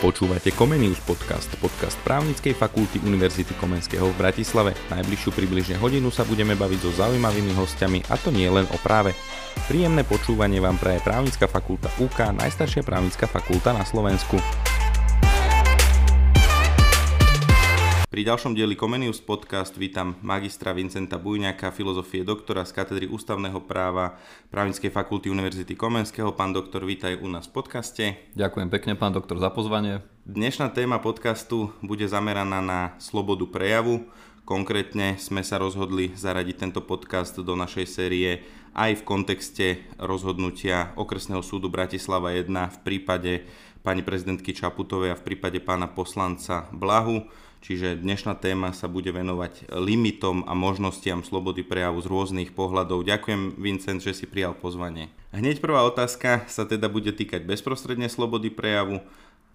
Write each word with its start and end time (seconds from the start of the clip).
Počúvate 0.00 0.48
Comenius 0.56 0.96
podcast, 1.04 1.52
podcast 1.60 1.92
právnickej 2.08 2.56
fakulty 2.56 3.04
Univerzity 3.04 3.52
Komenského 3.60 4.08
v 4.08 4.16
Bratislave. 4.16 4.72
Najbližšiu 4.88 5.28
približne 5.28 5.76
hodinu 5.76 6.08
sa 6.08 6.24
budeme 6.24 6.56
baviť 6.56 6.80
so 6.80 6.90
zaujímavými 7.04 7.52
hostiami 7.52 8.08
a 8.08 8.16
to 8.16 8.32
nie 8.32 8.48
len 8.48 8.64
o 8.72 8.80
práve. 8.80 9.12
Príjemné 9.68 10.00
počúvanie 10.08 10.56
vám 10.56 10.80
praje 10.80 11.04
právnická 11.04 11.44
fakulta 11.44 11.92
UK, 12.00 12.32
najstaršia 12.32 12.80
právnická 12.80 13.28
fakulta 13.28 13.76
na 13.76 13.84
Slovensku. 13.84 14.40
Pri 18.10 18.26
ďalšom 18.26 18.58
dieli 18.58 18.74
Comenius 18.74 19.22
podcast 19.22 19.78
vítam 19.78 20.18
magistra 20.18 20.74
Vincenta 20.74 21.14
Bujňaka, 21.14 21.70
filozofie 21.70 22.26
doktora 22.26 22.66
z 22.66 22.74
katedry 22.74 23.06
ústavného 23.06 23.62
práva 23.70 24.18
Právnickej 24.50 24.90
fakulty 24.90 25.30
Univerzity 25.30 25.78
Komenského. 25.78 26.34
Pán 26.34 26.50
doktor, 26.50 26.82
vítaj 26.82 27.22
u 27.22 27.30
nás 27.30 27.46
v 27.46 27.62
podcaste. 27.62 28.18
Ďakujem 28.34 28.66
pekne, 28.66 28.98
pán 28.98 29.14
doktor, 29.14 29.38
za 29.38 29.54
pozvanie. 29.54 30.02
Dnešná 30.26 30.74
téma 30.74 30.98
podcastu 30.98 31.70
bude 31.86 32.02
zameraná 32.10 32.58
na 32.58 32.98
slobodu 32.98 33.46
prejavu. 33.46 34.02
Konkrétne 34.42 35.14
sme 35.14 35.46
sa 35.46 35.62
rozhodli 35.62 36.10
zaradiť 36.10 36.66
tento 36.66 36.82
podcast 36.82 37.38
do 37.38 37.54
našej 37.54 37.86
série 37.86 38.42
aj 38.74 38.98
v 38.98 39.06
kontexte 39.06 39.86
rozhodnutia 40.02 40.98
Okresného 40.98 41.46
súdu 41.46 41.70
Bratislava 41.70 42.34
1 42.34 42.50
v 42.50 42.78
prípade 42.82 43.46
pani 43.86 44.02
prezidentky 44.02 44.50
Čaputovej 44.50 45.14
a 45.14 45.18
v 45.18 45.22
prípade 45.30 45.62
pána 45.62 45.86
poslanca 45.86 46.66
Blahu 46.74 47.30
Čiže 47.60 48.00
dnešná 48.00 48.40
téma 48.40 48.72
sa 48.72 48.88
bude 48.88 49.12
venovať 49.12 49.68
limitom 49.76 50.48
a 50.48 50.56
možnostiam 50.56 51.20
slobody 51.20 51.60
prejavu 51.60 52.00
z 52.00 52.08
rôznych 52.08 52.50
pohľadov. 52.56 53.04
Ďakujem, 53.04 53.60
Vincent, 53.60 54.00
že 54.00 54.16
si 54.16 54.24
prijal 54.24 54.56
pozvanie. 54.56 55.12
Hneď 55.36 55.60
prvá 55.60 55.84
otázka 55.84 56.48
sa 56.48 56.64
teda 56.64 56.88
bude 56.88 57.12
týkať 57.12 57.44
bezprostredne 57.44 58.08
slobody 58.08 58.48
prejavu. 58.48 59.04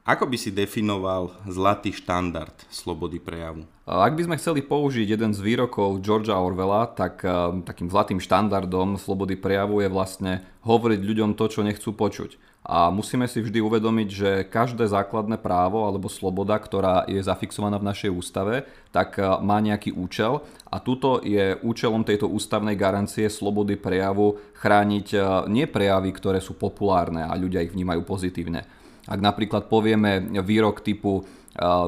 Ako 0.06 0.30
by 0.30 0.38
si 0.38 0.54
definoval 0.54 1.34
zlatý 1.50 1.90
štandard 1.90 2.54
slobody 2.70 3.18
prejavu? 3.18 3.66
Ak 3.90 4.14
by 4.14 4.30
sme 4.30 4.38
chceli 4.38 4.62
použiť 4.62 5.18
jeden 5.18 5.34
z 5.34 5.42
výrokov 5.42 5.98
Georgia 6.06 6.38
Orwella, 6.38 6.86
tak 6.86 7.26
takým 7.66 7.90
zlatým 7.90 8.22
štandardom 8.22 9.02
slobody 9.02 9.34
prejavu 9.34 9.82
je 9.82 9.90
vlastne 9.90 10.46
hovoriť 10.62 11.02
ľuďom 11.02 11.34
to, 11.34 11.50
čo 11.50 11.66
nechcú 11.66 11.90
počuť. 11.98 12.38
A 12.66 12.94
musíme 12.94 13.26
si 13.26 13.42
vždy 13.42 13.58
uvedomiť, 13.66 14.10
že 14.10 14.30
každé 14.46 14.90
základné 14.90 15.42
právo 15.42 15.90
alebo 15.90 16.06
sloboda, 16.06 16.58
ktorá 16.58 17.10
je 17.10 17.22
zafixovaná 17.22 17.82
v 17.82 17.90
našej 17.90 18.10
ústave, 18.14 18.66
tak 18.90 19.22
e, 19.22 19.26
má 19.46 19.62
nejaký 19.62 19.94
účel 19.94 20.42
a 20.74 20.82
tuto 20.82 21.22
je 21.22 21.62
účelom 21.62 22.02
tejto 22.02 22.26
ústavnej 22.26 22.74
garancie 22.74 23.30
slobody 23.30 23.78
prejavu 23.78 24.42
chrániť 24.58 25.08
e, 25.14 25.18
nie 25.46 25.70
prejavy, 25.70 26.10
ktoré 26.10 26.42
sú 26.42 26.58
populárne 26.58 27.22
a 27.22 27.38
ľudia 27.38 27.62
ich 27.62 27.70
vnímajú 27.70 28.02
pozitívne. 28.02 28.66
Ak 29.06 29.22
napríklad 29.22 29.70
povieme 29.70 30.22
výrok 30.42 30.82
typu 30.82 31.24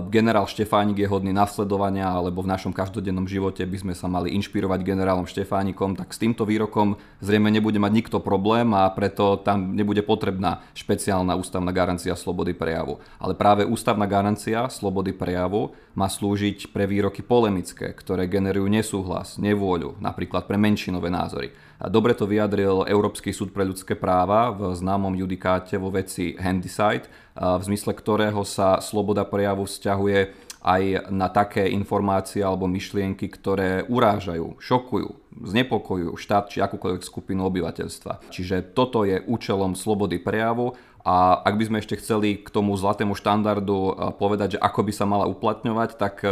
generál 0.08 0.48
Štefánik 0.48 0.96
je 0.96 1.12
hodný 1.12 1.36
nasledovania, 1.36 2.08
alebo 2.08 2.40
v 2.40 2.56
našom 2.56 2.72
každodennom 2.72 3.28
živote 3.28 3.68
by 3.68 3.78
sme 3.84 3.94
sa 4.00 4.08
mali 4.08 4.32
inšpirovať 4.40 4.80
generálom 4.80 5.28
Štefánikom, 5.28 6.00
tak 6.00 6.16
s 6.16 6.24
týmto 6.24 6.48
výrokom 6.48 6.96
zrejme 7.20 7.52
nebude 7.52 7.76
mať 7.76 7.92
nikto 7.92 8.18
problém 8.24 8.72
a 8.72 8.88
preto 8.96 9.36
tam 9.44 9.76
nebude 9.76 10.08
potrebná 10.08 10.64
špeciálna 10.72 11.36
ústavná 11.36 11.76
garancia 11.76 12.16
slobody 12.16 12.56
prejavu. 12.56 13.04
Ale 13.20 13.36
práve 13.36 13.68
ústavná 13.68 14.08
garancia 14.08 14.72
slobody 14.72 15.12
prejavu 15.12 15.76
má 16.00 16.08
slúžiť 16.08 16.72
pre 16.72 16.88
výroky 16.88 17.20
polemické, 17.20 17.92
ktoré 17.92 18.24
generujú 18.32 18.72
nesúhlas, 18.72 19.36
nevôľu, 19.36 20.00
napríklad 20.00 20.48
pre 20.48 20.56
menšinové 20.56 21.12
názory. 21.12 21.52
Dobre 21.78 22.18
to 22.18 22.26
vyjadril 22.26 22.90
Európsky 22.90 23.30
súd 23.30 23.54
pre 23.54 23.62
ľudské 23.62 23.94
práva 23.94 24.50
v 24.50 24.74
známom 24.74 25.14
judikáte 25.14 25.78
vo 25.78 25.94
veci 25.94 26.34
Handicide, 26.34 27.06
v 27.38 27.62
zmysle 27.62 27.94
ktorého 27.94 28.42
sa 28.42 28.82
sloboda 28.82 29.22
prejavu 29.30 29.70
vzťahuje 29.70 30.50
aj 30.66 31.14
na 31.14 31.30
také 31.30 31.70
informácie 31.70 32.42
alebo 32.42 32.66
myšlienky, 32.66 33.30
ktoré 33.30 33.86
urážajú, 33.86 34.58
šokujú, 34.58 35.10
znepokojujú 35.38 36.18
štát 36.18 36.50
či 36.50 36.66
akúkoľvek 36.66 37.06
skupinu 37.06 37.46
obyvateľstva. 37.46 38.34
Čiže 38.34 38.74
toto 38.74 39.06
je 39.06 39.22
účelom 39.30 39.78
slobody 39.78 40.18
prejavu 40.18 40.74
a 41.06 41.46
ak 41.46 41.62
by 41.62 41.64
sme 41.70 41.78
ešte 41.80 42.02
chceli 42.02 42.42
k 42.42 42.50
tomu 42.50 42.74
zlatému 42.74 43.14
štandardu 43.14 43.96
povedať, 44.18 44.58
že 44.58 44.64
ako 44.66 44.82
by 44.82 44.92
sa 44.98 45.06
mala 45.06 45.30
uplatňovať, 45.30 45.90
tak 45.96 46.26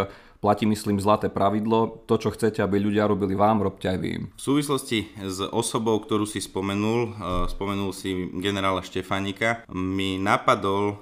platí 0.45 0.69
myslím 0.69 1.01
zlaté 1.01 1.33
pravidlo, 1.33 2.05
to 2.05 2.21
čo 2.21 2.29
chcete, 2.29 2.61
aby 2.61 2.77
ľudia 2.77 3.09
robili 3.09 3.33
vám, 3.33 3.65
robte 3.65 3.89
aj 3.89 3.97
vy. 3.97 4.29
V 4.29 4.41
súvislosti 4.41 5.09
s 5.17 5.41
osobou, 5.49 5.97
ktorú 5.97 6.29
si 6.29 6.37
spomenul, 6.37 7.01
eh, 7.09 7.13
spomenul 7.49 7.89
si 7.89 8.29
generála 8.37 8.85
Štefanika, 8.85 9.65
mi 9.73 10.21
napadol 10.21 11.01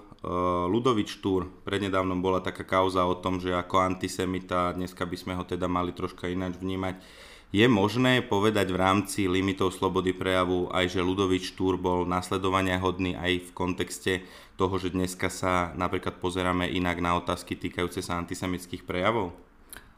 Ludovič 0.72 1.20
Štúr, 1.20 1.52
prednedávnom 1.68 2.24
bola 2.24 2.40
taká 2.40 2.64
kauza 2.64 3.04
o 3.04 3.20
tom, 3.20 3.44
že 3.44 3.52
ako 3.52 3.84
antisemita, 3.84 4.72
dneska 4.72 5.04
by 5.04 5.18
sme 5.20 5.34
ho 5.36 5.44
teda 5.44 5.68
mali 5.68 5.92
troška 5.92 6.32
ináč 6.32 6.56
vnímať, 6.64 6.96
je 7.54 7.70
možné 7.70 8.26
povedať 8.26 8.74
v 8.74 8.82
rámci 8.82 9.30
limitov 9.30 9.78
slobody 9.78 10.10
prejavu 10.10 10.74
aj, 10.74 10.98
že 10.98 11.06
Ludovič 11.06 11.54
Štúr 11.54 11.78
bol 11.78 12.02
nasledovania 12.02 12.82
hodný 12.82 13.14
aj 13.14 13.46
v 13.46 13.50
kontexte 13.54 14.14
toho, 14.58 14.74
že 14.82 14.90
dneska 14.90 15.30
sa 15.30 15.70
napríklad 15.78 16.18
pozeráme 16.18 16.66
inak 16.66 16.98
na 16.98 17.14
otázky 17.14 17.54
týkajúce 17.54 18.02
sa 18.02 18.18
antisemických 18.18 18.82
prejavov? 18.90 19.38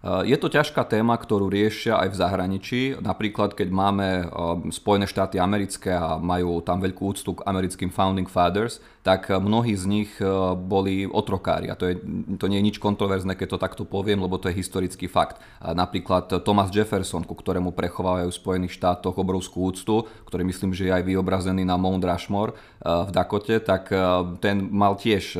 Je 0.05 0.37
to 0.37 0.53
ťažká 0.53 0.85
téma, 0.85 1.17
ktorú 1.17 1.49
riešia 1.49 1.97
aj 1.97 2.13
v 2.13 2.19
zahraničí. 2.19 2.81
Napríklad, 3.01 3.57
keď 3.57 3.73
máme 3.73 4.29
Spojené 4.69 5.09
štáty 5.09 5.41
americké 5.41 5.97
a 5.97 6.21
majú 6.21 6.61
tam 6.61 6.77
veľkú 6.77 7.09
úctu 7.09 7.39
k 7.39 7.45
americkým 7.47 7.89
Founding 7.89 8.29
Fathers, 8.29 8.83
tak 9.05 9.29
mnohí 9.29 9.77
z 9.77 9.85
nich 9.85 10.11
e, 10.17 10.25
boli 10.57 11.05
otrokári. 11.05 11.69
A 11.69 11.77
to, 11.77 11.85
je, 11.85 12.01
to 12.41 12.49
nie 12.49 12.57
je 12.57 12.67
nič 12.73 12.77
kontroverzné, 12.81 13.37
keď 13.37 13.47
to 13.53 13.61
takto 13.61 13.83
poviem, 13.85 14.17
lebo 14.17 14.41
to 14.41 14.49
je 14.49 14.57
historický 14.57 15.05
fakt. 15.05 15.37
Napríklad 15.61 16.41
Thomas 16.41 16.73
Jefferson, 16.73 17.21
ku 17.21 17.37
ktorému 17.37 17.69
prechovávajú 17.77 18.33
v 18.33 18.39
Spojených 18.41 18.73
štátoch 18.81 19.21
obrovskú 19.21 19.69
úctu, 19.69 20.09
ktorý 20.25 20.49
myslím, 20.49 20.73
že 20.73 20.89
je 20.89 20.95
aj 20.97 21.05
vyobrazený 21.05 21.61
na 21.61 21.77
Mount 21.77 22.01
Rushmore 22.01 22.57
e, 22.57 22.81
v 22.81 23.09
Dakote, 23.13 23.61
tak 23.61 23.93
e, 23.93 24.01
ten 24.41 24.73
mal 24.73 24.97
tiež 24.97 25.37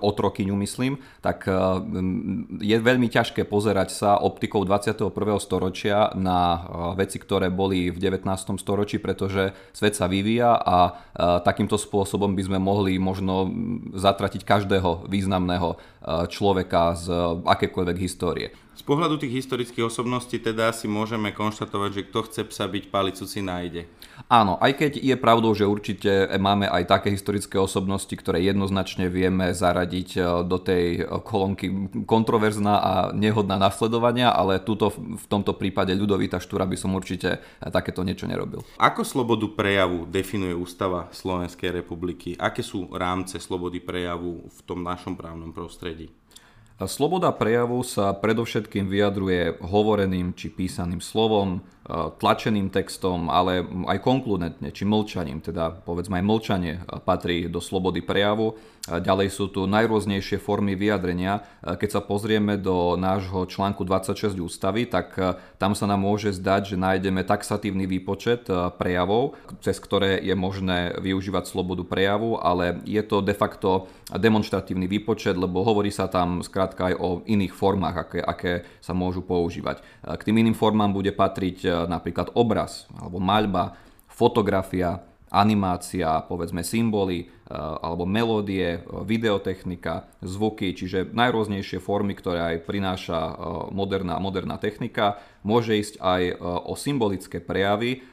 otrokyňu, 0.00 0.56
myslím. 0.64 0.96
Tak 1.20 1.44
je 2.62 2.76
veľmi 2.80 3.12
ťažké 3.12 3.44
pozerať 3.44 3.92
sa 3.92 4.16
optikou 4.16 4.64
21. 4.64 5.12
storočia 5.42 6.14
na 6.16 6.64
veci, 6.96 7.20
ktoré 7.20 7.52
boli 7.52 7.92
v 7.92 7.98
19. 8.00 8.24
storočí, 8.56 8.96
pretože 8.96 9.52
svet 9.76 9.98
sa 9.98 10.06
vyvíja 10.06 10.56
a 10.56 10.78
takýmto 11.42 11.76
spôsobom 11.76 12.29
by 12.34 12.42
sme 12.46 12.58
mohli 12.60 12.96
možno 12.96 13.50
zatratiť 13.94 14.42
každého 14.46 15.10
významného 15.10 15.76
človeka 16.04 16.96
z 16.96 17.06
akékoľvek 17.44 17.96
histórie. 18.00 18.48
Z 18.80 18.88
pohľadu 18.88 19.20
tých 19.20 19.44
historických 19.44 19.92
osobností 19.92 20.40
teda 20.40 20.72
si 20.72 20.88
môžeme 20.88 21.36
konštatovať, 21.36 21.90
že 21.92 22.06
kto 22.08 22.18
chce 22.24 22.42
psa 22.48 22.64
byť 22.64 22.88
palicu 22.88 23.28
si 23.28 23.44
nájde. 23.44 23.84
Áno, 24.24 24.56
aj 24.56 24.72
keď 24.72 24.92
je 25.04 25.16
pravdou, 25.20 25.52
že 25.52 25.68
určite 25.68 26.08
máme 26.40 26.64
aj 26.64 26.88
také 26.88 27.12
historické 27.12 27.60
osobnosti, 27.60 28.08
ktoré 28.08 28.40
jednoznačne 28.40 29.12
vieme 29.12 29.52
zaradiť 29.52 30.08
eh, 30.16 30.24
do 30.48 30.56
tej 30.56 31.04
kolónky 31.28 31.92
kontroverzná 32.08 32.74
a 32.80 32.92
nehodná 33.12 33.60
nasledovania, 33.60 34.32
ale 34.32 34.64
tuto 34.64 34.96
v 34.96 35.24
tomto 35.28 35.60
prípade 35.60 35.92
Ľudovita 35.92 36.40
Štúra 36.40 36.64
by 36.64 36.76
som 36.80 36.96
určite 36.96 37.36
eh, 37.36 37.68
takéto 37.68 38.00
niečo 38.00 38.24
nerobil. 38.24 38.64
Ako 38.80 39.04
slobodu 39.04 39.44
prejavu 39.52 40.08
definuje 40.08 40.56
Ústava 40.56 41.12
Slovenskej 41.12 41.84
republiky? 41.84 42.32
Aké 42.40 42.64
sú 42.64 42.88
rámce 42.96 43.36
slobody 43.36 43.76
prejavu 43.76 44.48
v 44.48 44.60
tom 44.64 44.80
našom 44.80 45.20
právnom 45.20 45.52
prostredí? 45.52 45.99
Sloboda 46.88 47.28
prejavu 47.36 47.84
sa 47.84 48.16
predovšetkým 48.16 48.88
vyjadruje 48.88 49.60
hovoreným 49.60 50.32
či 50.32 50.48
písaným 50.48 51.04
slovom, 51.04 51.60
tlačeným 52.22 52.70
textom, 52.70 53.26
ale 53.26 53.66
aj 53.90 53.98
konkludentne, 53.98 54.70
či 54.70 54.86
mlčaním, 54.86 55.42
teda 55.42 55.82
povedzme 55.82 56.22
aj 56.22 56.24
mlčanie 56.24 56.74
patrí 57.02 57.50
do 57.50 57.58
slobody 57.58 57.98
prejavu. 57.98 58.54
Ďalej 58.88 59.28
sú 59.28 59.52
tu 59.52 59.68
najrôznejšie 59.68 60.40
formy 60.40 60.72
vyjadrenia. 60.72 61.44
Keď 61.62 61.90
sa 61.90 62.00
pozrieme 62.00 62.56
do 62.56 62.96
nášho 62.96 63.44
článku 63.44 63.84
26 63.84 64.40
ústavy, 64.40 64.88
tak 64.88 65.14
tam 65.60 65.76
sa 65.76 65.84
nám 65.84 66.00
môže 66.00 66.32
zdať, 66.32 66.74
že 66.74 66.76
nájdeme 66.80 67.20
taxatívny 67.22 67.84
výpočet 67.84 68.48
prejavov, 68.80 69.36
cez 69.60 69.76
ktoré 69.76 70.16
je 70.24 70.32
možné 70.32 70.96
využívať 70.96 71.44
slobodu 71.44 71.84
prejavu, 71.84 72.40
ale 72.40 72.80
je 72.88 73.02
to 73.04 73.20
de 73.20 73.36
facto 73.36 73.84
demonstratívny 74.10 74.88
výpočet, 74.88 75.36
lebo 75.36 75.60
hovorí 75.60 75.92
sa 75.92 76.08
tam 76.08 76.40
skrátka 76.40 76.90
aj 76.90 76.94
o 76.98 77.08
iných 77.28 77.52
formách, 77.52 77.96
aké, 78.08 78.20
aké 78.24 78.52
sa 78.80 78.96
môžu 78.96 79.20
používať. 79.20 79.84
K 80.02 80.24
tým 80.24 80.40
iným 80.40 80.56
formám 80.56 80.90
bude 80.90 81.12
patriť 81.12 81.79
napríklad 81.88 82.34
obraz 82.34 82.90
alebo 82.96 83.22
maľba, 83.22 83.76
fotografia, 84.10 85.00
animácia, 85.30 86.26
povedzme 86.26 86.66
symboly, 86.66 87.24
e, 87.24 87.26
alebo 87.54 88.02
melódie, 88.02 88.76
e, 88.76 88.78
videotechnika, 89.06 90.10
zvuky, 90.26 90.74
čiže 90.74 91.14
najrôznejšie 91.14 91.78
formy, 91.78 92.18
ktoré 92.18 92.42
aj 92.42 92.66
prináša 92.66 93.18
e, 93.30 93.32
moderná, 93.70 94.18
moderná 94.18 94.58
technika. 94.58 95.22
Môže 95.46 95.78
ísť 95.78 96.02
aj 96.04 96.22
o 96.68 96.76
symbolické 96.76 97.40
prejavy, 97.40 98.04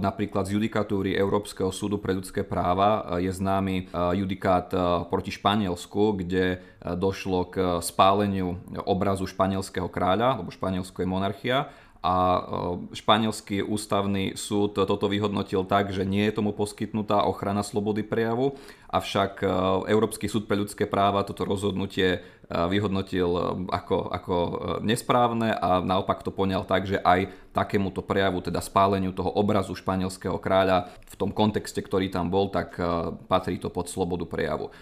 Napríklad 0.00 0.50
z 0.50 0.58
judikatúry 0.58 1.14
Európskeho 1.14 1.70
súdu 1.70 2.02
pre 2.02 2.10
ľudské 2.10 2.42
práva 2.42 3.20
je 3.22 3.30
známy 3.30 3.86
judikát 4.18 4.66
proti 5.06 5.30
Španielsku, 5.30 6.18
kde 6.18 6.58
došlo 6.98 7.46
k 7.46 7.54
spáleniu 7.78 8.58
obrazu 8.82 9.30
španielského 9.30 9.86
kráľa, 9.86 10.42
lebo 10.42 10.50
Španielsko 10.50 11.04
je 11.04 11.12
monarchia 11.12 11.70
a 12.00 12.16
e, 12.16 12.40
španielský 12.96 13.60
ústavný 13.60 14.32
súd 14.32 14.72
toto 14.72 15.06
vyhodnotil 15.08 15.68
tak, 15.68 15.92
že 15.92 16.08
nie 16.08 16.24
je 16.28 16.36
tomu 16.40 16.56
poskytnutá 16.56 17.28
ochrana 17.28 17.60
slobody 17.60 18.00
prejavu, 18.00 18.56
avšak 18.90 19.32
e, 19.40 19.46
Európsky 19.88 20.26
súd 20.26 20.50
pre 20.50 20.58
ľudské 20.58 20.84
práva 20.90 21.22
toto 21.22 21.46
rozhodnutie 21.46 22.20
vyhodnotil 22.50 23.30
ako, 23.70 24.10
ako 24.10 24.34
nesprávne 24.82 25.54
a 25.54 25.78
naopak 25.78 26.26
to 26.26 26.34
poňal 26.34 26.66
tak, 26.66 26.82
že 26.82 26.98
aj 26.98 27.30
takémuto 27.54 28.02
prejavu, 28.02 28.42
teda 28.42 28.58
spáleniu 28.58 29.14
toho 29.14 29.30
obrazu 29.30 29.70
španielského 29.78 30.34
kráľa 30.42 30.90
v 31.06 31.14
tom 31.14 31.30
kontexte, 31.30 31.78
ktorý 31.78 32.10
tam 32.10 32.26
bol, 32.26 32.50
tak 32.50 32.74
patrí 33.30 33.54
to 33.62 33.70
pod 33.70 33.86
slobodu 33.86 34.26
prejavu. 34.26 34.74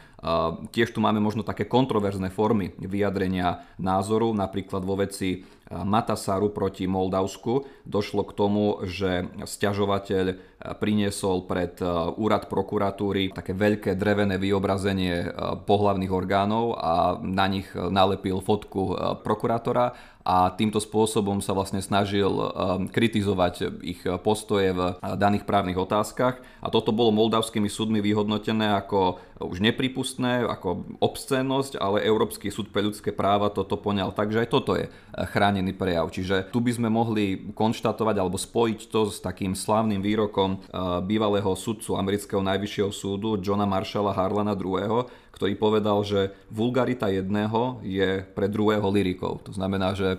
Tiež 0.73 0.97
tu 0.97 1.05
máme 1.05 1.21
možno 1.21 1.45
také 1.45 1.69
kontroverzné 1.69 2.33
formy 2.33 2.73
vyjadrenia 2.81 3.69
názoru, 3.77 4.33
napríklad 4.33 4.81
vo 4.83 4.99
veci 4.99 5.45
Matasaru 5.69 6.49
proti 6.49 6.89
Moldavsku. 6.89 7.69
Došlo 7.85 8.25
k 8.25 8.33
tomu, 8.33 8.81
že 8.89 9.29
stiažovateľ 9.45 10.25
priniesol 10.59 11.47
pred 11.47 11.79
úrad 12.19 12.51
prokuratúry 12.51 13.31
také 13.31 13.55
veľké 13.55 13.95
drevené 13.95 14.43
vyobrazenie 14.43 15.31
pohlavných 15.63 16.11
orgánov 16.11 16.75
a 16.75 17.15
na 17.23 17.47
nich 17.47 17.59
nich 17.59 17.71
nalepil 17.75 18.41
fotku 18.41 18.95
prokurátora 19.23 20.18
a 20.29 20.53
týmto 20.53 20.77
spôsobom 20.77 21.41
sa 21.41 21.57
vlastne 21.57 21.81
snažil 21.81 22.29
um, 22.29 22.85
kritizovať 22.85 23.81
ich 23.81 24.05
postoje 24.21 24.77
v 24.77 24.93
uh, 24.93 25.17
daných 25.17 25.49
právnych 25.49 25.81
otázkach 25.81 26.45
a 26.61 26.69
toto 26.69 26.93
bolo 26.93 27.09
moldavskými 27.17 27.73
súdmi 27.73 28.05
vyhodnotené 28.05 28.77
ako 28.77 29.25
už 29.41 29.65
nepripustné, 29.65 30.45
ako 30.45 30.85
obscénnosť, 31.01 31.81
ale 31.81 32.05
Európsky 32.05 32.53
súd 32.53 32.69
pre 32.69 32.85
ľudské 32.85 33.09
práva 33.09 33.49
toto 33.49 33.81
poňal 33.81 34.13
tak, 34.13 34.29
že 34.29 34.45
aj 34.45 34.49
toto 34.53 34.77
je 34.77 34.93
uh, 34.93 34.93
chránený 35.33 35.73
prejav. 35.73 36.13
Čiže 36.13 36.53
tu 36.53 36.61
by 36.61 36.77
sme 36.77 36.93
mohli 36.93 37.49
konštatovať 37.57 38.17
alebo 38.21 38.37
spojiť 38.37 38.81
to 38.93 39.09
s 39.09 39.25
takým 39.25 39.57
slávnym 39.57 40.05
výrokom 40.05 40.61
uh, 40.61 41.01
bývalého 41.01 41.57
sudcu 41.57 41.97
amerického 41.97 42.45
najvyššieho 42.45 42.93
súdu 42.93 43.41
Johna 43.41 43.65
Marshalla 43.65 44.13
Harlana 44.13 44.53
II., 44.53 45.09
ktorý 45.33 45.55
povedal, 45.55 46.03
že 46.03 46.35
vulgarita 46.51 47.07
jedného 47.13 47.79
je 47.87 48.27
pre 48.35 48.51
druhého 48.51 48.85
lirikou. 48.91 49.39
To 49.47 49.53
znamená, 49.55 49.95
že 49.95 50.19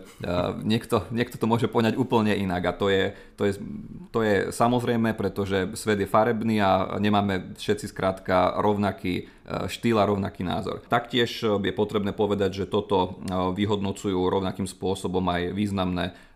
niekto, 0.64 1.04
niekto 1.12 1.36
to 1.36 1.50
môže 1.50 1.68
poňať 1.68 2.00
úplne 2.00 2.32
inak 2.32 2.72
a 2.72 2.78
to 2.78 2.88
je, 2.88 3.12
to, 3.36 3.44
je, 3.50 3.54
to 4.16 4.20
je 4.24 4.36
samozrejme, 4.54 5.12
pretože 5.18 5.76
svet 5.76 6.00
je 6.00 6.08
farebný 6.08 6.64
a 6.64 7.02
nemáme 7.02 7.58
všetci 7.60 7.92
skrátka 7.92 8.56
rovnaký 8.64 9.14
e, 9.20 9.24
štýl 9.68 10.00
a 10.00 10.08
rovnaký 10.08 10.48
názor. 10.48 10.80
Taktiež 10.88 11.44
je 11.44 11.74
potrebné 11.76 12.16
povedať, 12.16 12.64
že 12.64 12.72
toto 12.72 12.98
e, 13.00 13.10
vyhodnocujú 13.60 14.16
rovnakým 14.16 14.70
spôsobom 14.70 15.24
aj 15.28 15.52
významné 15.52 16.30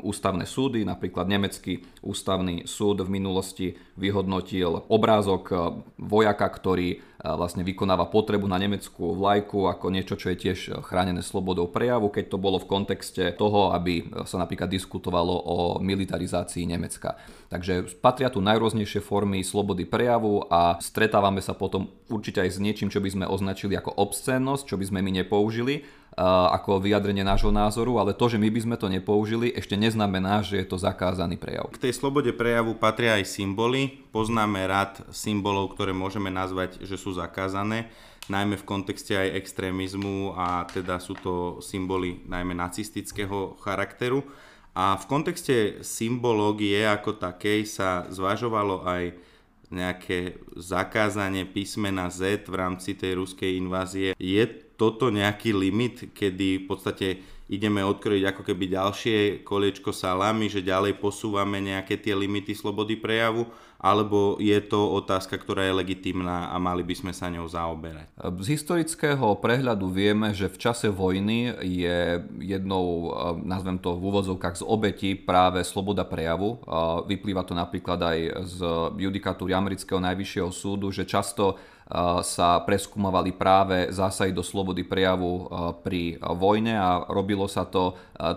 ústavné 0.00 0.48
súdy. 0.48 0.80
Napríklad 0.80 1.28
nemecký 1.28 1.84
ústavný 2.00 2.64
súd 2.64 3.04
v 3.04 3.20
minulosti 3.20 3.76
vyhodnotil 4.00 4.88
obrázok 4.88 5.52
vojaka, 6.00 6.46
ktorý 6.48 7.11
vlastne 7.22 7.62
vykonáva 7.62 8.10
potrebu 8.10 8.50
na 8.50 8.58
nemeckú 8.58 9.14
vlajku 9.14 9.70
ako 9.70 9.86
niečo, 9.94 10.18
čo 10.18 10.34
je 10.34 10.36
tiež 10.42 10.58
chránené 10.82 11.22
slobodou 11.22 11.70
prejavu, 11.70 12.10
keď 12.10 12.34
to 12.34 12.38
bolo 12.42 12.58
v 12.58 12.66
kontexte 12.66 13.30
toho, 13.38 13.70
aby 13.70 14.10
sa 14.26 14.42
napríklad 14.42 14.66
diskutovalo 14.66 15.30
o 15.30 15.56
militarizácii 15.78 16.66
Nemecka. 16.66 17.14
Takže 17.46 17.94
patria 18.02 18.26
tu 18.26 18.42
najrôznejšie 18.42 18.98
formy 18.98 19.46
slobody 19.46 19.86
prejavu 19.86 20.50
a 20.50 20.82
stretávame 20.82 21.38
sa 21.38 21.54
potom 21.54 21.94
určite 22.10 22.42
aj 22.42 22.50
s 22.54 22.58
niečím, 22.58 22.90
čo 22.90 22.98
by 22.98 23.08
sme 23.14 23.24
označili 23.30 23.78
ako 23.78 23.94
obscénnosť, 23.94 24.64
čo 24.66 24.76
by 24.76 24.84
sme 24.90 24.98
my 25.06 25.22
nepoužili, 25.22 25.86
ako 26.16 26.84
vyjadrenie 26.84 27.24
nášho 27.24 27.48
názoru, 27.48 27.96
ale 27.96 28.12
to, 28.12 28.28
že 28.28 28.36
my 28.36 28.52
by 28.52 28.60
sme 28.60 28.76
to 28.76 28.86
nepoužili, 28.92 29.48
ešte 29.56 29.80
neznamená, 29.80 30.44
že 30.44 30.60
je 30.60 30.66
to 30.68 30.76
zakázaný 30.76 31.40
prejav. 31.40 31.72
K 31.72 31.88
tej 31.88 31.96
slobode 31.96 32.36
prejavu 32.36 32.76
patria 32.76 33.16
aj 33.16 33.24
symboly. 33.32 34.04
Poznáme 34.12 34.60
rad 34.68 35.00
symbolov, 35.08 35.72
ktoré 35.72 35.96
môžeme 35.96 36.28
nazvať, 36.28 36.84
že 36.84 37.00
sú 37.00 37.16
zakázané, 37.16 37.88
najmä 38.28 38.60
v 38.60 38.68
kontexte 38.68 39.16
aj 39.16 39.40
extrémizmu 39.40 40.36
a 40.36 40.68
teda 40.68 41.00
sú 41.00 41.16
to 41.16 41.34
symboly 41.64 42.20
najmä 42.28 42.52
nacistického 42.52 43.56
charakteru. 43.64 44.20
A 44.72 44.96
v 44.96 45.04
kontexte 45.04 45.84
symbológie 45.84 46.80
ako 46.88 47.16
takej 47.20 47.68
sa 47.68 48.08
zvažovalo 48.08 48.84
aj 48.88 49.16
nejaké 49.72 50.36
zakázanie 50.56 51.48
písmena 51.48 52.12
Z 52.12 52.44
v 52.44 52.54
rámci 52.56 52.92
tej 52.92 53.20
ruskej 53.20 53.56
invázie. 53.56 54.12
Je 54.20 54.44
toto 54.76 55.12
nejaký 55.12 55.52
limit, 55.56 56.14
kedy 56.16 56.64
v 56.64 56.66
podstate 56.66 57.08
ideme 57.52 57.84
odkrojiť 57.84 58.24
ako 58.32 58.42
keby 58.48 58.64
ďalšie 58.72 59.18
koliečko 59.44 59.92
salami, 59.92 60.48
že 60.48 60.64
ďalej 60.64 60.96
posúvame 60.96 61.60
nejaké 61.60 62.00
tie 62.00 62.16
limity 62.16 62.56
slobody 62.56 62.96
prejavu, 62.96 63.44
alebo 63.82 64.40
je 64.40 64.56
to 64.62 64.78
otázka, 64.94 65.36
ktorá 65.36 65.68
je 65.68 65.74
legitimná 65.74 66.48
a 66.48 66.56
mali 66.56 66.80
by 66.86 66.94
sme 66.96 67.12
sa 67.12 67.28
ňou 67.28 67.44
zaoberať? 67.50 68.14
Z 68.40 68.46
historického 68.56 69.36
prehľadu 69.42 69.90
vieme, 69.90 70.32
že 70.32 70.48
v 70.48 70.56
čase 70.56 70.88
vojny 70.88 71.50
je 71.60 72.24
jednou, 72.40 73.12
nazvem 73.42 73.76
to 73.82 73.98
v 73.98 74.06
úvodzovkách, 74.06 74.62
z 74.62 74.64
obeti 74.64 75.10
práve 75.18 75.60
sloboda 75.66 76.06
prejavu. 76.06 76.62
Vyplýva 77.10 77.42
to 77.44 77.52
napríklad 77.52 78.00
aj 78.00 78.18
z 78.48 78.58
judikatúry 78.96 79.52
amerického 79.52 80.00
najvyššieho 80.00 80.48
súdu, 80.54 80.88
že 80.94 81.04
často 81.04 81.58
sa 82.24 82.64
preskúmovali 82.64 83.36
práve 83.36 83.92
zásahy 83.92 84.32
do 84.32 84.40
slobody 84.40 84.80
prejavu 84.80 85.44
pri 85.84 86.16
vojne 86.20 86.72
a 86.72 87.04
robilo 87.04 87.44
sa 87.44 87.68
to 87.68 87.92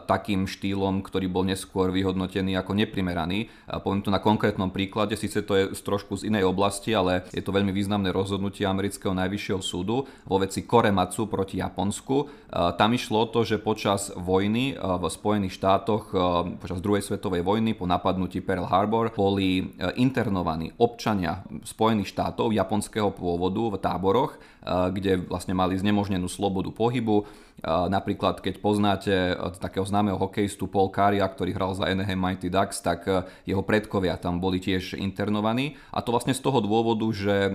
takým 0.10 0.50
štýlom, 0.50 1.06
ktorý 1.06 1.30
bol 1.30 1.46
neskôr 1.46 1.94
vyhodnotený 1.94 2.58
ako 2.58 2.74
neprimeraný. 2.74 3.48
Poviem 3.86 4.02
to 4.02 4.10
na 4.10 4.18
konkrétnom 4.18 4.74
príklade, 4.74 5.14
síce 5.14 5.46
to 5.46 5.54
je 5.54 5.64
trošku 5.78 6.18
z 6.18 6.34
inej 6.34 6.50
oblasti, 6.50 6.92
ale 6.98 7.30
je 7.30 7.46
to 7.46 7.54
veľmi 7.54 7.70
významné 7.70 8.10
rozhodnutie 8.10 8.66
amerického 8.66 9.14
najvyššieho 9.14 9.62
súdu 9.62 10.10
vo 10.26 10.38
veci 10.42 10.66
Korematsu 10.66 11.30
proti 11.30 11.62
Japonsku. 11.62 12.50
Tam 12.50 12.90
išlo 12.96 13.26
o 13.26 13.30
to, 13.30 13.46
že 13.46 13.62
počas 13.62 14.10
vojny 14.16 14.74
v 14.74 15.04
Spojených 15.06 15.54
štátoch, 15.60 16.10
počas 16.58 16.82
druhej 16.82 17.06
svetovej 17.06 17.46
vojny 17.46 17.78
po 17.78 17.86
napadnutí 17.86 18.42
Pearl 18.42 18.66
Harbor 18.66 19.14
boli 19.14 19.76
internovaní 20.02 20.74
občania 20.82 21.46
Spojených 21.62 22.10
štátov 22.10 22.50
japonského 22.50 23.14
pôvodu 23.14 23.62
v 23.70 23.78
táboroch, 23.78 24.42
kde 24.66 25.30
vlastne 25.30 25.54
mali 25.54 25.78
znemožnenú 25.78 26.26
slobodu 26.26 26.74
pohybu 26.74 27.30
Napríklad, 27.66 28.44
keď 28.44 28.60
poznáte 28.60 29.14
e, 29.32 29.34
takého 29.58 29.88
známeho 29.88 30.20
hokejistu 30.20 30.68
Paul 30.68 30.92
Caria, 30.92 31.24
ktorý 31.24 31.56
hral 31.56 31.72
za 31.72 31.88
Anaheim 31.88 32.20
Mighty 32.20 32.52
Ducks, 32.52 32.84
tak 32.84 33.08
e, 33.08 33.24
jeho 33.48 33.64
predkovia 33.64 34.20
tam 34.20 34.44
boli 34.44 34.60
tiež 34.60 35.00
internovaní. 35.00 35.80
A 35.96 36.04
to 36.04 36.12
vlastne 36.12 36.36
z 36.36 36.44
toho 36.44 36.60
dôvodu, 36.60 37.08
že 37.16 37.48
e, 37.48 37.52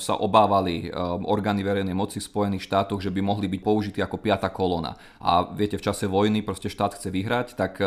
sa 0.00 0.16
obávali 0.16 0.88
orgány 1.24 1.60
verejnej 1.60 1.94
moci 1.94 2.18
v 2.18 2.28
Spojených 2.28 2.66
štátoch, 2.66 2.98
že 3.04 3.12
by 3.12 3.20
mohli 3.20 3.46
byť 3.46 3.60
použití 3.60 4.00
ako 4.00 4.16
piata 4.16 4.48
kolona. 4.48 4.96
A 5.20 5.44
viete, 5.44 5.76
v 5.76 5.84
čase 5.86 6.08
vojny 6.08 6.40
proste 6.40 6.72
štát 6.72 6.96
chce 6.96 7.12
vyhrať, 7.12 7.54
tak 7.54 7.78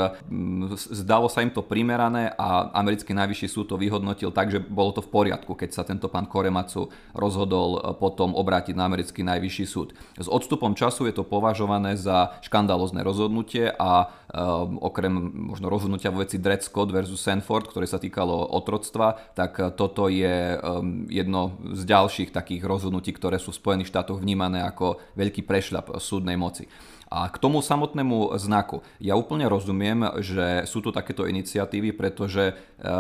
zdalo 0.78 1.28
sa 1.28 1.42
im 1.44 1.52
to 1.52 1.66
primerané 1.66 2.32
a 2.38 2.70
americký 2.78 3.12
najvyšší 3.18 3.48
súd 3.50 3.66
to 3.74 3.78
vyhodnotil 3.80 4.32
tak, 4.32 4.54
že 4.54 4.62
bolo 4.62 4.94
to 4.94 5.02
v 5.04 5.10
poriadku, 5.12 5.58
keď 5.58 5.70
sa 5.74 5.84
tento 5.84 6.08
pán 6.08 6.30
Koremacu 6.30 6.88
rozhodol 7.18 7.98
potom 7.98 8.38
obrátiť 8.38 8.57
na 8.78 8.88
americký 8.88 9.22
najvyšší 9.26 9.66
súd. 9.68 9.94
S 10.18 10.26
odstupom 10.26 10.74
času 10.74 11.10
je 11.10 11.14
to 11.14 11.28
považované 11.28 11.94
za 12.00 12.38
škandalozne 12.42 13.04
rozhodnutie 13.04 13.70
a 13.70 14.08
um, 14.08 14.80
okrem 14.82 15.12
možno 15.34 15.68
rozhodnutia 15.68 16.10
vo 16.10 16.24
veci 16.24 16.42
Dred 16.42 16.64
Scott 16.64 16.90
versus 16.90 17.22
Sanford, 17.22 17.68
ktoré 17.70 17.86
sa 17.86 18.02
týkalo 18.02 18.34
otroctva, 18.56 19.34
tak 19.38 19.78
toto 19.78 20.08
je 20.08 20.58
um, 20.58 21.06
jedno 21.12 21.60
z 21.74 21.84
ďalších 21.86 22.34
takých 22.34 22.66
rozhodnutí, 22.66 23.14
ktoré 23.14 23.38
sú 23.38 23.54
v 23.54 23.62
Spojených 23.62 23.92
štátoch 23.92 24.22
vnímané 24.22 24.64
ako 24.64 25.02
veľký 25.18 25.46
prešľap 25.46 25.98
súdnej 26.02 26.40
moci. 26.40 26.66
A 27.08 27.32
k 27.32 27.40
tomu 27.40 27.64
samotnému 27.64 28.36
znaku. 28.36 28.84
Ja 29.00 29.16
úplne 29.16 29.48
rozumiem, 29.48 30.04
že 30.20 30.68
sú 30.68 30.84
tu 30.84 30.92
takéto 30.92 31.24
iniciatívy, 31.24 31.96
pretože 31.96 32.52
e, 32.52 32.54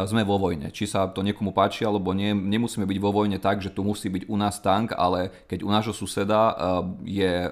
sme 0.07 0.23
vo 0.23 0.39
vojne. 0.39 0.71
Či 0.71 0.87
sa 0.87 1.11
to 1.11 1.19
niekomu 1.19 1.51
páči 1.51 1.83
alebo 1.83 2.15
nie, 2.15 2.31
nemusíme 2.31 2.87
byť 2.87 2.99
vo 3.03 3.11
vojne 3.11 3.35
tak, 3.35 3.59
že 3.59 3.67
tu 3.67 3.83
musí 3.83 4.07
byť 4.07 4.31
u 4.31 4.35
nás 4.39 4.63
tank, 4.63 4.95
ale 4.95 5.43
keď 5.51 5.59
u 5.67 5.69
nášho 5.69 5.91
suseda 5.91 6.39
e, 6.39 6.53
je 7.03 7.33
e, 7.45 7.49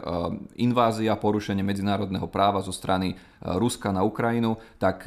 invázia, 0.64 1.20
porušenie 1.20 1.64
medzinárodného 1.64 2.32
práva 2.32 2.64
zo 2.64 2.72
strany 2.72 3.20
Ruska 3.46 3.94
na 3.94 4.02
Ukrajinu, 4.02 4.58
tak 4.82 5.06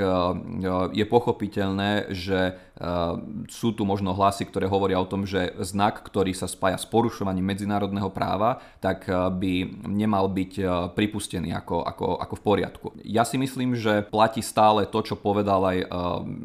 je 0.94 1.04
pochopiteľné, 1.10 2.14
že 2.14 2.54
sú 3.50 3.74
tu 3.74 3.82
možno 3.82 4.14
hlasy, 4.14 4.46
ktoré 4.46 4.70
hovoria 4.70 5.02
o 5.02 5.08
tom, 5.08 5.26
že 5.26 5.54
znak, 5.62 6.02
ktorý 6.06 6.30
sa 6.32 6.46
spája 6.46 6.78
s 6.78 6.86
porušovaním 6.86 7.54
medzinárodného 7.54 8.10
práva, 8.14 8.62
tak 8.78 9.06
by 9.10 9.84
nemal 9.86 10.30
byť 10.30 10.52
pripustený 10.94 11.18
prepustený 11.18 11.52
ako, 11.52 11.82
ako, 11.82 12.06
ako 12.20 12.34
v 12.38 12.42
poriadku. 12.42 12.86
Ja 13.02 13.26
si 13.26 13.36
myslím, 13.36 13.74
že 13.74 14.06
platí 14.06 14.40
stále 14.40 14.86
to, 14.86 15.02
čo 15.02 15.18
povedal 15.18 15.60
aj 15.60 15.78
uh, 15.82 15.88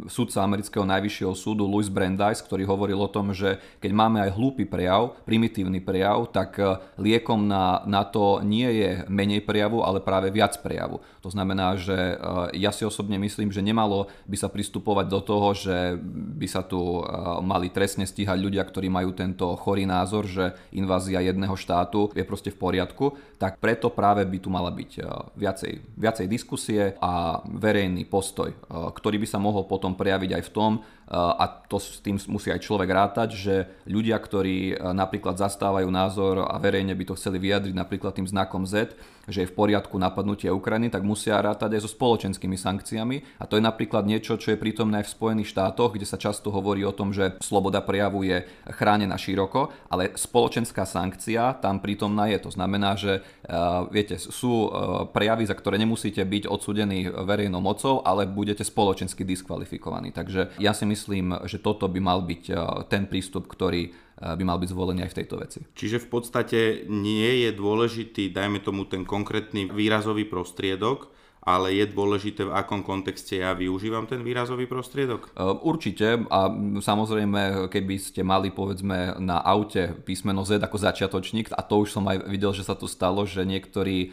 sudca 0.09 0.41
amerického 0.43 0.83
najvyššieho 0.83 1.33
súdu 1.37 1.63
Louis 1.63 1.87
Brandeis, 1.87 2.41
ktorý 2.41 2.65
hovoril 2.65 2.99
o 2.99 3.11
tom, 3.11 3.31
že 3.31 3.61
keď 3.79 3.91
máme 3.93 4.17
aj 4.25 4.35
hlúpy 4.35 4.65
prejav, 4.65 5.15
primitívny 5.23 5.79
prejav, 5.79 6.25
tak 6.31 6.57
uh, 6.57 6.81
liekom 6.97 7.45
na, 7.45 7.85
na 7.85 8.01
to 8.03 8.41
nie 8.41 8.67
je 8.81 8.89
menej 9.07 9.45
prejavu, 9.45 9.85
ale 9.85 10.03
práve 10.03 10.33
viac 10.33 10.57
prejavu. 10.59 10.99
To 11.23 11.31
znamená, 11.31 11.79
že 11.79 12.19
ja 12.51 12.75
si 12.75 12.83
osobne 12.83 13.15
myslím, 13.15 13.47
že 13.47 13.63
nemalo 13.63 14.11
by 14.27 14.35
sa 14.35 14.51
pristupovať 14.51 15.05
do 15.07 15.19
toho, 15.23 15.55
že 15.55 15.95
by 16.23 16.47
sa 16.47 16.63
tu 16.63 16.79
uh, 16.79 17.43
mali 17.43 17.67
trestne 17.67 18.07
stíhať 18.07 18.39
ľudia, 18.39 18.63
ktorí 18.63 18.87
majú 18.87 19.11
tento 19.11 19.51
chorý 19.59 19.83
názor, 19.83 20.23
že 20.23 20.55
invázia 20.71 21.19
jedného 21.19 21.59
štátu 21.59 22.15
je 22.15 22.23
proste 22.23 22.49
v 22.49 22.57
poriadku, 22.57 23.19
tak 23.43 23.59
preto 23.59 23.91
práve 23.91 24.23
by 24.23 24.37
tu 24.39 24.47
mala 24.47 24.71
byť 24.71 24.91
e, 24.95 25.01
viacej, 25.35 25.73
viacej 25.99 26.25
diskusie 26.31 26.95
a 27.03 27.43
verejný 27.43 28.07
postoj, 28.07 28.55
e, 28.55 28.57
ktorý 28.95 29.19
by 29.19 29.27
sa 29.27 29.39
mohol 29.43 29.67
potom 29.67 29.99
prejaviť 29.99 30.39
aj 30.39 30.43
v 30.47 30.53
tom, 30.55 30.71
a 31.13 31.45
to 31.69 31.77
s 31.77 32.01
tým 32.01 32.17
musí 32.25 32.49
aj 32.49 32.65
človek 32.65 32.89
rátať, 32.89 33.29
že 33.37 33.55
ľudia, 33.85 34.17
ktorí 34.17 34.81
napríklad 34.97 35.37
zastávajú 35.37 35.85
názor 35.93 36.49
a 36.49 36.57
verejne 36.57 36.97
by 36.97 37.13
to 37.13 37.17
chceli 37.21 37.37
vyjadriť 37.37 37.77
napríklad 37.77 38.17
tým 38.17 38.25
znakom 38.25 38.65
Z, 38.65 38.97
že 39.23 39.45
je 39.45 39.51
v 39.51 39.55
poriadku 39.55 39.95
napadnutie 39.95 40.51
Ukrajiny, 40.51 40.91
tak 40.91 41.07
musia 41.07 41.39
rátať 41.39 41.79
aj 41.79 41.87
so 41.87 41.89
spoločenskými 41.95 42.59
sankciami. 42.59 43.39
A 43.39 43.47
to 43.47 43.55
je 43.55 43.63
napríklad 43.63 44.03
niečo, 44.03 44.35
čo 44.35 44.51
je 44.51 44.59
prítomné 44.59 44.99
aj 44.99 45.07
v 45.07 45.15
Spojených 45.15 45.51
štátoch, 45.53 45.95
kde 45.95 46.03
sa 46.03 46.19
často 46.19 46.51
hovorí 46.51 46.83
o 46.83 46.91
tom, 46.91 47.15
že 47.15 47.39
sloboda 47.39 47.79
prejavu 47.79 48.27
je 48.27 48.43
chránená 48.75 49.15
široko, 49.15 49.71
ale 49.87 50.11
spoločenská 50.17 50.83
sankcia 50.83 51.55
tam 51.63 51.79
prítomná 51.79 52.27
je. 52.35 52.41
To 52.43 52.51
znamená, 52.51 52.99
že 52.99 53.23
uh, 53.23 53.87
viete, 53.87 54.19
sú 54.19 54.67
uh, 54.67 55.07
prejavy, 55.07 55.47
za 55.47 55.55
ktoré 55.55 55.79
nemusíte 55.79 56.19
byť 56.19 56.43
odsudení 56.51 57.07
verejnou 57.07 57.63
mocou, 57.63 58.03
ale 58.03 58.27
budete 58.27 58.67
spoločensky 58.67 59.23
diskvalifikovaní. 59.23 60.11
Takže 60.11 60.59
ja 60.59 60.75
si 60.75 60.83
myslím, 60.83 61.02
že 61.47 61.59
toto 61.59 61.89
by 61.89 61.99
mal 61.99 62.23
byť 62.23 62.43
uh, 62.49 62.57
ten 62.87 63.07
prístup, 63.07 63.49
ktorý 63.49 63.91
by 64.23 64.43
mal 64.45 64.55
byť 64.55 64.71
zvolený 64.71 65.03
aj 65.03 65.11
v 65.11 65.17
tejto 65.19 65.35
veci. 65.35 65.59
Čiže 65.75 65.97
v 65.99 66.07
podstate 66.07 66.59
nie 66.87 67.43
je 67.43 67.51
dôležitý, 67.51 68.31
dajme 68.31 68.63
tomu 68.63 68.87
ten 68.87 69.03
konkrétny 69.03 69.67
výrazový 69.67 70.23
prostriedok, 70.23 71.11
ale 71.43 71.75
je 71.75 71.85
dôležité, 71.91 72.47
v 72.47 72.55
akom 72.55 72.81
kontexte 72.87 73.35
ja 73.35 73.51
využívam 73.51 74.07
ten 74.07 74.23
výrazový 74.23 74.63
prostriedok? 74.63 75.35
E, 75.35 75.43
určite 75.43 76.23
a 76.31 76.47
samozrejme, 76.79 77.67
keby 77.67 77.95
ste 77.99 78.23
mali 78.23 78.47
povedzme 78.47 79.19
na 79.19 79.43
aute 79.43 79.91
písmeno 80.07 80.47
Z 80.47 80.63
ako 80.63 80.79
začiatočník, 80.79 81.51
a 81.51 81.59
to 81.59 81.83
už 81.83 81.99
som 81.99 82.07
aj 82.07 82.31
videl, 82.31 82.55
že 82.55 82.63
sa 82.63 82.79
to 82.79 82.87
stalo, 82.87 83.27
že 83.27 83.43
niektorí 83.43 83.97
e, 84.07 84.09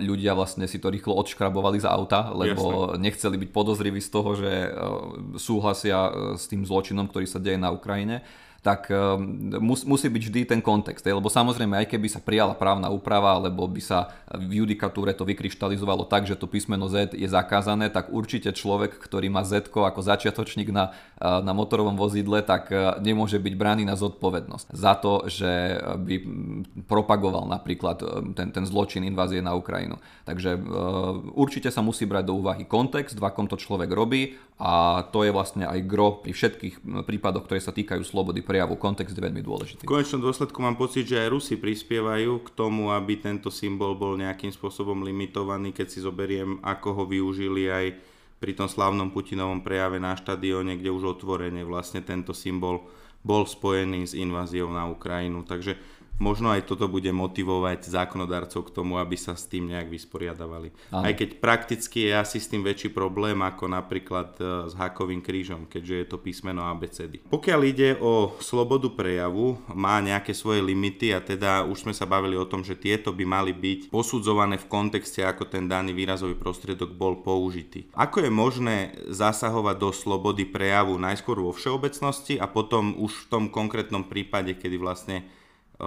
ľudia 0.00 0.32
vlastne 0.32 0.64
si 0.64 0.80
to 0.80 0.88
rýchlo 0.88 1.12
odškrabovali 1.20 1.84
z 1.84 1.86
auta, 1.86 2.32
lebo 2.32 2.96
Jasne. 2.96 3.04
nechceli 3.04 3.36
byť 3.36 3.50
podozriví 3.52 4.00
z 4.00 4.10
toho, 4.10 4.30
že 4.32 4.50
e, 4.50 4.68
súhlasia 5.36 6.32
s 6.40 6.48
tým 6.48 6.64
zločinom, 6.64 7.12
ktorý 7.12 7.28
sa 7.28 7.36
deje 7.36 7.60
na 7.60 7.68
Ukrajine 7.68 8.24
tak 8.60 8.92
ehm, 8.92 9.56
mus, 9.56 9.88
musí 9.88 10.12
byť 10.12 10.22
vždy 10.28 10.40
ten 10.44 10.60
kontext. 10.60 11.04
Lebo 11.08 11.32
samozrejme, 11.32 11.80
aj 11.80 11.88
keby 11.88 12.08
sa 12.12 12.20
prijala 12.20 12.52
právna 12.52 12.92
úprava, 12.92 13.40
alebo 13.40 13.64
by 13.64 13.80
sa 13.80 14.12
v 14.28 14.60
judikatúre 14.60 15.16
to 15.16 15.24
vykryštalizovalo 15.24 16.04
tak, 16.04 16.28
že 16.28 16.36
to 16.36 16.44
písmeno 16.44 16.84
Z 16.92 17.16
je 17.16 17.24
zakázané, 17.24 17.88
tak 17.88 18.12
určite 18.12 18.52
človek, 18.52 19.00
ktorý 19.00 19.32
má 19.32 19.42
Z 19.48 19.72
ako 19.72 20.00
začiatočník 20.04 20.68
na, 20.68 20.92
eh, 20.92 21.40
na 21.40 21.56
motorovom 21.56 21.96
vozidle, 21.96 22.44
tak 22.44 22.68
eh, 22.68 23.00
nemôže 23.00 23.40
byť 23.40 23.54
braný 23.56 23.88
na 23.88 23.96
zodpovednosť 23.96 24.76
za 24.76 24.92
to, 25.00 25.24
že 25.24 25.80
by 25.80 26.14
propagoval 26.84 27.48
napríklad 27.48 27.96
eh, 28.04 28.06
ten, 28.36 28.52
ten 28.52 28.64
zločin 28.68 29.08
invázie 29.08 29.40
na 29.40 29.56
Ukrajinu. 29.56 29.96
Takže 30.28 30.52
určite 31.34 31.72
sa 31.74 31.82
musí 31.82 32.06
brať 32.06 32.30
do 32.30 32.38
úvahy 32.38 32.62
kontext, 32.68 33.18
v 33.18 33.24
akom 33.24 33.50
to 33.50 33.58
človek 33.58 33.90
robí 33.90 34.36
a 34.60 35.08
to 35.08 35.24
je 35.24 35.32
vlastne 35.32 35.64
aj 35.64 35.80
gro 35.88 36.20
pri 36.20 36.36
všetkých 36.36 36.84
prípadoch, 37.08 37.48
ktoré 37.48 37.64
sa 37.64 37.72
týkajú 37.72 38.04
slobody 38.04 38.44
prejavu. 38.44 38.76
Kontext 38.76 39.16
je 39.16 39.24
veľmi 39.24 39.40
dôležitý. 39.40 39.88
V 39.88 39.92
konečnom 39.96 40.20
dôsledku 40.20 40.60
mám 40.60 40.76
pocit, 40.76 41.08
že 41.08 41.16
aj 41.16 41.32
Rusi 41.32 41.56
prispievajú 41.56 42.44
k 42.44 42.48
tomu, 42.52 42.92
aby 42.92 43.16
tento 43.16 43.48
symbol 43.48 43.96
bol 43.96 44.20
nejakým 44.20 44.52
spôsobom 44.52 45.00
limitovaný, 45.00 45.72
keď 45.72 45.86
si 45.88 46.04
zoberiem, 46.04 46.60
ako 46.60 46.92
ho 46.92 47.04
využili 47.08 47.72
aj 47.72 47.86
pri 48.36 48.52
tom 48.52 48.68
slavnom 48.68 49.08
Putinovom 49.08 49.64
prejave 49.64 49.96
na 49.96 50.12
štadióne, 50.12 50.76
kde 50.76 50.92
už 50.92 51.16
otvorene 51.16 51.64
vlastne 51.64 52.04
tento 52.04 52.36
symbol 52.36 52.84
bol 53.24 53.48
spojený 53.48 54.12
s 54.12 54.16
inváziou 54.16 54.68
na 54.68 54.88
Ukrajinu. 54.88 55.40
Takže 55.44 55.76
možno 56.20 56.52
aj 56.52 56.68
toto 56.68 56.86
bude 56.86 57.08
motivovať 57.10 57.88
zákonodarcov 57.88 58.68
k 58.68 58.74
tomu, 58.76 59.00
aby 59.00 59.16
sa 59.16 59.34
s 59.34 59.48
tým 59.48 59.72
nejak 59.72 59.88
vysporiadavali. 59.88 60.68
Aha. 60.92 61.10
Aj 61.10 61.12
keď 61.16 61.40
prakticky 61.40 62.06
je 62.06 62.12
asi 62.12 62.38
s 62.38 62.46
tým 62.46 62.60
väčší 62.60 62.92
problém 62.92 63.40
ako 63.40 63.72
napríklad 63.72 64.36
e, 64.36 64.68
s 64.68 64.76
hakovým 64.76 65.24
krížom, 65.24 65.64
keďže 65.66 65.94
je 65.96 66.06
to 66.06 66.16
písmeno 66.20 66.68
ABCD. 66.68 67.24
Pokiaľ 67.32 67.60
ide 67.64 67.96
o 67.98 68.36
slobodu 68.38 68.92
prejavu, 68.92 69.56
má 69.72 69.98
nejaké 70.04 70.36
svoje 70.36 70.60
limity 70.60 71.16
a 71.16 71.24
teda 71.24 71.64
už 71.64 71.88
sme 71.88 71.96
sa 71.96 72.04
bavili 72.04 72.36
o 72.36 72.46
tom, 72.46 72.60
že 72.60 72.76
tieto 72.76 73.10
by 73.16 73.24
mali 73.24 73.56
byť 73.56 73.88
posudzované 73.88 74.60
v 74.60 74.68
kontexte, 74.68 75.24
ako 75.24 75.48
ten 75.48 75.66
daný 75.66 75.96
výrazový 75.96 76.36
prostriedok 76.36 76.92
bol 76.92 77.24
použitý. 77.24 77.88
Ako 77.96 78.20
je 78.20 78.30
možné 78.30 78.76
zasahovať 79.08 79.76
do 79.80 79.90
slobody 79.96 80.44
prejavu 80.44 81.00
najskôr 81.00 81.40
vo 81.40 81.56
všeobecnosti 81.56 82.36
a 82.36 82.44
potom 82.44 82.92
už 83.00 83.24
v 83.24 83.28
tom 83.32 83.44
konkrétnom 83.48 84.04
prípade, 84.04 84.52
kedy 84.60 84.76
vlastne 84.76 85.24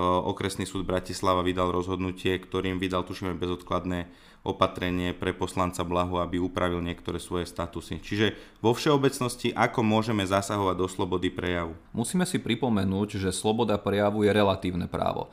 okresný 0.02 0.66
súd 0.66 0.90
Bratislava 0.90 1.46
vydal 1.46 1.70
rozhodnutie, 1.70 2.42
ktorým 2.42 2.82
vydal 2.82 3.06
tušíme 3.06 3.38
bezodkladné 3.38 4.10
opatrenie 4.44 5.16
pre 5.16 5.32
poslanca 5.32 5.88
Blahu, 5.88 6.20
aby 6.20 6.36
upravil 6.36 6.84
niektoré 6.84 7.16
svoje 7.16 7.48
statusy. 7.48 8.04
Čiže 8.04 8.36
vo 8.60 8.76
všeobecnosti, 8.76 9.56
ako 9.56 9.88
môžeme 9.88 10.28
zasahovať 10.28 10.76
do 10.76 10.88
slobody 10.92 11.32
prejavu? 11.32 11.80
Musíme 11.96 12.28
si 12.28 12.44
pripomenúť, 12.44 13.24
že 13.24 13.32
sloboda 13.32 13.80
prejavu 13.80 14.28
je 14.28 14.36
relatívne 14.36 14.92
právo. 14.92 15.32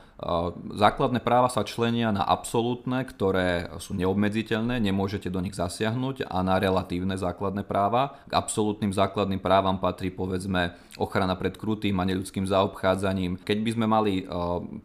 Základné 0.71 1.19
práva 1.19 1.51
sa 1.51 1.67
členia 1.67 2.15
na 2.15 2.23
absolútne, 2.23 3.03
ktoré 3.03 3.67
sú 3.83 3.99
neobmedziteľné, 3.99 4.79
nemôžete 4.79 5.27
do 5.27 5.43
nich 5.43 5.59
zasiahnuť 5.59 6.31
a 6.31 6.39
na 6.39 6.55
relatívne 6.55 7.19
základné 7.19 7.67
práva. 7.67 8.15
K 8.31 8.39
absolútnym 8.39 8.95
základným 8.95 9.43
právam 9.43 9.75
patrí 9.75 10.07
povedzme 10.07 10.71
ochrana 10.95 11.35
pred 11.35 11.59
krutým 11.59 11.99
a 11.99 12.07
neľudským 12.07 12.47
zaobchádzaním. 12.47 13.43
Keď 13.43 13.57
by 13.59 13.71
sme 13.75 13.85
mali 13.91 14.23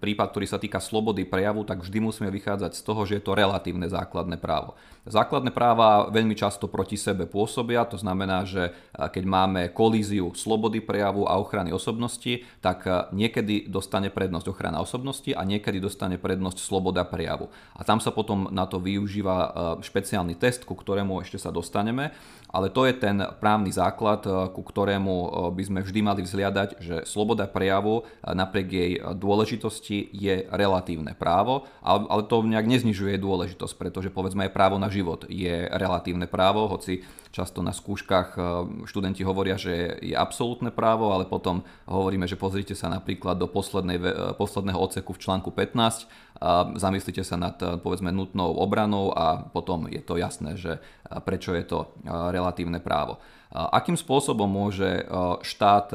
prípad, 0.03 0.35
ktorý 0.35 0.47
sa 0.51 0.59
týka 0.59 0.83
slobody 0.83 1.23
prejavu, 1.23 1.63
tak 1.63 1.87
vždy 1.87 2.03
musíme 2.03 2.27
vychádzať 2.35 2.75
z 2.75 2.83
toho, 2.83 3.07
že 3.07 3.21
je 3.21 3.23
to 3.23 3.39
relatívne 3.39 3.87
základné 3.87 4.15
základné 4.17 4.41
právo. 4.41 4.73
Základné 5.07 5.53
práva 5.55 6.09
veľmi 6.11 6.35
často 6.35 6.67
proti 6.67 6.97
sebe 6.99 7.29
pôsobia, 7.29 7.85
to 7.87 8.01
znamená, 8.01 8.43
že 8.49 8.75
keď 8.97 9.23
máme 9.29 9.63
kolíziu 9.71 10.33
slobody 10.35 10.83
prejavu 10.83 11.29
a 11.29 11.39
ochrany 11.39 11.71
osobnosti, 11.71 12.43
tak 12.65 12.89
niekedy 13.13 13.69
dostane 13.69 14.11
prednosť 14.11 14.51
ochrana 14.51 14.81
osobnosti 14.81 15.31
a 15.31 15.47
niekedy 15.47 15.79
dostane 15.79 16.17
prednosť 16.19 16.59
sloboda 16.59 17.07
prejavu. 17.07 17.53
A 17.77 17.85
tam 17.85 18.03
sa 18.03 18.11
potom 18.11 18.51
na 18.51 18.67
to 18.67 18.83
využíva 18.83 19.37
špeciálny 19.85 20.35
test, 20.35 20.67
ku 20.67 20.75
ktorému 20.75 21.23
ešte 21.23 21.39
sa 21.39 21.55
dostaneme, 21.55 22.11
ale 22.57 22.73
to 22.73 22.89
je 22.89 22.97
ten 22.97 23.21
právny 23.37 23.69
základ, 23.69 24.25
ku 24.57 24.65
ktorému 24.65 25.53
by 25.53 25.63
sme 25.69 25.85
vždy 25.85 26.01
mali 26.01 26.25
vzliadať, 26.25 26.81
že 26.81 26.97
sloboda 27.05 27.45
prejavu 27.45 28.09
napriek 28.25 28.69
jej 28.73 28.93
dôležitosti 29.13 30.09
je 30.09 30.49
relatívne 30.49 31.13
právo, 31.13 31.69
ale 31.85 32.25
to 32.25 32.41
nejak 32.41 32.65
neznižuje 32.65 33.21
dôležitosť, 33.21 33.77
pretože 33.77 34.09
povedzme 34.09 34.49
aj 34.49 34.57
právo 34.57 34.81
na 34.81 34.89
život 34.89 35.29
je 35.29 35.69
relatívne 35.69 36.25
právo, 36.25 36.65
hoci 36.73 37.05
často 37.37 37.61
na 37.61 37.77
skúškach 37.77 38.29
eh, 38.35 38.43
študenti 38.89 39.21
hovoria, 39.21 39.61
že 39.61 40.01
je 40.01 40.17
absolútne 40.17 40.73
právo, 40.73 41.13
ale 41.13 41.29
potom 41.29 41.61
hovoríme, 41.85 42.25
že 42.25 42.41
pozrite 42.41 42.73
sa 42.73 42.89
napríklad 42.89 43.37
do 43.37 43.45
eh, 43.45 44.33
posledného 44.33 44.81
odseku 44.81 45.13
v 45.13 45.21
článku 45.21 45.53
15 45.53 46.09
a 46.41 46.73
zamyslite 46.81 47.21
sa 47.21 47.37
nad 47.37 47.61
eh, 47.61 47.77
povedzme 47.77 48.09
nutnou 48.09 48.57
obranou 48.57 49.13
a 49.13 49.45
potom 49.45 49.85
je 49.93 50.01
to 50.01 50.17
jasné, 50.17 50.57
že 50.57 50.81
prečo 51.29 51.55
je 51.55 51.63
to 51.63 51.79
relatívne 52.09 52.83
právo. 52.83 53.21
Akým 53.57 53.95
spôsobom 53.95 54.51
môže 54.51 55.07
štát 55.41 55.89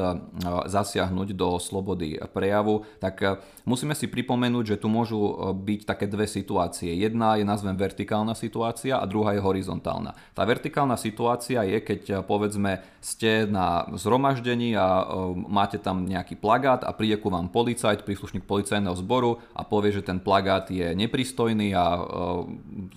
zasiahnuť 0.66 1.36
do 1.36 1.60
slobody 1.60 2.16
prejavu, 2.32 2.88
tak 2.98 3.44
musíme 3.68 3.92
si 3.92 4.08
pripomenúť, 4.08 4.76
že 4.76 4.80
tu 4.80 4.88
môžu 4.88 5.52
byť 5.54 5.84
také 5.84 6.08
dve 6.08 6.32
situácie. 6.32 6.96
Jedna 6.96 7.36
je 7.36 7.46
nazvem 7.46 7.76
vertikálna 7.76 8.34
situácia 8.40 8.98
a 8.98 9.06
druhá 9.06 9.36
je 9.36 9.44
horizontálna. 9.44 10.16
Tá 10.32 10.48
vertikálna 10.48 10.96
situácia 10.96 11.31
situácia 11.32 11.64
je, 11.64 11.80
keď 11.80 12.28
povedzme 12.28 12.84
ste 13.02 13.50
na 13.50 13.88
zhromaždení 13.98 14.78
a 14.78 15.10
máte 15.34 15.82
tam 15.82 16.06
nejaký 16.06 16.38
plagát 16.38 16.86
a 16.86 16.94
príde 16.94 17.18
ku 17.18 17.34
vám 17.34 17.50
policajt, 17.50 18.06
príslušník 18.06 18.46
policajného 18.46 18.94
zboru 19.00 19.42
a 19.58 19.66
povie, 19.66 19.96
že 19.96 20.06
ten 20.06 20.22
plagát 20.22 20.70
je 20.70 20.94
nepristojný 20.94 21.74
a 21.74 22.04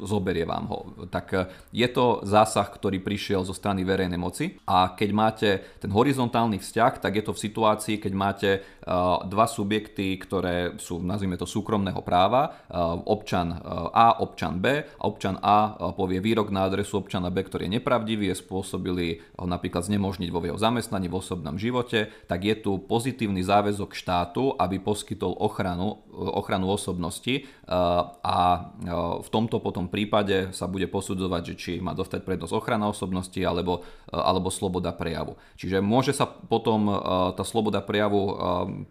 zoberie 0.03 0.45
vám 0.45 0.65
ho. 0.69 0.79
Tak 1.09 1.49
je 1.73 1.89
to 1.89 2.21
zásah, 2.27 2.69
ktorý 2.69 3.01
prišiel 3.01 3.47
zo 3.47 3.57
strany 3.57 3.87
verejnej 3.87 4.21
moci 4.21 4.59
a 4.69 4.93
keď 4.93 5.11
máte 5.15 5.49
ten 5.81 5.89
horizontálny 5.89 6.61
vzťah, 6.61 7.01
tak 7.01 7.13
je 7.17 7.25
to 7.25 7.33
v 7.33 7.43
situácii, 7.49 7.97
keď 8.03 8.13
máte 8.13 8.51
dva 9.31 9.47
subjekty, 9.49 10.21
ktoré 10.21 10.77
sú, 10.77 11.01
nazvime 11.01 11.41
to, 11.41 11.49
súkromného 11.49 12.05
práva, 12.05 12.67
občan 13.09 13.57
A, 13.95 14.21
občan 14.21 14.61
B 14.61 14.85
a 14.85 15.05
občan 15.09 15.41
A 15.41 15.73
povie 15.97 16.21
výrok 16.21 16.53
na 16.53 16.69
adresu 16.69 17.01
občana 17.01 17.33
B, 17.33 17.41
ktorý 17.41 17.73
je 17.73 17.81
nepravdivý, 17.81 18.24
je 18.29 18.37
spôsobili 18.37 19.25
ho 19.41 19.49
napríklad 19.49 19.89
znemožniť 19.89 20.29
vo 20.29 20.45
jeho 20.45 20.61
zamestnaní, 20.61 21.09
v 21.09 21.19
osobnom 21.19 21.57
živote, 21.57 22.13
tak 22.29 22.45
je 22.45 22.55
tu 22.61 22.79
pozitívny 22.79 23.41
záväzok 23.41 23.97
štátu, 23.97 24.53
aby 24.61 24.79
poskytol 24.79 25.35
ochranu, 25.41 26.04
ochranu 26.15 26.71
osobnosti 26.71 27.47
a 28.23 28.37
v 29.21 29.29
tomto 29.29 29.59
potom 29.59 29.91
prípade 29.91 30.55
sa 30.55 30.71
bude 30.71 30.87
posudzovať, 30.87 31.43
že 31.51 31.55
či 31.59 31.73
má 31.83 31.93
dostať 31.93 32.23
prednosť 32.23 32.55
ochrana 32.55 32.89
osobnosti 32.89 33.41
alebo, 33.43 33.83
alebo 34.09 34.49
sloboda 34.49 34.95
prejavu. 34.95 35.35
Čiže 35.59 35.83
môže 35.83 36.15
sa 36.15 36.25
potom 36.25 36.89
tá 37.35 37.43
sloboda 37.43 37.83
prejavu 37.83 38.39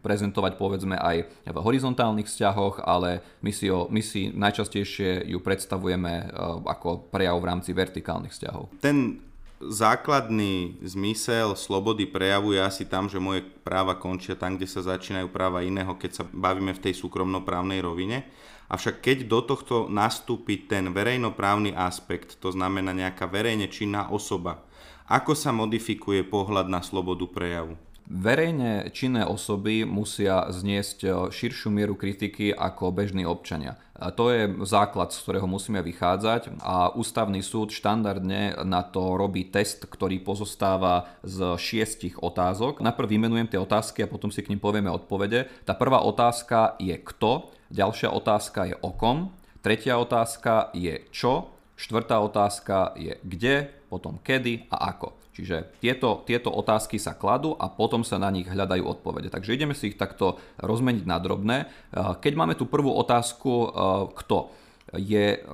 prezentovať 0.03 0.59
povedzme 0.59 0.99
aj 0.99 1.17
v 1.47 1.57
horizontálnych 1.57 2.27
vzťahoch, 2.27 2.83
ale 2.83 3.23
my 3.41 3.51
si, 3.51 3.71
ho, 3.71 3.87
my 3.87 4.01
si 4.03 4.29
najčastejšie 4.35 5.31
ju 5.31 5.39
predstavujeme 5.39 6.29
ako 6.67 7.09
prejav 7.09 7.39
v 7.39 7.47
rámci 7.49 7.71
vertikálnych 7.71 8.33
vzťahov. 8.35 8.79
Ten 8.83 9.31
základný 9.71 10.81
zmysel 10.83 11.55
slobody 11.55 12.03
prejavu 12.09 12.57
je 12.57 12.61
asi 12.63 12.83
tam, 12.83 13.07
že 13.07 13.21
moje 13.21 13.45
práva 13.63 13.95
končia 13.95 14.35
tam, 14.35 14.57
kde 14.57 14.67
sa 14.67 14.83
začínajú 14.83 15.31
práva 15.31 15.63
iného, 15.63 15.95
keď 15.95 16.11
sa 16.11 16.23
bavíme 16.27 16.75
v 16.75 16.83
tej 16.83 16.97
súkromnoprávnej 16.97 17.79
rovine. 17.79 18.27
Avšak 18.67 19.05
keď 19.05 19.17
do 19.29 19.39
tohto 19.45 19.85
nastúpi 19.91 20.65
ten 20.65 20.89
verejnoprávny 20.89 21.77
aspekt, 21.77 22.41
to 22.41 22.49
znamená 22.49 22.89
nejaká 22.95 23.29
verejne 23.29 23.69
činná 23.69 24.09
osoba, 24.09 24.65
ako 25.05 25.35
sa 25.35 25.51
modifikuje 25.51 26.23
pohľad 26.23 26.71
na 26.71 26.79
slobodu 26.79 27.27
prejavu? 27.27 27.75
Verejne 28.03 28.91
činné 28.91 29.23
osoby 29.23 29.87
musia 29.87 30.51
zniesť 30.51 31.31
širšiu 31.31 31.71
mieru 31.71 31.95
kritiky 31.95 32.51
ako 32.51 32.91
bežní 32.91 33.23
občania. 33.23 33.79
A 34.03 34.11
to 34.11 34.35
je 34.35 34.51
základ, 34.67 35.15
z 35.15 35.23
ktorého 35.23 35.47
musíme 35.47 35.79
vychádzať 35.79 36.59
a 36.59 36.91
ústavný 36.91 37.39
súd 37.39 37.71
štandardne 37.71 38.59
na 38.67 38.83
to 38.83 39.15
robí 39.15 39.47
test, 39.47 39.87
ktorý 39.87 40.19
pozostáva 40.19 41.07
z 41.23 41.55
šiestich 41.55 42.19
otázok. 42.19 42.83
Najprv 42.83 43.07
vymenujem 43.07 43.47
tie 43.47 43.63
otázky 43.63 44.03
a 44.03 44.11
potom 44.11 44.27
si 44.27 44.43
k 44.43 44.51
ním 44.51 44.59
povieme 44.59 44.91
odpovede. 44.91 45.47
Tá 45.63 45.71
prvá 45.71 46.03
otázka 46.03 46.75
je 46.83 46.99
kto, 46.99 47.55
ďalšia 47.71 48.11
otázka 48.11 48.67
je 48.67 48.75
o 48.83 48.91
kom, 48.91 49.31
tretia 49.63 49.95
otázka 49.95 50.75
je 50.75 50.99
čo, 51.15 51.55
štvrtá 51.79 52.19
otázka 52.19 52.99
je 52.99 53.15
kde, 53.23 53.71
potom 53.87 54.19
kedy 54.19 54.67
a 54.67 54.91
ako. 54.91 55.22
Čiže 55.33 55.81
tieto, 55.81 56.21
tieto 56.29 56.53
otázky 56.53 57.01
sa 57.01 57.17
kladú 57.17 57.57
a 57.57 57.65
potom 57.65 58.05
sa 58.05 58.21
na 58.21 58.29
nich 58.29 58.45
hľadajú 58.45 58.85
odpovede. 58.85 59.33
Takže 59.33 59.57
ideme 59.57 59.73
si 59.73 59.89
ich 59.89 59.97
takto 59.97 60.37
rozmeniť 60.61 61.05
na 61.09 61.17
drobné. 61.17 61.57
Keď 61.93 62.33
máme 62.37 62.53
tú 62.53 62.69
prvú 62.69 62.93
otázku, 62.93 63.51
e, 63.51 63.67
kto? 64.13 64.53
Je, 64.93 65.41
e, 65.41 65.49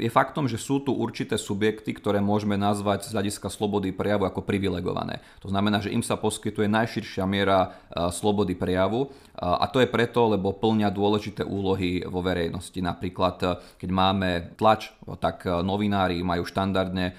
je 0.00 0.08
faktom, 0.08 0.48
že 0.48 0.56
sú 0.56 0.80
tu 0.80 0.96
určité 0.96 1.36
subjekty, 1.36 1.92
ktoré 1.92 2.24
môžeme 2.24 2.56
nazvať 2.56 3.08
z 3.08 3.12
hľadiska 3.12 3.52
slobody 3.52 3.92
prejavu 3.92 4.24
ako 4.24 4.40
privilegované. 4.40 5.20
To 5.44 5.52
znamená, 5.52 5.84
že 5.84 5.92
im 5.92 6.00
sa 6.00 6.16
poskytuje 6.16 6.70
najširšia 6.70 7.24
miera 7.28 7.60
e, 7.92 8.08
slobody 8.08 8.56
prejavu 8.56 9.12
a 9.32 9.64
to 9.64 9.80
je 9.80 9.88
preto, 9.88 10.28
lebo 10.28 10.52
plnia 10.52 10.92
dôležité 10.92 11.40
úlohy 11.40 12.04
vo 12.04 12.20
verejnosti. 12.20 12.76
Napríklad, 12.76 13.64
keď 13.80 13.88
máme 13.88 14.52
tlač, 14.60 14.92
tak 15.18 15.48
novinári 15.48 16.20
majú 16.20 16.44
štandardne 16.44 17.16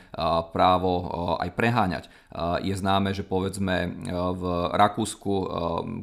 právo 0.54 1.10
aj 1.42 1.50
preháňať 1.58 2.04
je 2.66 2.74
známe, 2.74 3.14
že 3.14 3.22
povedzme 3.22 3.76
e, 3.86 3.90
v 4.14 4.44
Rakúsku 4.74 5.34
e, 5.34 5.46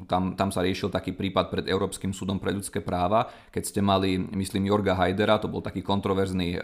tam, 0.07 0.39
tam 0.39 0.55
sa 0.55 0.63
riešil 0.63 0.87
taký 0.87 1.11
prípad 1.11 1.51
pred 1.51 1.65
Európskym 1.67 2.15
súdom 2.15 2.39
pre 2.39 2.55
ľudské 2.55 2.79
práva, 2.79 3.27
keď 3.51 3.63
ste 3.67 3.81
mali, 3.83 4.15
myslím, 4.39 4.71
Jorga 4.71 4.95
Hajdera, 4.95 5.43
to 5.43 5.51
bol 5.51 5.59
taký 5.59 5.83
kontroverzný 5.83 6.63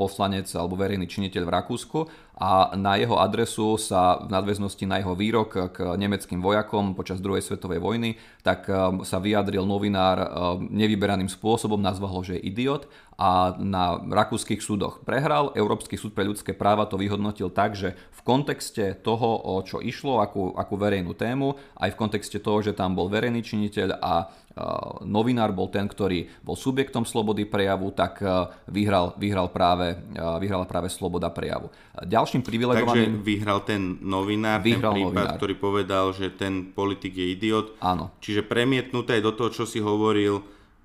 poslanec 0.00 0.48
alebo 0.56 0.80
verejný 0.80 1.04
činiteľ 1.04 1.42
v 1.44 1.54
Rakúsku 1.60 1.98
a 2.40 2.72
na 2.72 2.96
jeho 2.96 3.20
adresu 3.20 3.76
sa 3.76 4.16
v 4.24 4.32
nadväznosti 4.32 4.88
na 4.88 5.04
jeho 5.04 5.12
výrok 5.12 5.76
k 5.76 5.78
nemeckým 6.00 6.40
vojakom 6.40 6.96
počas 6.96 7.20
druhej 7.20 7.44
svetovej 7.44 7.78
vojny, 7.78 8.16
tak 8.40 8.66
sa 9.04 9.18
vyjadril 9.20 9.68
novinár 9.68 10.18
nevyberaným 10.58 11.28
spôsobom, 11.28 11.78
nazval 11.78 12.16
ho, 12.16 12.20
že 12.24 12.40
je 12.40 12.48
idiot 12.48 12.88
a 13.22 13.54
na 13.54 14.02
rakúskych 14.02 14.58
súdoch 14.58 15.06
prehral. 15.06 15.54
Európsky 15.54 15.94
súd 15.94 16.10
pre 16.10 16.26
ľudské 16.26 16.50
práva 16.50 16.90
to 16.90 16.98
vyhodnotil 16.98 17.54
tak, 17.54 17.78
že 17.78 17.94
v 17.94 18.20
kontexte 18.26 18.98
toho, 18.98 19.38
o 19.46 19.62
čo 19.62 19.78
išlo, 19.78 20.18
akú, 20.18 20.50
akú 20.58 20.74
verejnú 20.74 21.14
tému, 21.14 21.54
aj 21.78 21.94
v 21.94 21.98
kontexte 22.02 22.42
toho, 22.42 22.58
že 22.66 22.74
tam 22.74 22.98
bol 22.98 23.06
verejný 23.06 23.38
činiteľ 23.46 24.02
a 24.02 24.26
novinár 25.06 25.54
bol 25.54 25.70
ten, 25.70 25.86
ktorý 25.86 26.26
bol 26.42 26.58
subjektom 26.58 27.06
slobody 27.06 27.46
prejavu, 27.46 27.94
tak 27.94 28.18
vyhral, 28.66 29.14
vyhral, 29.14 29.48
práve, 29.54 30.02
vyhral 30.42 30.66
práve 30.66 30.90
sloboda 30.90 31.30
prejavu. 31.30 31.70
Ďalším 32.02 32.42
privilegovaným... 32.42 33.22
Takže 33.22 33.22
vyhral 33.22 33.62
ten 33.62 34.02
novinár, 34.02 34.58
vyhral 34.66 34.98
ten 34.98 34.98
prípad, 34.98 35.14
novinár. 35.14 35.38
ktorý 35.38 35.54
povedal, 35.62 36.10
že 36.10 36.34
ten 36.34 36.74
politik 36.74 37.14
je 37.14 37.26
idiot. 37.38 37.78
Áno. 37.78 38.10
Čiže 38.18 38.42
premietnuté 38.42 39.22
do 39.22 39.30
toho, 39.30 39.54
čo 39.54 39.64
si 39.64 39.78
hovoril, 39.78 40.42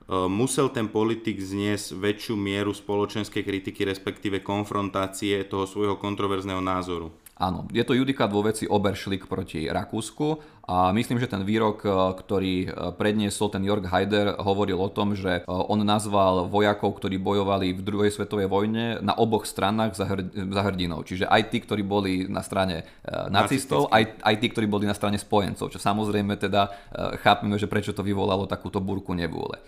musel 0.08 0.72
ten 0.72 0.88
politik 0.88 1.38
zniesť 1.39 2.00
väčšiu 2.00 2.36
mieru 2.39 2.72
spoločenskej 2.72 3.43
kritiky, 3.43 3.84
respektíve 3.84 4.39
konfrontácie 4.39 5.43
toho 5.46 5.67
svojho 5.67 6.00
kontroverzného 6.00 6.63
názoru. 6.63 7.12
Áno, 7.38 7.70
je 7.70 7.86
to 7.86 7.93
judikát 7.93 8.34
vo 8.34 8.41
veci 8.41 8.65
Oberschlick 8.65 9.30
proti 9.30 9.70
Rakúsku 9.70 10.41
a 10.65 10.89
myslím, 10.89 11.22
že 11.22 11.30
ten 11.30 11.46
výrok, 11.46 11.86
e, 11.86 11.89
ktorý 11.93 12.56
e, 12.65 12.70
predniesol 12.98 13.54
ten 13.54 13.62
Jörg 13.62 13.86
Haider, 13.86 14.41
hovoril 14.41 14.82
o 14.82 14.89
tom, 14.89 15.13
že 15.13 15.39
e, 15.39 15.41
on 15.46 15.86
nazval 15.86 16.50
vojakov, 16.50 16.98
ktorí 16.98 17.22
bojovali 17.22 17.78
v 17.78 17.82
druhej 17.86 18.10
svetovej 18.10 18.50
vojne 18.50 19.06
na 19.06 19.13
oboch 19.13 19.46
stranách 19.46 19.93
za, 19.93 20.10
hr- 20.10 20.34
za 20.34 20.62
hrdinov. 20.65 21.06
Čiže 21.06 21.30
aj 21.30 21.54
tí, 21.54 21.62
ktorí 21.62 21.86
boli 21.86 22.26
na 22.26 22.41
strane 22.41 22.89
nacistov, 23.30 23.93
aj, 23.93 24.17
aj 24.17 24.36
tí, 24.41 24.50
ktorí 24.50 24.65
boli 24.65 24.89
na 24.89 24.98
strane 24.98 25.22
spojencov. 25.22 25.70
Čo 25.70 25.78
samozrejme 25.78 26.41
teda 26.41 26.74
chápeme, 27.22 27.54
že 27.62 27.70
prečo 27.70 27.93
to 27.93 28.02
vyvolalo 28.02 28.50
takúto 28.50 28.82
burku 28.82 29.13
nevôle. 29.13 29.62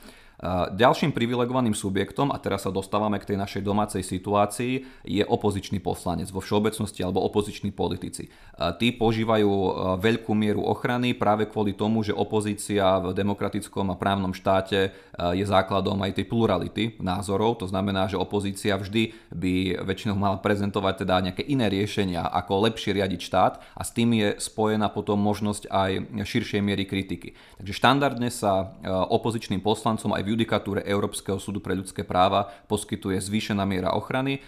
Ďalším 0.72 1.12
privilegovaným 1.12 1.76
subjektom, 1.76 2.32
a 2.32 2.40
teraz 2.40 2.64
sa 2.64 2.72
dostávame 2.72 3.20
k 3.20 3.36
tej 3.36 3.38
našej 3.44 3.60
domácej 3.60 4.00
situácii, 4.00 5.04
je 5.04 5.24
opozičný 5.28 5.84
poslanec 5.84 6.32
vo 6.32 6.40
všeobecnosti 6.40 7.04
alebo 7.04 7.20
opoziční 7.28 7.76
politici. 7.76 8.32
Tí 8.80 8.96
požívajú 8.96 9.52
veľkú 10.00 10.32
mieru 10.32 10.64
ochrany 10.64 11.12
práve 11.12 11.52
kvôli 11.52 11.76
tomu, 11.76 12.08
že 12.08 12.16
opozícia 12.16 13.04
v 13.04 13.12
demokratickom 13.12 13.92
a 13.92 14.00
právnom 14.00 14.32
štáte 14.32 14.96
je 15.36 15.44
základom 15.44 16.00
aj 16.00 16.16
tej 16.16 16.26
plurality 16.32 16.96
názorov. 17.04 17.60
To 17.60 17.68
znamená, 17.68 18.08
že 18.08 18.16
opozícia 18.16 18.80
vždy 18.80 19.12
by 19.36 19.84
väčšinou 19.84 20.16
mala 20.16 20.40
prezentovať 20.40 21.04
teda 21.04 21.20
nejaké 21.20 21.44
iné 21.44 21.68
riešenia, 21.68 22.24
ako 22.24 22.72
lepšie 22.72 22.96
riadiť 22.96 23.22
štát 23.22 23.54
a 23.76 23.82
s 23.84 23.92
tým 23.92 24.16
je 24.16 24.28
spojená 24.40 24.88
potom 24.88 25.20
možnosť 25.20 25.68
aj 25.68 25.92
širšej 26.24 26.62
miery 26.64 26.88
kritiky. 26.88 27.36
Takže 27.60 27.74
štandardne 27.76 28.30
sa 28.32 28.72
opozičným 29.10 29.60
poslancom 29.60 30.16
aj 30.16 30.24
v 30.24 30.32
judikatúre 30.38 30.82
Európskeho 30.86 31.42
súdu 31.42 31.60
pre 31.60 31.76
ľudské 31.76 32.08
práva 32.08 32.48
poskytuje 32.72 33.20
zvýšená 33.20 33.66
miera 33.66 33.92
ochrany. 33.92 34.40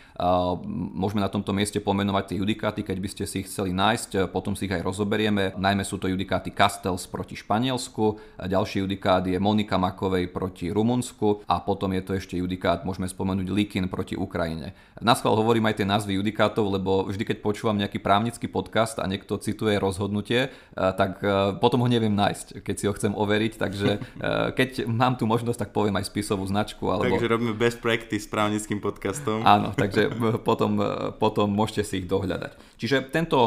Môžeme 0.95 1.25
na 1.25 1.27
tomto 1.27 1.51
mieste 1.51 1.81
pomenovať 1.81 2.31
tie 2.31 2.37
judikáty, 2.39 2.85
keď 2.85 2.97
by 3.01 3.09
ste 3.09 3.23
si 3.25 3.41
ich 3.41 3.49
chceli 3.49 3.73
nájsť, 3.73 4.29
potom 4.29 4.53
si 4.53 4.69
ich 4.69 4.75
aj 4.77 4.85
rozoberieme. 4.85 5.57
Najmä 5.57 5.81
sú 5.81 5.97
to 5.97 6.05
judikáty 6.05 6.53
Castells 6.53 7.09
proti 7.09 7.33
Španielsku, 7.33 8.21
ďalší 8.37 8.85
judikát 8.85 9.25
je 9.25 9.41
Monika 9.41 9.81
Makovej 9.81 10.29
proti 10.29 10.60
Rumunsku 10.69 11.41
a 11.49 11.57
potom 11.57 11.89
je 11.97 12.03
to 12.05 12.11
ešte 12.13 12.37
judikát, 12.37 12.85
môžeme 12.85 13.09
spomenúť 13.09 13.49
Likin 13.49 13.89
proti 13.89 14.13
Ukrajine. 14.13 14.77
Na 15.01 15.17
schvál 15.17 15.33
hovorím 15.39 15.65
aj 15.71 15.81
tie 15.81 15.87
názvy 15.87 16.21
judikátov, 16.21 16.69
lebo 16.69 17.09
vždy, 17.09 17.23
keď 17.25 17.37
počúvam 17.41 17.79
nejaký 17.79 17.97
právnický 17.97 18.51
podcast 18.51 18.99
a 18.99 19.07
niekto 19.07 19.39
cituje 19.39 19.79
rozhodnutie, 19.79 20.51
tak 20.75 21.23
potom 21.63 21.81
ho 21.81 21.87
neviem 21.87 22.11
nájsť, 22.11 22.59
keď 22.59 22.75
si 22.75 22.85
ho 22.91 22.93
chcem 22.93 23.15
overiť, 23.15 23.53
takže 23.55 23.89
keď 24.51 24.91
mám 24.91 25.15
tu 25.15 25.23
možnosť, 25.23 25.63
tak 25.63 25.71
poviem 25.71 25.95
aj 25.95 26.11
spisovú 26.11 26.43
značku. 26.43 26.91
Alebo... 26.91 27.07
Takže 27.07 27.31
robíme 27.31 27.55
best 27.55 27.79
practice 27.79 28.27
s 28.27 28.29
právnickým 28.29 28.83
podcastom. 28.83 29.47
Áno, 29.47 29.71
takže 29.71 30.11
potom, 30.43 30.75
potom 31.15 31.47
môžete 31.47 31.87
si 31.87 31.93
ich 32.03 32.11
dohľadať. 32.11 32.75
Čiže 32.75 33.07
tento, 33.07 33.39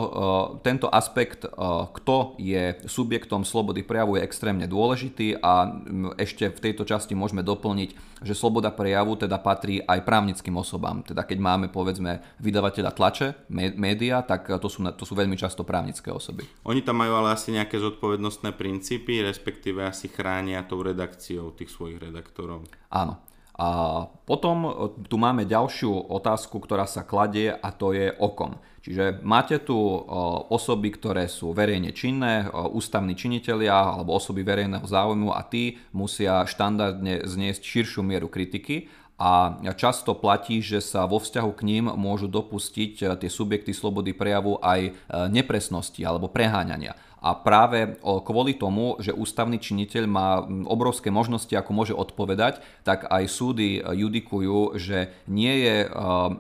tento 0.65 0.89
aspekt, 0.89 1.45
kto 1.93 2.17
je 2.41 2.81
subjektom 2.89 3.45
slobody 3.45 3.85
prejavu 3.85 4.17
je 4.17 4.25
extrémne 4.25 4.65
dôležitý 4.65 5.37
a 5.45 5.69
ešte 6.17 6.49
v 6.49 6.59
tejto 6.65 6.89
časti 6.89 7.04
môžeme 7.13 7.45
doplniť, 7.45 8.25
že 8.25 8.33
sloboda 8.33 8.73
prejavu 8.73 9.21
teda 9.21 9.37
patrí 9.37 9.85
aj 9.85 10.01
právnickým 10.09 10.57
osobám. 10.57 11.05
Teda 11.05 11.29
keď 11.29 11.39
máme 11.45 11.67
povedzme 11.69 12.25
vydavateľa 12.41 12.91
tlače, 12.97 13.29
média, 13.77 14.25
tak 14.25 14.49
to 14.49 14.69
sú, 14.73 14.81
to 14.97 15.05
sú 15.05 15.13
veľmi 15.13 15.37
často 15.37 15.61
právnické 15.61 16.09
osoby. 16.09 16.49
Oni 16.65 16.81
tam 16.81 17.05
majú 17.05 17.21
ale 17.21 17.37
asi 17.37 17.53
nejaké 17.53 17.77
zodpovednostné 17.77 18.57
princípy, 18.57 19.21
respektíve 19.21 19.85
asi 19.85 20.09
chránia 20.09 20.65
tou 20.65 20.81
redakciou 20.81 21.53
tých 21.53 21.69
svojich 21.69 22.01
redaktorov. 22.01 22.65
Áno. 22.89 23.21
A 23.55 24.03
potom 24.27 24.91
tu 25.07 25.15
máme 25.15 25.47
ďalšiu 25.47 26.11
otázku, 26.11 26.59
ktorá 26.59 26.91
sa 26.91 27.07
kladie 27.07 27.55
a 27.55 27.71
to 27.71 27.95
je 27.95 28.11
okom. 28.19 28.59
Čiže 28.83 29.23
máte 29.23 29.63
tu 29.63 29.79
osoby, 30.51 30.91
ktoré 30.91 31.31
sú 31.31 31.55
verejne 31.55 31.95
činné, 31.95 32.51
ústavní 32.51 33.15
činitelia 33.15 33.95
alebo 33.95 34.19
osoby 34.19 34.43
verejného 34.43 34.85
záujmu 34.85 35.33
a 35.33 35.41
tí 35.47 35.79
musia 35.95 36.45
štandardne 36.45 37.25
zniesť 37.25 37.63
širšiu 37.63 38.03
mieru 38.03 38.27
kritiky 38.27 38.91
a 39.17 39.57
často 39.79 40.19
platí, 40.19 40.59
že 40.59 40.83
sa 40.83 41.07
vo 41.07 41.23
vzťahu 41.23 41.51
k 41.55 41.63
ním 41.63 41.87
môžu 41.95 42.27
dopustiť 42.27 43.23
tie 43.23 43.31
subjekty 43.31 43.71
slobody 43.71 44.11
prejavu 44.11 44.59
aj 44.59 44.93
nepresnosti 45.31 46.03
alebo 46.03 46.27
preháňania. 46.27 46.99
A 47.25 47.33
práve 47.33 47.97
kvôli 48.05 48.53
tomu, 48.53 49.01
že 49.01 49.17
ústavný 49.17 49.57
činiteľ 49.57 50.05
má 50.05 50.45
obrovské 50.69 51.09
možnosti, 51.09 51.57
ako 51.57 51.73
môže 51.73 51.97
odpovedať, 51.97 52.61
tak 52.85 53.09
aj 53.09 53.25
súdy 53.33 53.81
judikujú, 53.81 54.77
že 54.77 55.09
nie 55.25 55.65
je 55.65 55.89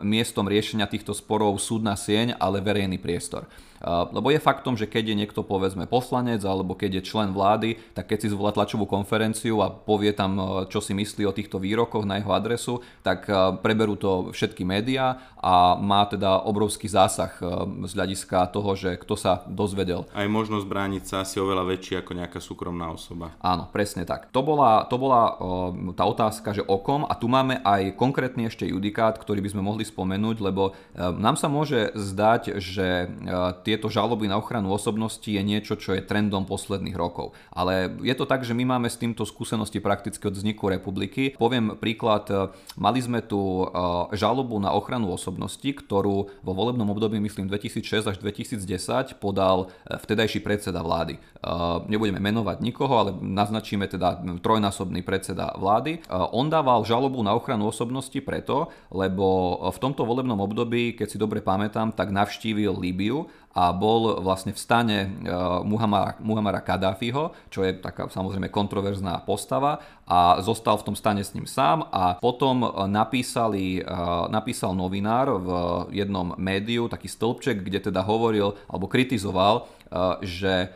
miestom 0.04 0.44
riešenia 0.44 0.84
týchto 0.84 1.16
sporov 1.16 1.56
súdna 1.56 1.96
sieň, 1.96 2.36
ale 2.36 2.60
verejný 2.60 3.00
priestor. 3.00 3.48
Lebo 3.84 4.32
je 4.32 4.40
faktom, 4.40 4.80
že 4.80 4.88
keď 4.88 5.12
je 5.12 5.18
niekto 5.20 5.44
povedzme 5.44 5.84
poslanec 5.84 6.40
alebo 6.40 6.72
keď 6.72 6.98
je 6.98 7.06
člen 7.12 7.36
vlády, 7.36 7.76
tak 7.92 8.08
keď 8.08 8.18
si 8.24 8.32
zvolá 8.32 8.56
tlačovú 8.56 8.88
konferenciu 8.88 9.60
a 9.60 9.68
povie 9.68 10.16
tam, 10.16 10.64
čo 10.72 10.80
si 10.80 10.96
myslí 10.96 11.28
o 11.28 11.36
týchto 11.36 11.60
výrokoch 11.60 12.08
na 12.08 12.16
jeho 12.16 12.32
adresu, 12.32 12.80
tak 13.04 13.28
preberú 13.60 14.00
to 14.00 14.32
všetky 14.32 14.64
médiá 14.64 15.20
a 15.36 15.76
má 15.76 16.08
teda 16.08 16.48
obrovský 16.48 16.88
zásah 16.88 17.36
z 17.84 17.92
hľadiska 17.92 18.48
toho, 18.48 18.72
že 18.72 18.96
kto 18.96 19.14
sa 19.20 19.44
dozvedel. 19.44 20.08
Aj 20.16 20.24
možnosť 20.24 20.64
brániť 20.64 21.04
sa 21.04 21.16
asi 21.20 21.36
oveľa 21.36 21.68
väčšia 21.68 22.00
ako 22.00 22.12
nejaká 22.16 22.40
súkromná 22.40 22.88
osoba. 22.88 23.36
Áno, 23.44 23.68
presne 23.68 24.08
tak. 24.08 24.32
To 24.32 24.40
bola, 24.40 24.88
to 24.88 24.96
bola 24.96 25.36
tá 25.92 26.08
otázka, 26.08 26.56
že 26.56 26.64
okom 26.64 27.04
a 27.04 27.12
tu 27.12 27.28
máme 27.28 27.60
aj 27.60 27.92
konkrétny 28.00 28.48
ešte 28.48 28.64
judikát, 28.64 29.20
ktorý 29.20 29.44
by 29.44 29.52
sme 29.52 29.62
mohli 29.62 29.84
spomenúť, 29.84 30.36
lebo 30.40 30.72
nám 30.96 31.36
sa 31.36 31.52
môže 31.52 31.92
zdať, 31.92 32.56
že 32.62 33.12
tie 33.66 33.73
tieto 33.74 33.90
žaloby 33.90 34.30
na 34.30 34.38
ochranu 34.38 34.70
osobnosti 34.70 35.26
je 35.26 35.42
niečo, 35.42 35.74
čo 35.74 35.98
je 35.98 36.06
trendom 36.06 36.46
posledných 36.46 36.94
rokov. 36.94 37.34
Ale 37.50 37.90
je 38.06 38.14
to 38.14 38.22
tak, 38.22 38.46
že 38.46 38.54
my 38.54 38.62
máme 38.62 38.86
s 38.86 38.94
týmto 38.94 39.26
skúsenosti 39.26 39.82
prakticky 39.82 40.22
od 40.30 40.38
vzniku 40.38 40.70
republiky. 40.70 41.34
Poviem 41.34 41.74
príklad, 41.74 42.30
e, 42.30 42.54
mali 42.78 43.02
sme 43.02 43.18
tu 43.26 43.66
e, 43.66 43.74
žalobu 44.14 44.62
na 44.62 44.70
ochranu 44.70 45.10
osobnosti, 45.10 45.66
ktorú 45.66 46.30
vo 46.46 46.52
volebnom 46.54 46.86
období, 46.94 47.18
myslím 47.18 47.50
2006 47.50 48.14
až 48.14 48.16
2010, 48.22 49.18
podal 49.18 49.66
e, 49.82 49.98
vtedajší 49.98 50.38
predseda 50.38 50.78
vlády. 50.86 51.18
Nebudeme 51.86 52.18
menovať 52.24 52.64
nikoho, 52.64 52.94
ale 52.96 53.10
naznačíme 53.20 53.84
teda 53.84 54.24
trojnásobný 54.40 55.04
predseda 55.04 55.52
vlády. 55.60 56.00
On 56.32 56.48
dával 56.48 56.88
žalobu 56.88 57.20
na 57.20 57.36
ochranu 57.36 57.68
osobnosti 57.68 58.16
preto, 58.24 58.72
lebo 58.88 59.60
v 59.68 59.78
tomto 59.78 60.08
volebnom 60.08 60.40
období, 60.40 60.96
keď 60.96 61.06
si 61.12 61.20
dobre 61.20 61.44
pamätám, 61.44 61.92
tak 61.92 62.08
navštívil 62.08 62.72
Líbiu 62.80 63.28
a 63.54 63.70
bol 63.70 64.18
vlastne 64.18 64.50
v 64.50 64.58
stane 64.58 64.98
uh, 65.06 65.62
Muhammara, 65.62 66.18
Muhammara 66.18 66.58
Kadáfiho, 66.58 67.30
čo 67.54 67.62
je 67.62 67.78
taká 67.78 68.10
samozrejme 68.10 68.50
kontroverzná 68.50 69.22
postava 69.22 69.78
a 70.10 70.42
zostal 70.42 70.74
v 70.82 70.90
tom 70.90 70.96
stane 70.98 71.22
s 71.22 71.38
ním 71.38 71.46
sám 71.46 71.86
a 71.88 72.18
potom 72.18 72.60
napísali, 72.92 73.80
napísal 74.28 74.76
novinár 74.76 75.32
v 75.40 75.48
jednom 75.96 76.36
médiu 76.36 76.92
taký 76.92 77.08
stĺpček, 77.08 77.64
kde 77.64 77.88
teda 77.88 78.04
hovoril 78.04 78.52
alebo 78.68 78.84
kritizoval, 78.84 79.64
že 80.22 80.74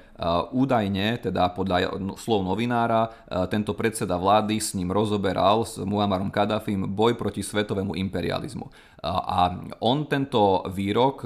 údajne, 0.51 1.19
teda 1.23 1.51
podľa 1.55 1.95
no, 1.99 2.15
slov 2.19 2.43
novinára, 2.43 3.11
tento 3.51 3.71
predseda 3.75 4.19
vlády 4.19 4.59
s 4.59 4.75
ním 4.75 4.91
rozoberal 4.91 5.63
s 5.63 5.79
Muammarom 5.79 6.31
Kadafim 6.31 6.87
boj 6.91 7.15
proti 7.15 7.43
svetovému 7.43 7.95
imperializmu. 7.95 8.67
A 8.99 9.55
on 9.79 10.11
tento 10.11 10.67
výrok 10.75 11.23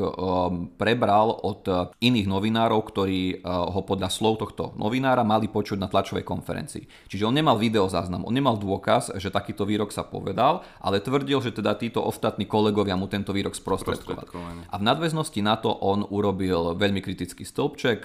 prebral 0.76 1.32
od 1.32 1.64
iných 2.04 2.28
novinárov, 2.28 2.84
ktorí 2.84 3.40
ho 3.48 3.80
podľa 3.88 4.12
slov 4.12 4.44
tohto 4.44 4.76
novinára 4.76 5.24
mali 5.24 5.48
počuť 5.48 5.80
na 5.80 5.88
tlačovej 5.88 6.20
konferencii. 6.20 7.08
Čiže 7.08 7.24
on 7.24 7.32
nemal 7.32 7.56
video 7.56 7.88
záznam, 7.88 8.28
on 8.28 8.36
nemal 8.36 8.60
dôkaz, 8.60 9.16
že 9.16 9.32
takýto 9.32 9.64
výrok 9.64 9.88
sa 9.88 10.04
povedal, 10.04 10.60
ale 10.84 11.00
tvrdil, 11.00 11.40
že 11.40 11.56
teda 11.56 11.72
títo 11.80 12.04
ostatní 12.04 12.44
kolegovia 12.44 12.92
mu 12.92 13.08
tento 13.08 13.32
výrok 13.32 13.56
sprostredkovali. 13.56 14.68
A 14.68 14.76
v 14.76 14.84
nadväznosti 14.84 15.40
na 15.40 15.56
to 15.56 15.72
on 15.72 16.04
urobil 16.12 16.76
veľmi 16.76 17.00
kritický 17.00 17.48
stĺpček, 17.48 18.00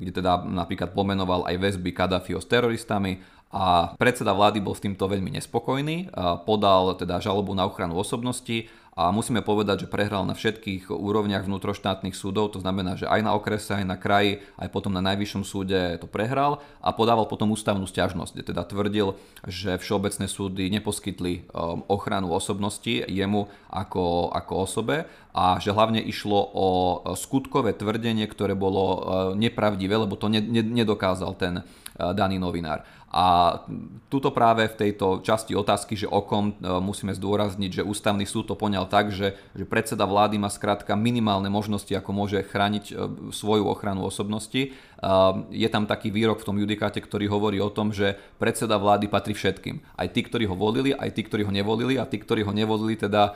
kde 0.00 0.12
teda 0.16 0.48
napríklad 0.48 0.96
pomenoval 0.96 1.44
aj 1.44 1.60
väzby 1.60 1.92
Kadafiho 1.92 2.40
s 2.40 2.48
teroristami 2.48 3.20
a 3.50 3.98
predseda 3.98 4.30
vlády 4.30 4.62
bol 4.62 4.78
s 4.78 4.80
týmto 4.80 5.10
veľmi 5.10 5.34
nespokojný, 5.34 6.08
podal 6.46 6.94
teda 6.94 7.18
žalobu 7.18 7.50
na 7.50 7.66
ochranu 7.66 7.98
osobnosti 7.98 8.70
a 8.98 9.14
musíme 9.14 9.38
povedať, 9.40 9.86
že 9.86 9.92
prehral 9.92 10.26
na 10.26 10.34
všetkých 10.34 10.90
úrovniach 10.90 11.46
vnútroštátnych 11.46 12.12
súdov, 12.12 12.52
to 12.52 12.58
znamená, 12.58 12.98
že 12.98 13.06
aj 13.06 13.20
na 13.22 13.32
okrese, 13.38 13.78
aj 13.78 13.86
na 13.86 13.94
kraji, 13.94 14.42
aj 14.58 14.68
potom 14.74 14.90
na 14.90 15.00
najvyššom 15.00 15.46
súde 15.46 15.96
to 16.02 16.10
prehral 16.10 16.58
a 16.82 16.90
podával 16.90 17.30
potom 17.30 17.54
ústavnú 17.54 17.86
stiažnosť, 17.86 18.32
kde 18.34 18.44
teda 18.50 18.62
tvrdil, 18.66 19.14
že 19.46 19.78
všeobecné 19.78 20.26
súdy 20.26 20.66
neposkytli 20.74 21.46
um, 21.54 21.86
ochranu 21.86 22.34
osobnosti 22.34 23.06
jemu 23.06 23.46
ako, 23.70 24.34
ako 24.34 24.52
osobe 24.66 24.96
a 25.30 25.62
že 25.62 25.70
hlavne 25.70 26.02
išlo 26.02 26.42
o 26.50 26.66
skutkové 27.14 27.78
tvrdenie, 27.78 28.26
ktoré 28.26 28.58
bolo 28.58 28.82
uh, 28.82 28.98
nepravdivé, 29.38 29.94
lebo 29.94 30.18
to 30.18 30.26
nedokázal 30.50 31.38
ten 31.38 31.62
uh, 31.62 32.10
daný 32.10 32.42
novinár. 32.42 32.82
A 33.10 33.58
tuto 34.06 34.30
práve 34.30 34.70
v 34.70 34.78
tejto 34.86 35.18
časti 35.26 35.58
otázky, 35.58 35.98
že 35.98 36.06
okom 36.06 36.54
e, 36.54 36.70
musíme 36.78 37.10
zdôrazniť, 37.10 37.82
že 37.82 37.86
ústavný 37.86 38.22
súd 38.22 38.46
to 38.46 38.54
poňal 38.54 38.86
tak, 38.86 39.10
že, 39.10 39.34
že 39.50 39.66
predseda 39.66 40.06
vlády 40.06 40.38
má 40.38 40.46
skrátka 40.46 40.94
minimálne 40.94 41.50
možnosti, 41.50 41.90
ako 41.90 42.10
môže 42.14 42.38
chrániť 42.46 42.84
e, 42.86 42.94
svoju 43.34 43.66
ochranu 43.66 44.06
osobnosti. 44.06 44.62
E, 44.62 44.70
je 45.50 45.66
tam 45.66 45.90
taký 45.90 46.14
výrok 46.14 46.38
v 46.38 46.54
tom 46.54 46.56
judikáte, 46.62 47.02
ktorý 47.02 47.26
hovorí 47.26 47.58
o 47.58 47.66
tom, 47.74 47.90
že 47.90 48.14
predseda 48.38 48.78
vlády 48.78 49.10
patrí 49.10 49.34
všetkým. 49.34 49.82
Aj 49.98 50.06
tí, 50.06 50.22
ktorí 50.22 50.46
ho 50.46 50.54
volili, 50.54 50.94
aj 50.94 51.10
tí, 51.10 51.26
ktorí 51.26 51.42
ho 51.42 51.50
nevolili 51.50 51.98
a 51.98 52.06
tí, 52.06 52.14
ktorí 52.22 52.46
ho 52.46 52.54
nevolili, 52.54 52.94
teda 52.94 53.34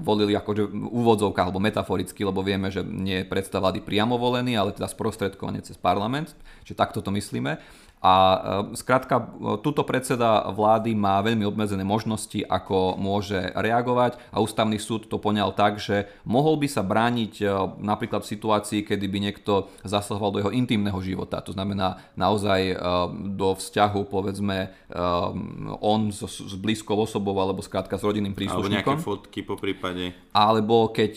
volili 0.00 0.32
akože 0.32 0.72
v 0.72 0.88
úvodzovkách 0.88 1.46
alebo 1.52 1.62
metaforicky, 1.62 2.24
lebo 2.24 2.40
vieme, 2.40 2.72
že 2.72 2.80
nie 2.80 3.22
je 3.22 3.28
predseda 3.28 3.60
vlády 3.60 3.84
priamo 3.84 4.16
volený, 4.16 4.56
ale 4.56 4.72
teda 4.72 4.88
sprostredkovanie 4.88 5.60
cez 5.60 5.76
parlament. 5.76 6.32
Čiže 6.64 6.80
takto 6.80 6.98
to 7.04 7.12
myslíme. 7.12 7.60
A 8.00 8.14
skrátka, 8.72 9.20
e, 9.20 9.24
túto 9.60 9.84
predseda 9.84 10.48
vlády 10.48 10.96
má 10.96 11.20
veľmi 11.20 11.44
obmedzené 11.44 11.84
možnosti, 11.84 12.40
ako 12.48 12.96
môže 12.96 13.52
reagovať 13.52 14.16
a 14.32 14.40
ústavný 14.40 14.80
súd 14.80 15.04
to 15.04 15.20
poňal 15.20 15.52
tak, 15.52 15.76
že 15.76 16.08
mohol 16.24 16.56
by 16.56 16.64
sa 16.64 16.80
brániť 16.80 17.44
e, 17.44 17.46
napríklad 17.84 18.24
v 18.24 18.32
situácii, 18.32 18.80
kedy 18.88 19.04
by 19.04 19.18
niekto 19.20 19.68
zasahoval 19.84 20.32
do 20.32 20.40
jeho 20.40 20.48
intimného 20.48 20.96
života. 21.04 21.44
To 21.44 21.52
znamená 21.52 22.00
naozaj 22.16 22.72
e, 22.72 22.74
do 23.36 23.52
vzťahu, 23.52 24.00
povedzme, 24.08 24.72
on 25.80 26.10
s, 26.10 26.26
s 26.26 26.54
blízkou 26.58 26.98
osobou 26.98 27.36
alebo 27.38 27.62
skrátka 27.62 27.94
s 27.94 28.02
rodinným 28.02 28.34
príslušníkom. 28.34 28.96
Alebo 28.96 28.96
nejaké 28.98 29.06
fotky 29.06 29.40
po 29.46 29.54
prípade. 29.54 30.10
Alebo 30.34 30.90
keď, 30.90 31.12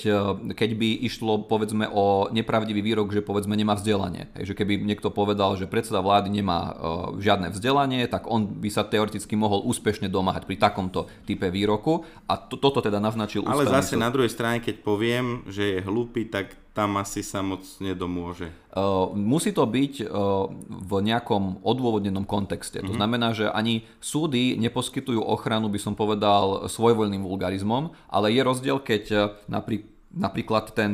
keď 0.54 0.70
by 0.78 0.90
išlo 1.10 1.50
povedzme 1.50 1.90
o 1.90 2.30
nepravdivý 2.30 2.86
výrok, 2.86 3.10
že 3.10 3.26
povedzme 3.26 3.58
nemá 3.58 3.74
vzdelanie. 3.74 4.30
Takže 4.38 4.54
keby 4.54 4.86
niekto 4.86 5.10
povedal, 5.10 5.58
že 5.58 5.66
predseda 5.66 6.06
vlády 6.06 6.30
nemá 6.30 6.73
E, 6.74 7.22
žiadne 7.22 7.54
vzdelanie, 7.54 8.10
tak 8.10 8.26
on 8.26 8.50
by 8.60 8.70
sa 8.74 8.82
teoreticky 8.82 9.38
mohol 9.38 9.62
úspešne 9.70 10.10
domáhať 10.10 10.50
pri 10.50 10.58
takomto 10.58 11.06
type 11.30 11.46
výroku 11.54 12.02
a 12.26 12.34
to, 12.36 12.58
toto 12.58 12.82
teda 12.82 12.98
naznačil 12.98 13.46
Ale 13.46 13.70
zase 13.70 13.94
súd. 13.94 14.02
na 14.02 14.10
druhej 14.10 14.34
strane, 14.34 14.58
keď 14.58 14.82
poviem, 14.82 15.46
že 15.46 15.78
je 15.78 15.80
hlúpy, 15.86 16.26
tak 16.26 16.58
tam 16.74 16.98
asi 16.98 17.22
sa 17.22 17.46
moc 17.46 17.62
nedomôže. 17.78 18.50
Uh, 18.74 19.14
musí 19.14 19.54
to 19.54 19.62
byť 19.62 20.10
uh, 20.10 20.50
v 20.66 20.92
nejakom 21.06 21.62
odôvodnenom 21.62 22.26
kontexte. 22.26 22.82
Mm-hmm. 22.82 22.90
To 22.90 22.94
mhm. 22.98 23.00
znamená, 23.00 23.28
že 23.38 23.46
ani 23.54 23.86
súdy 24.02 24.58
neposkytujú 24.58 25.22
ochranu, 25.22 25.70
by 25.70 25.78
som 25.78 25.94
povedal, 25.94 26.66
svojvoľným 26.66 27.22
vulgarizmom, 27.22 27.94
ale 28.10 28.34
je 28.34 28.42
rozdiel, 28.42 28.82
keď 28.82 29.04
uh, 29.14 29.22
napríklad 29.46 29.93
Napríklad 30.14 30.78
ten 30.78 30.94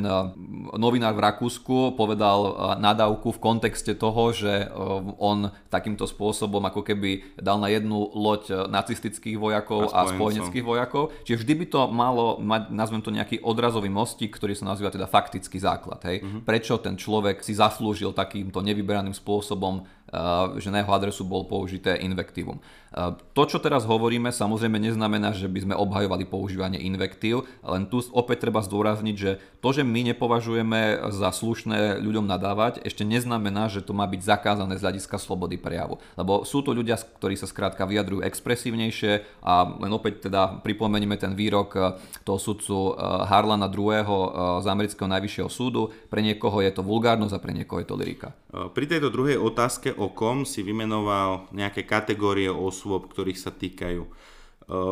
novinár 0.80 1.12
v 1.12 1.24
Rakúsku 1.28 2.00
povedal 2.00 2.56
nadávku 2.80 3.36
v 3.36 3.44
kontexte 3.44 3.92
toho, 3.92 4.32
že 4.32 4.72
on 5.20 5.52
takýmto 5.68 6.08
spôsobom 6.08 6.64
ako 6.64 6.88
keby 6.88 7.36
dal 7.36 7.60
na 7.60 7.68
jednu 7.68 8.16
loď 8.16 8.72
nacistických 8.72 9.36
vojakov 9.36 9.92
a, 9.92 10.08
a 10.08 10.16
spojeneckých 10.16 10.64
vojakov. 10.64 11.12
Čiže 11.28 11.44
vždy 11.44 11.54
by 11.60 11.66
to 11.68 11.82
malo 11.92 12.40
mať, 12.40 12.72
nazvem 12.72 13.04
to 13.04 13.12
nejaký 13.12 13.44
odrazový 13.44 13.92
mostík, 13.92 14.32
ktorý 14.40 14.56
sa 14.56 14.72
nazýva 14.72 14.88
teda 14.88 15.04
faktický 15.04 15.60
základ. 15.60 16.00
Hej? 16.08 16.24
Uh-huh. 16.24 16.40
Prečo 16.48 16.80
ten 16.80 16.96
človek 16.96 17.44
si 17.44 17.52
zaslúžil 17.52 18.16
takýmto 18.16 18.64
nevyberaným 18.64 19.12
spôsobom 19.12 19.84
že 20.58 20.70
na 20.74 20.82
jeho 20.82 20.92
adresu 20.94 21.22
bol 21.22 21.46
použité 21.46 22.02
invektívum. 22.02 22.58
To, 23.38 23.44
čo 23.46 23.62
teraz 23.62 23.86
hovoríme, 23.86 24.34
samozrejme 24.34 24.82
neznamená, 24.82 25.30
že 25.38 25.46
by 25.46 25.62
sme 25.62 25.76
obhajovali 25.78 26.26
používanie 26.26 26.82
invektív, 26.82 27.46
len 27.62 27.86
tu 27.86 28.02
opäť 28.18 28.50
treba 28.50 28.66
zdôrazniť, 28.66 29.16
že 29.16 29.38
to, 29.62 29.70
že 29.70 29.86
my 29.86 30.10
nepovažujeme 30.10 30.98
za 31.14 31.30
slušné 31.30 32.02
ľuďom 32.02 32.26
nadávať, 32.26 32.82
ešte 32.82 33.06
neznamená, 33.06 33.70
že 33.70 33.86
to 33.86 33.94
má 33.94 34.10
byť 34.10 34.22
zakázané 34.26 34.82
z 34.82 34.84
hľadiska 34.90 35.22
slobody 35.22 35.62
prejavu. 35.62 36.02
Lebo 36.18 36.42
sú 36.42 36.66
to 36.66 36.74
ľudia, 36.74 36.98
ktorí 36.98 37.38
sa 37.38 37.46
skrátka 37.46 37.86
vyjadrujú 37.86 38.26
expresívnejšie 38.26 39.46
a 39.46 39.70
len 39.70 39.92
opäť 39.94 40.26
teda 40.26 40.66
pripomenieme 40.66 41.14
ten 41.22 41.38
výrok 41.38 41.78
toho 42.26 42.40
sudcu 42.42 42.98
Harlana 43.30 43.70
II. 43.70 44.02
z 44.60 44.66
amerického 44.66 45.06
najvyššieho 45.06 45.50
súdu. 45.54 45.94
Pre 46.10 46.26
niekoho 46.26 46.58
je 46.66 46.74
to 46.74 46.82
vulgárnosť 46.82 47.38
a 47.38 47.44
pre 47.44 47.54
niekoho 47.54 47.86
je 47.86 47.88
to 47.88 47.94
lyrika. 47.94 48.34
Pri 48.50 48.90
tejto 48.90 49.14
druhej 49.14 49.38
otázke 49.38 49.94
okom 50.00 50.48
si 50.48 50.64
vymenoval 50.64 51.52
nejaké 51.52 51.84
kategórie 51.84 52.48
osôb, 52.48 53.12
ktorých 53.12 53.40
sa 53.40 53.52
týkajú. 53.52 54.02
E, 54.08 54.10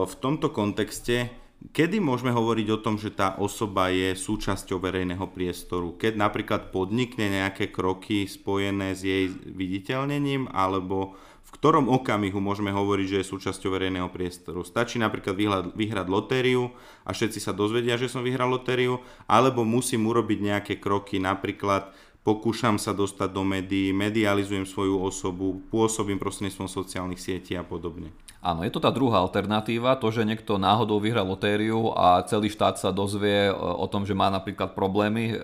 v 0.04 0.14
tomto 0.20 0.52
kontexte, 0.52 1.32
kedy 1.72 2.04
môžeme 2.04 2.36
hovoriť 2.36 2.68
o 2.76 2.82
tom, 2.84 3.00
že 3.00 3.16
tá 3.16 3.40
osoba 3.40 3.90
je 3.90 4.14
súčasťou 4.14 4.84
verejného 4.84 5.24
priestoru? 5.32 5.96
Keď 5.96 6.14
napríklad 6.20 6.70
podnikne 6.76 7.32
nejaké 7.32 7.72
kroky 7.72 8.28
spojené 8.28 8.94
s 8.94 9.08
jej 9.08 9.32
viditeľnením, 9.32 10.52
alebo 10.52 11.16
v 11.48 11.56
ktorom 11.56 11.88
okamihu 11.88 12.44
môžeme 12.44 12.76
hovoriť, 12.76 13.08
že 13.08 13.18
je 13.24 13.32
súčasťou 13.32 13.72
verejného 13.72 14.12
priestoru. 14.12 14.68
Stačí 14.68 15.00
napríklad 15.00 15.32
vyhrať, 15.32 15.66
vyhrať 15.80 16.08
lotériu 16.12 16.76
a 17.08 17.16
všetci 17.16 17.40
sa 17.40 17.56
dozvedia, 17.56 17.96
že 17.96 18.12
som 18.12 18.20
vyhral 18.20 18.52
lotériu, 18.52 19.00
alebo 19.32 19.64
musím 19.64 20.12
urobiť 20.12 20.40
nejaké 20.44 20.74
kroky, 20.84 21.24
napríklad 21.24 21.96
pokúšam 22.28 22.76
sa 22.76 22.92
dostať 22.92 23.32
do 23.32 23.48
médií, 23.48 23.96
medializujem 23.96 24.68
svoju 24.68 25.00
osobu, 25.00 25.64
pôsobím 25.72 26.20
prostredníctvom 26.20 26.68
sociálnych 26.68 27.24
sietí 27.24 27.56
a 27.56 27.64
podobne. 27.64 28.12
Áno, 28.44 28.62
je 28.62 28.70
to 28.70 28.84
tá 28.84 28.94
druhá 28.94 29.24
alternatíva, 29.24 29.98
to, 29.98 30.14
že 30.14 30.28
niekto 30.28 30.62
náhodou 30.62 31.02
vyhrá 31.02 31.26
lotériu 31.26 31.90
a 31.98 32.22
celý 32.30 32.54
štát 32.54 32.78
sa 32.78 32.94
dozvie 32.94 33.50
e, 33.50 33.52
o 33.56 33.88
tom, 33.90 34.06
že 34.06 34.14
má 34.14 34.30
napríklad 34.30 34.78
problémy 34.78 35.34
e, 35.34 35.36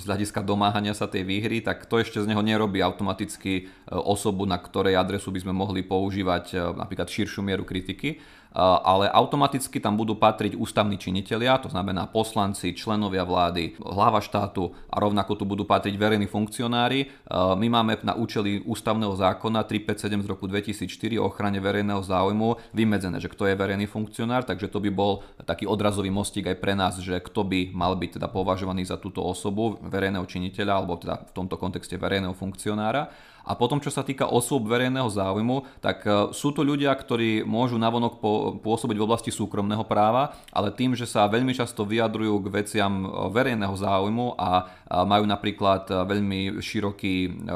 z 0.00 0.04
hľadiska 0.04 0.42
domáhania 0.42 0.90
sa 0.90 1.06
tej 1.06 1.22
výhry, 1.22 1.62
tak 1.62 1.86
to 1.86 2.02
ešte 2.02 2.18
z 2.18 2.26
neho 2.26 2.42
nerobí 2.42 2.82
automaticky 2.82 3.52
e, 3.62 3.64
osobu, 3.94 4.42
na 4.42 4.58
ktorej 4.58 4.98
adresu 4.98 5.30
by 5.30 5.38
sme 5.38 5.54
mohli 5.54 5.86
používať 5.86 6.74
napríklad 6.74 7.06
širšiu 7.06 7.46
mieru 7.46 7.62
kritiky 7.62 8.18
ale 8.56 9.12
automaticky 9.12 9.76
tam 9.84 10.00
budú 10.00 10.16
patriť 10.16 10.56
ústavní 10.56 10.96
činitelia, 10.96 11.60
to 11.60 11.68
znamená 11.68 12.08
poslanci, 12.08 12.72
členovia 12.72 13.20
vlády, 13.20 13.76
hlava 13.84 14.24
štátu 14.24 14.72
a 14.88 14.96
rovnako 14.96 15.36
tu 15.36 15.44
budú 15.44 15.68
patriť 15.68 15.92
verejní 15.92 16.24
funkcionári. 16.24 17.12
My 17.32 17.68
máme 17.68 18.00
na 18.00 18.16
účely 18.16 18.64
ústavného 18.64 19.12
zákona 19.12 19.60
357 19.68 20.24
z 20.24 20.28
roku 20.32 20.48
2004 20.48 21.20
o 21.20 21.28
ochrane 21.28 21.60
verejného 21.60 22.00
záujmu 22.00 22.72
vymedzené, 22.72 23.20
že 23.20 23.28
kto 23.28 23.44
je 23.44 23.60
verejný 23.60 23.84
funkcionár, 23.84 24.48
takže 24.48 24.72
to 24.72 24.80
by 24.80 24.88
bol 24.88 25.20
taký 25.44 25.68
odrazový 25.68 26.08
mostík 26.08 26.48
aj 26.48 26.56
pre 26.56 26.72
nás, 26.72 26.96
že 26.96 27.20
kto 27.20 27.44
by 27.44 27.76
mal 27.76 27.92
byť 27.92 28.16
teda 28.16 28.32
považovaný 28.32 28.88
za 28.88 28.96
túto 28.96 29.20
osobu, 29.20 29.76
verejného 29.84 30.24
činiteľa 30.24 30.72
alebo 30.80 30.96
teda 30.96 31.28
v 31.28 31.32
tomto 31.36 31.60
kontexte 31.60 32.00
verejného 32.00 32.32
funkcionára. 32.32 33.12
A 33.46 33.54
potom, 33.54 33.78
čo 33.78 33.94
sa 33.94 34.02
týka 34.02 34.26
osôb 34.26 34.66
verejného 34.66 35.06
záujmu, 35.06 35.78
tak 35.78 36.02
e, 36.02 36.34
sú 36.34 36.50
to 36.50 36.66
ľudia, 36.66 36.90
ktorí 36.90 37.46
môžu 37.46 37.78
navonok 37.78 38.18
pôsobiť 38.58 38.96
v 38.98 39.06
oblasti 39.06 39.30
súkromného 39.30 39.86
práva, 39.86 40.34
ale 40.50 40.74
tým, 40.74 40.98
že 40.98 41.06
sa 41.06 41.30
veľmi 41.30 41.54
často 41.54 41.86
vyjadrujú 41.86 42.42
k 42.42 42.46
veciam 42.50 43.06
e, 43.06 43.30
verejného 43.30 43.74
záujmu 43.78 44.34
a 44.34 44.66
majú 45.06 45.24
napríklad 45.30 45.86
e, 45.86 45.94
veľmi 45.94 46.40
široký 46.58 47.46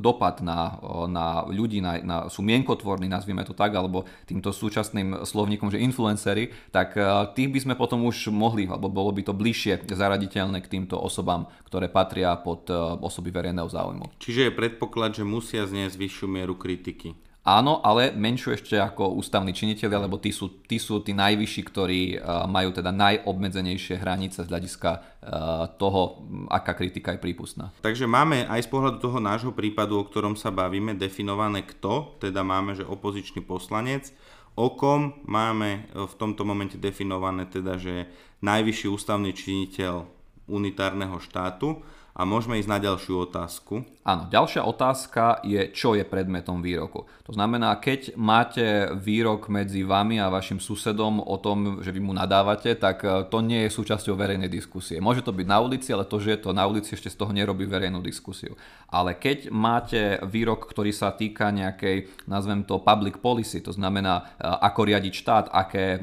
dopad 0.00 0.40
na, 0.40 0.80
na 1.08 1.44
ľudí, 1.44 1.84
na, 1.84 2.00
na, 2.00 2.16
sú 2.32 2.40
mienkotvorní, 2.40 3.04
nazvime 3.04 3.44
to 3.44 3.52
tak, 3.52 3.76
alebo 3.76 4.08
týmto 4.24 4.48
súčasným 4.48 5.28
slovníkom, 5.28 5.68
že 5.68 5.82
influencery, 5.84 6.48
tak 6.72 6.96
tých 7.36 7.50
by 7.50 7.58
sme 7.60 7.74
potom 7.76 8.08
už 8.08 8.32
mohli, 8.32 8.64
alebo 8.64 8.88
bolo 8.88 9.12
by 9.12 9.26
to 9.26 9.36
bližšie 9.36 9.84
zaraditeľné 9.90 10.64
k 10.64 10.70
týmto 10.70 10.96
osobám, 10.96 11.44
ktoré 11.68 11.92
patria 11.92 12.32
pod 12.40 12.68
osoby 13.04 13.34
verejného 13.34 13.68
záujmu. 13.68 14.16
Čiže 14.22 14.48
je 14.48 14.56
predpoklad, 14.56 15.16
že 15.18 15.24
musia 15.34 15.66
zniesť 15.66 15.98
vyššiu 15.98 16.26
mieru 16.30 16.54
kritiky. 16.54 17.18
Áno, 17.44 17.84
ale 17.84 18.08
menšiu 18.16 18.56
ešte 18.56 18.80
ako 18.80 19.20
ústavní 19.20 19.52
činiteľi, 19.52 20.08
lebo 20.08 20.16
tí 20.16 20.32
sú, 20.32 20.64
tí 20.64 20.80
sú 20.80 21.04
tí 21.04 21.12
najvyšší, 21.12 21.62
ktorí 21.68 22.00
uh, 22.16 22.48
majú 22.48 22.72
teda 22.72 22.88
najobmedzenejšie 22.88 24.00
hranice 24.00 24.40
z 24.40 24.48
hľadiska 24.48 24.90
uh, 24.96 25.68
toho, 25.76 26.24
aká 26.48 26.72
kritika 26.72 27.12
je 27.12 27.20
prípustná. 27.20 27.68
Takže 27.84 28.08
máme 28.08 28.48
aj 28.48 28.64
z 28.64 28.68
pohľadu 28.72 28.96
toho 28.96 29.20
nášho 29.20 29.52
prípadu, 29.52 30.00
o 30.00 30.08
ktorom 30.08 30.40
sa 30.40 30.48
bavíme, 30.48 30.96
definované 30.96 31.68
kto, 31.68 32.16
teda 32.16 32.40
máme, 32.40 32.80
že 32.80 32.88
opozičný 32.88 33.44
poslanec, 33.44 34.08
o 34.56 34.72
kom 34.72 35.20
máme 35.28 35.92
v 35.92 36.14
tomto 36.16 36.48
momente 36.48 36.80
definované 36.80 37.44
teda, 37.44 37.76
že 37.76 38.08
najvyšší 38.40 38.88
ústavný 38.88 39.36
činiteľ 39.36 40.08
unitárneho 40.48 41.20
štátu 41.20 41.84
a 42.16 42.24
môžeme 42.24 42.56
ísť 42.56 42.72
na 42.72 42.78
ďalšiu 42.80 43.28
otázku. 43.28 43.84
Áno, 44.04 44.28
ďalšia 44.28 44.68
otázka 44.68 45.40
je, 45.48 45.72
čo 45.72 45.96
je 45.96 46.04
predmetom 46.04 46.60
výroku. 46.60 47.08
To 47.24 47.32
znamená, 47.32 47.72
keď 47.80 48.12
máte 48.20 48.92
výrok 49.00 49.48
medzi 49.48 49.80
vami 49.80 50.20
a 50.20 50.28
vašim 50.28 50.60
susedom 50.60 51.24
o 51.24 51.40
tom, 51.40 51.80
že 51.80 51.88
vy 51.88 52.04
mu 52.04 52.12
nadávate, 52.12 52.76
tak 52.76 53.00
e, 53.00 53.24
to 53.32 53.40
nie 53.40 53.64
je 53.64 53.72
súčasťou 53.72 54.12
verejnej 54.12 54.52
diskusie. 54.52 55.00
Môže 55.00 55.24
to 55.24 55.32
byť 55.32 55.48
na 55.48 55.56
ulici, 55.56 55.88
ale 55.88 56.04
to, 56.04 56.20
že 56.20 56.36
je 56.36 56.40
to 56.44 56.52
na 56.52 56.68
ulici, 56.68 56.92
ešte 56.92 57.08
z 57.08 57.16
toho 57.16 57.32
nerobí 57.32 57.64
verejnú 57.64 58.04
diskusiu. 58.04 58.60
Ale 58.92 59.16
keď 59.16 59.48
máte 59.48 60.20
výrok, 60.28 60.68
ktorý 60.68 60.92
sa 60.92 61.08
týka 61.16 61.48
nejakej, 61.48 62.28
nazvem 62.28 62.60
to 62.68 62.84
public 62.84 63.24
policy, 63.24 63.64
to 63.64 63.72
znamená, 63.72 64.36
e, 64.36 64.44
ako 64.44 64.84
riadiť 64.84 65.14
štát, 65.16 65.46
aké 65.48 65.96
e, 65.96 65.98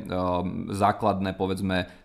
základné, 0.73 1.37
povedzme, 1.37 2.01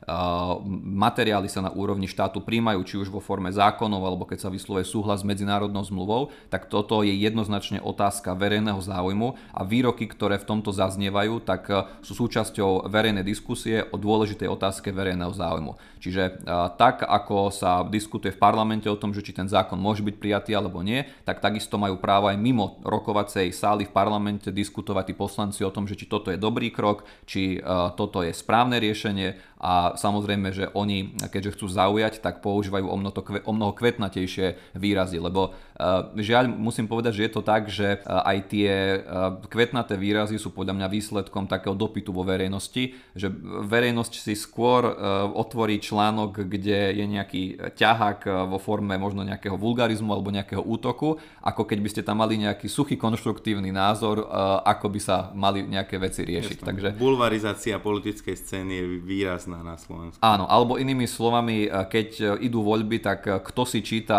materiály 0.87 1.51
sa 1.51 1.67
na 1.67 1.75
úrovni 1.75 2.07
štátu 2.07 2.39
príjmajú, 2.39 2.81
či 2.87 2.95
už 2.95 3.11
vo 3.11 3.19
forme 3.19 3.51
zákonov, 3.51 4.07
alebo 4.07 4.23
keď 4.23 4.47
sa 4.47 4.55
vyslovuje 4.55 4.87
súhlas 4.87 5.27
s 5.27 5.27
medzinárodnou 5.27 5.83
zmluvou, 5.87 6.35
tak 6.51 6.67
toto 6.67 7.07
je 7.07 7.15
jednoznačne 7.15 7.79
otázka 7.79 8.35
verejného 8.35 8.83
záujmu 8.83 9.39
a 9.55 9.63
výroky, 9.63 10.11
ktoré 10.11 10.43
v 10.43 10.49
tomto 10.51 10.75
zaznievajú, 10.75 11.47
tak 11.47 11.63
e, 11.71 11.87
sú 12.03 12.27
súčasťou 12.27 12.91
verejnej 12.91 13.23
diskusie 13.23 13.87
o 13.87 13.97
dôležitej 13.97 14.51
otázke 14.51 14.91
verejného 14.91 15.31
záujmu. 15.31 15.79
Čiže 16.03 16.23
e, 16.23 16.33
tak, 16.75 17.07
ako 17.07 17.55
sa 17.55 17.87
diskutuje 17.87 18.35
v 18.35 18.43
parlamente 18.43 18.91
o 18.91 18.99
tom, 18.99 19.15
že 19.15 19.23
či 19.23 19.31
ten 19.31 19.47
zákon 19.47 19.79
môže 19.79 20.03
byť 20.03 20.17
prijatý 20.19 20.53
alebo 20.59 20.83
nie, 20.83 21.07
tak 21.23 21.39
takisto 21.39 21.79
majú 21.79 22.03
právo 22.03 22.27
aj 22.27 22.37
mimo 22.37 22.83
rokovacej 22.83 23.55
sály 23.55 23.87
v 23.87 23.95
parlamente 23.95 24.51
diskutovať 24.51 25.13
tí 25.13 25.15
poslanci 25.15 25.61
o 25.63 25.71
tom, 25.71 25.87
že 25.87 25.95
či 25.95 26.11
toto 26.11 26.35
je 26.35 26.39
dobrý 26.41 26.75
krok, 26.75 27.07
či 27.25 27.59
e, 27.59 27.61
toto 27.95 28.27
je 28.27 28.35
správne 28.35 28.83
riešenie 28.83 29.56
a 29.57 29.97
samozrejme, 29.97 30.53
že 30.53 30.69
oni, 30.77 31.17
keďže 31.17 31.57
chcú 31.57 31.67
zaujať, 31.73 32.21
tak 32.21 32.45
používajú 32.45 32.87
o 32.93 32.97
mnoho, 33.01 33.15
o 33.49 33.53
mnoho 33.57 33.73
kvetnatejšie 33.73 34.77
výrazy, 34.77 35.17
lebo 35.17 35.53
uh, 35.53 36.13
žiaľ 36.13 36.53
musím 36.53 36.85
povedať, 36.85 37.17
že 37.17 37.25
je 37.25 37.33
to 37.33 37.43
tak, 37.43 37.73
že 37.73 38.05
uh, 38.05 38.21
aj 38.29 38.39
tie 38.53 39.01
uh, 39.01 39.41
kvetnaté 39.49 39.97
výrazy 39.97 40.37
sú 40.37 40.53
podľa 40.53 40.77
mňa 40.77 40.93
výsledkom 40.93 41.49
takého 41.49 41.73
dopytu 41.73 42.13
vo 42.13 42.21
verejnosti, 42.21 42.93
že 43.17 43.33
verejnosť 43.65 44.13
si 44.21 44.37
skôr 44.37 44.89
otvorí 45.33 45.81
článok, 45.81 46.45
kde 46.45 46.93
je 46.93 47.05
nejaký 47.09 47.73
ťahák 47.75 48.47
vo 48.51 48.61
forme 48.61 48.95
možno 49.01 49.25
nejakého 49.25 49.57
vulgarizmu 49.57 50.13
alebo 50.13 50.35
nejakého 50.35 50.61
útoku, 50.61 51.17
ako 51.41 51.63
keď 51.65 51.79
by 51.81 51.89
ste 51.89 52.03
tam 52.05 52.21
mali 52.21 52.37
nejaký 52.37 52.69
suchý 52.69 53.01
konštruktívny 53.01 53.73
názor, 53.73 54.27
ako 54.63 54.87
by 54.93 55.01
sa 55.01 55.17
mali 55.33 55.65
nejaké 55.65 55.97
veci 55.97 56.27
riešiť. 56.27 56.59
Takže... 56.61 56.89
Bulvarizácia 57.01 57.81
politickej 57.81 58.37
scény 58.37 58.73
je 58.77 58.85
výraz 59.01 59.46
jasná 59.47 59.63
na 59.63 59.79
Slovensku. 59.79 60.19
Áno, 60.19 60.51
alebo 60.51 60.75
inými 60.75 61.07
slovami, 61.07 61.71
e, 61.71 61.87
keď 61.87 62.09
e, 62.19 62.25
idú 62.51 62.67
voľby, 62.67 62.99
tak 62.99 63.21
e, 63.31 63.39
kto 63.39 63.63
si 63.63 63.79
číta 63.87 64.19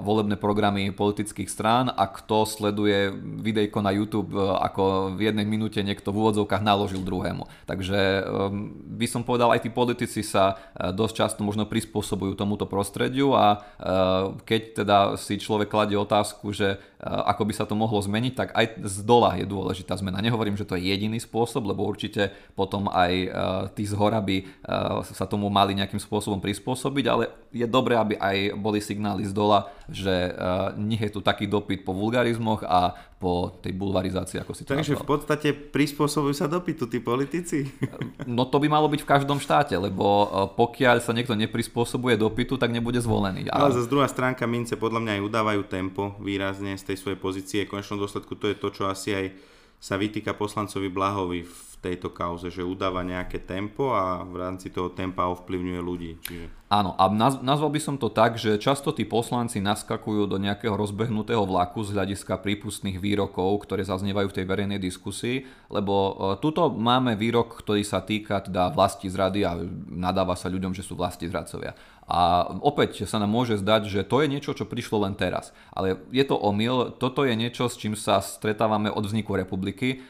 volebné 0.00 0.40
programy 0.40 0.88
politických 0.96 1.52
strán 1.52 1.92
a 1.92 2.08
kto 2.08 2.48
sleduje 2.48 3.12
videjko 3.44 3.84
na 3.84 3.92
YouTube, 3.92 4.32
ako 4.38 5.12
v 5.12 5.28
jednej 5.28 5.44
minúte 5.44 5.82
niekto 5.84 6.08
v 6.08 6.24
úvodzovkách 6.24 6.62
naložil 6.64 7.04
druhému. 7.04 7.44
Takže 7.68 8.24
by 8.96 9.06
som 9.10 9.26
povedal, 9.26 9.52
aj 9.52 9.66
tí 9.66 9.70
politici 9.72 10.22
sa 10.22 10.56
dosť 10.72 11.14
často 11.14 11.40
možno 11.42 11.66
prispôsobujú 11.68 12.38
tomuto 12.38 12.64
prostrediu 12.64 13.34
a 13.34 13.60
keď 14.46 14.62
teda 14.84 14.98
si 15.18 15.36
človek 15.36 15.68
kladie 15.68 15.98
otázku, 15.98 16.54
že 16.54 16.78
ako 17.02 17.42
by 17.44 17.52
sa 17.52 17.64
to 17.68 17.74
mohlo 17.76 17.98
zmeniť, 18.00 18.32
tak 18.32 18.48
aj 18.56 18.66
z 18.86 18.96
dola 19.04 19.36
je 19.36 19.44
dôležitá 19.44 19.98
zmena. 19.98 20.22
Nehovorím, 20.22 20.56
že 20.56 20.64
to 20.64 20.78
je 20.78 20.88
jediný 20.88 21.20
spôsob, 21.20 21.66
lebo 21.66 21.84
určite 21.84 22.32
potom 22.56 22.88
aj 22.88 23.12
tí 23.74 23.84
z 23.84 23.94
hora 23.98 24.22
by 24.22 24.45
sa 25.14 25.26
tomu 25.26 25.46
mali 25.48 25.78
nejakým 25.78 26.00
spôsobom 26.02 26.42
prispôsobiť, 26.42 27.04
ale 27.06 27.30
je 27.54 27.66
dobré, 27.68 27.94
aby 27.96 28.14
aj 28.18 28.58
boli 28.58 28.82
signály 28.82 29.24
z 29.26 29.32
dola, 29.32 29.70
že 29.86 30.34
nie 30.76 30.98
je 30.98 31.10
tu 31.10 31.20
taký 31.22 31.46
dopyt 31.46 31.86
po 31.86 31.94
vulgarizmoch 31.94 32.66
a 32.66 32.94
po 33.16 33.48
tej 33.64 33.72
bulvarizácii, 33.72 34.44
ako 34.44 34.52
si 34.52 34.68
to 34.68 34.76
Takže 34.76 35.00
v 35.00 35.08
podstate 35.08 35.48
prispôsobujú 35.56 36.36
sa 36.36 36.44
dopytu 36.44 36.84
tí 36.84 37.00
politici? 37.00 37.64
No 38.28 38.44
to 38.44 38.60
by 38.60 38.68
malo 38.68 38.92
byť 38.92 39.00
v 39.00 39.08
každom 39.08 39.40
štáte, 39.40 39.72
lebo 39.72 40.28
pokiaľ 40.52 41.00
sa 41.00 41.16
niekto 41.16 41.32
neprispôsobuje 41.32 42.20
dopytu, 42.20 42.60
tak 42.60 42.76
nebude 42.76 43.00
zvolený. 43.00 43.48
Ale 43.48 43.72
zase 43.72 43.88
druhá 43.88 44.04
stránka 44.04 44.44
mince 44.44 44.76
podľa 44.76 45.00
mňa 45.00 45.12
aj 45.16 45.22
udávajú 45.32 45.62
tempo 45.64 46.12
výrazne 46.20 46.76
z 46.76 46.92
tej 46.92 46.96
svojej 47.00 47.16
pozície. 47.16 47.64
V 47.64 47.80
konečnom 47.80 48.04
dôsledku 48.04 48.36
to 48.36 48.52
je 48.52 48.56
to, 48.60 48.68
čo 48.68 48.84
asi 48.84 49.16
aj 49.16 49.26
sa 49.80 49.94
vytýka 50.00 50.32
poslancovi 50.34 50.88
Blahovi 50.88 51.44
v 51.44 51.66
tejto 51.86 52.10
kauze, 52.10 52.50
že 52.50 52.66
udáva 52.66 53.06
nejaké 53.06 53.44
tempo 53.44 53.94
a 53.94 54.24
v 54.26 54.34
rámci 54.40 54.72
toho 54.72 54.90
tempa 54.90 55.28
ovplyvňuje 55.30 55.80
ľudí. 55.80 56.12
Čiže... 56.24 56.46
Áno, 56.66 56.98
a 56.98 57.06
nazval 57.46 57.70
by 57.70 57.78
som 57.78 57.94
to 57.94 58.10
tak, 58.10 58.34
že 58.42 58.58
často 58.58 58.90
tí 58.90 59.06
poslanci 59.06 59.62
naskakujú 59.62 60.26
do 60.26 60.34
nejakého 60.34 60.74
rozbehnutého 60.74 61.46
vlaku 61.46 61.86
z 61.86 61.94
hľadiska 61.94 62.42
prípustných 62.42 62.98
výrokov, 62.98 63.62
ktoré 63.62 63.86
zaznievajú 63.86 64.34
v 64.34 64.36
tej 64.42 64.46
verejnej 64.50 64.80
diskusii, 64.82 65.46
lebo 65.70 65.94
e, 65.94 66.12
tuto 66.42 66.66
máme 66.74 67.14
výrok, 67.14 67.62
ktorý 67.62 67.86
sa 67.86 68.02
týka 68.02 68.42
teda 68.42 68.74
vlasti 68.74 69.06
zrady 69.06 69.46
a 69.46 69.54
nadáva 69.94 70.34
sa 70.34 70.50
ľuďom, 70.50 70.74
že 70.74 70.82
sú 70.82 70.98
vlasti 70.98 71.30
zradcovia. 71.30 71.78
A 72.06 72.46
opäť 72.62 73.02
sa 73.02 73.18
nám 73.18 73.34
môže 73.34 73.58
zdať, 73.58 73.90
že 73.90 74.06
to 74.06 74.22
je 74.22 74.30
niečo, 74.30 74.54
čo 74.54 74.62
prišlo 74.62 75.02
len 75.02 75.18
teraz. 75.18 75.50
Ale 75.74 75.98
je 76.14 76.22
to 76.22 76.38
omyl, 76.38 76.94
toto 76.94 77.26
je 77.26 77.34
niečo, 77.34 77.66
s 77.66 77.74
čím 77.74 77.98
sa 77.98 78.22
stretávame 78.22 78.94
od 78.94 79.02
vzniku 79.02 79.34
republiky. 79.34 80.06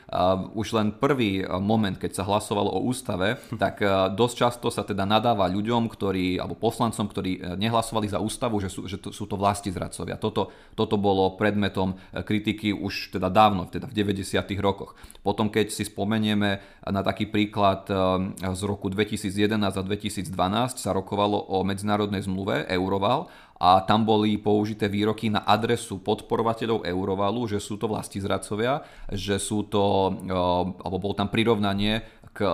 Už 0.52 0.76
len 0.76 0.92
prvý 0.92 1.40
moment, 1.56 1.96
keď 1.96 2.20
sa 2.20 2.28
hlasovalo 2.28 2.68
o 2.68 2.85
ústave, 2.85 3.40
tak 3.56 3.80
e, 3.80 4.12
dosť 4.12 4.35
často 4.37 4.68
sa 4.68 4.85
teda 4.85 5.09
nadáva 5.09 5.48
ľuďom, 5.48 5.88
ktorí, 5.88 6.37
alebo 6.37 6.52
poslancom, 6.52 7.09
ktorí 7.09 7.32
e, 7.40 7.40
nehlasovali 7.56 8.12
za 8.12 8.20
ústavu, 8.20 8.61
že 8.61 8.68
sú, 8.68 8.85
že 8.85 9.00
to, 9.00 9.09
sú 9.09 9.24
to 9.24 9.40
vlasti 9.40 9.72
zradcovia. 9.72 10.20
Toto, 10.20 10.52
toto 10.76 11.00
bolo 11.00 11.32
predmetom 11.40 11.96
e, 11.96 12.20
kritiky 12.20 12.76
už 12.76 13.16
teda 13.16 13.32
dávno, 13.32 13.72
teda 13.72 13.88
v 13.88 13.96
90. 13.96 14.37
rokoch. 14.61 14.92
Potom, 15.24 15.48
keď 15.48 15.72
si 15.72 15.88
spomenieme 15.88 16.61
na 16.87 17.02
taký 17.02 17.26
príklad 17.26 17.88
z 18.38 18.61
roku 18.62 18.87
2011 18.87 19.59
a 19.59 19.82
2012, 19.82 20.30
sa 20.78 20.90
rokovalo 20.94 21.50
o 21.50 21.66
medzi 21.66 21.86
medzinárodnej 21.87 22.27
zmluve 22.27 22.66
Euroval 22.66 23.31
a 23.57 23.81
tam 23.81 24.05
boli 24.05 24.37
použité 24.37 24.90
výroky 24.90 25.33
na 25.33 25.40
adresu 25.46 25.96
podporovateľov 26.03 26.85
Eurovalu, 26.85 27.49
že 27.49 27.62
sú 27.62 27.81
to 27.81 27.88
vlasti 27.88 28.20
zradcovia, 28.20 28.85
že 29.09 29.40
sú 29.40 29.64
to, 29.64 30.12
eh, 30.12 30.35
alebo 30.83 31.01
bolo 31.01 31.14
tam 31.16 31.33
prirovnanie 31.33 32.05
k 32.37 32.44
eh, 32.44 32.53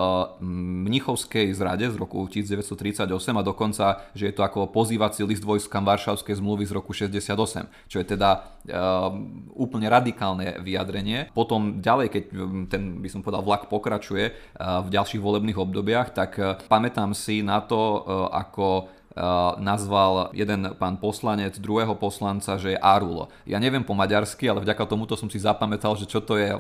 Mnichovskej 0.87 1.51
zrade 1.59 1.91
z 1.91 1.99
roku 1.99 2.23
1938 2.31 3.11
a 3.35 3.43
dokonca, 3.43 3.87
že 4.15 4.31
je 4.31 4.35
to 4.35 4.47
ako 4.47 4.71
pozývací 4.71 5.27
list 5.27 5.43
vojskám 5.43 5.83
Varšavskej 5.83 6.39
zmluvy 6.39 6.71
z 6.71 6.73
roku 6.79 6.95
68, 6.95 7.67
čo 7.91 7.97
je 7.99 8.07
teda 8.07 8.31
uh, 8.39 9.11
úplne 9.59 9.91
radikálne 9.91 10.63
vyjadrenie. 10.63 11.35
Potom 11.35 11.83
ďalej, 11.83 12.07
keď 12.13 12.25
ten, 12.71 13.03
by 13.03 13.09
som 13.11 13.21
povedal, 13.25 13.43
vlak 13.43 13.67
pokračuje 13.67 14.25
v 14.59 14.89
ďalších 14.93 15.19
volebných 15.19 15.59
obdobiach, 15.59 16.15
tak 16.15 16.39
pamätám 16.69 17.17
si 17.17 17.41
na 17.43 17.65
to, 17.65 18.05
ako 18.31 18.93
nazval 19.61 20.33
jeden 20.33 20.73
pán 20.81 20.97
poslanec 20.97 21.61
druhého 21.61 21.93
poslanca, 21.97 22.57
že 22.57 22.73
je 22.75 22.79
Arulo. 22.81 23.29
Ja 23.45 23.61
neviem 23.61 23.85
po 23.85 23.93
maďarsky, 23.93 24.49
ale 24.49 24.65
vďaka 24.65 24.89
tomuto 24.89 25.21
som 25.21 25.29
si 25.29 25.37
zapamätal, 25.37 25.93
že 26.01 26.09
čo 26.09 26.25
to 26.25 26.41
je 26.41 26.57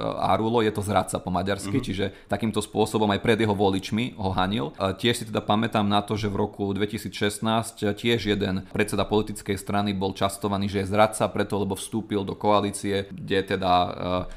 Arulo, 0.00 0.64
je 0.64 0.72
to 0.72 0.80
zradca 0.80 1.20
po 1.20 1.28
maďarsky, 1.28 1.76
mm-hmm. 1.76 1.88
čiže 1.92 2.12
takýmto 2.26 2.64
spôsobom 2.64 3.12
aj 3.12 3.20
pred 3.20 3.36
jeho 3.40 3.52
voličmi 3.52 4.16
ho 4.16 4.32
hanil. 4.32 4.72
Tiež 4.78 5.20
si 5.20 5.28
teda 5.28 5.44
pamätám 5.44 5.84
na 5.84 6.00
to, 6.00 6.16
že 6.16 6.32
v 6.32 6.40
roku 6.40 6.72
2016 6.72 7.84
tiež 7.96 8.32
jeden 8.32 8.64
predseda 8.72 9.04
politickej 9.04 9.60
strany 9.60 9.92
bol 9.92 10.16
častovaný, 10.16 10.72
že 10.72 10.80
je 10.84 10.88
zradca 10.88 11.28
preto, 11.28 11.60
lebo 11.60 11.76
vstúpil 11.76 12.24
do 12.24 12.32
koalície, 12.32 13.12
kde 13.12 13.44
teda 13.56 13.72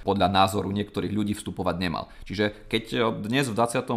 podľa 0.03 0.27
názoru 0.27 0.67
niektorých 0.67 1.15
ľudí 1.15 1.31
vstupovať 1.37 1.75
nemal. 1.79 2.11
Čiže 2.27 2.67
keď 2.67 3.15
dnes 3.23 3.47
v 3.47 3.55
20. 3.55 3.87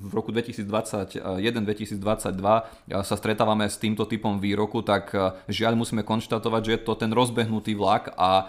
v 0.00 0.12
roku 0.16 0.32
2021-2022 0.32 2.85
sa 2.86 3.18
stretávame 3.18 3.66
s 3.66 3.82
týmto 3.82 4.06
typom 4.06 4.38
výroku, 4.38 4.82
tak 4.86 5.10
e, 5.10 5.34
žiaľ 5.50 5.74
musíme 5.74 6.06
konštatovať, 6.06 6.62
že 6.62 6.72
je 6.78 6.80
to 6.86 6.94
ten 6.94 7.10
rozbehnutý 7.10 7.74
vlak 7.74 8.14
a 8.14 8.30
e, 8.38 8.44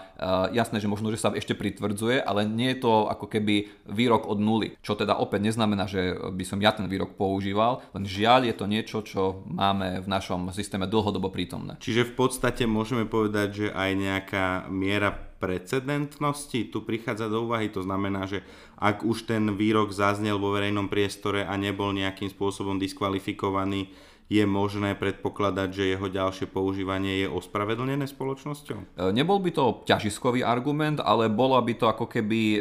jasné, 0.54 0.78
že 0.78 0.86
možno, 0.86 1.10
že 1.10 1.18
sa 1.18 1.34
ešte 1.34 1.58
pritvrdzuje, 1.58 2.22
ale 2.22 2.46
nie 2.46 2.74
je 2.74 2.86
to 2.86 3.10
ako 3.10 3.26
keby 3.26 3.66
výrok 3.90 4.30
od 4.30 4.38
nuly, 4.38 4.78
čo 4.78 4.94
teda 4.94 5.18
opäť 5.18 5.50
neznamená, 5.50 5.90
že 5.90 6.14
by 6.14 6.44
som 6.46 6.62
ja 6.62 6.70
ten 6.70 6.86
výrok 6.86 7.18
používal, 7.18 7.82
len 7.98 8.06
žiaľ 8.06 8.46
je 8.46 8.54
to 8.54 8.64
niečo, 8.70 8.98
čo 9.02 9.42
máme 9.50 10.02
v 10.02 10.08
našom 10.08 10.54
systéme 10.54 10.86
dlhodobo 10.86 11.34
prítomné. 11.34 11.74
Čiže 11.82 12.14
v 12.14 12.14
podstate 12.14 12.70
môžeme 12.70 13.10
povedať, 13.10 13.48
že 13.50 13.66
aj 13.74 13.90
nejaká 13.98 14.46
miera 14.70 15.28
precedentnosti 15.38 16.66
tu 16.68 16.82
prichádza 16.82 17.30
do 17.30 17.46
úvahy. 17.46 17.70
To 17.70 17.86
znamená, 17.86 18.26
že 18.26 18.42
ak 18.78 19.06
už 19.06 19.30
ten 19.30 19.54
výrok 19.54 19.94
zaznel 19.94 20.36
vo 20.36 20.50
verejnom 20.50 20.90
priestore 20.90 21.46
a 21.46 21.54
nebol 21.54 21.94
nejakým 21.94 22.28
spôsobom 22.30 22.76
diskvalifikovaný 22.76 23.90
je 24.28 24.44
možné 24.44 24.92
predpokladať, 24.92 25.68
že 25.72 25.92
jeho 25.96 26.06
ďalšie 26.12 26.52
používanie 26.52 27.24
je 27.24 27.28
ospravedlnené 27.32 28.04
spoločnosťou? 28.04 28.78
E, 28.78 29.12
nebol 29.16 29.40
by 29.40 29.50
to 29.56 29.64
ťažiskový 29.88 30.44
argument, 30.44 31.00
ale 31.00 31.32
bola 31.32 31.64
by 31.64 31.72
to 31.74 31.88
ako 31.88 32.04
keby 32.04 32.60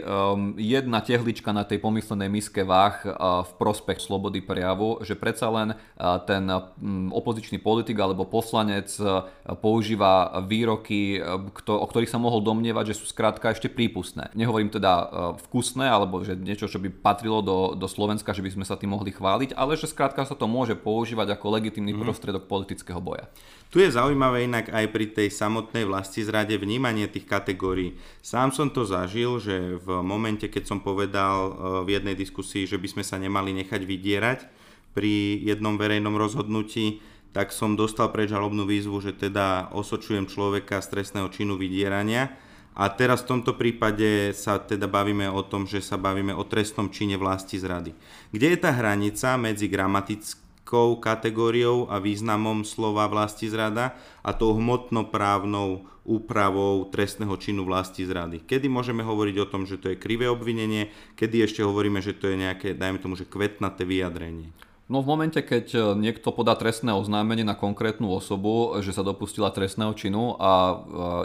jedna 0.55 1.03
tehlička 1.03 1.51
na 1.51 1.67
tej 1.67 1.83
pomyslenej 1.83 2.29
miske 2.31 2.63
váh 2.63 3.03
uh, 3.03 3.43
v 3.43 3.51
prospech 3.59 3.99
slobody 3.99 4.39
prejavu, 4.39 5.03
že 5.03 5.19
predsa 5.19 5.51
len 5.51 5.75
uh, 5.75 6.17
ten 6.23 6.47
um, 6.47 7.11
opozičný 7.11 7.59
politik 7.59 7.99
alebo 7.99 8.27
poslanec 8.27 8.89
používa 9.59 10.43
výroky, 10.45 11.19
kto, 11.61 11.71
o 11.75 11.85
ktorých 11.87 12.11
sa 12.11 12.21
mohol 12.21 12.43
domnievať, 12.43 12.93
že 12.93 12.97
sú 12.99 13.05
skrátka 13.09 13.51
ešte 13.51 13.71
prípustné. 13.71 14.31
Nehovorím 14.35 14.71
teda 14.71 15.07
vkusné, 15.47 15.87
alebo 15.87 16.21
že 16.23 16.35
niečo, 16.35 16.69
čo 16.69 16.79
by 16.79 16.91
patrilo 16.91 17.39
do, 17.43 17.73
do 17.75 17.87
Slovenska, 17.89 18.35
že 18.35 18.43
by 18.43 18.53
sme 18.53 18.65
sa 18.67 18.79
tým 18.79 18.93
mohli 18.93 19.11
chváliť, 19.11 19.55
ale 19.55 19.79
že 19.79 19.89
skrátka 19.89 20.23
sa 20.27 20.35
to 20.35 20.45
môže 20.45 20.75
používať 20.77 21.35
ako 21.35 21.56
legitimný 21.57 21.97
mm. 21.97 22.01
prostriedok 22.05 22.45
politického 22.45 23.01
boja. 23.01 23.25
Tu 23.67 23.83
je 23.83 23.91
zaujímavé 23.91 24.47
inak 24.47 24.71
aj 24.71 24.85
pri 24.95 25.11
tej 25.11 25.27
samotnej 25.27 25.83
vlasti 25.83 26.23
zrade 26.23 26.55
vnímanie 26.55 27.03
tých 27.11 27.27
kategórií. 27.27 27.99
Sám 28.23 28.55
som 28.55 28.71
to 28.71 28.87
zažil, 28.87 29.43
že 29.43 29.75
v 29.83 29.99
momente, 29.99 30.47
keď 30.47 30.63
som 30.71 30.79
povedal 30.79 31.35
e, 31.35 31.51
v 31.83 31.99
jednej 31.99 32.15
diskusii, 32.15 32.63
že 32.63 32.79
by 32.79 32.87
sme 32.87 33.03
sa 33.03 33.19
nemali 33.19 33.51
nechať 33.51 33.81
vydierať 33.83 34.39
pri 34.95 35.43
jednom 35.43 35.75
verejnom 35.75 36.15
rozhodnutí, 36.15 37.03
tak 37.35 37.51
som 37.51 37.75
dostal 37.75 38.07
žalobnú 38.07 38.63
výzvu, 38.63 39.03
že 39.03 39.11
teda 39.13 39.69
osočujem 39.75 40.31
človeka 40.31 40.79
z 40.79 40.87
trestného 40.87 41.27
činu 41.27 41.59
vydierania. 41.59 42.33
A 42.77 42.87
teraz 42.93 43.25
v 43.25 43.35
tomto 43.35 43.57
prípade 43.57 44.31
sa 44.37 44.61
teda 44.61 44.87
bavíme 44.87 45.27
o 45.27 45.41
tom, 45.43 45.67
že 45.67 45.83
sa 45.83 45.99
bavíme 45.99 46.31
o 46.31 46.45
trestnom 46.47 46.87
čine 46.87 47.19
vlasti 47.19 47.59
zrady. 47.59 47.91
Kde 48.31 48.47
je 48.53 48.57
tá 48.57 48.71
hranica 48.71 49.35
medzi 49.35 49.65
gramatickým 49.67 50.46
etickou 50.67 50.99
kategóriou 50.99 51.87
a 51.87 51.95
významom 51.95 52.67
slova 52.67 53.07
vlasti 53.07 53.47
zrada 53.47 53.95
a 54.19 54.35
tou 54.35 54.51
hmotnoprávnou 54.51 55.87
úpravou 56.03 56.91
trestného 56.91 57.31
činu 57.39 57.63
vlasti 57.63 58.03
zrady. 58.03 58.43
Kedy 58.43 58.67
môžeme 58.67 58.99
hovoriť 58.99 59.35
o 59.39 59.47
tom, 59.47 59.63
že 59.63 59.79
to 59.79 59.95
je 59.95 59.99
krivé 59.99 60.27
obvinenie, 60.27 60.91
kedy 61.15 61.47
ešte 61.47 61.63
hovoríme, 61.63 62.03
že 62.03 62.11
to 62.11 62.27
je 62.27 62.43
nejaké, 62.43 62.75
dajme 62.75 62.99
tomu, 62.99 63.15
že 63.15 63.23
kvetnaté 63.23 63.87
vyjadrenie. 63.87 64.51
No 64.87 65.03
v 65.03 65.11
momente, 65.11 65.43
keď 65.43 65.65
e, 65.75 65.79
niekto 65.99 66.31
podá 66.31 66.55
trestné 66.55 66.95
oznámenie 66.95 67.43
na 67.43 67.59
konkrétnu 67.59 68.07
osobu, 68.07 68.71
že 68.79 68.95
sa 68.95 69.03
dopustila 69.03 69.51
trestného 69.51 69.91
činu 69.91 70.39
a 70.39 70.51
e, 70.63 70.75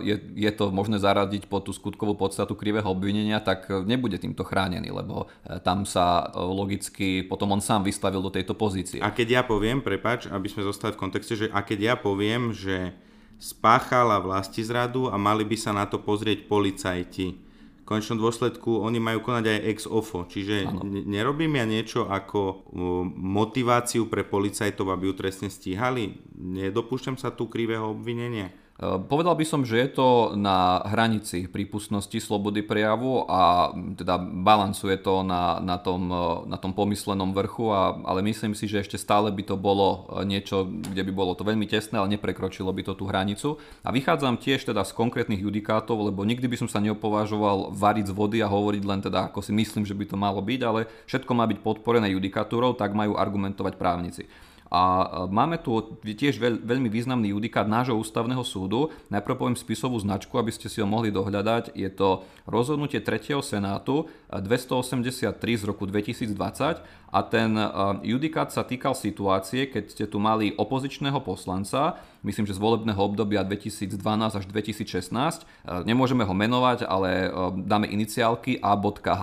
je, 0.02 0.16
je 0.34 0.50
to 0.50 0.74
možné 0.74 0.98
zaradiť 0.98 1.46
po 1.46 1.62
tú 1.62 1.70
skutkovú 1.70 2.18
podstatu 2.18 2.58
krivého 2.58 2.90
obvinenia, 2.90 3.38
tak 3.38 3.70
e, 3.70 3.86
nebude 3.86 4.18
týmto 4.18 4.42
chránený, 4.42 4.90
lebo 4.90 5.30
tam 5.62 5.86
sa 5.86 6.34
logicky 6.34 7.22
potom 7.22 7.54
on 7.54 7.62
sám 7.62 7.86
vystavil 7.86 8.18
do 8.18 8.34
tejto 8.34 8.58
pozície. 8.58 8.98
A 8.98 9.14
keď 9.14 9.28
ja 9.30 9.42
poviem, 9.46 9.78
prepač, 9.78 10.26
aby 10.26 10.50
sme 10.50 10.66
zostali 10.66 10.98
v 10.98 11.02
kontexte, 11.06 11.38
že 11.38 11.46
a 11.54 11.62
keď 11.62 11.78
ja 11.78 11.94
poviem, 11.94 12.50
že 12.50 12.98
spáchala 13.38 14.18
zradu 14.42 15.06
a 15.06 15.14
mali 15.14 15.46
by 15.46 15.54
sa 15.54 15.70
na 15.70 15.86
to 15.86 16.02
pozrieť 16.02 16.50
policajti, 16.50 17.51
konečnom 17.92 18.16
dôsledku 18.16 18.80
oni 18.80 18.96
majú 18.96 19.20
konať 19.20 19.44
aj 19.44 19.58
ex 19.68 19.78
ofo, 19.84 20.24
čiže 20.24 20.64
ano. 20.64 20.80
nerobím 20.88 21.60
ja 21.60 21.68
niečo 21.68 22.08
ako 22.08 22.72
motiváciu 23.12 24.08
pre 24.08 24.24
policajtov, 24.24 24.88
aby 24.88 25.12
ju 25.12 25.14
trestne 25.20 25.52
stíhali? 25.52 26.24
Nedopúšťam 26.32 27.20
sa 27.20 27.28
tu 27.36 27.52
krivého 27.52 27.92
obvinenia? 27.92 28.48
Povedal 28.82 29.38
by 29.38 29.46
som, 29.46 29.62
že 29.62 29.78
je 29.78 29.88
to 29.94 30.08
na 30.34 30.82
hranici 30.82 31.46
prípustnosti 31.46 32.18
slobody 32.18 32.66
prejavu 32.66 33.22
a 33.30 33.70
teda 33.94 34.18
balancuje 34.18 34.98
to 34.98 35.22
na, 35.22 35.62
na, 35.62 35.78
tom, 35.78 36.10
na 36.50 36.58
tom 36.58 36.74
pomyslenom 36.74 37.30
vrchu, 37.30 37.70
a, 37.70 37.94
ale 38.02 38.26
myslím 38.26 38.58
si, 38.58 38.66
že 38.66 38.82
ešte 38.82 38.98
stále 38.98 39.30
by 39.30 39.42
to 39.46 39.54
bolo 39.54 40.10
niečo, 40.26 40.66
kde 40.66 41.06
by 41.06 41.12
bolo 41.14 41.38
to 41.38 41.46
veľmi 41.46 41.70
tesné, 41.70 42.02
ale 42.02 42.18
neprekročilo 42.18 42.74
by 42.74 42.82
to 42.82 42.98
tú 42.98 43.06
hranicu. 43.06 43.54
A 43.86 43.94
vychádzam 43.94 44.42
tiež 44.42 44.66
teda 44.66 44.82
z 44.82 44.90
konkrétnych 44.98 45.46
judikátov, 45.46 46.02
lebo 46.02 46.26
nikdy 46.26 46.50
by 46.50 46.66
som 46.66 46.68
sa 46.68 46.82
neopovažoval 46.82 47.70
variť 47.70 48.10
z 48.10 48.16
vody 48.18 48.38
a 48.42 48.50
hovoriť 48.50 48.82
len 48.82 48.98
teda, 48.98 49.30
ako 49.30 49.46
si 49.46 49.54
myslím, 49.54 49.86
že 49.86 49.94
by 49.94 50.10
to 50.10 50.16
malo 50.18 50.42
byť, 50.42 50.60
ale 50.66 50.90
všetko 51.06 51.30
má 51.38 51.46
byť 51.46 51.58
podporené 51.62 52.10
judikatúrou, 52.18 52.74
tak 52.74 52.98
majú 52.98 53.14
argumentovať 53.14 53.78
právnici. 53.78 54.26
A 54.72 54.82
máme 55.28 55.60
tu 55.60 56.00
tiež 56.00 56.40
veľ, 56.40 56.64
veľmi 56.64 56.88
významný 56.88 57.36
judikát 57.36 57.68
nášho 57.68 57.92
ústavného 57.92 58.40
súdu. 58.40 58.88
Najprv 59.12 59.36
poviem 59.36 59.58
spisovú 59.60 60.00
značku, 60.00 60.32
aby 60.40 60.48
ste 60.48 60.72
si 60.72 60.80
ho 60.80 60.88
mohli 60.88 61.12
dohľadať. 61.12 61.76
Je 61.76 61.92
to 61.92 62.24
rozhodnutie 62.48 63.04
3. 63.04 63.36
Senátu 63.44 64.08
283 64.32 65.36
z 65.36 65.62
roku 65.68 65.84
2020 65.84 66.80
a 67.12 67.20
ten 67.20 67.52
judikát 68.00 68.48
sa 68.48 68.64
týkal 68.64 68.96
situácie, 68.96 69.68
keď 69.68 69.84
ste 69.92 70.04
tu 70.08 70.16
mali 70.16 70.56
opozičného 70.56 71.20
poslanca, 71.20 72.00
myslím, 72.22 72.46
že 72.46 72.54
z 72.54 72.62
volebného 72.62 72.98
obdobia 72.98 73.42
2012 73.42 73.92
až 74.38 74.44
2016. 74.46 75.46
Nemôžeme 75.86 76.22
ho 76.22 76.34
menovať, 76.34 76.86
ale 76.86 77.30
dáme 77.62 77.90
iniciálky 77.90 78.62
A.H. 78.62 79.22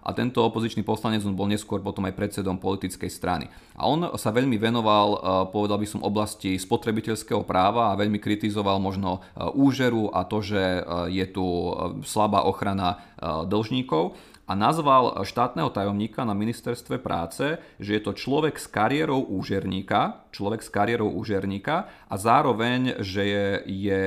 a 0.00 0.10
tento 0.12 0.40
opozičný 0.44 0.84
poslanec 0.84 1.24
bol 1.32 1.48
neskôr 1.48 1.80
potom 1.84 2.04
aj 2.08 2.16
predsedom 2.16 2.56
politickej 2.60 3.08
strany. 3.12 3.46
A 3.76 3.86
on 3.88 4.16
sa 4.16 4.32
veľmi 4.32 4.56
venoval, 4.56 5.20
povedal 5.52 5.78
by 5.80 5.86
som, 5.88 6.00
oblasti 6.04 6.60
spotrebiteľského 6.60 7.42
práva 7.48 7.92
a 7.92 7.98
veľmi 7.98 8.20
kritizoval 8.20 8.76
možno 8.76 9.24
úžeru 9.56 10.12
a 10.12 10.28
to, 10.28 10.44
že 10.44 10.84
je 11.08 11.26
tu 11.32 11.44
slabá 12.04 12.44
ochrana 12.44 13.00
dlžníkov 13.48 14.33
a 14.44 14.52
nazval 14.52 15.24
štátneho 15.24 15.72
tajomníka 15.72 16.24
na 16.24 16.36
ministerstve 16.36 17.00
práce, 17.00 17.56
že 17.80 17.96
je 17.96 18.02
to 18.04 18.12
človek 18.12 18.60
s 18.60 18.68
kariérou 18.68 19.24
úžerníka, 19.24 20.28
človek 20.36 20.60
s 20.60 20.68
kariérou 20.68 21.08
úžerníka 21.16 21.88
a 21.88 22.14
zároveň, 22.20 23.00
že 23.00 23.22
je, 23.24 23.46
je 23.66 24.00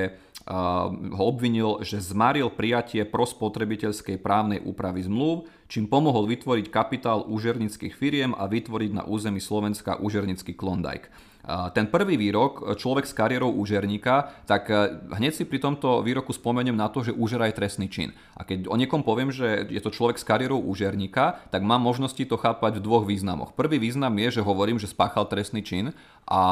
ho 1.12 1.24
obvinil, 1.28 1.84
že 1.84 2.00
zmaril 2.00 2.48
prijatie 2.48 3.04
prospotrebiteľskej 3.04 4.16
právnej 4.16 4.64
úpravy 4.64 5.04
zmluv, 5.04 5.44
čím 5.68 5.84
pomohol 5.84 6.24
vytvoriť 6.24 6.72
kapitál 6.72 7.28
úžernických 7.28 7.92
firiem 7.92 8.32
a 8.32 8.48
vytvoriť 8.48 8.90
na 8.96 9.04
území 9.04 9.44
Slovenska 9.44 10.00
úžernický 10.00 10.56
Klondike. 10.56 11.12
Ten 11.48 11.88
prvý 11.88 12.20
výrok, 12.20 12.76
človek 12.76 13.08
s 13.08 13.16
kariérou 13.16 13.48
úžerníka, 13.56 14.36
tak 14.44 14.68
e, 14.68 15.00
hneď 15.16 15.32
si 15.32 15.44
pri 15.48 15.64
tomto 15.64 16.04
výroku 16.04 16.36
spomeniem 16.36 16.76
na 16.76 16.92
to, 16.92 17.00
že 17.00 17.16
úžera 17.16 17.48
je 17.48 17.56
trestný 17.56 17.88
čin. 17.88 18.12
A 18.36 18.44
keď 18.44 18.68
o 18.68 18.76
niekom 18.76 19.00
poviem, 19.00 19.32
že 19.32 19.64
je 19.72 19.80
to 19.80 19.88
človek 19.88 20.20
s 20.20 20.28
kariérou 20.28 20.60
úžerníka, 20.60 21.40
tak 21.48 21.64
mám 21.64 21.80
možnosti 21.80 22.20
to 22.20 22.36
chápať 22.36 22.78
v 22.78 22.84
dvoch 22.84 23.08
významoch. 23.08 23.56
Prvý 23.56 23.80
význam 23.80 24.12
je, 24.20 24.40
že 24.40 24.44
hovorím, 24.44 24.76
že 24.76 24.92
spáchal 24.92 25.24
trestný 25.24 25.64
čin 25.64 25.96
a 26.28 26.42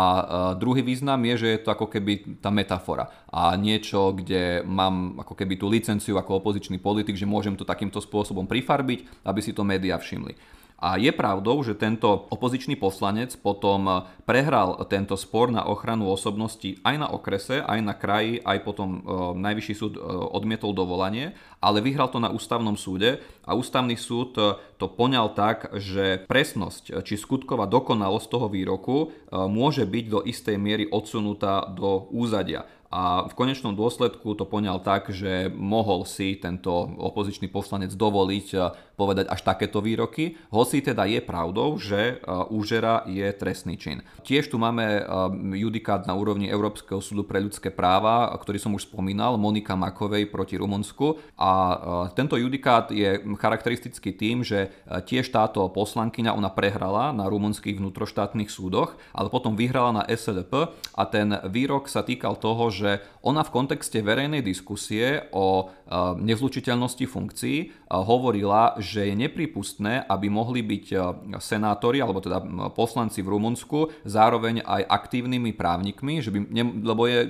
druhý 0.56 0.80
význam 0.80 1.20
je, 1.28 1.44
že 1.44 1.48
je 1.52 1.60
to 1.60 1.76
ako 1.76 1.92
keby 1.92 2.40
tá 2.40 2.48
metafora 2.48 3.12
a 3.28 3.52
niečo, 3.60 4.16
kde 4.16 4.64
mám 4.64 5.20
ako 5.20 5.36
keby 5.36 5.60
tú 5.60 5.68
licenciu 5.68 6.16
ako 6.16 6.40
opozičný 6.40 6.80
politik, 6.80 7.20
že 7.20 7.28
môžem 7.28 7.52
to 7.52 7.68
takýmto 7.68 8.00
spôsobom 8.00 8.48
prifarbiť, 8.48 9.28
aby 9.28 9.40
si 9.44 9.52
to 9.52 9.60
médiá 9.60 10.00
všimli. 10.00 10.56
A 10.76 11.00
je 11.00 11.08
pravdou, 11.08 11.64
že 11.64 11.72
tento 11.72 12.28
opozičný 12.28 12.76
poslanec 12.76 13.32
potom 13.40 14.04
prehral 14.28 14.76
tento 14.92 15.16
spor 15.16 15.48
na 15.48 15.64
ochranu 15.64 16.12
osobnosti 16.12 16.76
aj 16.84 16.94
na 17.00 17.08
okrese, 17.08 17.64
aj 17.64 17.80
na 17.80 17.96
kraji, 17.96 18.44
aj 18.44 18.58
potom 18.60 18.88
e, 18.92 19.00
najvyšší 19.40 19.72
súd 19.72 19.96
e, 19.96 20.00
odmietol 20.36 20.76
dovolanie, 20.76 21.32
ale 21.64 21.80
vyhral 21.80 22.12
to 22.12 22.20
na 22.20 22.28
ústavnom 22.28 22.76
súde 22.76 23.24
a 23.48 23.56
ústavný 23.56 23.96
súd 23.96 24.36
e, 24.36 24.60
to 24.76 24.92
poňal 24.92 25.32
tak, 25.32 25.72
že 25.80 26.28
presnosť 26.28 27.00
či 27.00 27.16
skutková 27.16 27.64
dokonalosť 27.64 28.28
toho 28.28 28.52
výroku 28.52 29.16
môže 29.32 29.88
byť 29.88 30.04
do 30.12 30.20
istej 30.20 30.56
miery 30.60 30.84
odsunutá 30.84 31.64
do 31.72 32.04
úzadia. 32.12 32.68
A 32.92 33.26
v 33.26 33.34
konečnom 33.34 33.74
dôsledku 33.74 34.38
to 34.38 34.46
poňal 34.46 34.78
tak, 34.78 35.10
že 35.10 35.50
mohol 35.50 36.06
si 36.06 36.38
tento 36.38 36.70
opozičný 36.96 37.50
poslanec 37.50 37.90
dovoliť 37.92 38.46
povedať 38.96 39.28
až 39.28 39.44
takéto 39.44 39.84
výroky, 39.84 40.40
hoci 40.50 40.80
teda 40.80 41.04
je 41.06 41.20
pravdou, 41.20 41.76
že 41.76 42.16
eh, 42.16 42.50
úžera 42.50 43.04
je 43.06 43.28
trestný 43.36 43.76
čin. 43.76 44.00
Tiež 44.24 44.48
tu 44.48 44.56
máme 44.56 44.84
eh, 44.84 45.04
judikát 45.60 46.08
na 46.08 46.16
úrovni 46.16 46.48
Európskeho 46.48 46.98
súdu 47.04 47.22
pre 47.28 47.38
ľudské 47.38 47.68
práva, 47.68 48.32
ktorý 48.34 48.58
som 48.58 48.72
už 48.74 48.88
spomínal, 48.88 49.36
Monika 49.36 49.76
Makovej 49.76 50.28
proti 50.32 50.56
Rumunsku 50.56 51.20
a 51.36 51.52
tento 52.16 52.40
judikát 52.40 52.88
je 52.88 53.20
charakteristický 53.36 54.16
tým, 54.16 54.40
že 54.40 54.72
tiež 54.88 55.28
táto 55.28 55.68
poslankyňa 55.68 56.32
ona 56.32 56.48
prehrala 56.48 57.12
na 57.12 57.28
rumunských 57.28 57.76
vnútroštátnych 57.76 58.48
súdoch, 58.48 58.96
ale 59.12 59.28
potom 59.28 59.58
vyhrala 59.58 60.02
na 60.02 60.04
SLP 60.08 60.72
a 60.96 61.02
ten 61.04 61.36
výrok 61.44 61.92
sa 61.92 62.00
týkal 62.00 62.40
toho, 62.40 62.72
že 62.72 63.04
ona 63.20 63.44
v 63.44 63.52
kontexte 63.52 64.00
verejnej 64.00 64.40
diskusie 64.40 65.26
o 65.34 65.66
e, 65.66 65.75
nezlučiteľnosti 66.18 67.06
funkcií 67.06 67.58
e, 67.62 67.66
hovorila, 67.90 68.74
že 68.82 69.06
je 69.06 69.14
nepripustné, 69.14 70.02
aby 70.06 70.26
mohli 70.26 70.66
byť 70.66 70.86
e, 70.90 70.96
senátori 71.38 72.02
alebo 72.02 72.18
teda 72.18 72.42
poslanci 72.74 73.22
v 73.22 73.30
Rumunsku 73.38 74.02
zároveň 74.02 74.66
aj 74.66 74.82
aktívnymi 74.82 75.54
právnikmi, 75.54 76.18
že 76.18 76.34
by, 76.34 76.38
lebo, 76.82 77.06
je, 77.06 77.20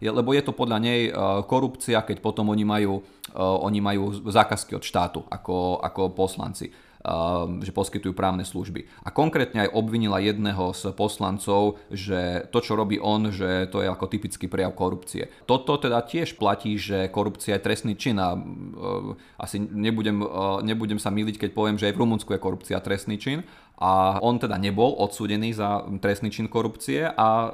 lebo 0.00 0.30
je 0.32 0.42
to 0.42 0.52
podľa 0.56 0.78
nej 0.80 1.00
korupcia, 1.44 2.00
keď 2.04 2.24
potom 2.24 2.48
oni 2.52 2.64
majú, 2.64 3.04
oni 3.36 3.78
majú 3.82 4.24
zákazky 4.28 4.76
od 4.76 4.84
štátu 4.84 5.20
ako, 5.28 5.80
ako 5.84 6.12
poslanci. 6.16 6.89
Ehm, 7.00 7.64
že 7.64 7.72
poskytujú 7.72 8.12
právne 8.12 8.44
služby. 8.44 8.84
A 9.00 9.08
konkrétne 9.08 9.64
aj 9.64 9.72
obvinila 9.72 10.20
jedného 10.20 10.76
z 10.76 10.92
poslancov, 10.92 11.80
že 11.88 12.44
to, 12.52 12.60
čo 12.60 12.76
robí 12.76 13.00
on, 13.00 13.32
že 13.32 13.72
to 13.72 13.80
je 13.80 13.88
ako 13.88 14.04
typický 14.04 14.52
prejav 14.52 14.76
korupcie. 14.76 15.32
Toto 15.48 15.80
teda 15.80 16.04
tiež 16.04 16.36
platí, 16.36 16.76
že 16.76 17.08
korupcia 17.08 17.56
je 17.56 17.64
trestný 17.64 17.96
čin 17.96 18.20
a 18.20 18.36
ehm, 18.36 19.16
asi 19.40 19.64
nebudem, 19.64 20.20
ehm, 20.20 20.60
nebudem 20.60 21.00
sa 21.00 21.08
miliť, 21.08 21.40
keď 21.40 21.50
poviem, 21.56 21.80
že 21.80 21.88
aj 21.88 21.96
v 21.96 22.00
Rumunsku 22.04 22.36
je 22.36 22.44
korupcia 22.44 22.84
trestný 22.84 23.16
čin, 23.16 23.48
a 23.80 24.20
on 24.20 24.36
teda 24.36 24.60
nebol 24.60 24.92
odsúdený 24.92 25.56
za 25.56 25.88
trestný 26.04 26.28
čin 26.28 26.52
korupcie 26.52 27.08
a 27.08 27.48
e, 27.48 27.50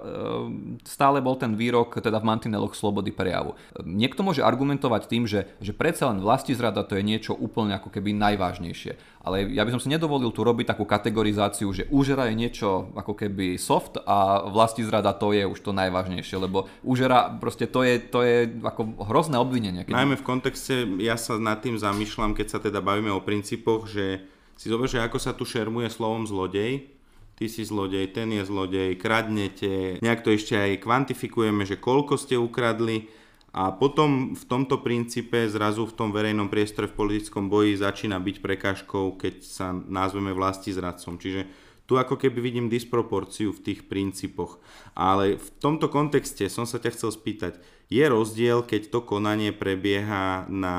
stále 0.82 1.22
bol 1.22 1.38
ten 1.38 1.54
výrok 1.54 2.02
teda 2.02 2.18
v 2.18 2.26
mantineloch 2.26 2.74
slobody 2.74 3.14
prejavu. 3.14 3.54
Niekto 3.86 4.26
môže 4.26 4.42
argumentovať 4.42 5.06
tým, 5.06 5.30
že, 5.30 5.46
že 5.62 5.70
predsa 5.70 6.10
len 6.10 6.18
zrada 6.26 6.82
to 6.82 6.98
je 6.98 7.06
niečo 7.06 7.30
úplne 7.30 7.78
ako 7.78 7.94
keby 7.94 8.10
najvážnejšie. 8.18 9.22
Ale 9.22 9.46
ja 9.54 9.62
by 9.62 9.78
som 9.78 9.82
si 9.82 9.90
nedovolil 9.90 10.34
tu 10.34 10.42
robiť 10.42 10.74
takú 10.74 10.82
kategorizáciu, 10.82 11.70
že 11.70 11.86
úžera 11.94 12.26
je 12.26 12.34
niečo 12.34 12.90
ako 12.98 13.14
keby 13.14 13.54
soft 13.54 13.98
a 14.02 14.46
zrada 14.82 15.14
to 15.14 15.30
je 15.30 15.46
už 15.46 15.62
to 15.62 15.70
najvážnejšie, 15.70 16.42
lebo 16.42 16.66
úžera 16.82 17.38
proste 17.38 17.70
to 17.70 17.86
je, 17.86 18.02
to 18.02 18.26
je 18.26 18.50
ako 18.66 18.98
hrozné 19.06 19.38
obvinenie. 19.38 19.86
Keď... 19.86 19.94
Najmä 19.94 20.18
v 20.18 20.26
kontexte, 20.26 20.74
ja 20.98 21.14
sa 21.14 21.38
nad 21.38 21.62
tým 21.62 21.78
zamýšľam, 21.78 22.34
keď 22.34 22.46
sa 22.50 22.58
teda 22.58 22.82
bavíme 22.82 23.14
o 23.14 23.22
princípoch, 23.22 23.86
že 23.86 24.26
si 24.56 24.72
zober, 24.72 24.88
že 24.88 25.04
ako 25.04 25.20
sa 25.20 25.36
tu 25.36 25.44
šermuje 25.44 25.92
slovom 25.92 26.24
zlodej, 26.24 26.88
ty 27.36 27.44
si 27.46 27.62
zlodej, 27.62 28.16
ten 28.16 28.32
je 28.32 28.42
zlodej, 28.48 28.96
kradnete, 28.96 30.00
nejak 30.00 30.24
to 30.24 30.32
ešte 30.32 30.56
aj 30.56 30.80
kvantifikujeme, 30.80 31.68
že 31.68 31.76
koľko 31.76 32.16
ste 32.16 32.40
ukradli. 32.40 33.12
A 33.56 33.72
potom 33.72 34.36
v 34.36 34.44
tomto 34.44 34.84
princípe 34.84 35.48
zrazu 35.48 35.88
v 35.88 35.96
tom 35.96 36.12
verejnom 36.12 36.52
priestore 36.52 36.92
v 36.92 36.96
politickom 36.96 37.48
boji 37.48 37.80
začína 37.80 38.20
byť 38.20 38.36
prekážkou, 38.44 39.16
keď 39.16 39.34
sa 39.40 39.72
nazveme 39.72 40.36
vlasti 40.36 40.76
zradcom. 40.76 41.16
Čiže 41.16 41.48
tu 41.86 41.96
ako 41.96 42.18
keby 42.18 42.38
vidím 42.42 42.66
disproporciu 42.66 43.54
v 43.54 43.62
tých 43.62 43.80
princípoch. 43.86 44.58
Ale 44.92 45.38
v 45.38 45.48
tomto 45.62 45.86
kontexte 45.86 46.50
som 46.50 46.66
sa 46.66 46.82
ťa 46.82 46.90
chcel 46.92 47.10
spýtať, 47.14 47.62
je 47.86 48.02
rozdiel, 48.02 48.66
keď 48.66 48.90
to 48.90 49.06
konanie 49.06 49.54
prebieha 49.54 50.50
na, 50.50 50.74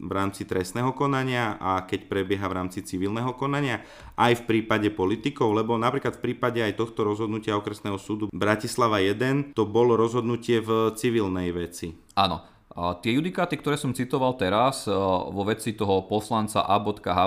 v 0.00 0.10
rámci 0.10 0.48
trestného 0.48 0.96
konania 0.96 1.60
a 1.60 1.84
keď 1.84 2.08
prebieha 2.08 2.48
v 2.48 2.56
rámci 2.56 2.80
civilného 2.80 3.36
konania, 3.36 3.84
aj 4.16 4.40
v 4.40 4.46
prípade 4.48 4.88
politikov, 4.88 5.52
lebo 5.52 5.76
napríklad 5.76 6.16
v 6.16 6.32
prípade 6.32 6.64
aj 6.64 6.80
tohto 6.80 7.04
rozhodnutia 7.04 7.60
okresného 7.60 8.00
súdu 8.00 8.32
Bratislava 8.32 9.04
1 9.04 9.52
to 9.52 9.68
bolo 9.68 10.00
rozhodnutie 10.00 10.64
v 10.64 10.96
civilnej 10.96 11.52
veci. 11.52 11.92
Áno, 12.16 12.40
Tie 12.70 13.18
judikáty, 13.18 13.58
ktoré 13.58 13.74
som 13.74 13.90
citoval 13.90 14.38
teraz 14.38 14.86
vo 14.86 15.42
veci 15.42 15.74
toho 15.74 16.06
poslanca 16.06 16.62
A.H. 16.62 17.18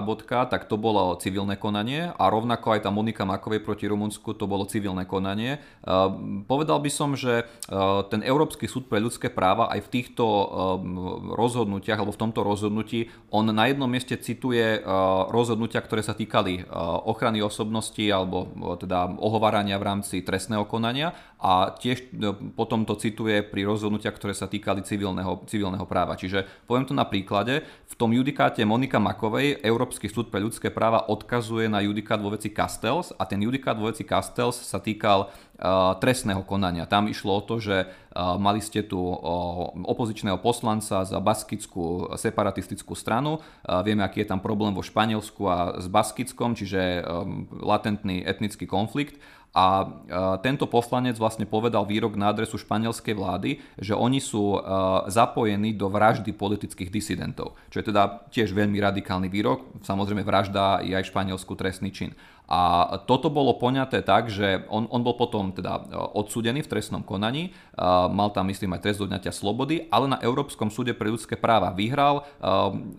tak 0.48 0.72
to 0.72 0.80
bolo 0.80 1.20
civilné 1.20 1.60
konanie 1.60 2.16
a 2.16 2.32
rovnako 2.32 2.72
aj 2.72 2.88
tá 2.88 2.90
Monika 2.96 3.28
Makovej 3.28 3.60
proti 3.60 3.92
Rumunsku 3.92 4.40
to 4.40 4.48
bolo 4.48 4.64
civilné 4.64 5.04
konanie. 5.04 5.60
Povedal 6.48 6.80
by 6.80 6.88
som, 6.88 7.20
že 7.20 7.44
ten 8.08 8.24
Európsky 8.24 8.72
súd 8.72 8.88
pre 8.88 9.04
ľudské 9.04 9.28
práva 9.28 9.68
aj 9.68 9.84
v 9.84 9.92
týchto 9.92 10.24
rozhodnutiach 11.36 12.00
alebo 12.00 12.16
v 12.16 12.22
tomto 12.24 12.40
rozhodnutí 12.40 13.12
on 13.28 13.52
na 13.52 13.68
jednom 13.68 13.92
mieste 13.92 14.16
cituje 14.16 14.80
rozhodnutia, 15.28 15.84
ktoré 15.84 16.08
sa 16.08 16.16
týkali 16.16 16.64
ochrany 17.04 17.44
osobnosti 17.44 18.08
alebo 18.08 18.48
teda 18.80 19.20
ohovárania 19.20 19.76
v 19.76 19.92
rámci 19.92 20.24
trestného 20.24 20.64
konania 20.72 21.12
a 21.44 21.76
tiež 21.76 22.16
potom 22.56 22.88
to 22.88 22.96
cituje 22.96 23.44
pri 23.44 23.68
rozhodnutiach, 23.68 24.16
ktoré 24.16 24.32
sa 24.32 24.48
týkali 24.48 24.88
civilného 25.50 25.64
civilného, 25.64 25.88
práva. 25.88 26.20
Čiže 26.20 26.44
poviem 26.68 26.84
to 26.84 26.92
na 26.92 27.08
príklade, 27.08 27.64
v 27.64 27.96
tom 27.96 28.12
judikáte 28.12 28.60
Monika 28.68 29.00
Makovej 29.00 29.64
Európsky 29.64 30.12
súd 30.12 30.28
pre 30.28 30.44
ľudské 30.44 30.68
práva 30.68 31.08
odkazuje 31.08 31.72
na 31.72 31.80
judikát 31.80 32.20
vo 32.20 32.34
veci 32.34 32.52
Castells 32.52 33.16
a 33.16 33.24
ten 33.24 33.40
judikát 33.40 33.78
vo 33.80 33.88
veci 33.88 34.04
Castells 34.04 34.60
sa 34.60 34.84
týkal 34.84 35.30
uh, 35.30 35.96
trestného 36.04 36.44
konania. 36.44 36.90
Tam 36.90 37.08
išlo 37.08 37.32
o 37.38 37.46
to, 37.46 37.64
že 37.64 37.88
uh, 37.88 38.36
mali 38.36 38.60
ste 38.60 38.84
tu 38.84 39.00
uh, 39.00 39.18
opozičného 39.72 40.42
poslanca 40.42 41.06
za 41.06 41.20
baskickú 41.22 42.12
separatistickú 42.18 42.98
stranu. 42.98 43.40
Uh, 43.64 43.80
vieme, 43.86 44.02
aký 44.04 44.26
je 44.26 44.30
tam 44.34 44.42
problém 44.42 44.74
vo 44.74 44.84
Španielsku 44.84 45.42
a 45.48 45.58
s 45.80 45.88
Baskickom, 45.88 46.58
čiže 46.58 47.06
um, 47.06 47.48
latentný 47.62 48.26
etnický 48.26 48.66
konflikt 48.66 49.16
a 49.54 49.86
tento 50.42 50.66
poslanec 50.66 51.14
vlastne 51.22 51.46
povedal 51.46 51.86
výrok 51.86 52.18
na 52.18 52.34
adresu 52.34 52.58
španielskej 52.58 53.14
vlády, 53.14 53.62
že 53.78 53.94
oni 53.94 54.18
sú 54.18 54.58
zapojení 55.06 55.78
do 55.78 55.94
vraždy 55.94 56.34
politických 56.34 56.90
disidentov. 56.90 57.54
Čo 57.70 57.86
je 57.86 57.90
teda 57.94 58.26
tiež 58.34 58.50
veľmi 58.50 58.82
radikálny 58.82 59.30
výrok. 59.30 59.70
Samozrejme 59.86 60.26
vražda 60.26 60.82
je 60.82 60.98
aj 60.98 61.06
v 61.06 61.12
Španielsku 61.14 61.54
trestný 61.54 61.94
čin. 61.94 62.18
A 62.44 62.86
toto 63.08 63.32
bolo 63.32 63.56
poňaté 63.56 64.04
tak, 64.04 64.28
že 64.28 64.68
on, 64.68 64.84
on 64.92 65.00
bol 65.00 65.16
potom 65.16 65.56
teda 65.56 65.80
e, 65.80 65.96
odsúdený 65.96 66.60
v 66.68 66.76
trestnom 66.76 67.00
konaní, 67.00 67.50
e, 67.50 67.52
mal 68.12 68.36
tam 68.36 68.52
myslím 68.52 68.76
aj 68.76 68.84
trest 68.84 69.00
odňatia 69.00 69.32
slobody, 69.32 69.88
ale 69.88 70.12
na 70.12 70.20
Európskom 70.20 70.68
súde 70.68 70.92
pre 70.92 71.08
ľudské 71.08 71.40
práva 71.40 71.72
vyhral 71.72 72.20
e, 72.20 72.24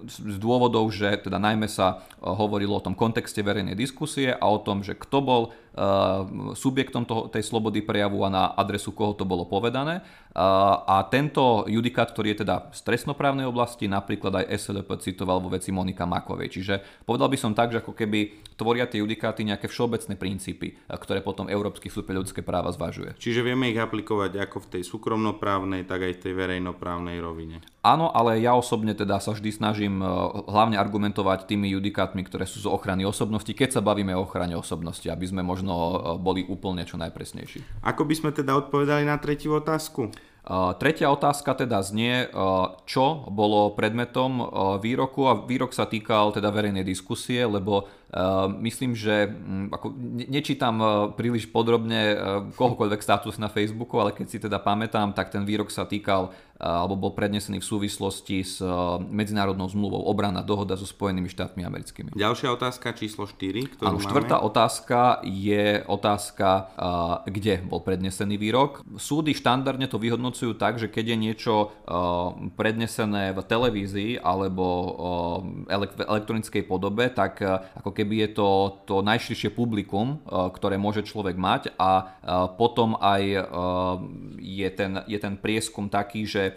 z 0.09 0.37
dôvodov, 0.41 0.89
že 0.89 1.21
teda 1.21 1.37
najmä 1.37 1.69
sa 1.69 2.01
hovorilo 2.25 2.81
o 2.81 2.85
tom 2.85 2.97
kontexte 2.97 3.45
verejnej 3.45 3.77
diskusie 3.77 4.33
a 4.33 4.49
o 4.49 4.65
tom, 4.65 4.81
že 4.81 4.97
kto 4.97 5.21
bol 5.21 5.43
subjektom 6.55 7.03
toho, 7.03 7.27
tej 7.27 7.43
slobody 7.43 7.83
prejavu 7.83 8.23
a 8.23 8.31
na 8.31 8.45
adresu 8.55 8.95
koho 8.95 9.11
to 9.19 9.27
bolo 9.27 9.43
povedané. 9.43 10.07
A 10.35 11.07
tento 11.15 11.63
judikát, 11.71 12.11
ktorý 12.11 12.35
je 12.35 12.43
teda 12.43 12.75
z 12.75 12.81
trestnoprávnej 12.83 13.47
oblasti, 13.47 13.87
napríklad 13.87 14.43
aj 14.43 14.51
SLP 14.59 14.91
citoval 14.99 15.39
vo 15.39 15.51
veci 15.51 15.71
Monika 15.71 16.07
Makovej. 16.07 16.51
Čiže 16.59 16.75
povedal 17.07 17.31
by 17.31 17.39
som 17.39 17.55
tak, 17.55 17.71
že 17.71 17.79
ako 17.79 17.95
keby 17.95 18.51
tvoria 18.59 18.87
tie 18.91 19.03
judikáty 19.03 19.47
nejaké 19.47 19.71
všeobecné 19.71 20.15
princípy, 20.19 20.79
ktoré 20.91 21.23
potom 21.23 21.47
Európsky 21.47 21.87
súd 21.87 22.07
pre 22.07 22.19
ľudské 22.19 22.43
práva 22.43 22.71
zvažuje. 22.75 23.15
Čiže 23.19 23.47
vieme 23.47 23.71
ich 23.71 23.79
aplikovať 23.79 24.35
ako 24.43 24.67
v 24.67 24.71
tej 24.79 24.83
súkromnoprávnej, 24.83 25.87
tak 25.87 26.03
aj 26.03 26.19
v 26.19 26.23
tej 26.27 26.33
verejnoprávnej 26.35 27.19
rovine. 27.23 27.63
Áno, 27.85 28.11
ale 28.11 28.41
ja 28.41 28.59
osobne 28.59 28.97
teda 28.97 29.21
sa 29.21 29.37
vždy 29.37 29.51
snažím 29.55 30.01
e, 30.01 30.09
hlavne 30.49 30.81
argumentovať 30.81 31.47
tými 31.47 31.71
judikátmi, 31.79 32.25
ktoré 32.27 32.49
sú 32.49 32.65
z 32.65 32.69
ochrany 32.69 33.05
osobnosti, 33.07 33.51
keď 33.55 33.79
sa 33.79 33.85
bavíme 33.85 34.17
o 34.19 34.25
ochrane 34.25 34.59
osobnosti, 34.59 35.05
aby 35.07 35.25
sme 35.29 35.45
možno 35.45 35.64
e, 35.73 36.01
boli 36.21 36.45
úplne 36.45 36.85
čo 36.85 37.01
najpresnejší. 37.01 37.85
Ako 37.85 38.05
by 38.05 38.15
sme 38.15 38.31
teda 38.31 38.55
odpovedali 38.59 39.09
na 39.09 39.17
tretiu 39.17 39.57
otázku? 39.57 40.13
Tretia 40.77 41.09
otázka 41.09 41.57
teda 41.57 41.81
znie, 41.81 42.29
čo 42.85 43.05
bolo 43.33 43.73
predmetom 43.73 44.45
výroku 44.77 45.25
a 45.25 45.41
výrok 45.41 45.73
sa 45.73 45.89
týkal 45.89 46.37
teda 46.37 46.53
verejnej 46.53 46.85
diskusie, 46.85 47.49
lebo 47.49 47.89
myslím, 48.63 48.95
že 48.95 49.27
mm, 49.27 49.75
ako 49.75 49.87
nečítam 50.31 50.77
príliš 51.19 51.51
podrobne 51.51 52.15
kohokoľvek 52.55 53.01
status 53.03 53.41
na 53.41 53.51
Facebooku, 53.51 53.99
ale 53.99 54.15
keď 54.15 54.27
si 54.27 54.39
teda 54.39 54.63
pamätám, 54.63 55.15
tak 55.17 55.35
ten 55.35 55.43
výrok 55.43 55.71
sa 55.73 55.89
týkal 55.89 56.31
alebo 56.55 56.95
bol 56.95 57.13
prednesený 57.13 57.59
v 57.59 57.67
súvislosti 57.67 58.47
s 58.47 58.63
medzinárodnou 59.11 59.67
zmluvou 59.67 60.07
obrana 60.07 60.39
dohoda 60.39 60.79
so 60.79 60.87
Spojenými 60.87 61.27
štátmi 61.27 61.67
americkými. 61.67 62.15
Ďalšia 62.15 62.55
otázka 62.55 62.95
číslo 62.95 63.27
4, 63.27 63.75
ktorú 63.75 63.89
Áno, 63.91 63.99
štvrtá 63.99 64.39
máme. 64.39 64.47
otázka 64.55 65.01
je 65.27 65.83
otázka, 65.83 66.71
kde 67.27 67.59
bol 67.67 67.83
prednesený 67.83 68.39
výrok. 68.39 68.87
Súdy 68.95 69.35
štandardne 69.35 69.91
to 69.91 69.99
vyhodnocujú 69.99 70.55
tak, 70.55 70.79
že 70.79 70.87
keď 70.87 71.05
je 71.15 71.17
niečo 71.19 71.55
prednesené 72.55 73.35
v 73.35 73.41
televízii 73.43 74.23
alebo 74.23 74.67
v 75.43 76.01
elektronickej 76.07 76.63
podobe, 76.71 77.11
tak 77.11 77.43
ako 77.83 77.91
keby 77.91 78.04
je 78.13 78.29
to 78.35 78.81
to 78.85 79.01
najširšie 79.01 79.55
publikum, 79.55 80.21
ktoré 80.29 80.77
môže 80.77 81.07
človek 81.07 81.39
mať 81.39 81.73
a 81.79 82.19
potom 82.59 82.99
aj 83.01 83.23
je 84.41 84.69
ten, 84.75 84.93
je 85.07 85.19
ten 85.21 85.35
prieskum 85.39 85.89
taký, 85.89 86.29
že 86.29 86.57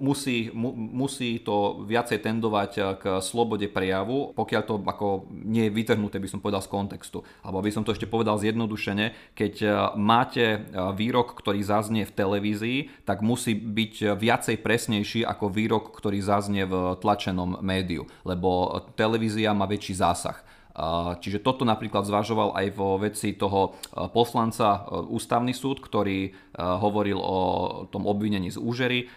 musí, 0.00 0.48
musí 0.54 1.44
to 1.44 1.84
viacej 1.84 2.24
tendovať 2.24 2.72
k 2.96 3.04
slobode 3.20 3.68
prejavu, 3.68 4.32
pokiaľ 4.32 4.62
to 4.64 4.80
ako 4.80 5.28
nie 5.30 5.68
je 5.68 5.74
vytrhnuté, 5.76 6.16
by 6.16 6.28
som 6.32 6.40
povedal, 6.40 6.64
z 6.64 6.72
kontextu. 6.72 7.20
Alebo 7.44 7.60
by 7.60 7.70
som 7.72 7.84
to 7.84 7.92
ešte 7.92 8.08
povedal 8.08 8.40
zjednodušene, 8.40 9.36
keď 9.36 9.54
máte 10.00 10.64
výrok, 10.96 11.36
ktorý 11.36 11.60
zaznie 11.60 12.08
v 12.08 12.16
televízii, 12.16 13.04
tak 13.04 13.20
musí 13.20 13.52
byť 13.52 14.16
viacej 14.16 14.56
presnejší 14.64 15.28
ako 15.28 15.52
výrok, 15.52 15.92
ktorý 15.92 16.24
zaznie 16.24 16.64
v 16.64 16.96
tlačenom 16.96 17.60
médiu, 17.60 18.08
lebo 18.24 18.80
televízia 18.96 19.52
má 19.52 19.68
väčší 19.68 20.00
zásah. 20.00 20.40
Čiže 21.20 21.42
toto 21.42 21.66
napríklad 21.66 22.06
zvažoval 22.06 22.54
aj 22.54 22.66
vo 22.72 22.94
veci 22.96 23.34
toho 23.34 23.74
poslanca 24.14 24.86
ústavný 25.10 25.50
súd, 25.50 25.82
ktorý 25.82 26.30
hovoril 26.60 27.16
o 27.16 27.38
tom 27.88 28.04
obvinení 28.04 28.52
z 28.52 28.60
úžery, 28.60 29.08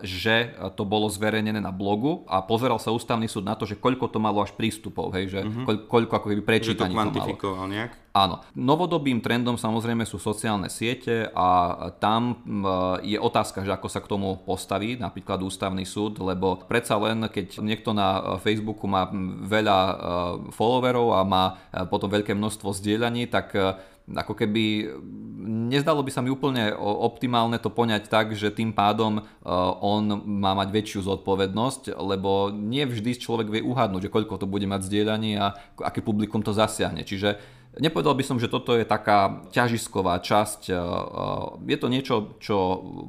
že 0.00 0.56
to 0.74 0.88
bolo 0.88 1.12
zverejnené 1.12 1.60
na 1.60 1.68
blogu 1.68 2.24
a 2.24 2.40
pozeral 2.40 2.80
sa 2.80 2.88
ústavný 2.88 3.28
súd 3.28 3.44
na 3.44 3.52
to, 3.52 3.68
že 3.68 3.76
koľko 3.76 4.08
to 4.08 4.16
malo 4.16 4.40
až 4.40 4.56
prístupov, 4.56 5.12
hej, 5.12 5.28
že 5.28 5.40
mm-hmm. 5.44 5.86
koľko 5.86 6.12
ako 6.16 6.26
keby 6.32 6.42
prečítaní 6.42 6.96
to, 6.96 7.36
to 7.36 7.52
malo. 7.52 7.68
nejak? 7.68 7.92
Áno. 8.10 8.42
Novodobým 8.58 9.22
trendom 9.22 9.54
samozrejme 9.54 10.02
sú 10.02 10.18
sociálne 10.18 10.66
siete 10.66 11.30
a 11.30 11.78
tam 12.02 12.42
je 13.06 13.14
otázka, 13.14 13.62
že 13.62 13.70
ako 13.70 13.86
sa 13.86 14.02
k 14.02 14.10
tomu 14.10 14.34
postaví 14.42 14.98
napríklad 14.98 15.38
ústavný 15.46 15.86
súd, 15.86 16.18
lebo 16.18 16.58
predsa 16.66 16.98
len 16.98 17.30
keď 17.30 17.62
niekto 17.62 17.94
na 17.94 18.40
Facebooku 18.42 18.90
má 18.90 19.06
veľa 19.46 19.78
followerov 20.50 21.14
a 21.14 21.20
má 21.22 21.44
potom 21.86 22.10
veľké 22.10 22.34
množstvo 22.34 22.74
zdieľaní, 22.74 23.30
tak 23.30 23.54
ako 24.16 24.34
keby 24.34 24.90
nezdalo 25.40 26.04
by 26.04 26.10
sa 26.12 26.20
mi 26.20 26.28
úplne 26.28 26.74
optimálne 26.78 27.56
to 27.56 27.72
poňať 27.72 28.12
tak, 28.12 28.36
že 28.36 28.52
tým 28.52 28.76
pádom 28.76 29.24
on 29.80 30.04
má 30.26 30.52
mať 30.52 30.68
väčšiu 30.68 31.00
zodpovednosť, 31.06 31.96
lebo 31.96 32.52
nie 32.52 32.84
vždy 32.84 33.16
človek 33.16 33.48
vie 33.48 33.62
uhádnuť, 33.64 34.08
že 34.08 34.12
koľko 34.12 34.36
to 34.36 34.46
bude 34.50 34.68
mať 34.68 34.84
zdieľaní 34.84 35.40
a 35.40 35.56
aké 35.80 36.04
publikum 36.04 36.44
to 36.44 36.52
zasiahne. 36.52 37.06
Čiže 37.06 37.59
Nepovedal 37.78 38.18
by 38.18 38.24
som, 38.26 38.42
že 38.42 38.50
toto 38.50 38.74
je 38.74 38.82
taká 38.82 39.46
ťažisková 39.54 40.18
časť. 40.18 40.60
E, 40.66 40.74
e, 40.74 40.78
je 41.70 41.78
to 41.78 41.86
niečo, 41.86 42.14
čo 42.42 42.56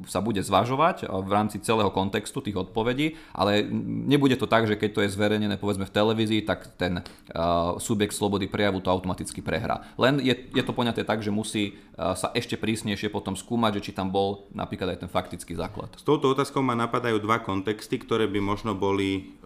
sa 0.06 0.22
bude 0.22 0.38
zvažovať 0.38 1.10
v 1.10 1.30
rámci 1.34 1.58
celého 1.58 1.90
kontextu 1.90 2.38
tých 2.38 2.54
odpovedí, 2.54 3.18
ale 3.34 3.66
nebude 4.06 4.38
to 4.38 4.46
tak, 4.46 4.70
že 4.70 4.78
keď 4.78 4.90
to 4.94 5.02
je 5.02 5.10
zverejnené 5.10 5.58
povedzme 5.58 5.82
v 5.82 5.90
televízii, 5.90 6.46
tak 6.46 6.78
ten 6.78 7.02
e, 7.02 7.42
subjekt 7.82 8.14
slobody 8.14 8.46
prejavu 8.46 8.78
to 8.78 8.86
automaticky 8.94 9.42
prehrá. 9.42 9.82
Len 9.98 10.22
je, 10.22 10.30
je 10.54 10.62
to 10.62 10.70
poňaté 10.70 11.02
tak, 11.02 11.26
že 11.26 11.34
musí 11.34 11.74
sa 11.92 12.32
ešte 12.32 12.56
prísnejšie 12.56 13.12
potom 13.12 13.36
skúmať, 13.36 13.78
že 13.78 13.90
či 13.90 13.92
tam 13.92 14.08
bol 14.08 14.48
napríklad 14.56 14.96
aj 14.96 14.98
ten 15.06 15.10
faktický 15.12 15.58
základ. 15.58 15.92
S 15.98 16.06
touto 16.06 16.32
otázkou 16.32 16.64
ma 16.64 16.72
napadajú 16.72 17.20
dva 17.20 17.42
kontexty, 17.44 18.00
ktoré 18.00 18.26
by 18.26 18.40
možno 18.40 18.72
boli 18.72 19.36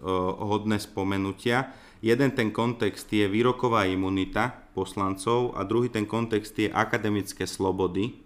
hodné 0.41 0.79
spomenutia. 0.79 1.75
Jeden 1.99 2.31
ten 2.33 2.49
kontext 2.55 3.11
je 3.11 3.27
výroková 3.27 3.85
imunita 3.89 4.66
poslancov 4.77 5.57
a 5.57 5.65
druhý 5.65 5.89
ten 5.89 6.05
kontext 6.05 6.53
je 6.53 6.69
akademické 6.69 7.49
slobody 7.49 8.21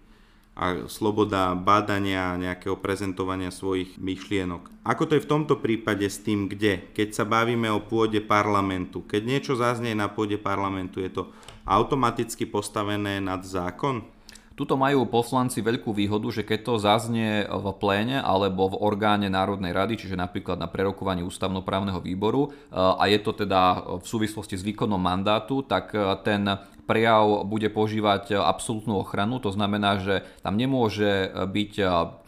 a 0.52 0.84
sloboda 0.84 1.56
bádania, 1.56 2.36
nejakého 2.36 2.76
prezentovania 2.76 3.48
svojich 3.48 3.96
myšlienok. 3.96 4.84
Ako 4.84 5.08
to 5.08 5.16
je 5.16 5.24
v 5.24 5.30
tomto 5.32 5.56
prípade 5.56 6.04
s 6.04 6.20
tým, 6.20 6.44
kde? 6.44 6.92
Keď 6.92 7.16
sa 7.16 7.24
bavíme 7.24 7.72
o 7.72 7.80
pôde 7.80 8.20
parlamentu. 8.20 9.00
Keď 9.00 9.22
niečo 9.24 9.56
zaznie 9.56 9.96
na 9.96 10.12
pôde 10.12 10.36
parlamentu, 10.36 11.00
je 11.00 11.08
to 11.08 11.32
automaticky 11.64 12.44
postavené 12.44 13.16
nad 13.24 13.40
zákon? 13.40 14.04
Tuto 14.52 14.76
majú 14.76 15.08
poslanci 15.08 15.64
veľkú 15.64 15.96
výhodu, 15.96 16.28
že 16.28 16.44
keď 16.44 16.58
to 16.62 16.74
zaznie 16.76 17.48
v 17.48 17.66
pléne 17.80 18.20
alebo 18.20 18.68
v 18.68 18.80
orgáne 18.84 19.32
Národnej 19.32 19.72
rady, 19.72 20.04
čiže 20.04 20.16
napríklad 20.16 20.60
na 20.60 20.68
prerokovaní 20.68 21.24
ústavnoprávneho 21.24 21.98
výboru 22.04 22.52
a 22.72 23.00
je 23.08 23.18
to 23.20 23.32
teda 23.32 23.80
v 24.00 24.04
súvislosti 24.04 24.60
s 24.60 24.66
výkonom 24.66 25.00
mandátu, 25.00 25.64
tak 25.64 25.96
ten 26.20 26.44
prejav 26.92 27.48
bude 27.48 27.72
požívať 27.72 28.36
absolútnu 28.36 29.00
ochranu. 29.00 29.40
To 29.40 29.48
znamená, 29.48 29.96
že 29.96 30.28
tam 30.44 30.60
nemôže 30.60 31.32
byť 31.32 31.72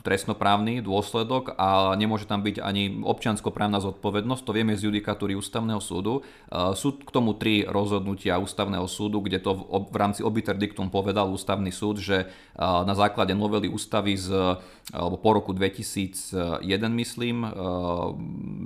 trestnoprávny 0.04 0.84
dôsledok 0.84 1.56
a 1.56 1.96
nemôže 1.96 2.28
tam 2.28 2.44
byť 2.44 2.60
ani 2.60 3.00
občianskoprávna 3.00 3.80
zodpovednosť. 3.80 4.42
To 4.44 4.52
vieme 4.52 4.76
z 4.76 4.88
judikatúry 4.88 5.32
ústavného 5.36 5.80
súdu. 5.80 6.24
Sú 6.76 7.00
k 7.00 7.08
tomu 7.08 7.36
tri 7.36 7.64
rozhodnutia 7.64 8.36
ústavného 8.36 8.84
súdu, 8.84 9.20
kde 9.24 9.40
to 9.40 9.52
v 9.88 9.96
rámci 9.96 10.20
obiter 10.24 10.56
dictum 10.56 10.92
povedal 10.92 11.32
ústavný 11.32 11.72
súd, 11.72 12.00
že 12.00 12.28
na 12.60 12.92
základe 12.92 13.32
novely 13.32 13.68
ústavy 13.68 14.16
z, 14.20 14.60
alebo 14.92 15.16
po 15.16 15.40
roku 15.40 15.56
2001 15.56 16.60
myslím, 17.00 17.48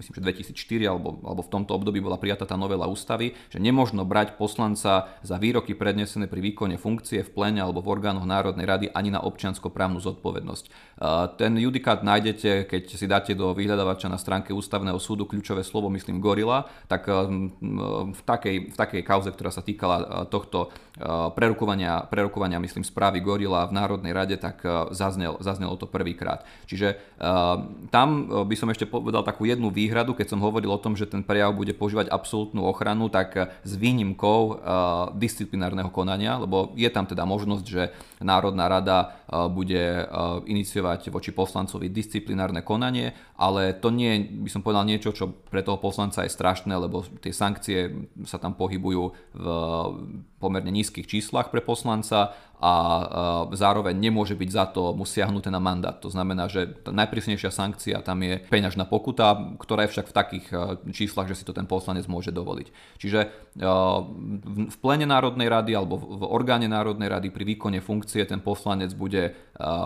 myslím, 0.02 0.14
že 0.18 0.22
2004 0.42 0.90
alebo, 0.90 1.22
alebo 1.22 1.42
v 1.46 1.50
tomto 1.54 1.70
období 1.78 2.02
bola 2.02 2.18
prijatá 2.18 2.50
tá 2.50 2.58
novela 2.58 2.90
ústavy, 2.90 3.38
že 3.46 3.62
nemožno 3.62 4.02
brať 4.02 4.34
poslanca 4.34 5.06
za 5.22 5.36
výroky 5.38 5.78
prednesené 5.88 6.28
pri 6.28 6.44
výkone 6.44 6.76
funkcie 6.76 7.24
v 7.24 7.32
plene 7.32 7.64
alebo 7.64 7.80
v 7.80 7.96
orgánoch 7.96 8.28
Národnej 8.28 8.68
rady 8.68 8.86
ani 8.92 9.08
na 9.08 9.24
občianskoprávnu 9.24 9.96
zodpovednosť. 10.04 10.87
Ten 11.38 11.54
judikát 11.54 12.02
nájdete, 12.02 12.66
keď 12.66 12.82
si 12.90 13.06
dáte 13.06 13.30
do 13.30 13.54
vyhľadávača 13.54 14.10
na 14.10 14.18
stránke 14.18 14.50
ústavného 14.50 14.98
súdu 14.98 15.30
kľúčové 15.30 15.62
slovo, 15.62 15.86
myslím 15.94 16.18
gorila, 16.18 16.66
tak 16.90 17.06
v 17.06 18.20
takej, 18.26 18.74
v 18.74 18.76
takej 18.76 19.02
kauze, 19.06 19.30
ktorá 19.30 19.54
sa 19.54 19.62
týkala 19.62 20.26
tohto 20.26 20.74
prerukovania, 21.38 22.02
prerukovania 22.10 22.58
myslím 22.58 22.82
správy 22.82 23.22
gorila 23.22 23.70
v 23.70 23.78
Národnej 23.78 24.10
rade, 24.10 24.34
tak 24.42 24.66
zaznel, 24.90 25.38
zaznelo 25.38 25.78
to 25.78 25.86
prvýkrát. 25.86 26.42
Čiže 26.66 26.98
tam 27.94 28.08
by 28.50 28.56
som 28.58 28.66
ešte 28.74 28.90
povedal 28.90 29.22
takú 29.22 29.46
jednu 29.46 29.70
výhradu, 29.70 30.18
keď 30.18 30.34
som 30.34 30.42
hovoril 30.42 30.74
o 30.74 30.82
tom, 30.82 30.98
že 30.98 31.06
ten 31.06 31.22
prejav 31.22 31.54
bude 31.54 31.78
používať 31.78 32.10
absolútnu 32.10 32.66
ochranu, 32.66 33.06
tak 33.06 33.54
s 33.62 33.72
výnimkou 33.78 34.66
disciplinárneho 35.14 35.94
konania, 35.94 36.42
lebo 36.42 36.74
je 36.74 36.90
tam 36.90 37.06
teda 37.06 37.22
možnosť, 37.22 37.62
že 37.62 37.94
Národná 38.20 38.66
rada 38.66 39.14
bude 39.50 40.08
iniciovať 40.48 41.14
voči 41.14 41.30
poslancovi 41.30 41.86
disciplinárne 41.92 42.66
konanie, 42.66 43.14
ale 43.38 43.76
to 43.78 43.94
nie 43.94 44.18
by 44.42 44.50
som 44.50 44.64
povedal 44.64 44.82
niečo, 44.82 45.14
čo 45.14 45.30
pre 45.30 45.62
toho 45.62 45.78
poslanca 45.78 46.26
je 46.26 46.32
strašné, 46.32 46.74
lebo 46.74 47.06
tie 47.22 47.30
sankcie 47.30 48.08
sa 48.26 48.42
tam 48.42 48.58
pohybujú 48.58 49.02
v 49.34 49.46
pomerne 50.38 50.70
nízkych 50.70 51.06
číslach 51.06 51.50
pre 51.50 51.62
poslanca 51.62 52.34
a 52.58 52.74
zároveň 53.54 53.94
nemôže 53.94 54.34
byť 54.34 54.50
za 54.50 54.66
to 54.74 54.90
mu 54.90 55.06
siahnuté 55.06 55.46
na 55.46 55.62
mandát. 55.62 55.94
To 56.02 56.10
znamená, 56.10 56.50
že 56.50 56.66
tá 56.82 56.90
najprísnejšia 56.90 57.54
sankcia 57.54 58.02
tam 58.02 58.18
je 58.26 58.42
peňažná 58.50 58.82
pokuta, 58.82 59.54
ktorá 59.62 59.86
je 59.86 59.94
však 59.94 60.06
v 60.10 60.16
takých 60.18 60.46
číslach, 60.90 61.30
že 61.30 61.38
si 61.38 61.46
to 61.46 61.54
ten 61.54 61.70
poslanec 61.70 62.10
môže 62.10 62.34
dovoliť. 62.34 62.98
Čiže 62.98 63.20
v 64.42 64.76
plene 64.82 65.06
Národnej 65.06 65.46
rady 65.46 65.78
alebo 65.78 66.02
v 66.02 66.26
orgáne 66.26 66.66
Národnej 66.66 67.06
rady 67.06 67.30
pri 67.30 67.46
výkone 67.46 67.78
funkcie 67.78 68.26
ten 68.26 68.42
poslanec 68.42 68.90
bude 68.98 69.38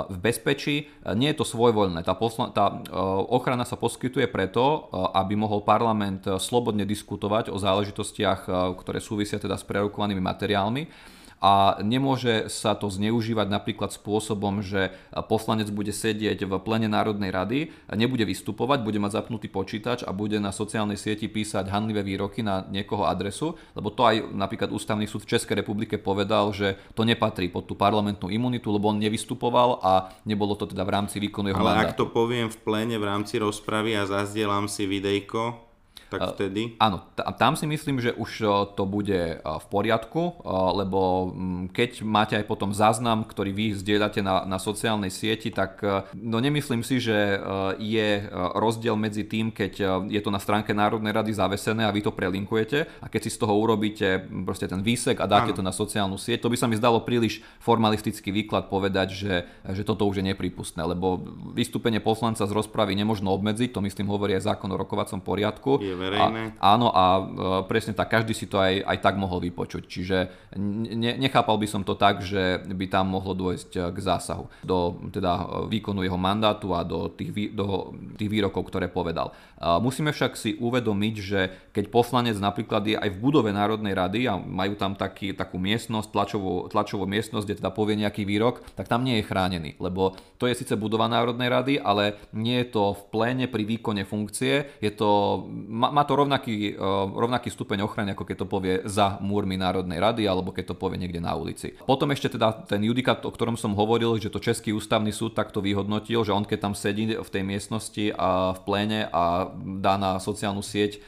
v 0.09 0.17
bezpečí. 0.17 0.89
Nie 1.13 1.37
je 1.37 1.45
to 1.45 1.47
svojvoľné. 1.49 2.01
Tá, 2.09 2.17
posla- 2.17 2.57
tá 2.57 2.81
ochrana 3.29 3.69
sa 3.69 3.77
poskytuje 3.77 4.33
preto, 4.33 4.89
aby 5.13 5.37
mohol 5.37 5.61
parlament 5.61 6.25
slobodne 6.41 6.89
diskutovať 6.89 7.53
o 7.53 7.61
záležitostiach, 7.61 8.49
ktoré 8.81 8.97
súvisia 8.97 9.37
teda 9.37 9.61
s 9.61 9.65
prerokovanými 9.69 10.25
materiálmi 10.25 11.13
a 11.43 11.83
nemôže 11.83 12.47
sa 12.47 12.79
to 12.79 12.87
zneužívať 12.87 13.51
napríklad 13.51 13.91
spôsobom, 13.91 14.63
že 14.63 14.95
poslanec 15.27 15.67
bude 15.75 15.91
sedieť 15.91 16.47
v 16.47 16.53
plene 16.63 16.87
Národnej 16.87 17.35
rady, 17.35 17.75
nebude 17.99 18.23
vystupovať, 18.23 18.87
bude 18.87 19.03
mať 19.03 19.19
zapnutý 19.19 19.51
počítač 19.51 20.07
a 20.07 20.15
bude 20.15 20.39
na 20.39 20.55
sociálnej 20.55 20.95
sieti 20.95 21.27
písať 21.27 21.67
hanlivé 21.67 22.07
výroky 22.07 22.47
na 22.47 22.63
niekoho 22.71 23.11
adresu, 23.11 23.59
lebo 23.75 23.91
to 23.91 24.07
aj 24.07 24.31
napríklad 24.31 24.71
Ústavný 24.71 25.11
súd 25.11 25.27
v 25.27 25.35
Českej 25.35 25.59
republike 25.59 25.99
povedal, 25.99 26.55
že 26.55 26.79
to 26.95 27.03
nepatrí 27.03 27.51
pod 27.51 27.67
tú 27.67 27.75
parlamentnú 27.75 28.31
imunitu, 28.31 28.71
lebo 28.71 28.95
on 28.95 29.03
nevystupoval 29.03 29.83
a 29.83 30.15
nebolo 30.23 30.55
to 30.55 30.71
teda 30.71 30.87
v 30.87 30.95
rámci 30.95 31.19
výkonu 31.19 31.51
jeho 31.51 31.59
Ale 31.59 31.75
mandátu. 31.75 31.91
ak 31.91 31.99
to 31.99 32.07
poviem 32.07 32.47
v 32.55 32.59
plene 32.63 32.97
v 32.97 33.05
rámci 33.05 33.43
rozpravy 33.43 33.99
a 33.99 34.07
zazdielam 34.07 34.71
si 34.71 34.87
videjko, 34.87 35.72
tak 36.13 36.37
vtedy? 36.37 36.77
Áno, 36.77 37.09
tam 37.17 37.57
si 37.57 37.65
myslím, 37.65 38.03
že 38.03 38.13
už 38.13 38.31
to 38.77 38.85
bude 38.85 39.41
v 39.41 39.67
poriadku, 39.73 40.45
lebo 40.77 41.33
mm, 41.33 41.73
keď 41.73 41.91
máte 42.05 42.35
aj 42.37 42.45
potom 42.45 42.77
záznam, 42.77 43.25
ktorý 43.25 43.51
vy 43.55 43.67
zdieľate 43.79 44.21
na, 44.21 44.45
na 44.45 44.59
sociálnej 44.61 45.09
sieti, 45.09 45.49
tak 45.49 45.81
no 46.13 46.37
nemyslím 46.39 46.85
si, 46.85 47.01
že 47.01 47.41
je 47.81 48.09
rozdiel 48.57 48.95
medzi 48.99 49.25
tým, 49.25 49.51
keď 49.55 50.05
je 50.09 50.21
to 50.21 50.31
na 50.31 50.41
stránke 50.43 50.77
Národnej 50.77 51.15
rady 51.15 51.33
zavesené 51.33 51.87
a 51.87 51.95
vy 51.95 52.05
to 52.05 52.13
prelinkujete 52.13 52.89
a 53.01 53.07
keď 53.09 53.21
si 53.29 53.31
z 53.33 53.41
toho 53.41 53.55
urobíte 53.57 54.29
proste 54.45 54.69
ten 54.69 54.81
výsek 54.85 55.19
a 55.23 55.27
dáte 55.31 55.55
Áno. 55.55 55.59
to 55.59 55.63
na 55.65 55.75
sociálnu 55.75 56.17
sieť, 56.19 56.45
to 56.45 56.53
by 56.53 56.57
sa 56.59 56.67
mi 56.69 56.77
zdalo 56.77 57.05
príliš 57.05 57.41
formalistický 57.63 58.35
výklad 58.35 58.69
povedať, 58.69 59.09
že, 59.15 59.35
že 59.73 59.83
toto 59.87 60.05
už 60.09 60.21
je 60.21 60.29
nepripustné, 60.35 60.83
lebo 60.83 61.21
vystúpenie 61.53 62.03
poslanca 62.03 62.45
z 62.45 62.53
rozpravy 62.53 62.97
nemožno 62.99 63.31
obmedziť, 63.33 63.75
to 63.75 63.85
myslím 63.85 64.11
hovorí 64.11 64.35
aj 64.37 64.55
zákon 64.55 64.71
o 64.73 64.81
rokovacom 64.81 65.21
poriadku. 65.23 65.79
Je 65.79 65.95
verejné. 66.03 66.43
A, 66.59 66.75
áno 66.75 66.91
a 66.91 67.05
e, 67.19 67.23
presne 67.71 67.95
tak, 67.95 68.11
každý 68.11 68.35
si 68.35 68.51
to 68.51 68.59
aj, 68.59 68.83
aj 68.83 68.99
tak 68.99 69.15
mohol 69.15 69.39
vypočuť. 69.39 69.87
Čiže 69.87 70.19
ne, 70.59 71.15
nechápal 71.23 71.55
by 71.57 71.69
som 71.71 71.83
to 71.87 71.95
tak, 71.95 72.27
že 72.27 72.67
by 72.67 72.87
tam 72.91 73.15
mohlo 73.15 73.33
dôjsť 73.39 73.71
e, 73.79 73.81
k 73.95 73.99
zásahu 74.03 74.51
do 74.67 74.99
teda 75.15 75.33
e, 75.39 75.45
výkonu 75.71 76.03
jeho 76.03 76.19
mandátu 76.19 76.75
a 76.75 76.83
do 76.83 77.07
tých, 77.15 77.55
do 77.55 77.95
tých 78.19 78.31
výrokov, 78.31 78.67
ktoré 78.67 78.91
povedal. 78.91 79.31
Musíme 79.63 80.11
však 80.11 80.35
si 80.35 80.59
uvedomiť, 80.59 81.15
že 81.23 81.41
keď 81.71 81.87
poslanec 81.87 82.35
napríklad 82.35 82.83
je 82.83 82.99
aj 82.99 83.15
v 83.15 83.21
budove 83.23 83.55
Národnej 83.55 83.95
rady 83.95 84.27
a 84.27 84.35
majú 84.35 84.75
tam 84.75 84.99
taký, 84.99 85.39
takú 85.39 85.55
miestnosť, 85.55 86.11
tlačovú, 86.11 86.67
tlačovú 86.67 87.07
miestnosť, 87.07 87.47
kde 87.47 87.59
teda 87.63 87.71
povie 87.71 87.95
nejaký 88.03 88.27
výrok, 88.27 88.67
tak 88.75 88.91
tam 88.91 89.07
nie 89.07 89.23
je 89.23 89.29
chránený, 89.31 89.79
lebo 89.79 90.19
to 90.43 90.51
je 90.51 90.59
síce 90.59 90.75
budova 90.75 91.07
Národnej 91.07 91.47
rady, 91.47 91.75
ale 91.79 92.19
nie 92.35 92.59
je 92.67 92.75
to 92.75 92.99
v 92.99 93.03
pléne 93.15 93.47
pri 93.47 93.63
výkone 93.63 94.03
funkcie, 94.03 94.83
je 94.83 94.91
to, 94.91 95.47
má 95.93 96.03
to 96.09 96.17
rovnaký, 96.17 96.75
e, 96.75 96.89
rovnaký 97.13 97.53
stupeň 97.53 97.85
ochrany, 97.85 98.17
ako 98.17 98.25
keď 98.25 98.37
to 98.43 98.47
povie 98.49 98.75
za 98.89 99.21
múrmi 99.21 99.61
Národnej 99.61 100.01
rady, 100.01 100.25
alebo 100.25 100.51
keď 100.51 100.73
to 100.73 100.81
povie 100.81 100.97
niekde 100.97 101.21
na 101.21 101.37
ulici. 101.37 101.77
Potom 101.85 102.11
ešte 102.11 102.33
teda 102.33 102.65
ten 102.65 102.81
judikát, 102.83 103.21
o 103.23 103.31
ktorom 103.31 103.61
som 103.61 103.77
hovoril, 103.77 104.17
že 104.17 104.33
to 104.33 104.41
Český 104.41 104.73
ústavný 104.73 105.13
súd 105.13 105.37
takto 105.37 105.61
vyhodnotil, 105.61 106.25
že 106.25 106.33
on 106.33 106.49
keď 106.49 106.59
tam 106.59 106.75
sedí 106.75 107.13
v 107.13 107.29
tej 107.31 107.45
miestnosti 107.45 108.11
a 108.17 108.57
v 108.57 108.61
pléne 108.65 109.01
a 109.13 109.53
dá 109.79 110.01
na 110.01 110.17
sociálnu 110.17 110.65
sieť 110.65 110.97
e, 110.97 111.01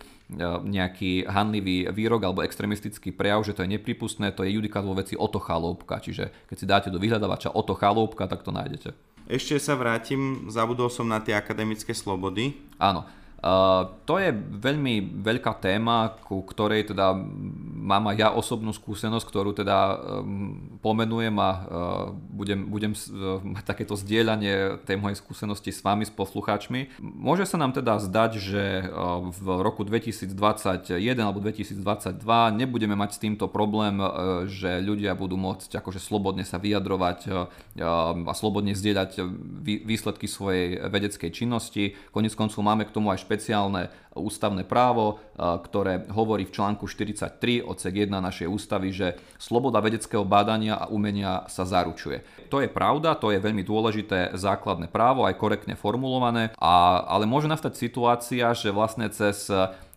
nejaký 0.62 1.24
hanlivý 1.24 1.88
výrok 1.90 2.28
alebo 2.28 2.44
extremistický 2.44 3.10
prejav, 3.10 3.42
že 3.42 3.56
to 3.56 3.64
je 3.64 3.72
nepripustné, 3.74 4.36
to 4.36 4.44
je 4.44 4.54
judikát 4.54 4.84
vo 4.84 4.92
veci 4.92 5.16
Oto 5.16 5.40
Chaloupka. 5.40 5.98
Čiže 5.98 6.30
keď 6.46 6.56
si 6.60 6.66
dáte 6.68 6.88
do 6.92 7.00
vyhľadávača 7.00 7.56
Oto 7.56 7.72
Chaloupka, 7.72 8.28
tak 8.28 8.44
to 8.44 8.52
nájdete. 8.52 9.14
Ešte 9.24 9.56
sa 9.56 9.72
vrátim, 9.72 10.52
zabudol 10.52 10.92
som 10.92 11.08
na 11.08 11.16
tie 11.16 11.32
akademické 11.32 11.96
slobody. 11.96 12.60
Áno. 12.76 13.08
Uh, 13.44 14.00
to 14.08 14.16
je 14.16 14.32
veľmi 14.56 15.20
veľká 15.20 15.60
téma, 15.60 16.16
ku 16.24 16.40
ktorej 16.48 16.88
teda 16.96 17.12
mám 17.84 18.08
aj 18.08 18.16
ja 18.16 18.28
osobnú 18.32 18.72
skúsenosť, 18.72 19.20
ktorú 19.20 19.52
teda 19.52 20.00
um, 20.24 20.80
pomenujem 20.80 21.36
a 21.36 21.50
uh, 21.52 21.60
budem, 22.32 22.64
budem 22.72 22.96
uh, 22.96 23.44
mať 23.44 23.68
takéto 23.68 24.00
zdieľanie 24.00 24.80
tej 24.88 24.96
mojej 24.96 25.20
skúsenosti 25.20 25.76
s 25.76 25.84
vami, 25.84 26.08
s 26.08 26.12
poslucháčmi. 26.16 26.96
Môže 27.04 27.44
sa 27.44 27.60
nám 27.60 27.76
teda 27.76 28.00
zdať, 28.00 28.40
že 28.40 28.88
v 29.28 29.46
roku 29.60 29.84
2021 29.84 30.96
alebo 31.20 31.44
2022 31.44 32.24
nebudeme 32.56 32.96
mať 32.96 33.10
s 33.12 33.18
týmto 33.20 33.52
problém, 33.52 34.00
že 34.48 34.80
ľudia 34.80 35.12
budú 35.12 35.36
môcť 35.36 35.68
akože 35.68 36.00
slobodne 36.00 36.48
sa 36.48 36.56
vyjadrovať 36.56 37.18
a 37.76 38.32
slobodne 38.32 38.72
zdieľať 38.72 39.20
výsledky 39.84 40.24
svojej 40.24 40.80
vedeckej 40.88 41.28
činnosti. 41.28 41.92
Konec 42.08 42.32
koncov 42.32 42.64
máme 42.64 42.88
k 42.88 42.94
tomu 42.94 43.12
aj 43.12 43.20
špe- 43.20 43.33
špeciálne 43.34 43.90
ústavné 44.14 44.62
právo, 44.62 45.18
ktoré 45.34 46.06
hovorí 46.14 46.46
v 46.46 46.54
článku 46.54 46.86
43 46.86 47.66
odsek 47.66 48.06
1 48.06 48.14
našej 48.14 48.46
ústavy, 48.46 48.94
že 48.94 49.18
sloboda 49.42 49.82
vedeckého 49.82 50.22
bádania 50.22 50.78
a 50.78 50.86
umenia 50.86 51.42
sa 51.50 51.66
zaručuje. 51.66 52.22
To 52.46 52.62
je 52.62 52.70
pravda, 52.70 53.18
to 53.18 53.34
je 53.34 53.42
veľmi 53.42 53.66
dôležité 53.66 54.38
základné 54.38 54.86
právo, 54.86 55.26
aj 55.26 55.34
korektne 55.34 55.74
formulované, 55.74 56.54
a, 56.62 57.02
ale 57.10 57.26
môže 57.26 57.50
nastať 57.50 57.74
situácia, 57.74 58.54
že 58.54 58.70
vlastne 58.70 59.10
cez 59.10 59.50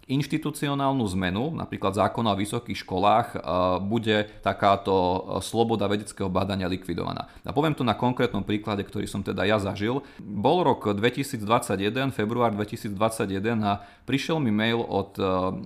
inštitucionálnu 0.08 1.04
zmenu, 1.20 1.52
napríklad 1.52 1.92
zákona 2.00 2.34
o 2.34 2.40
vysokých 2.40 2.88
školách, 2.88 3.28
e, 3.36 3.38
bude 3.84 4.32
takáto 4.40 4.96
e, 4.96 5.20
sloboda 5.44 5.92
vedeckého 5.92 6.32
bádania 6.32 6.72
likvidovaná. 6.72 7.28
A 7.44 7.52
poviem 7.52 7.76
to 7.76 7.84
na 7.84 7.94
konkrétnom 7.94 8.48
príklade, 8.48 8.88
ktorý 8.88 9.04
som 9.06 9.20
teda 9.20 9.44
ja 9.44 9.60
zažil. 9.60 10.00
Bol 10.24 10.64
rok 10.64 10.96
2021, 10.96 12.16
február 12.16 12.56
2021 12.56 13.60
a 13.68 13.84
prišiel 14.08 14.40
mi 14.40 14.50
mail 14.50 14.80
od 14.80 15.20
e, 15.20 15.24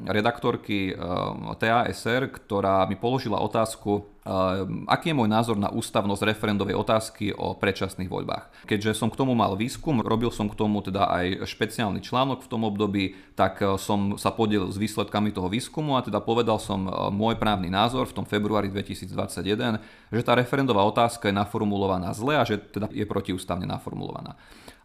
redaktorky 0.10 0.98
TASR, 1.62 2.34
ktorá 2.34 2.90
mi 2.90 2.98
položila 2.98 3.38
otázku, 3.38 4.10
aký 4.86 5.12
je 5.12 5.18
môj 5.18 5.26
názor 5.26 5.58
na 5.58 5.74
ústavnosť 5.74 6.30
referendovej 6.30 6.78
otázky 6.78 7.34
o 7.34 7.58
predčasných 7.58 8.06
voľbách. 8.06 8.70
Keďže 8.70 8.94
som 8.94 9.10
k 9.10 9.18
tomu 9.18 9.34
mal 9.34 9.58
výskum, 9.58 9.98
robil 10.06 10.30
som 10.30 10.46
k 10.46 10.54
tomu 10.54 10.78
teda 10.86 11.10
aj 11.10 11.50
špeciálny 11.50 12.06
článok 12.06 12.46
v 12.46 12.50
tom 12.54 12.62
období, 12.62 13.18
tak 13.34 13.58
som 13.82 14.22
sa 14.22 14.30
podielil 14.30 14.70
s 14.70 14.78
výsledkami 14.78 15.34
toho 15.34 15.50
výskumu 15.50 15.98
a 15.98 16.06
teda 16.06 16.22
povedal 16.22 16.62
som 16.62 16.86
môj 17.10 17.42
právny 17.42 17.74
názor 17.74 18.06
v 18.06 18.22
tom 18.22 18.26
februári 18.30 18.70
2021, 18.70 19.82
že 20.14 20.22
tá 20.22 20.38
referendová 20.38 20.86
otázka 20.86 21.34
je 21.34 21.36
naformulovaná 21.36 22.14
zle 22.14 22.38
a 22.38 22.46
že 22.46 22.62
teda 22.62 22.94
je 22.94 23.06
protiústavne 23.10 23.66
naformulovaná. 23.66 24.38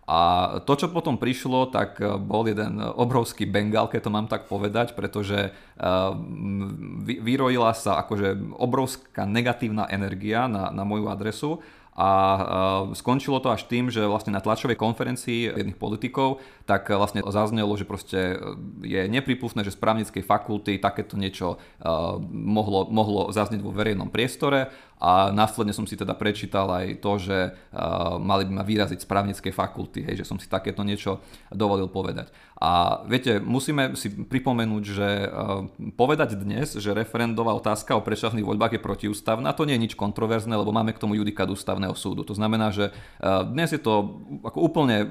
A 0.07 0.19
to, 0.63 0.79
čo 0.79 0.87
potom 0.87 1.19
prišlo, 1.19 1.67
tak 1.75 1.99
eh, 1.99 2.15
bol 2.15 2.47
jeden 2.47 2.79
obrovský 2.79 3.43
bengal, 3.45 3.91
keď 3.91 4.01
to 4.07 4.15
mám 4.15 4.27
tak 4.31 4.47
povedať, 4.47 4.95
pretože 4.95 5.51
eh, 5.51 5.93
vyrojila 7.19 7.75
sa 7.75 7.99
akože 8.07 8.55
obrovská 8.55 9.27
negatívna 9.27 9.91
energia 9.91 10.47
na, 10.47 10.71
na 10.71 10.87
moju 10.87 11.11
adresu 11.11 11.59
a 11.97 12.11
skončilo 12.93 13.41
to 13.41 13.49
až 13.49 13.65
tým, 13.65 13.89
že 13.89 14.05
vlastne 14.05 14.29
na 14.29 14.45
tlačovej 14.45 14.77
konferencii 14.77 15.49
jedných 15.49 15.81
politikov 15.81 16.45
tak 16.69 16.93
vlastne 16.93 17.25
zaznelo, 17.25 17.73
že 17.73 17.89
proste 17.89 18.37
je 18.85 19.01
nepripustné, 19.09 19.65
že 19.65 19.73
z 19.73 19.81
právnickej 19.81 20.21
fakulty 20.21 20.77
takéto 20.77 21.17
niečo 21.17 21.57
mohlo, 22.29 22.85
mohlo 22.93 23.33
zaznieť 23.33 23.65
vo 23.65 23.73
verejnom 23.73 24.13
priestore 24.13 24.69
a 24.97 25.29
následne 25.29 25.77
som 25.77 25.85
si 25.85 25.93
teda 25.93 26.17
prečítal 26.17 26.73
aj 26.73 27.05
to, 27.05 27.13
že 27.21 27.39
uh, 27.53 28.17
mali 28.17 28.49
by 28.49 28.53
ma 28.57 28.65
vyraziť 28.65 29.05
z 29.05 29.07
právnickej 29.09 29.53
fakulty, 29.53 30.01
hej, 30.01 30.25
že 30.25 30.29
som 30.29 30.41
si 30.41 30.49
takéto 30.49 30.81
niečo 30.81 31.21
dovolil 31.53 31.85
povedať. 31.93 32.33
A 32.57 33.05
viete, 33.05 33.37
musíme 33.37 33.93
si 33.93 34.09
pripomenúť, 34.09 34.85
že 34.89 35.09
uh, 35.29 35.69
povedať 36.01 36.41
dnes, 36.41 36.81
že 36.81 36.97
referendová 36.97 37.53
otázka 37.53 37.93
o 37.93 38.01
predčasných 38.01 38.49
voľbách 38.49 38.81
je 38.81 38.81
protiústavná, 38.81 39.53
to 39.53 39.69
nie 39.69 39.77
je 39.77 39.85
nič 39.91 39.95
kontroverzné, 40.01 40.57
lebo 40.57 40.73
máme 40.73 40.97
k 40.97 41.03
tomu 41.05 41.21
judikát 41.21 41.45
ústavného 41.53 41.93
súdu. 41.93 42.25
To 42.25 42.33
znamená, 42.33 42.73
že 42.73 42.89
uh, 42.89 43.45
dnes 43.45 43.77
je 43.77 43.81
to 43.81 44.17
ako 44.49 44.59
úplne 44.65 45.05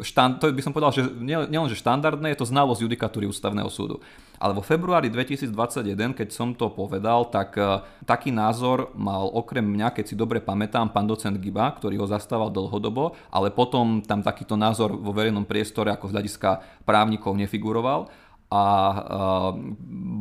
štand, 0.00 0.40
to 0.40 0.48
by 0.48 0.64
som 0.64 0.72
povedal, 0.72 0.96
že 0.96 1.04
nielen, 1.20 1.68
že 1.68 1.76
štandardné, 1.76 2.32
je 2.32 2.40
to 2.40 2.48
znalosť 2.48 2.88
judikatúry 2.88 3.28
ústavného 3.28 3.68
súdu. 3.68 4.00
Ale 4.36 4.52
vo 4.52 4.62
februári 4.64 5.08
2021, 5.08 6.12
keď 6.12 6.28
som 6.28 6.52
to 6.52 6.68
povedal, 6.72 7.28
tak 7.32 7.56
uh, 7.56 7.84
taký 8.04 8.32
názor 8.32 8.92
mal 8.96 9.28
okrem 9.32 9.64
mňa, 9.64 9.92
keď 9.96 10.04
si 10.04 10.14
dobre 10.14 10.44
pamätám, 10.44 10.92
pán 10.92 11.08
docent 11.08 11.36
Giba, 11.40 11.72
ktorý 11.72 12.00
ho 12.00 12.06
zastával 12.06 12.52
dlhodobo, 12.52 13.16
ale 13.32 13.48
potom 13.52 14.04
tam 14.04 14.20
takýto 14.20 14.54
názor 14.54 14.92
vo 14.92 15.12
verejnom 15.12 15.48
priestore 15.48 15.92
ako 15.92 16.10
z 16.10 16.14
hľadiska 16.16 16.50
právnikov 16.84 17.32
nefiguroval 17.36 18.08
a 18.56 18.62
uh, 18.96 19.52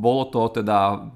bolo 0.05 0.27
to 0.29 0.61
teda 0.61 1.09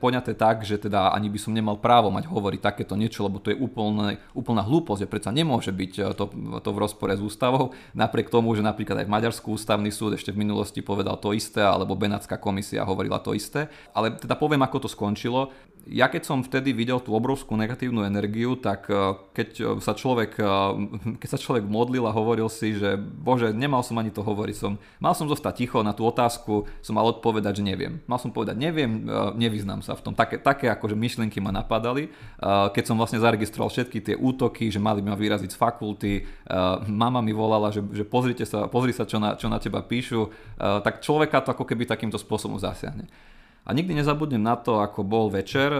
poňaté 0.00 0.34
tak, 0.34 0.64
že 0.64 0.80
teda 0.80 1.12
ani 1.12 1.28
by 1.28 1.38
som 1.38 1.52
nemal 1.52 1.76
právo 1.78 2.08
mať 2.08 2.26
hovoriť 2.26 2.60
takéto 2.60 2.96
niečo, 2.96 3.22
lebo 3.22 3.38
to 3.38 3.52
je 3.52 3.58
úplne, 3.60 4.18
úplná 4.32 4.64
hlúposť, 4.64 5.04
že 5.04 5.10
predsa 5.10 5.30
nemôže 5.30 5.70
byť 5.70 5.92
e, 6.00 6.02
to, 6.16 6.24
to 6.58 6.70
v 6.72 6.80
rozpore 6.80 7.12
s 7.12 7.22
ústavou, 7.22 7.76
napriek 7.92 8.32
tomu, 8.32 8.56
že 8.56 8.64
napríklad 8.64 9.04
aj 9.04 9.08
v 9.08 9.52
ústavný 9.54 9.90
súd 9.92 10.16
ešte 10.16 10.32
v 10.32 10.40
minulosti 10.40 10.80
povedal 10.80 11.20
to 11.20 11.36
isté, 11.36 11.62
alebo 11.62 11.94
Benátska 11.94 12.40
komisia 12.40 12.82
hovorila 12.82 13.20
to 13.20 13.36
isté. 13.36 13.68
Ale 13.92 14.16
teda 14.16 14.34
poviem, 14.34 14.64
ako 14.64 14.86
to 14.86 14.88
skončilo 14.90 15.52
ja 15.84 16.08
keď 16.08 16.24
som 16.24 16.40
vtedy 16.40 16.72
videl 16.72 16.96
tú 16.96 17.12
obrovskú 17.12 17.60
negatívnu 17.60 18.08
energiu, 18.08 18.56
tak 18.56 18.88
e, 18.88 19.20
keď 19.36 19.80
sa 19.84 19.92
človek, 19.92 20.40
keď 21.20 21.28
sa 21.28 21.36
človek 21.36 21.68
modlil 21.68 22.08
a 22.08 22.16
hovoril 22.16 22.48
si, 22.48 22.72
že 22.76 22.96
bože, 22.96 23.52
nemal 23.52 23.84
som 23.84 24.00
ani 24.00 24.08
to 24.08 24.24
hovoriť, 24.24 24.56
som, 24.56 24.80
mal 24.96 25.12
som 25.12 25.28
zostať 25.28 25.54
ticho 25.60 25.78
na 25.84 25.92
tú 25.92 26.08
otázku, 26.08 26.53
som 26.84 26.94
mal 26.94 27.06
odpovedať, 27.10 27.58
že 27.58 27.64
neviem. 27.66 27.98
Mal 28.06 28.20
som 28.22 28.30
povedať, 28.30 28.54
neviem, 28.54 29.02
nevyznám 29.34 29.82
sa 29.82 29.98
v 29.98 30.04
tom. 30.04 30.14
Také, 30.14 30.38
také 30.38 30.70
akože 30.70 30.94
myšlienky 30.94 31.42
ma 31.42 31.50
napadali, 31.50 32.12
keď 32.70 32.84
som 32.86 32.94
vlastne 32.94 33.18
zaregistroval 33.18 33.72
všetky 33.72 33.98
tie 33.98 34.14
útoky, 34.14 34.70
že 34.70 34.78
mali 34.78 35.02
ma 35.02 35.18
vyraziť 35.18 35.50
z 35.50 35.58
fakulty, 35.58 36.12
mama 36.86 37.18
mi 37.18 37.34
volala, 37.34 37.74
že, 37.74 37.82
že 37.90 38.04
pozrite 38.06 38.46
sa, 38.46 38.70
pozri 38.70 38.94
sa, 38.94 39.08
čo 39.08 39.18
na, 39.18 39.34
čo 39.34 39.50
na 39.50 39.58
teba 39.58 39.82
píšu, 39.82 40.30
tak 40.58 41.02
človeka 41.02 41.42
to 41.42 41.50
ako 41.50 41.66
keby 41.66 41.88
takýmto 41.88 42.20
spôsobom 42.20 42.60
zasiahne. 42.62 43.10
A 43.64 43.72
nikdy 43.72 43.96
nezabudnem 43.96 44.44
na 44.44 44.60
to, 44.60 44.84
ako 44.84 45.00
bol 45.00 45.32
večer 45.32 45.72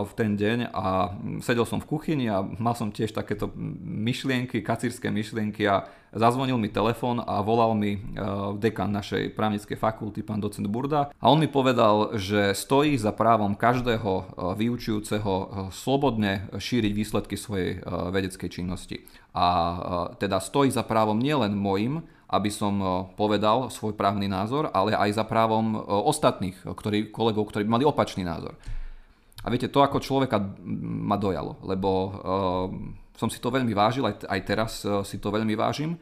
v 0.00 0.12
ten 0.16 0.40
deň 0.40 0.72
a 0.72 1.12
sedel 1.44 1.68
som 1.68 1.84
v 1.84 1.88
kuchyni 1.92 2.32
a 2.32 2.40
mal 2.40 2.72
som 2.72 2.88
tiež 2.88 3.12
takéto 3.12 3.52
myšlienky, 3.84 4.64
kacírske 4.64 5.12
myšlienky 5.12 5.68
a 5.68 5.84
zazvonil 6.16 6.56
mi 6.56 6.72
telefón 6.72 7.20
a 7.20 7.44
volal 7.44 7.76
mi 7.76 8.00
uh, 8.00 8.56
dekan 8.56 8.88
našej 8.88 9.36
právnickej 9.36 9.76
fakulty, 9.76 10.24
pán 10.24 10.40
docent 10.40 10.64
Burda 10.66 11.12
a 11.12 11.24
on 11.28 11.36
mi 11.36 11.46
povedal, 11.46 12.16
že 12.16 12.56
stojí 12.56 12.96
za 12.96 13.12
právom 13.12 13.52
každého 13.52 14.12
uh, 14.16 14.24
vyučujúceho 14.56 15.68
slobodne 15.70 16.48
šíriť 16.56 16.92
výsledky 16.96 17.36
svojej 17.36 17.78
vedeckej 17.86 18.48
činnosti. 18.48 19.04
A 19.36 19.46
teda 20.16 20.40
stojí 20.40 20.72
za 20.72 20.80
právom 20.80 21.20
nielen 21.20 21.52
môjim, 21.52 22.00
aby 22.26 22.50
som 22.50 23.06
povedal 23.14 23.68
svoj 23.70 23.94
právny 23.94 24.26
názor, 24.26 24.72
ale 24.72 24.96
aj 24.96 25.20
za 25.20 25.24
právom 25.28 25.76
ostatných 25.78 26.56
ktorí, 26.64 27.12
kolegov, 27.12 27.52
ktorí 27.52 27.68
mali 27.68 27.84
opačný 27.86 28.26
názor. 28.26 28.56
A 29.44 29.52
viete, 29.52 29.70
to 29.70 29.78
ako 29.78 30.02
človeka 30.02 30.42
ma 31.06 31.14
dojalo, 31.14 31.62
lebo 31.62 31.90
uh, 31.90 32.12
som 33.16 33.32
si 33.32 33.40
to 33.40 33.48
veľmi 33.48 33.72
vážil, 33.72 34.04
aj, 34.04 34.28
aj 34.28 34.40
teraz 34.44 34.72
uh, 34.84 35.00
si 35.02 35.16
to 35.16 35.32
veľmi 35.32 35.56
vážim, 35.56 35.96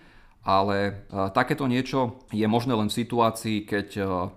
ale 0.45 1.07
uh, 1.09 1.31
takéto 1.31 1.65
niečo 1.65 2.27
je 2.35 2.45
možné 2.45 2.75
len 2.77 2.91
v 2.91 2.99
situácii, 3.01 3.65
keď 3.65 3.89
uh, 4.03 4.29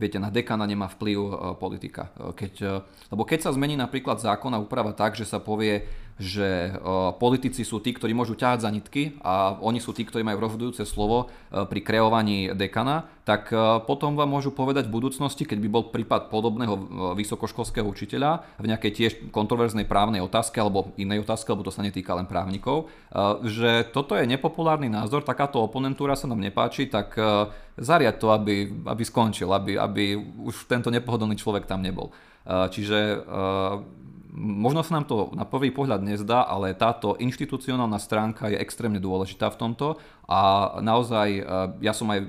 viete, 0.00 0.16
na 0.16 0.32
dekana 0.32 0.64
nemá 0.64 0.88
vplyv 0.88 1.18
politika. 1.60 2.08
Keď, 2.16 2.80
lebo 3.12 3.20
keď 3.28 3.44
sa 3.44 3.52
zmení 3.52 3.76
napríklad 3.76 4.16
zákon 4.16 4.48
a 4.56 4.62
úprava 4.62 4.96
tak, 4.96 5.12
že 5.12 5.28
sa 5.28 5.44
povie, 5.44 5.84
že 6.20 6.76
politici 7.16 7.64
sú 7.64 7.80
tí, 7.80 7.96
ktorí 7.96 8.12
môžu 8.12 8.36
ťahať 8.36 8.68
za 8.68 8.68
nitky 8.68 9.16
a 9.24 9.56
oni 9.56 9.80
sú 9.80 9.96
tí, 9.96 10.04
ktorí 10.04 10.20
majú 10.20 10.44
rozhodujúce 10.44 10.84
slovo 10.84 11.32
pri 11.48 11.80
kreovaní 11.80 12.52
dekana, 12.52 13.08
tak 13.24 13.48
potom 13.88 14.20
vám 14.20 14.28
môžu 14.28 14.52
povedať 14.52 14.92
v 14.92 15.00
budúcnosti, 15.00 15.48
keď 15.48 15.58
by 15.64 15.68
bol 15.72 15.84
prípad 15.88 16.28
podobného 16.28 16.76
vysokoškolského 17.16 17.88
učiteľa 17.88 18.60
v 18.60 18.68
nejakej 18.68 18.92
tiež 18.92 19.12
kontroverznej 19.32 19.88
právnej 19.88 20.20
otázke 20.20 20.60
alebo 20.60 20.92
inej 21.00 21.24
otázke, 21.24 21.48
lebo 21.56 21.64
to 21.64 21.72
sa 21.72 21.80
netýka 21.80 22.12
len 22.12 22.28
právnikov, 22.28 22.92
že 23.40 23.88
toto 23.88 24.12
je 24.12 24.28
nepopulárny 24.28 24.92
názor, 24.92 25.24
takáto 25.24 25.64
oponentúra 25.64 26.20
sa 26.20 26.28
nám 26.28 26.44
nepáči, 26.44 26.84
tak 26.92 27.16
zariať 27.80 28.20
to, 28.20 28.28
aby, 28.28 28.68
aby 28.84 29.02
skončil, 29.08 29.48
aby, 29.56 29.80
aby 29.80 30.20
už 30.20 30.68
tento 30.68 30.92
nepohodlný 30.92 31.32
človek 31.40 31.64
tam 31.64 31.80
nebol. 31.80 32.12
Čiže 32.44 33.24
Možno 34.30 34.86
sa 34.86 34.94
nám 34.94 35.10
to 35.10 35.34
na 35.34 35.42
prvý 35.42 35.74
pohľad 35.74 36.06
nezdá, 36.06 36.46
ale 36.46 36.70
táto 36.78 37.18
inštitucionálna 37.18 37.98
stránka 37.98 38.46
je 38.46 38.62
extrémne 38.62 39.02
dôležitá 39.02 39.50
v 39.50 39.58
tomto 39.58 39.86
a 40.30 40.74
naozaj 40.78 41.28
e, 41.34 41.42
ja 41.82 41.90
som 41.90 42.06
aj 42.06 42.20
e, 42.22 42.26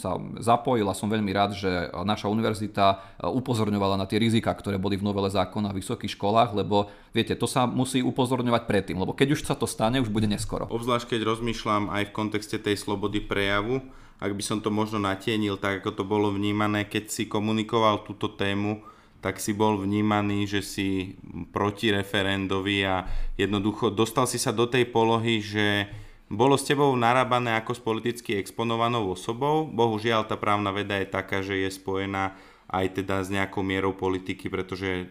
sa 0.00 0.16
zapojil 0.40 0.88
a 0.88 0.96
som 0.96 1.12
veľmi 1.12 1.28
rád, 1.36 1.52
že 1.52 1.92
naša 1.92 2.32
univerzita 2.32 2.84
e, 2.88 2.96
upozorňovala 3.28 4.00
na 4.00 4.08
tie 4.08 4.16
rizika, 4.16 4.56
ktoré 4.56 4.80
boli 4.80 4.96
v 4.96 5.04
novele 5.04 5.28
zákona 5.28 5.76
v 5.76 5.84
vysokých 5.84 6.16
školách, 6.16 6.56
lebo 6.56 6.88
viete, 7.12 7.36
to 7.36 7.44
sa 7.44 7.68
musí 7.68 8.00
upozorňovať 8.00 8.64
predtým, 8.64 8.96
lebo 8.96 9.12
keď 9.12 9.36
už 9.36 9.44
sa 9.44 9.52
to 9.52 9.68
stane, 9.68 10.00
už 10.00 10.08
bude 10.08 10.24
neskoro. 10.24 10.64
Obzvlášť 10.72 11.12
keď 11.12 11.20
rozmýšľam 11.36 11.92
aj 11.92 12.02
v 12.08 12.14
kontexte 12.16 12.56
tej 12.56 12.80
slobody 12.80 13.20
prejavu, 13.20 13.84
ak 14.16 14.32
by 14.32 14.40
som 14.40 14.64
to 14.64 14.72
možno 14.72 14.96
natienil, 14.96 15.60
tak 15.60 15.84
ako 15.84 15.92
to 15.92 16.04
bolo 16.08 16.32
vnímané, 16.32 16.88
keď 16.88 17.12
si 17.12 17.28
komunikoval 17.28 18.08
túto 18.08 18.32
tému 18.32 18.80
tak 19.26 19.42
si 19.42 19.50
bol 19.50 19.82
vnímaný, 19.82 20.46
že 20.46 20.62
si 20.62 21.18
proti 21.50 21.90
referendovi 21.90 22.86
a 22.86 23.10
jednoducho 23.34 23.90
dostal 23.90 24.30
si 24.30 24.38
sa 24.38 24.54
do 24.54 24.70
tej 24.70 24.86
polohy, 24.86 25.42
že 25.42 25.90
bolo 26.30 26.54
s 26.54 26.62
tebou 26.62 26.94
narábané 26.94 27.58
ako 27.58 27.74
s 27.74 27.82
politicky 27.82 28.38
exponovanou 28.38 29.10
osobou. 29.10 29.66
Bohužiaľ 29.66 30.30
tá 30.30 30.38
právna 30.38 30.70
veda 30.70 31.02
je 31.02 31.10
taká, 31.10 31.42
že 31.42 31.58
je 31.58 31.74
spojená 31.74 32.38
aj 32.70 33.02
teda 33.02 33.26
s 33.26 33.34
nejakou 33.34 33.66
mierou 33.66 33.98
politiky, 33.98 34.46
pretože 34.46 35.10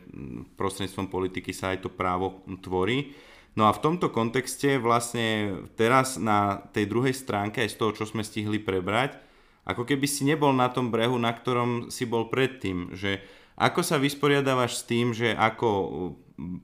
prostredníctvom 0.56 1.12
politiky 1.12 1.52
sa 1.52 1.76
aj 1.76 1.84
to 1.84 1.90
právo 1.92 2.40
tvorí. 2.64 3.12
No 3.60 3.68
a 3.68 3.76
v 3.76 3.84
tomto 3.84 4.16
kontexte 4.16 4.80
vlastne 4.80 5.60
teraz 5.76 6.16
na 6.16 6.64
tej 6.72 6.88
druhej 6.88 7.12
stránke 7.12 7.68
aj 7.68 7.76
z 7.76 7.80
toho, 7.84 7.92
čo 7.92 8.08
sme 8.08 8.24
stihli 8.24 8.64
prebrať, 8.64 9.20
ako 9.68 9.84
keby 9.84 10.08
si 10.08 10.24
nebol 10.24 10.56
na 10.56 10.72
tom 10.72 10.88
brehu, 10.88 11.20
na 11.20 11.36
ktorom 11.36 11.92
si 11.92 12.08
bol 12.08 12.32
predtým, 12.32 12.96
že 12.96 13.20
ako 13.56 13.80
sa 13.84 13.96
vysporiadávaš 13.96 14.84
s 14.84 14.88
tým, 14.88 15.16
že 15.16 15.32
ako 15.32 15.68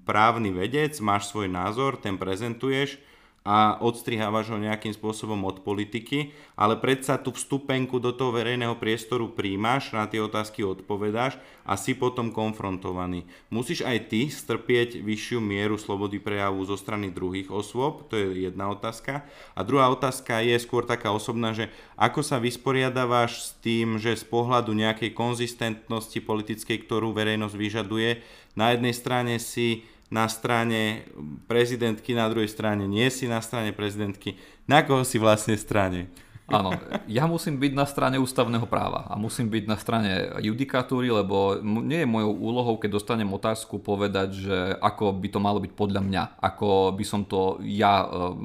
právny 0.04 0.52
vedec 0.52 0.92
máš 1.00 1.32
svoj 1.32 1.48
názor, 1.48 1.96
ten 2.00 2.20
prezentuješ 2.20 3.00
a 3.42 3.82
odstrihávaš 3.82 4.54
ho 4.54 4.58
nejakým 4.62 4.94
spôsobom 4.94 5.42
od 5.50 5.66
politiky, 5.66 6.30
ale 6.54 6.78
predsa 6.78 7.18
tú 7.18 7.34
vstupenku 7.34 7.98
do 7.98 8.14
toho 8.14 8.30
verejného 8.30 8.78
priestoru 8.78 9.34
príjmaš, 9.34 9.98
na 9.98 10.06
tie 10.06 10.22
otázky 10.22 10.62
odpovedáš 10.62 11.42
a 11.66 11.74
si 11.74 11.98
potom 11.98 12.30
konfrontovaný. 12.30 13.26
Musíš 13.50 13.82
aj 13.82 14.14
ty 14.14 14.30
strpieť 14.30 15.02
vyššiu 15.02 15.42
mieru 15.42 15.82
slobody 15.82 16.22
prejavu 16.22 16.62
zo 16.70 16.78
strany 16.78 17.10
druhých 17.10 17.50
osôb, 17.50 18.06
to 18.14 18.14
je 18.14 18.46
jedna 18.46 18.70
otázka. 18.70 19.26
A 19.58 19.60
druhá 19.66 19.90
otázka 19.90 20.46
je 20.46 20.62
skôr 20.62 20.86
taká 20.86 21.10
osobná, 21.10 21.58
že 21.58 21.74
ako 21.98 22.22
sa 22.22 22.38
vysporiadávaš 22.38 23.42
s 23.42 23.50
tým, 23.58 23.98
že 23.98 24.14
z 24.14 24.26
pohľadu 24.30 24.70
nejakej 24.78 25.18
konzistentnosti 25.18 26.22
politickej, 26.22 26.86
ktorú 26.86 27.10
verejnosť 27.10 27.56
vyžaduje, 27.58 28.22
na 28.54 28.76
jednej 28.76 28.94
strane 28.94 29.42
si 29.42 29.88
na 30.12 30.28
strane 30.28 31.08
prezidentky, 31.48 32.12
na 32.12 32.28
druhej 32.28 32.52
strane 32.52 32.84
nie 32.84 33.08
si 33.08 33.32
na 33.32 33.40
strane 33.40 33.72
prezidentky. 33.72 34.36
Na 34.68 34.84
koho 34.84 35.08
si 35.08 35.16
vlastne 35.16 35.56
strane? 35.56 36.12
Áno, 36.52 36.76
ja 37.08 37.24
musím 37.26 37.58
byť 37.58 37.74
na 37.74 37.88
strane 37.88 38.20
ústavného 38.20 38.68
práva 38.68 39.08
a 39.08 39.16
musím 39.16 39.48
byť 39.48 39.64
na 39.66 39.78
strane 39.80 40.12
judikatúry, 40.44 41.08
lebo 41.10 41.64
nie 41.64 42.04
je 42.04 42.12
mojou 42.12 42.36
úlohou, 42.36 42.76
keď 42.76 43.00
dostanem 43.00 43.32
otázku, 43.32 43.80
povedať, 43.80 44.30
že 44.36 44.58
ako 44.84 45.16
by 45.16 45.28
to 45.32 45.40
malo 45.40 45.64
byť 45.64 45.72
podľa 45.72 46.02
mňa, 46.04 46.24
ako 46.44 46.92
by 46.94 47.06
som 47.08 47.24
to 47.24 47.64
ja 47.64 48.04
uh, 48.04 48.36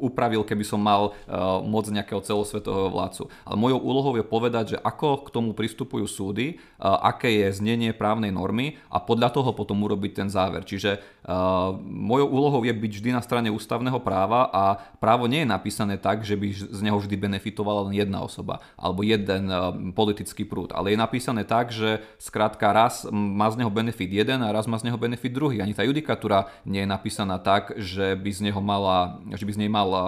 upravil, 0.00 0.46
keby 0.46 0.62
som 0.62 0.78
mal 0.78 1.10
uh, 1.10 1.58
moc 1.60 1.90
nejakého 1.90 2.22
celosvetového 2.22 2.94
vládcu. 2.94 3.26
Ale 3.42 3.56
mojou 3.58 3.80
úlohou 3.82 4.14
je 4.14 4.24
povedať, 4.24 4.64
že 4.76 4.78
ako 4.78 5.26
k 5.26 5.32
tomu 5.34 5.50
pristupujú 5.52 6.06
súdy, 6.06 6.62
aké 6.78 7.42
je 7.42 7.58
znenie 7.58 7.90
právnej 7.96 8.30
normy 8.30 8.78
a 8.92 9.02
podľa 9.02 9.34
toho 9.34 9.50
potom 9.56 9.82
urobiť 9.82 10.12
ten 10.22 10.28
záver. 10.30 10.62
Čiže 10.62 11.15
mojou 11.82 12.28
úlohou 12.30 12.62
je 12.62 12.70
byť 12.70 12.92
vždy 13.02 13.10
na 13.10 13.18
strane 13.18 13.50
ústavného 13.50 13.98
práva 13.98 14.46
a 14.46 14.78
právo 15.02 15.26
nie 15.26 15.42
je 15.42 15.50
napísané 15.50 15.98
tak, 15.98 16.22
že 16.22 16.38
by 16.38 16.54
z 16.54 16.80
neho 16.86 16.94
vždy 17.02 17.18
benefitovala 17.18 17.90
len 17.90 17.98
jedna 17.98 18.22
osoba 18.22 18.62
alebo 18.78 19.02
jeden 19.02 19.50
eh, 19.50 19.58
politický 19.90 20.46
prúd. 20.46 20.70
Ale 20.70 20.94
je 20.94 20.98
napísané 20.98 21.42
tak, 21.42 21.74
že 21.74 22.02
skrátka 22.22 22.70
raz 22.70 23.06
má 23.10 23.50
z 23.50 23.58
neho 23.58 23.70
benefit 23.72 24.06
jeden 24.06 24.38
a 24.46 24.54
raz 24.54 24.70
má 24.70 24.78
z 24.78 24.86
neho 24.86 24.98
benefit 24.98 25.34
druhý. 25.34 25.58
Ani 25.58 25.74
tá 25.74 25.82
judikatúra 25.82 26.46
nie 26.62 26.86
je 26.86 26.88
napísaná 26.88 27.42
tak, 27.42 27.74
že 27.74 28.14
by 28.14 28.30
z 28.30 28.40
neho 28.50 28.60
mala, 28.62 29.18
že 29.34 29.42
by 29.42 29.52
z 29.52 29.60
nej 29.66 29.70
mal, 29.70 29.90
eh, 29.90 30.02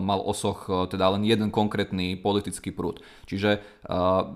mal 0.00 0.24
osoch 0.24 0.72
eh, 0.72 0.88
teda 0.88 1.12
len 1.12 1.28
jeden 1.28 1.52
konkrétny 1.52 2.16
politický 2.16 2.72
prúd. 2.72 3.04
Čiže 3.28 3.64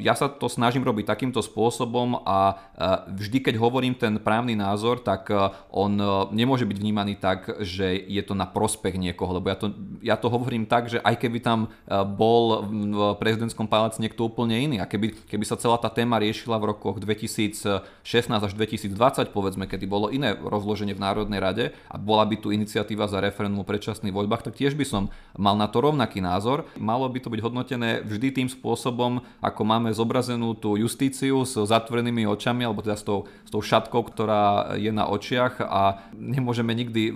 ja 0.03 0.15
sa 0.19 0.27
to 0.27 0.51
snažím 0.51 0.83
robiť 0.83 1.07
takýmto 1.07 1.39
spôsobom 1.39 2.19
a 2.27 2.59
vždy, 3.07 3.39
keď 3.41 3.55
hovorím 3.61 3.95
ten 3.95 4.19
právny 4.19 4.59
názor, 4.59 4.99
tak 5.01 5.31
on 5.71 5.97
nemôže 6.31 6.67
byť 6.67 6.79
vnímaný 6.79 7.19
tak, 7.19 7.63
že 7.63 7.95
je 7.95 8.23
to 8.23 8.35
na 8.35 8.47
prospech 8.47 8.97
niekoho, 8.99 9.39
lebo 9.39 9.51
ja 9.51 9.57
to, 9.59 9.67
ja 10.01 10.17
to 10.19 10.31
hovorím 10.31 10.67
tak, 10.67 10.91
že 10.91 10.99
aj 11.03 11.15
keby 11.21 11.39
tam 11.43 11.71
bol 12.15 12.67
v 12.67 13.19
prezidentskom 13.19 13.67
paláci 13.67 14.03
niekto 14.03 14.27
úplne 14.27 14.57
iný. 14.57 14.77
A 14.83 14.87
keby, 14.87 15.27
keby 15.27 15.45
sa 15.47 15.59
celá 15.59 15.77
tá 15.77 15.91
téma 15.91 16.19
riešila 16.23 16.59
v 16.59 16.75
rokoch 16.75 16.99
2016 17.03 17.83
až 18.31 18.53
2020, 18.55 18.93
povedzme, 19.31 19.69
kedy 19.69 19.85
bolo 19.87 20.11
iné 20.11 20.35
rozloženie 20.35 20.97
v 20.97 21.03
Národnej 21.03 21.41
rade 21.43 21.65
a 21.91 21.97
bola 21.99 22.25
by 22.27 22.39
tu 22.41 22.55
iniciatíva 22.55 23.11
za 23.11 23.21
referendum 23.21 23.63
o 23.63 23.69
predčasných 23.69 24.15
voľbách, 24.15 24.47
tak 24.47 24.59
tiež 24.59 24.79
by 24.79 24.87
som 24.87 25.03
mal 25.37 25.59
na 25.59 25.67
to 25.67 25.83
rovnaký 25.83 26.23
názor. 26.25 26.65
Malo 26.79 27.07
by 27.11 27.19
to 27.21 27.29
byť 27.29 27.41
hodnotené 27.43 28.01
vždy 28.07 28.43
tým 28.43 28.49
spôsobom, 28.49 29.21
ako 29.43 29.63
máme 29.67 29.91
zobrazenú 29.91 30.55
tú 30.57 30.79
justíciu 30.79 31.45
s 31.45 31.59
zatvorenými 31.59 32.25
očami, 32.31 32.63
alebo 32.65 32.81
teda 32.81 32.97
s 32.97 33.05
tou, 33.05 33.27
s 33.45 33.51
tou 33.51 33.61
šatkou, 33.61 34.07
ktorá 34.07 34.75
je 34.79 34.95
na 34.95 35.11
očiach 35.11 35.61
a 35.61 36.07
nemôžeme 36.17 36.73
nikdy 36.73 37.13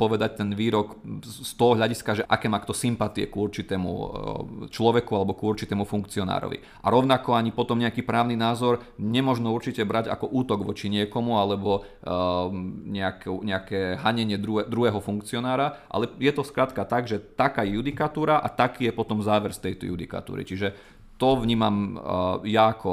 povedať 0.00 0.40
ten 0.40 0.56
výrok 0.56 0.98
z 1.22 1.52
toho 1.54 1.76
hľadiska, 1.76 2.10
že 2.20 2.24
aké 2.24 2.48
má 2.48 2.58
kto 2.58 2.72
sympatie 2.72 3.28
k 3.28 3.34
určitému 3.36 3.92
človeku 4.72 5.12
alebo 5.14 5.36
k 5.36 5.46
určitému 5.46 5.84
funkcionárovi. 5.84 6.82
A 6.82 6.90
rovnako 6.90 7.36
ani 7.36 7.52
potom 7.52 7.78
nejaký 7.78 8.02
právny 8.02 8.34
názor 8.34 8.80
nemožno 8.96 9.52
určite 9.52 9.84
brať 9.84 10.10
ako 10.10 10.32
útok 10.32 10.64
voči 10.64 10.88
niekomu 10.88 11.36
alebo 11.38 11.84
nejaké, 12.88 13.28
nejaké 13.28 13.80
hanenie 14.00 14.40
druhé, 14.40 14.66
druhého 14.66 14.98
funkcionára, 14.98 15.84
ale 15.92 16.10
je 16.18 16.32
to 16.32 16.42
skrátka 16.42 16.82
tak, 16.88 17.06
že 17.06 17.20
taká 17.20 17.62
judikatúra 17.62 18.40
a 18.40 18.48
taký 18.48 18.88
je 18.88 18.96
potom 18.96 19.20
záver 19.20 19.52
z 19.52 19.70
tejto 19.70 19.86
judikatúry. 19.86 20.42
Čiže 20.48 20.97
to 21.18 21.42
vnímam 21.42 21.98
ja 22.46 22.70
ako 22.70 22.92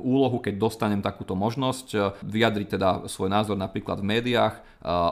úlohu, 0.00 0.38
keď 0.38 0.54
dostanem 0.54 1.02
takúto 1.02 1.34
možnosť 1.34 2.18
vyjadriť 2.22 2.78
teda 2.78 2.88
svoj 3.10 3.26
názor 3.26 3.58
napríklad 3.58 3.98
v 3.98 4.08
médiách, 4.16 4.54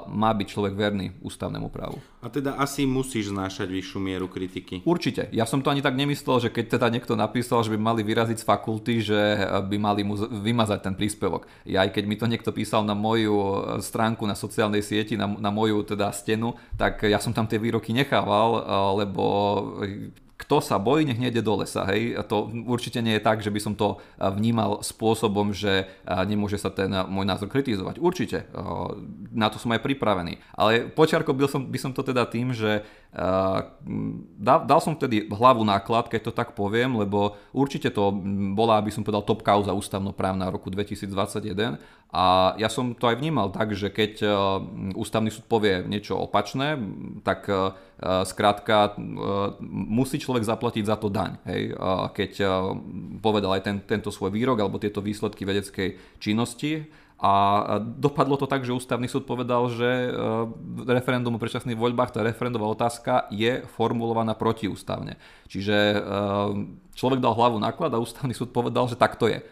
má 0.09 0.33
byť 0.33 0.47
človek 0.49 0.73
verný 0.73 1.13
ústavnému 1.21 1.69
právu. 1.69 2.01
A 2.25 2.33
teda 2.33 2.57
asi 2.57 2.89
musíš 2.89 3.31
znášať 3.31 3.69
vyššiu 3.69 3.99
mieru 4.01 4.27
kritiky. 4.27 4.81
Určite. 4.83 5.29
Ja 5.31 5.45
som 5.45 5.61
to 5.61 5.69
ani 5.69 5.85
tak 5.85 5.93
nemyslel, 5.93 6.49
že 6.49 6.49
keď 6.49 6.81
teda 6.81 6.89
niekto 6.89 7.13
napísal, 7.13 7.61
že 7.61 7.77
by 7.77 7.79
mali 7.79 8.01
vyraziť 8.01 8.41
z 8.41 8.49
fakulty, 8.49 8.95
že 9.05 9.21
by 9.69 9.77
mali 9.77 10.09
mu 10.09 10.17
vymazať 10.17 10.81
ten 10.89 10.95
príspevok. 10.97 11.45
Ja 11.69 11.85
aj 11.85 11.95
keď 11.95 12.05
mi 12.09 12.17
to 12.17 12.25
niekto 12.25 12.51
písal 12.51 12.83
na 12.89 12.97
moju 12.97 13.37
e, 13.37 13.85
stránku 13.85 14.25
na 14.25 14.33
sociálnej 14.33 14.81
sieti, 14.81 15.21
na, 15.21 15.29
na 15.29 15.53
moju 15.53 15.85
teda 15.85 16.11
stenu, 16.17 16.57
tak 16.81 17.05
ja 17.05 17.21
som 17.21 17.37
tam 17.37 17.45
tie 17.45 17.61
výroky 17.61 17.93
nechával, 17.93 18.49
e, 18.57 18.61
lebo 19.05 19.25
kto 20.39 20.63
sa 20.63 20.79
bojí, 20.79 21.03
nech 21.03 21.19
nejde 21.19 21.43
do 21.43 21.59
lesa. 21.59 21.83
Hej? 21.91 22.15
To 22.31 22.47
určite 22.47 23.03
nie 23.03 23.19
je 23.19 23.27
tak, 23.27 23.43
že 23.43 23.51
by 23.51 23.59
som 23.59 23.75
to 23.75 23.99
vnímal 24.23 24.87
spôsobom, 24.87 25.51
že 25.51 25.91
nemôže 26.07 26.63
sa 26.63 26.71
ten 26.71 26.87
môj 27.11 27.27
názor 27.27 27.51
kritizovať. 27.51 27.99
Určite, 27.99 28.47
na 29.35 29.51
to 29.51 29.59
som 29.59 29.75
aj 29.75 29.83
pripravený. 29.83 30.39
Ale 30.55 30.95
počiarko 30.95 31.35
by 31.35 31.51
som, 31.51 31.67
by 31.67 31.79
som 31.83 31.91
to 31.91 32.07
teda 32.07 32.23
tým, 32.31 32.55
že 32.55 32.87
dal, 34.39 34.69
dal 34.69 34.81
som 34.85 34.93
vtedy 34.93 35.33
hlavu 35.33 35.65
náklad, 35.65 36.13
keď 36.13 36.29
to 36.29 36.33
tak 36.37 36.53
poviem, 36.53 36.93
lebo 37.01 37.41
určite 37.57 37.89
to 37.89 38.13
bola, 38.53 38.77
aby 38.77 38.93
som 38.93 39.01
povedal, 39.01 39.25
top 39.25 39.41
kauza 39.41 39.73
ústavnoprávna 39.73 40.53
roku 40.53 40.69
2021 40.69 41.81
a 42.13 42.57
ja 42.61 42.69
som 42.69 42.93
to 42.93 43.09
aj 43.09 43.17
vnímal 43.17 43.49
tak, 43.49 43.73
že 43.73 43.89
keď 43.89 44.13
e, 44.25 44.29
ústavný 44.97 45.33
súd 45.33 45.49
povie 45.49 45.85
niečo 45.89 46.21
opačné, 46.21 46.77
tak 47.25 47.49
e, 47.49 47.73
skrátka 48.29 48.95
musí 49.69 50.23
človek 50.23 50.47
zaplatiť 50.47 50.85
za 50.87 50.95
to 50.95 51.11
daň. 51.11 51.35
Hej? 51.51 51.75
Keď 52.15 52.33
povedal 53.19 53.59
aj 53.59 53.63
ten, 53.67 53.77
tento 53.83 54.15
svoj 54.15 54.31
výrok 54.31 54.63
alebo 54.63 54.79
tieto 54.79 55.03
výsledky 55.03 55.43
vedeckej 55.43 56.23
činnosti, 56.23 56.87
a 57.19 57.33
dopadlo 57.83 58.39
to 58.39 58.47
tak, 58.47 58.63
že 58.63 58.71
ústavný 58.71 59.11
súd 59.11 59.27
povedal, 59.27 59.67
že 59.75 60.15
referendum 60.87 61.35
o 61.35 61.43
predčasných 61.43 61.75
voľbách, 61.75 62.15
tá 62.15 62.23
referendová 62.23 62.71
otázka 62.71 63.27
je 63.35 63.67
formulovaná 63.75 64.39
protiústavne. 64.39 65.19
Čiže 65.51 65.99
človek 66.95 67.19
dal 67.19 67.35
hlavu 67.35 67.59
náklad 67.59 67.91
a 67.91 67.99
ústavný 67.99 68.39
súd 68.39 68.55
povedal, 68.55 68.87
že 68.87 68.95
tak 68.95 69.19
to 69.19 69.27
je. 69.27 69.43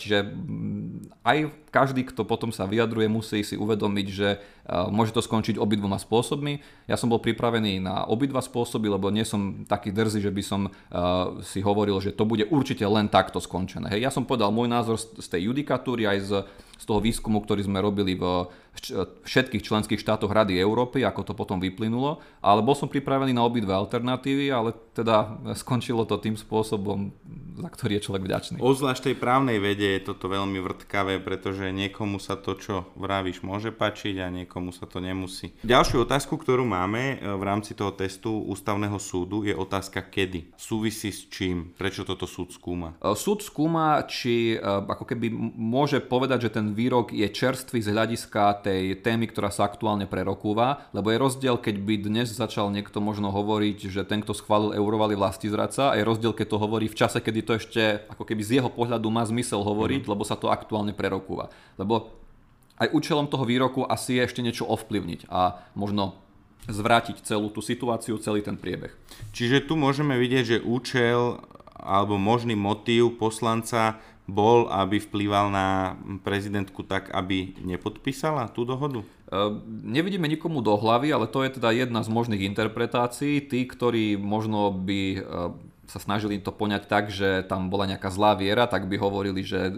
Čiže 0.00 0.32
mm, 0.32 1.20
aj 1.28 1.52
každý, 1.68 2.08
kto 2.08 2.24
potom 2.24 2.48
sa 2.48 2.64
vyjadruje, 2.64 3.04
musí 3.04 3.44
si 3.44 3.52
uvedomiť, 3.52 4.06
že 4.08 4.40
môže 4.88 5.12
to 5.12 5.20
skončiť 5.20 5.60
obidvoma 5.60 6.00
spôsobmi. 6.00 6.64
Ja 6.88 6.96
som 6.96 7.12
bol 7.12 7.20
pripravený 7.20 7.76
na 7.84 8.08
obidva 8.08 8.40
spôsoby, 8.40 8.88
lebo 8.88 9.12
nie 9.12 9.28
som 9.28 9.68
taký 9.68 9.92
drzý, 9.92 10.24
že 10.24 10.32
by 10.32 10.42
som 10.44 10.60
si 11.44 11.60
hovoril, 11.60 12.00
že 12.00 12.16
to 12.16 12.24
bude 12.24 12.48
určite 12.48 12.84
len 12.88 13.12
takto 13.12 13.44
skončené. 13.44 13.92
Hej, 13.92 14.08
ja 14.08 14.10
som 14.12 14.24
povedal 14.24 14.48
môj 14.48 14.72
názor 14.72 14.96
z 14.96 15.26
tej 15.28 15.52
judikatúry 15.52 16.08
aj 16.08 16.18
z, 16.24 16.32
z 16.82 16.84
toho 16.90 16.98
výskumu, 16.98 17.38
ktorý 17.46 17.62
sme 17.62 17.78
robili 17.78 18.18
v 18.18 18.50
všetkých 19.22 19.62
členských 19.62 20.00
štátoch 20.00 20.32
Rady 20.32 20.58
Európy, 20.58 21.04
ako 21.04 21.22
to 21.22 21.32
potom 21.36 21.60
vyplynulo, 21.60 22.18
ale 22.40 22.64
bol 22.64 22.74
som 22.74 22.88
pripravený 22.88 23.36
na 23.36 23.44
obidve 23.44 23.70
alternatívy, 23.70 24.48
ale 24.48 24.74
teda 24.96 25.38
skončilo 25.62 26.08
to 26.08 26.18
tým 26.18 26.34
spôsobom, 26.34 27.12
za 27.60 27.68
ktorý 27.68 28.00
je 28.00 28.04
človek 28.08 28.22
vďačný. 28.24 28.56
Ozvlášť 28.58 29.12
tej 29.12 29.16
právnej 29.20 29.60
vede 29.60 29.84
je 29.84 30.08
toto 30.08 30.26
veľmi 30.26 30.58
vrtkavé, 30.58 31.20
pretože 31.20 31.68
niekomu 31.68 32.16
sa 32.16 32.34
to, 32.34 32.56
čo 32.56 32.74
vravíš, 32.96 33.44
môže 33.44 33.70
páčiť 33.70 34.24
a 34.24 34.32
niekomu 34.32 34.72
sa 34.72 34.88
to 34.88 34.98
nemusí. 34.98 35.52
Ďalšiu 35.62 36.08
otázku, 36.08 36.40
ktorú 36.40 36.64
máme 36.64 37.20
e, 37.20 37.28
v 37.28 37.42
rámci 37.44 37.76
toho 37.76 37.92
testu 37.92 38.32
ústavného 38.48 38.96
súdu 38.96 39.44
je 39.44 39.52
otázka 39.52 40.00
kedy. 40.08 40.56
Súvisí 40.56 41.12
s 41.12 41.28
čím? 41.28 41.76
Prečo 41.76 42.08
toto 42.08 42.24
súd 42.24 42.50
skúma? 42.56 42.96
E, 42.98 43.12
súd 43.12 43.44
skúma, 43.44 44.00
či 44.08 44.56
e, 44.56 44.58
ako 44.64 45.04
keby 45.04 45.28
môže 45.54 46.00
povedať, 46.00 46.48
že 46.48 46.54
ten 46.56 46.72
výrok 46.72 47.12
je 47.12 47.28
čerstvý 47.28 47.78
z 47.84 47.92
hľadiska 47.92 48.61
tej 48.62 49.02
témy, 49.02 49.26
ktorá 49.26 49.50
sa 49.50 49.66
aktuálne 49.66 50.06
prerokúva, 50.06 50.86
lebo 50.94 51.10
je 51.10 51.18
rozdiel, 51.18 51.58
keď 51.58 51.76
by 51.82 51.94
dnes 52.06 52.30
začal 52.30 52.70
niekto 52.70 53.02
možno 53.02 53.34
hovoriť, 53.34 53.78
že 53.90 54.02
ten, 54.06 54.22
kto 54.22 54.32
schválil 54.32 54.78
eurovali 54.78 55.18
vlasti 55.18 55.50
zradca, 55.50 55.90
a 55.90 55.98
je 55.98 56.06
rozdiel, 56.06 56.30
keď 56.30 56.46
to 56.54 56.62
hovorí 56.62 56.86
v 56.86 56.98
čase, 56.98 57.18
kedy 57.18 57.40
to 57.42 57.52
ešte 57.58 58.06
ako 58.06 58.22
keby 58.22 58.42
z 58.46 58.62
jeho 58.62 58.70
pohľadu 58.70 59.10
má 59.10 59.26
zmysel 59.26 59.66
hovoriť, 59.66 60.06
mm. 60.06 60.10
lebo 60.14 60.22
sa 60.22 60.38
to 60.38 60.48
aktuálne 60.48 60.94
prerokúva. 60.94 61.50
Lebo 61.74 62.14
aj 62.78 62.94
účelom 62.94 63.26
toho 63.26 63.42
výroku 63.42 63.82
asi 63.86 64.16
je 64.18 64.24
ešte 64.24 64.40
niečo 64.40 64.64
ovplyvniť 64.66 65.28
a 65.30 65.60
možno 65.74 66.18
zvrátiť 66.70 67.26
celú 67.26 67.50
tú 67.50 67.58
situáciu, 67.58 68.22
celý 68.22 68.42
ten 68.42 68.54
priebeh. 68.54 68.94
Čiže 69.34 69.66
tu 69.66 69.74
môžeme 69.74 70.14
vidieť, 70.14 70.44
že 70.46 70.58
účel 70.62 71.42
alebo 71.82 72.14
možný 72.14 72.54
motív 72.54 73.18
poslanca 73.18 73.98
bol, 74.32 74.72
aby 74.72 74.96
vplýval 74.96 75.52
na 75.52 76.00
prezidentku 76.24 76.80
tak, 76.88 77.12
aby 77.12 77.52
nepodpísala 77.60 78.48
tú 78.48 78.64
dohodu? 78.64 79.04
Nevidíme 79.84 80.28
nikomu 80.28 80.64
do 80.64 80.76
hlavy, 80.76 81.12
ale 81.12 81.28
to 81.28 81.44
je 81.44 81.60
teda 81.60 81.72
jedna 81.72 82.00
z 82.00 82.08
možných 82.08 82.48
interpretácií. 82.52 83.44
Tí, 83.44 83.64
ktorí 83.68 84.16
možno 84.16 84.72
by 84.72 85.00
sa 85.92 86.00
snažili 86.00 86.40
to 86.40 86.54
poňať 86.54 86.88
tak, 86.88 87.12
že 87.12 87.44
tam 87.44 87.68
bola 87.68 87.84
nejaká 87.84 88.08
zlá 88.08 88.32
viera, 88.32 88.64
tak 88.64 88.88
by 88.88 88.96
hovorili, 88.96 89.44
že 89.44 89.68
e, 89.68 89.72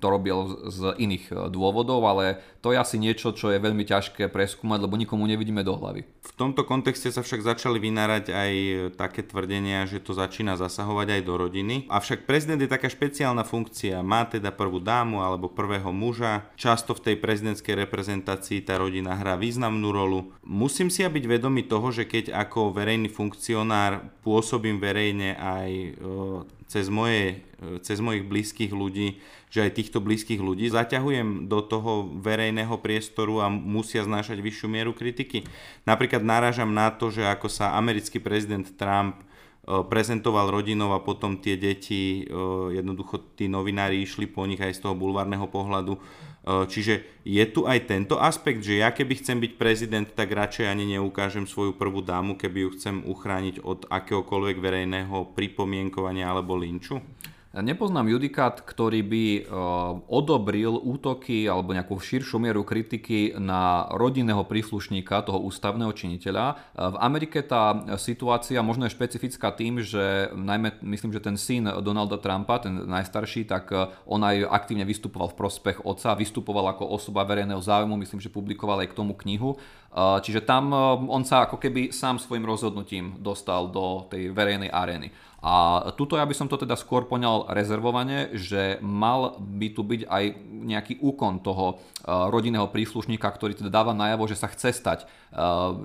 to 0.00 0.06
robil 0.08 0.70
z 0.72 0.96
iných 0.96 1.24
e, 1.28 1.34
dôvodov, 1.52 2.00
ale 2.08 2.40
to 2.66 2.74
je 2.74 2.82
asi 2.82 2.98
niečo, 2.98 3.30
čo 3.30 3.54
je 3.54 3.62
veľmi 3.62 3.86
ťažké 3.86 4.26
preskúmať, 4.26 4.82
lebo 4.82 4.98
nikomu 4.98 5.22
nevidíme 5.30 5.62
do 5.62 5.78
hlavy. 5.78 6.02
V 6.02 6.32
tomto 6.34 6.66
kontexte 6.66 7.14
sa 7.14 7.22
však 7.22 7.46
začali 7.46 7.78
vynárať 7.78 8.34
aj 8.34 8.52
také 8.98 9.22
tvrdenia, 9.22 9.86
že 9.86 10.02
to 10.02 10.18
začína 10.18 10.58
zasahovať 10.58 11.14
aj 11.14 11.22
do 11.22 11.34
rodiny. 11.38 11.86
Avšak 11.86 12.26
prezident 12.26 12.58
je 12.58 12.66
taká 12.66 12.90
špeciálna 12.90 13.46
funkcia, 13.46 14.02
má 14.02 14.26
teda 14.26 14.50
prvú 14.50 14.82
dámu 14.82 15.22
alebo 15.22 15.46
prvého 15.46 15.94
muža. 15.94 16.50
Často 16.58 16.90
v 16.98 17.06
tej 17.06 17.16
prezidentskej 17.22 17.86
reprezentácii 17.86 18.66
tá 18.66 18.82
rodina 18.82 19.14
hrá 19.14 19.38
významnú 19.38 19.94
rolu. 19.94 20.34
Musím 20.42 20.90
si 20.90 21.06
byť 21.06 21.22
vedomý 21.22 21.70
toho, 21.70 21.94
že 21.94 22.02
keď 22.02 22.34
ako 22.34 22.74
verejný 22.74 23.06
funkcionár 23.06 24.10
pôsobím 24.26 24.82
verejne 24.82 25.38
aj 25.38 25.70
cez, 26.66 26.90
moje, 26.90 27.46
cez 27.86 28.02
mojich 28.02 28.26
blízkych 28.26 28.74
ľudí, 28.74 29.22
že 29.50 29.66
aj 29.66 29.78
týchto 29.78 29.98
blízkych 30.02 30.42
ľudí 30.42 30.66
zaťahujem 30.68 31.46
do 31.46 31.62
toho 31.62 32.10
verejného 32.18 32.76
priestoru 32.82 33.42
a 33.42 33.50
musia 33.50 34.02
znášať 34.02 34.42
vyššiu 34.42 34.66
mieru 34.66 34.92
kritiky. 34.92 35.46
Napríklad 35.86 36.26
narážam 36.26 36.74
na 36.74 36.90
to, 36.90 37.14
že 37.14 37.22
ako 37.22 37.46
sa 37.46 37.78
americký 37.78 38.18
prezident 38.18 38.66
Trump 38.74 39.22
prezentoval 39.66 40.54
rodinov 40.54 40.94
a 40.94 41.02
potom 41.02 41.42
tie 41.42 41.58
deti, 41.58 42.22
jednoducho 42.70 43.34
tí 43.34 43.50
novinári 43.50 43.98
išli 43.98 44.30
po 44.30 44.46
nich 44.46 44.62
aj 44.62 44.78
z 44.78 44.82
toho 44.86 44.94
bulvárneho 44.94 45.50
pohľadu 45.50 45.98
Eh, 46.46 46.64
čiže 46.70 47.02
je 47.26 47.42
tu 47.50 47.66
aj 47.66 47.90
tento 47.90 48.22
aspekt, 48.22 48.62
že 48.62 48.78
ja 48.78 48.94
keby 48.94 49.18
chcem 49.18 49.42
byť 49.42 49.52
prezident, 49.58 50.06
tak 50.06 50.30
radšej 50.30 50.70
ani 50.70 50.94
neukážem 50.94 51.42
svoju 51.42 51.74
prvú 51.74 52.06
dámu, 52.06 52.38
keby 52.38 52.58
ju 52.62 52.70
chcem 52.78 52.96
uchrániť 53.02 53.66
od 53.66 53.90
akéhokoľvek 53.90 54.62
verejného 54.62 55.34
pripomienkovania 55.34 56.30
alebo 56.30 56.54
linču? 56.54 57.02
Nepoznám 57.56 58.12
judikát, 58.12 58.60
ktorý 58.60 59.00
by 59.00 59.24
e, 59.32 59.40
odobril 60.12 60.76
útoky 60.76 61.48
alebo 61.48 61.72
nejakú 61.72 61.96
širšiu 61.96 62.36
mieru 62.36 62.68
kritiky 62.68 63.32
na 63.40 63.88
rodinného 63.96 64.44
príslušníka 64.44 65.24
toho 65.24 65.40
ústavného 65.40 65.88
činiteľa. 65.96 66.52
E, 66.52 66.54
v 66.92 66.96
Amerike 67.00 67.40
tá 67.40 67.80
situácia 67.96 68.60
možno 68.60 68.84
je 68.84 68.92
špecifická 68.92 69.56
tým, 69.56 69.80
že 69.80 70.28
najmä 70.36 70.84
myslím, 70.84 71.16
že 71.16 71.24
ten 71.24 71.40
syn 71.40 71.64
Donalda 71.80 72.20
Trumpa, 72.20 72.60
ten 72.60 72.76
najstarší, 72.76 73.48
tak 73.48 73.72
e, 73.72 73.88
on 74.04 74.20
aj 74.20 74.52
aktívne 74.52 74.84
vystupoval 74.84 75.32
v 75.32 75.40
prospech 75.40 75.80
otca, 75.88 76.12
vystupoval 76.12 76.76
ako 76.76 76.92
osoba 76.92 77.24
verejného 77.24 77.64
záujmu, 77.64 77.96
myslím, 77.96 78.20
že 78.20 78.28
publikoval 78.28 78.84
aj 78.84 78.92
k 78.92 78.98
tomu 79.00 79.16
knihu. 79.24 79.56
Čiže 79.96 80.44
tam 80.44 80.76
on 81.08 81.24
sa 81.24 81.48
ako 81.48 81.56
keby 81.56 81.88
sám 81.88 82.20
svojim 82.20 82.44
rozhodnutím 82.44 83.16
dostal 83.16 83.72
do 83.72 84.04
tej 84.12 84.28
verejnej 84.28 84.68
arény. 84.68 85.08
A 85.44 85.88
tuto 85.94 86.16
ja 86.16 86.24
by 86.24 86.32
som 86.32 86.48
to 86.48 86.56
teda 86.56 86.74
skôr 86.80 87.04
poňal 87.04 87.52
rezervovane, 87.52 88.32
že 88.32 88.80
mal 88.80 89.36
by 89.36 89.68
tu 89.76 89.84
byť 89.84 90.02
aj 90.08 90.24
nejaký 90.66 90.94
úkon 90.98 91.44
toho 91.44 91.76
e, 91.76 92.08
rodinného 92.08 92.66
príslušníka, 92.72 93.28
ktorý 93.30 93.54
teda 93.54 93.70
dáva 93.70 93.94
najavo, 93.94 94.26
že 94.26 94.34
sa 94.34 94.48
chce 94.50 94.74
stať 94.74 94.98
e, 95.04 95.06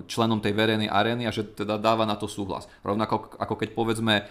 členom 0.08 0.42
tej 0.42 0.58
verejnej 0.58 0.90
arény 0.90 1.30
a 1.30 1.36
že 1.36 1.46
teda 1.46 1.78
dáva 1.78 2.08
na 2.08 2.18
to 2.18 2.26
súhlas. 2.26 2.66
Rovnako 2.82 3.38
ako 3.38 3.54
keď 3.60 3.70
povedzme 3.78 4.16
e, 4.18 4.24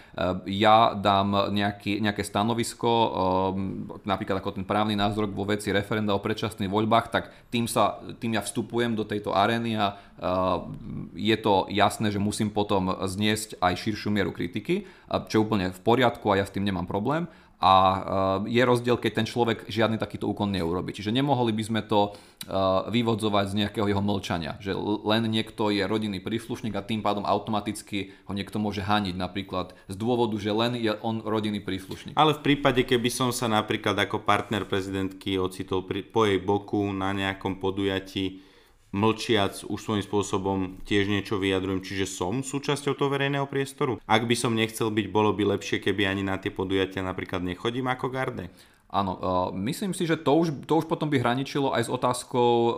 ja 0.59 0.97
dám 0.97 1.53
nejaký, 1.55 2.01
nejaké 2.03 2.27
stanovisko, 2.27 2.91
napríklad 4.03 4.43
ako 4.43 4.57
ten 4.59 4.67
právny 4.67 4.99
názor 4.99 5.31
vo 5.31 5.47
veci 5.47 5.71
referenda 5.71 6.17
o 6.17 6.25
predčasných 6.25 6.73
voľbách, 6.73 7.07
tak 7.13 7.31
tým, 7.53 7.71
sa, 7.71 8.03
tým 8.19 8.35
ja 8.35 8.43
vstupujem 8.43 8.99
do 8.99 9.07
tejto 9.07 9.31
arény 9.31 9.79
a 9.79 9.95
je 11.17 11.37
to 11.41 11.65
jasné, 11.73 12.13
že 12.13 12.21
musím 12.21 12.53
potom 12.53 12.93
zniesť 12.93 13.57
aj 13.57 13.73
širšiu 13.81 14.13
mieru 14.13 14.37
kritiky 14.37 14.85
čo 15.27 15.33
je 15.35 15.43
úplne 15.43 15.75
v 15.75 15.81
poriadku 15.83 16.31
a 16.31 16.39
ja 16.39 16.47
s 16.47 16.55
tým 16.55 16.63
nemám 16.63 16.87
problém. 16.87 17.27
A 17.61 17.75
e, 18.47 18.57
je 18.57 18.63
rozdiel, 18.65 18.97
keď 18.97 19.21
ten 19.21 19.27
človek 19.29 19.69
žiadny 19.69 20.01
takýto 20.01 20.25
úkon 20.25 20.49
neurobi. 20.49 20.97
Čiže 20.97 21.13
nemohli 21.13 21.53
by 21.53 21.65
sme 21.67 21.83
to 21.85 22.17
vyvodzovať 22.89 23.53
z 23.53 23.59
nejakého 23.61 23.85
jeho 23.85 24.01
mlčania. 24.01 24.57
Že 24.65 24.73
len 25.05 25.29
niekto 25.29 25.69
je 25.69 25.85
rodinný 25.85 26.25
príslušník 26.25 26.73
a 26.73 26.81
tým 26.81 27.05
pádom 27.05 27.29
automaticky 27.29 28.17
ho 28.25 28.33
niekto 28.33 28.57
môže 28.57 28.81
haniť 28.81 29.13
napríklad 29.13 29.77
z 29.93 29.95
dôvodu, 30.01 30.41
že 30.41 30.49
len 30.57 30.73
je 30.81 30.89
on 31.05 31.21
rodinný 31.21 31.61
príslušník. 31.61 32.17
Ale 32.17 32.33
v 32.33 32.41
prípade, 32.41 32.81
keby 32.81 33.13
som 33.13 33.29
sa 33.29 33.45
napríklad 33.45 33.93
ako 33.93 34.25
partner 34.25 34.65
prezidentky 34.65 35.37
ocitol 35.37 35.85
pri, 35.85 36.01
po 36.01 36.25
jej 36.25 36.41
boku 36.41 36.81
na 36.97 37.13
nejakom 37.13 37.61
podujatí, 37.61 38.41
mlčiac 38.91 39.67
už 39.67 39.79
svojím 39.79 40.05
spôsobom 40.05 40.59
tiež 40.83 41.07
niečo 41.07 41.39
vyjadrujem, 41.39 41.83
čiže 41.83 42.11
som 42.11 42.43
súčasťou 42.43 42.99
toho 42.99 43.11
verejného 43.11 43.47
priestoru. 43.47 44.03
Ak 44.07 44.27
by 44.27 44.35
som 44.35 44.59
nechcel 44.59 44.91
byť, 44.91 45.07
bolo 45.11 45.31
by 45.31 45.57
lepšie, 45.57 45.79
keby 45.79 46.11
ani 46.11 46.27
na 46.27 46.39
tie 46.43 46.51
podujatia 46.51 47.07
napríklad 47.07 47.43
nechodím 47.47 47.87
ako 47.87 48.11
garde. 48.11 48.51
Áno, 48.91 49.13
uh, 49.15 49.23
myslím 49.55 49.95
si, 49.95 50.03
že 50.03 50.19
to 50.19 50.35
už, 50.35 50.67
to 50.67 50.83
už 50.83 50.91
potom 50.91 51.07
by 51.07 51.23
hraničilo 51.23 51.71
aj 51.71 51.87
s 51.87 51.91
otázkou 51.95 52.51
um, 52.59 52.73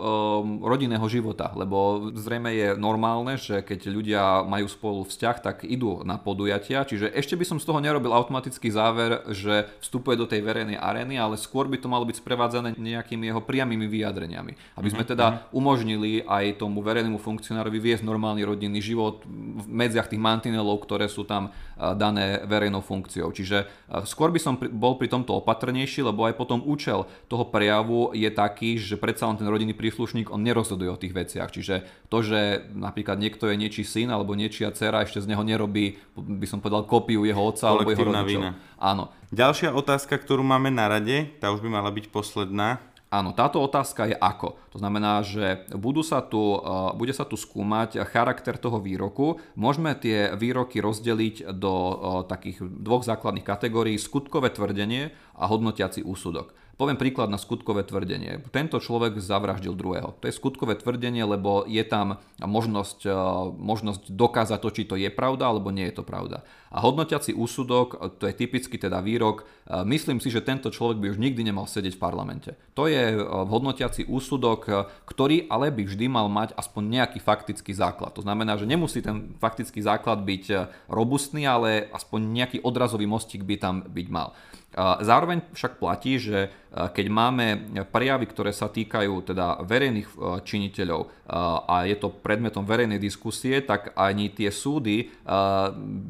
rodinného 0.61 1.01
života, 1.09 1.49
lebo 1.57 2.13
zrejme 2.13 2.53
je 2.53 2.67
normálne, 2.77 3.33
že 3.33 3.65
keď 3.65 3.79
ľudia 3.89 4.21
majú 4.45 4.69
spolu 4.69 5.01
vzťah, 5.09 5.37
tak 5.41 5.65
idú 5.65 6.05
na 6.05 6.21
podujatia, 6.21 6.85
čiže 6.85 7.09
ešte 7.09 7.33
by 7.33 7.49
som 7.49 7.57
z 7.57 7.65
toho 7.65 7.81
nerobil 7.81 8.13
automatický 8.13 8.69
záver, 8.69 9.25
že 9.33 9.65
vstupuje 9.81 10.13
do 10.13 10.29
tej 10.29 10.45
verejnej 10.45 10.77
arény, 10.77 11.17
ale 11.17 11.33
skôr 11.33 11.65
by 11.65 11.81
to 11.81 11.89
malo 11.89 12.05
byť 12.05 12.21
sprevádzané 12.21 12.77
nejakými 12.77 13.33
jeho 13.33 13.41
priamými 13.41 13.89
vyjadreniami. 13.89 14.77
Aby 14.77 14.93
sme 14.93 15.09
mhm, 15.09 15.09
teda 15.17 15.25
mhm. 15.25 15.37
umožnili 15.49 16.21
aj 16.29 16.61
tomu 16.61 16.85
verejnému 16.85 17.17
funkcionárovi 17.17 17.81
viesť 17.81 18.05
normálny 18.05 18.45
rodinný 18.45 18.85
život 18.85 19.25
v 19.25 19.65
medziach 19.65 20.13
tých 20.13 20.21
mantinelov, 20.21 20.77
ktoré 20.85 21.09
sú 21.09 21.25
tam 21.25 21.49
dané 21.73 22.45
verejnou 22.45 22.85
funkciou. 22.85 23.33
Čiže 23.33 23.65
skôr 24.05 24.29
by 24.29 24.37
som 24.37 24.53
bol 24.59 25.01
pri 25.01 25.09
tomto 25.09 25.41
opatrnejší, 25.41 26.02
lebo 26.03 26.27
aj 26.27 26.35
potom 26.35 26.59
účel 26.61 27.07
toho 27.31 27.47
prejavu 27.47 28.11
je 28.11 28.27
taký, 28.27 28.75
že 28.75 28.99
predsa 28.99 29.31
len 29.31 29.39
ten 29.39 29.47
rodinný 29.47 29.71
príslušník, 29.71 30.29
on 30.29 30.43
nerozhoduje 30.43 30.91
o 30.91 30.99
tých 30.99 31.15
veciach. 31.15 31.49
Čiže 31.49 31.87
to, 32.11 32.19
že 32.19 32.67
napríklad 32.75 33.17
niekto 33.17 33.47
je 33.47 33.55
niečí 33.55 33.87
syn 33.87 34.11
alebo 34.11 34.35
niečia 34.35 34.69
dcera, 34.75 35.07
ešte 35.07 35.23
z 35.23 35.31
neho 35.31 35.41
nerobí, 35.41 35.97
by 36.19 36.45
som 36.45 36.59
povedal, 36.59 36.83
kópiu 36.83 37.23
jeho 37.23 37.39
otca 37.39 37.71
alebo 37.71 37.89
jeho 37.89 38.03
rodičov. 38.03 38.43
Vina. 38.43 38.59
Áno. 38.77 39.09
Ďalšia 39.33 39.73
otázka, 39.73 40.19
ktorú 40.19 40.45
máme 40.45 40.69
na 40.69 40.85
rade, 40.91 41.31
tá 41.41 41.49
už 41.49 41.63
by 41.63 41.69
mala 41.71 41.89
byť 41.89 42.11
posledná. 42.13 42.77
Áno, 43.13 43.29
táto 43.29 43.61
otázka 43.61 44.09
je 44.09 44.17
ako. 44.17 44.57
To 44.73 44.81
znamená, 44.81 45.21
že 45.21 45.69
budú 45.69 46.01
sa 46.01 46.25
tu, 46.25 46.57
uh, 46.57 46.97
bude 46.97 47.13
sa 47.13 47.29
tu 47.29 47.37
skúmať 47.37 48.01
charakter 48.09 48.57
toho 48.57 48.81
výroku. 48.81 49.37
Môžeme 49.53 49.93
tie 49.93 50.33
výroky 50.33 50.81
rozdeliť 50.81 51.53
do 51.53 51.69
uh, 51.69 51.93
takých 52.25 52.65
dvoch 52.65 53.05
základných 53.05 53.45
kategórií. 53.45 54.01
Skutkové 54.01 54.49
tvrdenie 54.49 55.13
a 55.37 55.45
hodnotiaci 55.45 56.01
úsudok. 56.01 56.57
Poviem 56.73 56.97
príklad 56.97 57.29
na 57.29 57.37
skutkové 57.37 57.85
tvrdenie. 57.85 58.41
Tento 58.49 58.81
človek 58.81 59.21
zavraždil 59.21 59.77
druhého. 59.77 60.17
To 60.17 60.25
je 60.25 60.33
skutkové 60.33 60.73
tvrdenie, 60.73 61.21
lebo 61.21 61.69
je 61.69 61.85
tam 61.85 62.17
možnosť, 62.41 63.05
e, 63.05 63.13
možnosť 63.61 64.09
dokázať 64.09 64.57
to, 64.57 64.69
či 64.73 64.83
to 64.89 64.95
je 64.97 65.13
pravda, 65.13 65.53
alebo 65.53 65.69
nie 65.69 65.85
je 65.93 66.01
to 66.01 66.03
pravda. 66.03 66.41
A 66.73 66.81
hodnotiaci 66.81 67.37
úsudok, 67.37 68.17
to 68.17 68.25
je 68.25 68.33
typicky 68.33 68.81
teda 68.81 69.05
výrok, 69.05 69.45
e, 69.69 69.85
myslím 69.85 70.17
si, 70.17 70.33
že 70.33 70.41
tento 70.41 70.73
človek 70.73 70.97
by 70.97 71.07
už 71.13 71.21
nikdy 71.21 71.45
nemal 71.45 71.69
sedieť 71.69 71.93
v 71.93 72.01
parlamente. 72.01 72.57
To 72.73 72.89
je 72.89 73.15
e, 73.15 73.21
hodnotiaci 73.21 74.09
úsudok, 74.09 74.89
ktorý 75.05 75.45
ale 75.53 75.69
by 75.69 75.85
vždy 75.85 76.09
mal 76.09 76.25
mať 76.25 76.57
aspoň 76.57 76.89
nejaký 76.89 77.21
faktický 77.21 77.77
základ. 77.77 78.17
To 78.17 78.25
znamená, 78.25 78.57
že 78.57 78.65
nemusí 78.65 79.05
ten 79.05 79.37
faktický 79.37 79.77
základ 79.85 80.25
byť 80.25 80.73
robustný, 80.89 81.45
ale 81.45 81.85
aspoň 81.93 82.19
nejaký 82.33 82.57
odrazový 82.65 83.05
mostík 83.05 83.45
by 83.45 83.61
tam 83.61 83.85
byť 83.85 84.07
mal. 84.09 84.33
Zároveň 84.77 85.41
však 85.53 85.77
platí, 85.77 86.17
že 86.17 86.49
keď 86.73 87.05
máme 87.05 87.45
prejavy, 87.93 88.25
ktoré 88.25 88.49
sa 88.49 88.65
týkajú 88.65 89.29
teda 89.29 89.61
verejných 89.61 90.09
činiteľov 90.41 91.05
a 91.69 91.85
je 91.85 91.93
to 92.01 92.09
predmetom 92.09 92.65
verejnej 92.65 92.97
diskusie, 92.97 93.61
tak 93.61 93.93
ani 93.93 94.33
tie 94.33 94.49
súdy, 94.49 95.13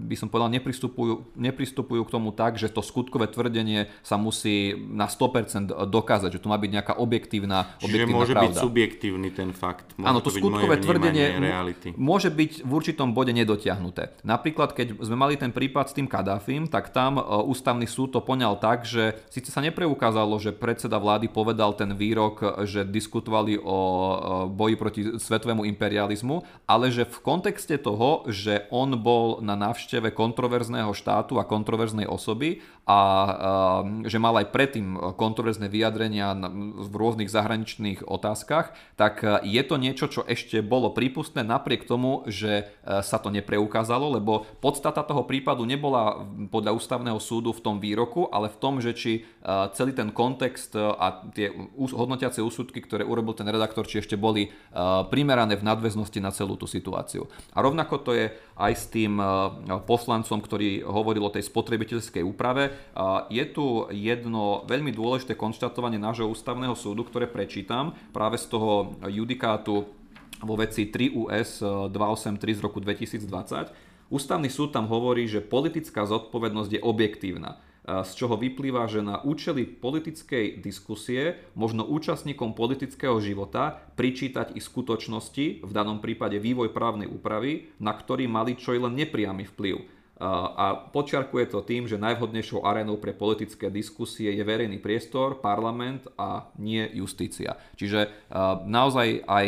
by 0.07 0.15
som 0.15 0.31
povedal, 0.31 0.47
nepristupujú, 0.55 1.35
nepristupujú 1.35 2.01
k 2.07 2.13
tomu 2.15 2.31
tak, 2.31 2.55
že 2.55 2.71
to 2.71 2.79
skutkové 2.79 3.27
tvrdenie 3.27 3.91
sa 4.07 4.15
musí 4.15 4.71
na 4.71 5.11
100% 5.11 5.67
dokázať, 5.83 6.31
že 6.31 6.39
tu 6.39 6.47
má 6.47 6.55
byť 6.55 6.71
nejaká 6.71 6.93
objektívna, 6.95 7.75
objektívna 7.83 7.83
Čiže 7.83 8.15
môže 8.15 8.33
pravda. 8.33 8.47
byť 8.47 8.53
subjektívny 8.63 9.29
ten 9.35 9.49
fakt. 9.51 9.91
Môže 9.99 10.07
Áno, 10.07 10.19
to, 10.23 10.31
to 10.31 10.39
skutkové 10.39 10.79
tvrdenie 10.79 11.25
reality. 11.43 11.91
môže 11.99 12.31
byť 12.31 12.63
v 12.63 12.71
určitom 12.71 13.11
bode 13.11 13.35
nedotiahnuté. 13.35 14.15
Napríklad, 14.23 14.71
keď 14.71 14.95
sme 15.03 15.19
mali 15.19 15.35
ten 15.35 15.51
prípad 15.51 15.91
s 15.91 15.93
tým 15.99 16.07
Kadáfim, 16.07 16.71
tak 16.71 16.95
tam 16.95 17.19
ústavný 17.51 17.83
súd 17.83 18.15
to 18.15 18.23
poňal 18.23 18.52
tak, 18.57 18.87
že 18.87 19.17
síce 19.29 19.49
sa 19.49 19.61
nepreukázalo, 19.61 20.37
že 20.41 20.55
predseda 20.55 20.97
vlády 20.97 21.29
povedal 21.29 21.73
ten 21.73 21.93
výrok, 21.93 22.65
že 22.67 22.85
diskutovali 22.87 23.57
o 23.61 23.77
boji 24.49 24.75
proti 24.75 25.01
svetovému 25.17 25.65
imperializmu, 25.75 26.67
ale 26.67 26.89
že 26.89 27.07
v 27.07 27.17
kontexte 27.23 27.77
toho, 27.79 28.25
že 28.29 28.65
on 28.73 28.97
bol 28.99 29.39
na 29.41 29.53
návšteve 29.53 30.11
kontroverzného 30.11 30.91
štátu 30.91 31.37
a 31.37 31.47
kontroverznej 31.47 32.05
osoby 32.09 32.61
a 32.83 32.99
že 34.03 34.19
mal 34.19 34.35
aj 34.43 34.51
predtým 34.51 35.15
kontroverzné 35.15 35.71
vyjadrenia 35.71 36.35
v 36.83 36.91
rôznych 36.91 37.31
zahraničných 37.31 38.03
otázkach, 38.03 38.75
tak 38.99 39.23
je 39.47 39.63
to 39.63 39.79
niečo, 39.79 40.11
čo 40.11 40.21
ešte 40.27 40.59
bolo 40.59 40.91
prípustné 40.91 41.47
napriek 41.47 41.87
tomu, 41.87 42.27
že 42.27 42.67
sa 42.83 43.23
to 43.23 43.31
nepreukázalo, 43.31 44.19
lebo 44.19 44.43
podstata 44.59 44.99
toho 44.99 45.23
prípadu 45.23 45.63
nebola 45.63 46.27
podľa 46.51 46.75
ústavného 46.75 47.23
súdu 47.23 47.55
v 47.55 47.63
tom 47.63 47.79
výroku, 47.79 48.27
ale 48.27 48.51
v 48.51 48.59
tom, 48.59 48.83
že 48.83 48.91
či 48.91 49.23
celý 49.71 49.95
ten 49.95 50.11
kontext 50.11 50.75
a 50.75 51.23
tie 51.31 51.55
hodnotiace 51.79 52.43
úsudky, 52.43 52.83
ktoré 52.83 53.07
urobil 53.07 53.31
ten 53.31 53.47
redaktor, 53.47 53.87
či 53.87 54.03
ešte 54.03 54.19
boli 54.19 54.51
primerané 55.07 55.55
v 55.55 55.63
nadväznosti 55.63 56.19
na 56.19 56.35
celú 56.35 56.59
tú 56.59 56.67
situáciu. 56.67 57.31
A 57.55 57.63
rovnako 57.63 57.95
to 58.03 58.11
je 58.11 58.35
aj 58.53 58.73
s 58.77 58.85
tým 58.93 59.17
poslancom, 59.89 60.37
ktorý 60.37 60.85
hovoril 60.85 61.25
o 61.25 61.33
tej 61.33 61.49
spotrebiteľskej 61.49 62.21
úprave. 62.21 62.73
Je 63.33 63.45
tu 63.49 63.89
jedno 63.89 64.61
veľmi 64.69 64.93
dôležité 64.93 65.33
konštatovanie 65.33 65.97
nášho 65.97 66.29
ústavného 66.29 66.77
súdu, 66.77 67.01
ktoré 67.05 67.25
prečítam 67.25 67.97
práve 68.13 68.37
z 68.37 68.53
toho 68.53 68.93
judikátu 69.09 69.89
vo 70.43 70.55
veci 70.59 70.91
3 70.91 71.17
US 71.17 71.63
283 71.65 72.59
z 72.59 72.61
roku 72.61 72.77
2020. 72.77 74.11
Ústavný 74.13 74.49
súd 74.51 74.69
tam 74.75 74.85
hovorí, 74.85 75.25
že 75.25 75.41
politická 75.41 76.05
zodpovednosť 76.05 76.77
je 76.77 76.81
objektívna 76.85 77.57
z 77.83 78.11
čoho 78.15 78.39
vyplýva, 78.39 78.87
že 78.87 79.03
na 79.03 79.19
účely 79.19 79.67
politickej 79.67 80.63
diskusie 80.63 81.35
možno 81.51 81.83
účastníkom 81.83 82.55
politického 82.55 83.19
života 83.19 83.83
pričítať 83.99 84.55
i 84.55 84.63
skutočnosti, 84.63 85.67
v 85.67 85.71
danom 85.71 85.99
prípade 85.99 86.39
vývoj 86.39 86.71
právnej 86.71 87.11
úpravy, 87.11 87.75
na 87.83 87.91
ktorý 87.91 88.31
mali 88.31 88.55
čo 88.55 88.71
i 88.71 88.79
len 88.79 88.95
nepriamy 88.95 89.43
vplyv 89.43 89.92
a 90.21 90.87
počiarkuje 90.93 91.49
to 91.49 91.65
tým, 91.65 91.89
že 91.89 91.97
najvhodnejšou 91.97 92.61
arénou 92.61 93.01
pre 93.01 93.17
politické 93.17 93.73
diskusie 93.73 94.29
je 94.29 94.45
verejný 94.45 94.77
priestor, 94.77 95.41
parlament 95.41 96.05
a 96.21 96.53
nie 96.61 96.85
justícia. 96.93 97.57
Čiže 97.75 98.29
naozaj 98.69 99.25
aj 99.25 99.47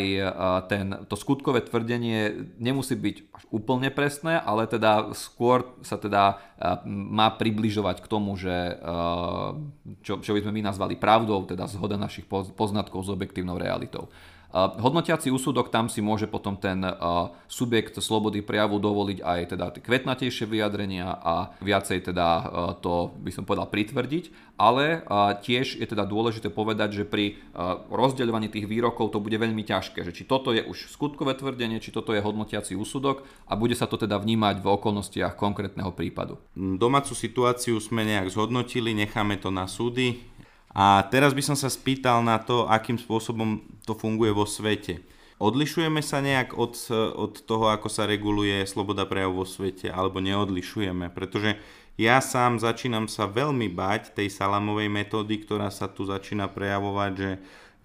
ten, 0.66 0.86
to 1.06 1.16
skutkové 1.16 1.62
tvrdenie 1.64 2.50
nemusí 2.58 2.98
byť 2.98 3.16
až 3.30 3.44
úplne 3.54 3.94
presné, 3.94 4.42
ale 4.42 4.66
teda 4.66 5.14
skôr 5.14 5.70
sa 5.86 6.02
teda 6.02 6.42
má 6.90 7.30
približovať 7.38 8.02
k 8.02 8.10
tomu, 8.10 8.34
že 8.34 8.82
čo, 10.02 10.18
čo 10.18 10.32
by 10.34 10.40
sme 10.44 10.60
my 10.60 10.62
nazvali 10.66 10.98
pravdou, 10.98 11.46
teda 11.46 11.70
zhoda 11.70 11.96
našich 11.96 12.26
poznatkov 12.58 13.06
s 13.06 13.14
objektívnou 13.14 13.62
realitou. 13.62 14.10
Hodnotiaci 14.54 15.32
úsudok 15.32 15.72
tam 15.74 15.88
si 15.88 16.04
môže 16.04 16.28
potom 16.28 16.56
ten 16.60 16.84
subjekt 17.48 17.98
slobody 18.00 18.44
prejavu 18.44 18.80
dovoliť 18.80 19.20
aj 19.24 19.40
teda 19.56 19.66
kvetnatejšie 19.80 20.46
vyjadrenia 20.48 21.12
a 21.12 21.56
viacej 21.60 22.12
teda 22.12 22.28
to 22.80 23.12
by 23.20 23.32
som 23.32 23.44
povedal 23.44 23.68
pritvrdiť, 23.68 24.56
ale 24.56 25.04
tiež 25.44 25.80
je 25.80 25.88
teda 25.88 26.08
dôležité 26.08 26.48
povedať, 26.48 27.04
že 27.04 27.04
pri 27.04 27.36
rozdeľovaní 27.92 28.48
tých 28.48 28.70
výrokov 28.70 29.12
to 29.12 29.20
bude 29.20 29.36
veľmi 29.36 29.64
ťažké, 29.68 30.08
že 30.08 30.16
či 30.16 30.24
toto 30.24 30.56
je 30.56 30.64
už 30.64 30.88
skutkové 30.88 31.36
tvrdenie, 31.36 31.84
či 31.84 31.92
toto 31.92 32.16
je 32.16 32.24
hodnotiaci 32.24 32.80
úsudok 32.80 33.28
a 33.52 33.60
bude 33.60 33.76
sa 33.76 33.92
to 33.92 34.00
teda 34.00 34.16
vnímať 34.16 34.64
v 34.64 34.68
okolnostiach 34.72 35.36
konkrétneho 35.36 35.92
prípadu. 35.92 36.40
Domácu 36.56 37.12
situáciu 37.12 37.76
sme 37.84 38.08
nejak 38.08 38.32
zhodnotili, 38.32 38.96
necháme 38.96 39.36
to 39.36 39.52
na 39.52 39.68
súdy, 39.68 40.24
a 40.76 41.08
teraz 41.08 41.32
by 41.32 41.40
som 41.40 41.56
sa 41.56 41.72
spýtal 41.72 42.20
na 42.20 42.36
to, 42.36 42.68
akým 42.68 43.00
spôsobom 43.00 43.64
to 43.88 43.96
funguje 43.96 44.36
vo 44.36 44.44
svete. 44.44 45.00
Odlišujeme 45.40 46.04
sa 46.04 46.20
nejak 46.20 46.56
od, 46.56 46.76
od 47.16 47.44
toho, 47.48 47.72
ako 47.72 47.88
sa 47.88 48.04
reguluje 48.04 48.64
sloboda 48.68 49.08
prejavu 49.08 49.44
vo 49.44 49.48
svete, 49.48 49.88
alebo 49.88 50.20
neodlišujeme? 50.20 51.12
Pretože 51.16 51.60
ja 51.96 52.20
sám 52.20 52.60
začínam 52.60 53.08
sa 53.08 53.24
veľmi 53.24 53.72
bať 53.72 54.16
tej 54.16 54.28
salamovej 54.28 54.92
metódy, 54.92 55.40
ktorá 55.48 55.72
sa 55.72 55.88
tu 55.88 56.04
začína 56.04 56.52
prejavovať, 56.52 57.12
že 57.16 57.30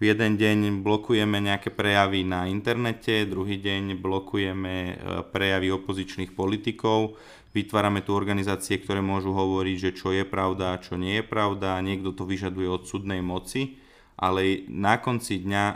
v 0.01 0.09
jeden 0.11 0.33
deň 0.35 0.81
blokujeme 0.81 1.37
nejaké 1.37 1.69
prejavy 1.71 2.25
na 2.25 2.49
internete, 2.49 3.23
druhý 3.29 3.61
deň 3.61 4.01
blokujeme 4.01 4.75
e, 4.75 4.93
prejavy 5.29 5.69
opozičných 5.77 6.33
politikov, 6.33 7.15
Vytvárame 7.51 7.99
tu 7.99 8.15
organizácie, 8.15 8.79
ktoré 8.79 9.03
môžu 9.03 9.35
hovoriť, 9.35 9.75
že 9.75 9.91
čo 9.91 10.15
je 10.15 10.23
pravda 10.23 10.75
a 10.75 10.81
čo 10.81 10.95
nie 10.95 11.19
je 11.19 11.25
pravda. 11.27 11.83
Niekto 11.83 12.15
to 12.15 12.23
vyžaduje 12.23 12.63
od 12.63 12.87
súdnej 12.87 13.19
moci, 13.19 13.75
ale 14.15 14.63
na 14.71 14.95
konci 15.03 15.43
dňa 15.43 15.65
e, 15.67 15.75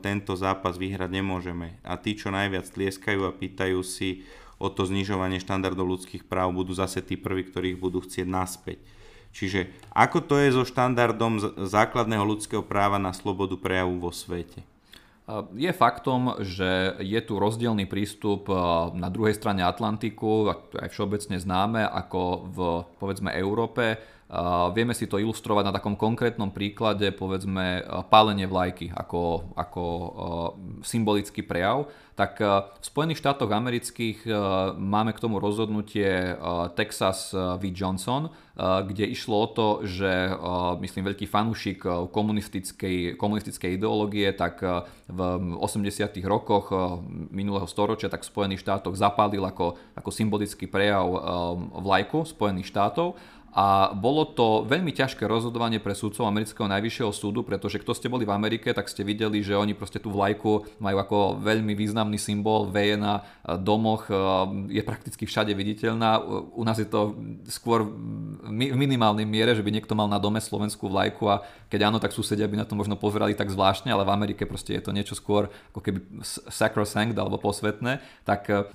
tento 0.00 0.32
zápas 0.32 0.80
vyhrať 0.80 1.12
nemôžeme. 1.12 1.76
A 1.84 2.00
tí, 2.00 2.16
čo 2.16 2.32
najviac 2.32 2.64
tlieskajú 2.72 3.28
a 3.28 3.36
pýtajú 3.36 3.84
si 3.84 4.24
o 4.56 4.72
to 4.72 4.88
znižovanie 4.88 5.44
štandardov 5.44 5.84
ľudských 5.84 6.24
práv, 6.24 6.56
budú 6.56 6.72
zase 6.72 7.04
tí 7.04 7.20
prví, 7.20 7.52
ktorých 7.52 7.76
budú 7.76 8.00
chcieť 8.00 8.24
naspäť. 8.24 8.80
Čiže 9.34 9.68
ako 9.92 10.24
to 10.24 10.40
je 10.40 10.56
so 10.56 10.64
štandardom 10.64 11.42
základného 11.68 12.24
ľudského 12.24 12.62
práva 12.62 12.96
na 12.96 13.10
slobodu 13.10 13.58
prejavu 13.58 13.98
vo 13.98 14.14
svete? 14.14 14.73
Je 15.56 15.72
faktom, 15.72 16.36
že 16.44 17.00
je 17.00 17.16
tu 17.24 17.40
rozdielný 17.40 17.88
prístup 17.88 18.44
na 18.92 19.08
druhej 19.08 19.32
strane 19.32 19.64
Atlantiku, 19.64 20.52
aj 20.76 20.92
všeobecne 20.92 21.40
známe, 21.40 21.80
ako 21.80 22.20
v 22.52 22.58
povedzme 23.00 23.32
Európe. 23.32 23.96
Vieme 24.74 24.96
si 24.96 25.04
to 25.04 25.20
ilustrovať 25.20 25.64
na 25.68 25.74
takom 25.76 25.94
konkrétnom 25.94 26.50
príklade, 26.50 27.12
povedzme, 27.12 27.84
pálenie 28.08 28.48
vlajky 28.48 28.90
ako, 28.90 29.52
ako 29.54 29.82
symbolický 30.82 31.44
prejav 31.44 31.86
tak 32.14 32.38
eh, 32.40 32.48
v 32.80 32.84
Spojených 32.86 33.20
štátoch 33.20 33.50
amerických 33.50 34.26
máme 34.78 35.12
k 35.12 35.22
tomu 35.22 35.42
rozhodnutie 35.42 36.38
Texas 36.78 37.34
v 37.34 37.64
Johnson, 37.74 38.30
kde 38.54 39.10
išlo 39.10 39.34
o 39.34 39.48
to, 39.50 39.68
že 39.82 40.30
myslím 40.78 41.10
veľký 41.10 41.26
fanúšik 41.26 41.82
komunistickej, 42.14 43.18
komunistickej 43.18 43.74
ideológie, 43.74 44.30
tak 44.30 44.62
v 45.10 45.18
80. 45.58 45.90
rokoch 46.22 46.70
minulého 47.34 47.66
storočia 47.66 48.06
tak 48.06 48.22
v 48.22 48.30
Spojených 48.30 48.62
štátoch 48.62 48.94
zapálil 48.94 49.42
ako, 49.42 49.74
ako 49.98 50.10
symbolický 50.14 50.70
prejav 50.70 51.06
vlajku 51.82 52.22
Spojených 52.22 52.70
štátov 52.70 53.18
a 53.54 53.94
bolo 53.94 54.26
to 54.26 54.66
veľmi 54.66 54.90
ťažké 54.90 55.30
rozhodovanie 55.30 55.78
pre 55.78 55.94
súdcov 55.94 56.26
amerického 56.26 56.66
najvyššieho 56.66 57.14
súdu, 57.14 57.46
pretože 57.46 57.78
kto 57.78 57.94
ste 57.94 58.10
boli 58.10 58.26
v 58.26 58.34
Amerike, 58.34 58.74
tak 58.74 58.90
ste 58.90 59.06
videli, 59.06 59.46
že 59.46 59.54
oni 59.54 59.78
proste 59.78 60.02
tú 60.02 60.10
vlajku 60.10 60.66
majú 60.82 60.98
ako 60.98 61.18
veľmi 61.38 61.70
významný 61.78 62.18
symbol, 62.18 62.66
veje 62.66 62.98
na 62.98 63.22
domoch, 63.62 64.10
e, 64.10 64.14
je 64.74 64.82
prakticky 64.82 65.22
všade 65.22 65.54
viditeľná. 65.54 66.18
U 66.50 66.66
nás 66.66 66.82
je 66.82 66.88
to 66.90 67.14
skôr 67.46 67.86
v 67.86 68.74
minimálnej 68.74 69.22
miere, 69.22 69.54
že 69.54 69.62
by 69.62 69.70
niekto 69.70 69.94
mal 69.94 70.10
na 70.10 70.18
dome 70.18 70.42
slovenskú 70.42 70.90
vlajku 70.90 71.22
a 71.30 71.46
keď 71.70 71.94
áno, 71.94 72.02
tak 72.02 72.10
susedia 72.10 72.50
by 72.50 72.58
na 72.58 72.66
to 72.66 72.74
možno 72.74 72.98
pozerali 72.98 73.38
tak 73.38 73.54
zvláštne, 73.54 73.94
ale 73.94 74.02
v 74.02 74.14
Amerike 74.14 74.50
proste 74.50 74.74
je 74.74 74.82
to 74.82 74.90
niečo 74.90 75.14
skôr 75.14 75.46
ako 75.70 75.80
keby 75.82 75.98
sacrosanct 76.50 77.18
alebo 77.18 77.38
posvetné, 77.38 77.98
tak 78.22 78.46
uh, 78.46 78.70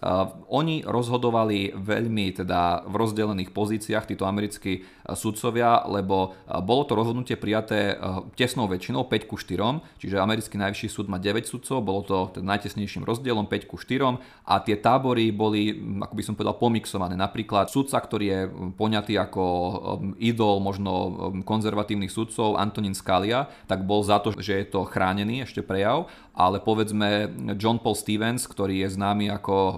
oni 0.51 0.83
rozhodovali 0.83 1.71
veľmi 1.79 2.43
teda 2.43 2.83
v 2.87 2.93
rozdelených 2.99 3.55
pozíciách, 3.55 4.03
títo 4.03 4.27
americkí 4.27 4.68
európsky 4.69 4.85
e, 4.85 5.15
sudcovia, 5.15 5.83
lebo 5.89 6.37
e, 6.45 6.61
bolo 6.61 6.85
to 6.85 6.93
rozhodnutie 6.93 7.35
prijaté 7.35 7.95
e, 7.97 8.21
tesnou 8.37 8.69
väčšinou 8.69 9.09
5 9.09 9.29
ku 9.29 9.35
4, 9.37 9.81
čiže 9.97 10.21
americký 10.21 10.55
najvyšší 10.61 10.87
súd 10.89 11.07
má 11.09 11.17
9 11.17 11.45
sudcov, 11.49 11.81
bolo 11.81 12.01
to 12.05 12.17
najtesnejším 12.37 13.03
rozdielom 13.05 13.49
5 13.49 13.69
ku 13.69 13.75
4 13.77 14.21
a 14.45 14.53
tie 14.61 14.77
tábory 14.77 15.33
boli, 15.33 15.73
ako 16.01 16.13
by 16.13 16.23
som 16.23 16.33
povedal, 16.37 16.55
pomixované. 16.57 17.15
Napríklad 17.17 17.73
sudca, 17.73 17.97
ktorý 17.99 18.25
je 18.25 18.41
poňatý 18.77 19.17
ako 19.17 19.43
idol 20.21 20.61
možno 20.61 20.91
konzervatívnych 21.43 22.13
sudcov, 22.13 22.59
Antonín 22.59 22.93
Scalia, 22.93 23.49
tak 23.65 23.83
bol 23.85 24.05
za 24.05 24.21
to, 24.21 24.35
že 24.37 24.61
je 24.61 24.65
to 24.69 24.85
chránený 24.85 25.45
ešte 25.45 25.65
prejav 25.65 26.09
ale 26.39 26.63
povedzme 26.63 27.27
John 27.59 27.83
Paul 27.83 27.99
Stevens, 27.99 28.47
ktorý 28.47 28.87
je 28.87 28.95
známy 28.95 29.27
ako 29.27 29.55
uh, 29.59 29.75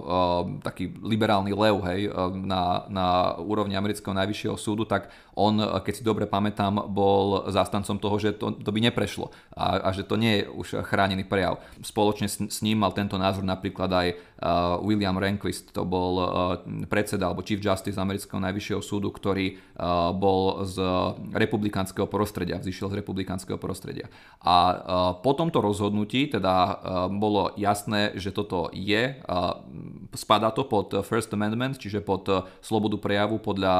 taký 0.62 0.94
liberálny 1.02 1.50
lev 1.50 1.82
hej, 1.90 2.06
na, 2.38 2.86
na 2.86 3.34
úrovni 3.42 3.74
amerického 3.74 4.14
najvyššieho 4.14 4.54
súdu, 4.54 4.81
tak 4.84 5.12
on, 5.34 5.58
uh, 5.58 5.80
keď 5.80 5.94
si 5.98 6.02
dobre 6.04 6.28
pamätám, 6.28 6.90
bol 6.90 7.48
zástancom 7.48 7.96
toho, 7.98 8.16
že 8.20 8.36
to, 8.36 8.54
to 8.56 8.70
by 8.70 8.80
neprešlo 8.82 9.30
a, 9.54 9.80
a 9.86 9.88
že 9.90 10.04
to 10.04 10.20
nie 10.20 10.42
je 10.42 10.42
už 10.50 10.68
chránený 10.86 11.24
prejav. 11.24 11.60
Spoločne 11.80 12.26
s, 12.28 12.38
s 12.38 12.58
ním 12.60 12.82
mal 12.82 12.92
tento 12.92 13.16
názor 13.16 13.46
napríklad 13.46 13.90
aj 13.92 14.08
William 14.82 15.14
Rehnquist, 15.14 15.70
to 15.70 15.86
bol 15.86 16.12
uh, 16.18 16.28
predseda 16.90 17.30
alebo 17.30 17.46
Chief 17.46 17.62
Justice 17.62 17.96
amerického 17.96 18.42
najvyššieho 18.42 18.82
súdu, 18.82 19.14
ktorý 19.14 19.54
uh, 19.54 20.10
bol 20.10 20.66
z 20.66 20.76
republikánskeho 21.32 22.10
prostredia, 22.10 22.58
vzýšiel 22.58 22.90
z 22.90 22.98
republikánskeho 23.00 23.56
prostredia. 23.56 24.10
A 24.42 24.74
po 25.22 25.32
tomto 25.38 25.62
rozhodnutí, 25.62 26.26
teda 26.26 26.82
bolo 27.14 27.54
jasné, 27.54 28.10
že 28.18 28.34
toto 28.34 28.68
je, 28.74 29.22
spadá 30.12 30.50
to 30.50 30.66
pod 30.66 30.90
First 31.06 31.30
Amendment, 31.32 31.78
čiže 31.78 32.02
pod 32.02 32.26
slobodu 32.58 32.98
prejavu 32.98 33.38
podľa 33.38 33.74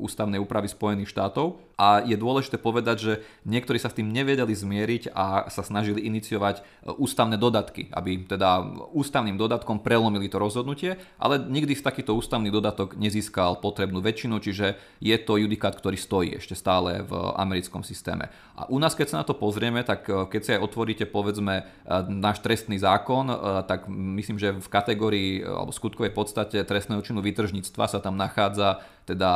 ústavnej 0.00 0.40
úpravy 0.40 0.72
Spojených 0.72 1.12
štátov. 1.12 1.73
A 1.78 2.02
je 2.02 2.18
dôležité 2.18 2.58
povedať, 2.58 2.96
že 2.98 3.12
niektorí 3.46 3.78
sa 3.78 3.88
s 3.88 3.96
tým 3.96 4.10
nevedeli 4.10 4.50
zmieriť 4.50 5.14
a 5.14 5.46
sa 5.48 5.62
snažili 5.62 6.02
iniciovať 6.06 6.66
ústavné 6.98 7.38
dodatky, 7.38 7.90
aby 7.94 8.26
teda 8.26 8.66
ústavným 8.90 9.38
dodatkom 9.38 9.78
prelomili 9.78 10.26
to 10.26 10.42
rozhodnutie, 10.42 10.98
ale 11.18 11.38
nikdy 11.38 11.76
takýto 11.84 12.16
ústavný 12.16 12.48
dodatok 12.48 12.96
nezískal 12.96 13.60
potrebnú 13.60 14.00
väčšinu, 14.00 14.40
čiže 14.40 14.80
je 15.04 15.16
to 15.20 15.36
judikát, 15.36 15.76
ktorý 15.76 16.00
stojí 16.00 16.30
ešte 16.40 16.56
stále 16.56 17.04
v 17.04 17.12
americkom 17.36 17.84
systéme. 17.84 18.32
A 18.56 18.64
u 18.72 18.80
nás, 18.80 18.96
keď 18.96 19.06
sa 19.12 19.20
na 19.20 19.28
to 19.28 19.36
pozrieme, 19.36 19.84
tak 19.84 20.08
e, 20.08 20.24
keď 20.32 20.40
si 20.40 20.50
aj 20.56 20.64
otvoríte 20.64 21.04
povedzme 21.04 21.54
e, 21.60 21.64
náš 22.08 22.40
trestný 22.40 22.80
zákon, 22.80 23.28
e, 23.28 23.36
tak 23.68 23.84
myslím, 23.90 24.40
že 24.40 24.56
v 24.56 24.68
kategórii 24.72 25.44
alebo 25.44 25.74
skutkovej 25.74 26.16
podstate 26.16 26.64
trestného 26.64 27.04
činu 27.04 27.20
vytržníctva 27.20 27.84
sa 27.90 27.98
tam 28.00 28.16
nachádza 28.16 28.80
teda 29.04 29.28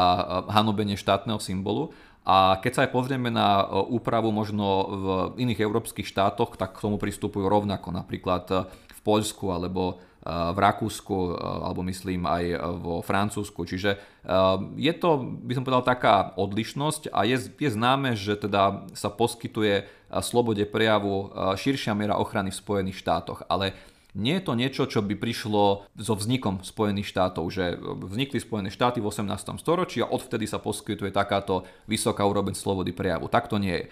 hanobenie 0.49 0.97
štátneho 0.97 1.37
symbolu. 1.37 1.93
A 2.29 2.61
keď 2.61 2.73
sa 2.77 2.81
aj 2.85 2.93
pozrieme 2.93 3.33
na 3.33 3.65
úpravu 3.89 4.29
možno 4.29 4.67
v 4.85 5.07
iných 5.41 5.65
európskych 5.65 6.05
štátoch, 6.05 6.61
tak 6.61 6.77
k 6.77 6.85
tomu 6.85 7.01
pristupujú 7.01 7.49
rovnako. 7.49 7.89
Napríklad 7.89 8.69
v 8.69 9.01
Poľsku 9.01 9.49
alebo 9.49 9.97
v 10.29 10.59
Rakúsku 10.61 11.41
alebo 11.41 11.81
myslím 11.89 12.29
aj 12.29 12.45
vo 12.85 13.01
Francúzsku. 13.01 13.65
Čiže 13.65 13.97
je 14.77 14.93
to, 14.93 15.25
by 15.41 15.57
som 15.57 15.65
povedal, 15.65 15.81
taká 15.81 16.37
odlišnosť 16.37 17.09
a 17.17 17.25
je, 17.25 17.49
je 17.49 17.71
známe, 17.73 18.13
že 18.13 18.37
teda 18.37 18.85
sa 18.93 19.09
poskytuje 19.09 19.89
slobode 20.21 20.69
prejavu 20.69 21.33
širšia 21.57 21.97
miera 21.97 22.21
ochrany 22.21 22.53
v 22.53 22.61
Spojených 22.61 23.01
štátoch. 23.01 23.49
Ale 23.49 23.73
nie 24.19 24.35
je 24.37 24.45
to 24.45 24.53
niečo, 24.59 24.83
čo 24.91 25.01
by 25.01 25.15
prišlo 25.15 25.87
so 25.95 26.15
vznikom 26.19 26.67
Spojených 26.67 27.15
štátov, 27.15 27.47
že 27.55 27.79
vznikli 27.79 28.43
Spojené 28.43 28.69
štáty 28.75 28.99
v 28.99 29.07
18. 29.07 29.31
storočí 29.63 30.03
a 30.03 30.11
odvtedy 30.11 30.51
sa 30.51 30.59
poskytuje 30.59 31.15
takáto 31.15 31.63
vysoká 31.87 32.27
úroveň 32.27 32.59
slobody 32.59 32.91
prejavu. 32.91 33.31
Tak 33.31 33.47
to 33.47 33.63
nie 33.63 33.79
je. 33.79 33.85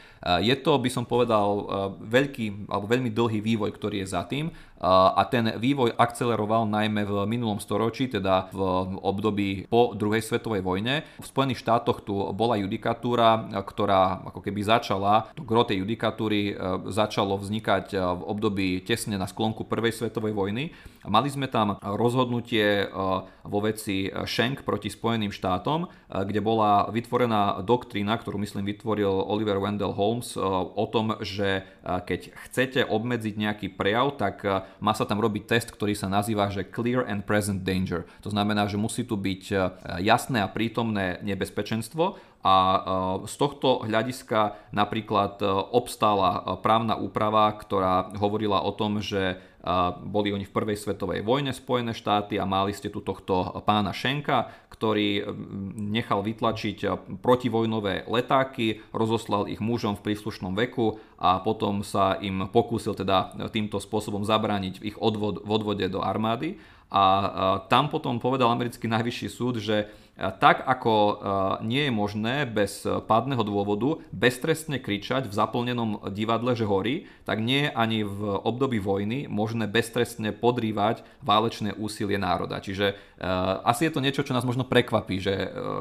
Je 0.42 0.54
to, 0.58 0.82
by 0.82 0.90
som 0.90 1.06
povedal, 1.06 1.70
veľký 2.02 2.66
alebo 2.66 2.90
veľmi 2.90 3.14
dlhý 3.14 3.38
vývoj, 3.38 3.70
ktorý 3.70 4.02
je 4.02 4.10
za 4.10 4.26
tým 4.26 4.50
a 4.80 5.22
ten 5.32 5.56
vývoj 5.56 5.96
akceleroval 5.96 6.68
najmä 6.68 7.08
v 7.08 7.24
minulom 7.24 7.56
storočí, 7.56 8.12
teda 8.12 8.52
v 8.52 8.60
období 9.00 9.64
po 9.72 9.96
druhej 9.96 10.20
svetovej 10.20 10.60
vojne. 10.60 11.08
V 11.16 11.26
Spojených 11.26 11.64
štátoch 11.64 12.04
tu 12.04 12.12
bola 12.36 12.60
judikatúra, 12.60 13.48
ktorá 13.64 14.20
ako 14.28 14.44
keby 14.44 14.60
začala, 14.60 15.32
to 15.32 15.42
gro 15.46 15.64
tej 15.64 15.80
judikatúry 15.80 16.52
e, 16.52 16.54
začalo 16.92 17.40
vznikať 17.40 17.86
e, 17.92 17.96
v 17.96 18.22
období 18.28 18.68
tesne 18.84 19.16
na 19.16 19.24
sklonku 19.24 19.64
prvej 19.64 19.96
svetovej 19.96 20.36
vojny. 20.36 20.76
Mali 21.06 21.30
sme 21.30 21.46
tam 21.46 21.78
rozhodnutie 21.80 22.84
e, 22.84 22.86
vo 23.46 23.58
veci 23.62 24.10
Schenk 24.10 24.66
proti 24.66 24.90
Spojeným 24.90 25.30
štátom, 25.30 25.86
kde 26.10 26.40
bola 26.42 26.90
vytvorená 26.90 27.62
doktrína, 27.62 28.18
ktorú 28.18 28.42
myslím 28.42 28.66
vytvoril 28.66 29.10
Oliver 29.10 29.62
Wendell 29.62 29.94
Holmes 29.94 30.34
o 30.36 30.84
tom, 30.90 31.14
že 31.22 31.62
keď 31.82 32.34
chcete 32.50 32.80
obmedziť 32.82 33.34
nejaký 33.38 33.66
prejav, 33.78 34.18
tak 34.18 34.42
má 34.82 34.92
sa 34.98 35.06
tam 35.06 35.22
robiť 35.22 35.46
test, 35.46 35.68
ktorý 35.70 35.94
sa 35.94 36.10
nazýva, 36.10 36.50
že 36.50 36.66
Clear 36.66 37.06
and 37.06 37.22
Present 37.22 37.62
Danger. 37.62 38.04
To 38.26 38.30
znamená, 38.34 38.66
že 38.66 38.80
musí 38.80 39.06
tu 39.06 39.14
byť 39.14 39.42
e, 39.50 39.56
jasné 40.02 40.42
a 40.42 40.50
prítomné 40.50 41.22
nebezpečenstvo 41.22 42.18
a 42.46 42.54
e, 42.54 42.78
z 43.26 43.34
tohto 43.34 43.82
hľadiska 43.82 44.70
napríklad 44.70 45.42
e, 45.42 45.50
obstála 45.50 46.62
právna 46.62 46.94
úprava, 46.94 47.50
ktorá 47.58 48.14
hovorila 48.14 48.62
o 48.62 48.70
tom, 48.70 49.02
že 49.02 49.42
boli 50.06 50.30
oni 50.30 50.46
v 50.46 50.54
prvej 50.54 50.78
svetovej 50.78 51.26
vojne 51.26 51.50
Spojené 51.50 51.90
štáty 51.90 52.38
a 52.38 52.46
mali 52.46 52.70
ste 52.70 52.86
tu 52.86 53.02
tohto 53.02 53.50
pána 53.66 53.90
Šenka, 53.90 54.46
ktorý 54.70 55.26
nechal 55.74 56.22
vytlačiť 56.22 56.86
protivojnové 57.18 58.06
letáky, 58.06 58.78
rozoslal 58.94 59.50
ich 59.50 59.58
mužom 59.58 59.98
v 59.98 60.06
príslušnom 60.06 60.54
veku 60.54 61.02
a 61.18 61.42
potom 61.42 61.82
sa 61.82 62.14
im 62.22 62.46
pokúsil 62.46 62.94
teda 62.94 63.50
týmto 63.50 63.82
spôsobom 63.82 64.22
zabrániť 64.22 64.78
v 64.78 64.94
ich 64.94 64.98
odvod, 65.02 65.42
v 65.42 65.50
odvode 65.50 65.86
do 65.90 65.98
armády. 65.98 66.62
A 66.86 67.02
tam 67.66 67.90
potom 67.90 68.22
povedal 68.22 68.46
americký 68.46 68.86
najvyšší 68.86 69.26
súd, 69.26 69.58
že 69.58 69.90
tak 70.16 70.64
ako 70.64 70.92
e, 70.96 71.14
nie 71.68 71.88
je 71.88 71.92
možné 71.92 72.48
bez 72.48 72.88
pádneho 73.04 73.44
dôvodu 73.44 74.00
beztrestne 74.10 74.80
kričať 74.80 75.28
v 75.28 75.36
zaplnenom 75.36 76.08
divadle, 76.10 76.56
že 76.56 76.64
horí, 76.64 77.04
tak 77.28 77.44
nie 77.44 77.68
je 77.68 77.70
ani 77.76 78.00
v 78.00 78.20
období 78.40 78.80
vojny 78.80 79.28
možné 79.28 79.68
beztrestne 79.68 80.32
podrývať 80.32 81.04
válečné 81.20 81.76
úsilie 81.76 82.16
národa. 82.16 82.62
Čiže 82.64 82.96
asi 83.64 83.88
je 83.88 83.92
to 83.92 84.04
niečo, 84.04 84.24
čo 84.24 84.36
nás 84.36 84.44
možno 84.44 84.68
prekvapí, 84.68 85.20
že 85.20 85.34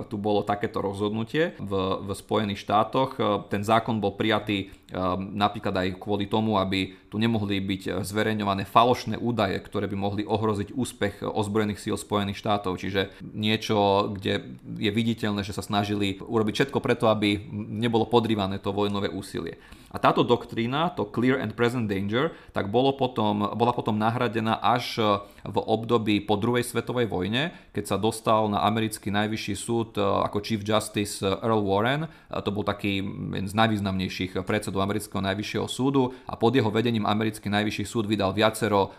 tu 0.07 0.15
bolo 0.15 0.41
takéto 0.41 0.79
rozhodnutie 0.79 1.55
v, 1.59 1.71
v 2.03 2.09
Spojených 2.15 2.63
štátoch. 2.63 3.19
Ten 3.51 3.61
zákon 3.61 3.99
bol 3.99 4.15
prijatý 4.15 4.71
napríklad 5.17 5.73
aj 5.73 5.97
kvôli 5.97 6.29
tomu, 6.29 6.61
aby 6.61 6.93
tu 7.09 7.17
nemohli 7.17 7.57
byť 7.57 8.05
zverejňované 8.05 8.69
falošné 8.69 9.17
údaje, 9.17 9.57
ktoré 9.57 9.89
by 9.89 9.97
mohli 9.97 10.21
ohroziť 10.21 10.77
úspech 10.77 11.25
ozbrojených 11.25 11.81
síl 11.81 11.97
Spojených 11.97 12.37
štátov. 12.37 12.77
Čiže 12.77 13.09
niečo, 13.33 14.11
kde 14.13 14.61
je 14.77 14.91
viditeľné, 14.93 15.41
že 15.41 15.57
sa 15.57 15.65
snažili 15.65 16.21
urobiť 16.21 16.53
všetko 16.53 16.79
preto, 16.85 17.09
aby 17.09 17.41
nebolo 17.53 18.05
podrývané 18.05 18.61
to 18.61 18.69
vojnové 18.75 19.09
úsilie. 19.09 19.57
A 19.95 19.97
táto 19.97 20.27
doktrína, 20.27 20.91
to 20.91 21.07
clear 21.07 21.39
and 21.39 21.55
present 21.55 21.87
danger, 21.87 22.35
tak 22.51 22.67
bolo 22.67 22.99
potom, 22.99 23.55
bola 23.55 23.71
potom 23.71 23.95
nahradená 23.95 24.59
až 24.59 24.99
v 25.47 25.55
období 25.55 26.19
po 26.19 26.35
druhej 26.35 26.67
svetovej 26.67 27.07
vojne, 27.07 27.55
keď 27.71 27.95
sa 27.95 27.97
dostal 27.97 28.51
na 28.51 28.59
americký 28.67 29.07
najvyšší 29.07 29.55
súd 29.55 29.95
ako 29.95 30.43
Chief 30.43 30.59
Justice 30.59 31.23
Earl 31.23 31.63
Warren. 31.63 32.11
To 32.27 32.51
bol 32.51 32.67
taký 32.67 32.99
jeden 32.99 33.47
z 33.47 33.55
najvýznamnejších 33.55 34.43
predsedov 34.43 34.74
amerického 34.81 35.21
najvyššieho 35.21 35.67
súdu 35.67 36.11
a 36.27 36.35
pod 36.35 36.55
jeho 36.55 36.71
vedením 36.71 37.05
americký 37.05 37.49
najvyšší 37.49 37.85
súd 37.85 38.05
vydal 38.09 38.33
viacero 38.33 38.91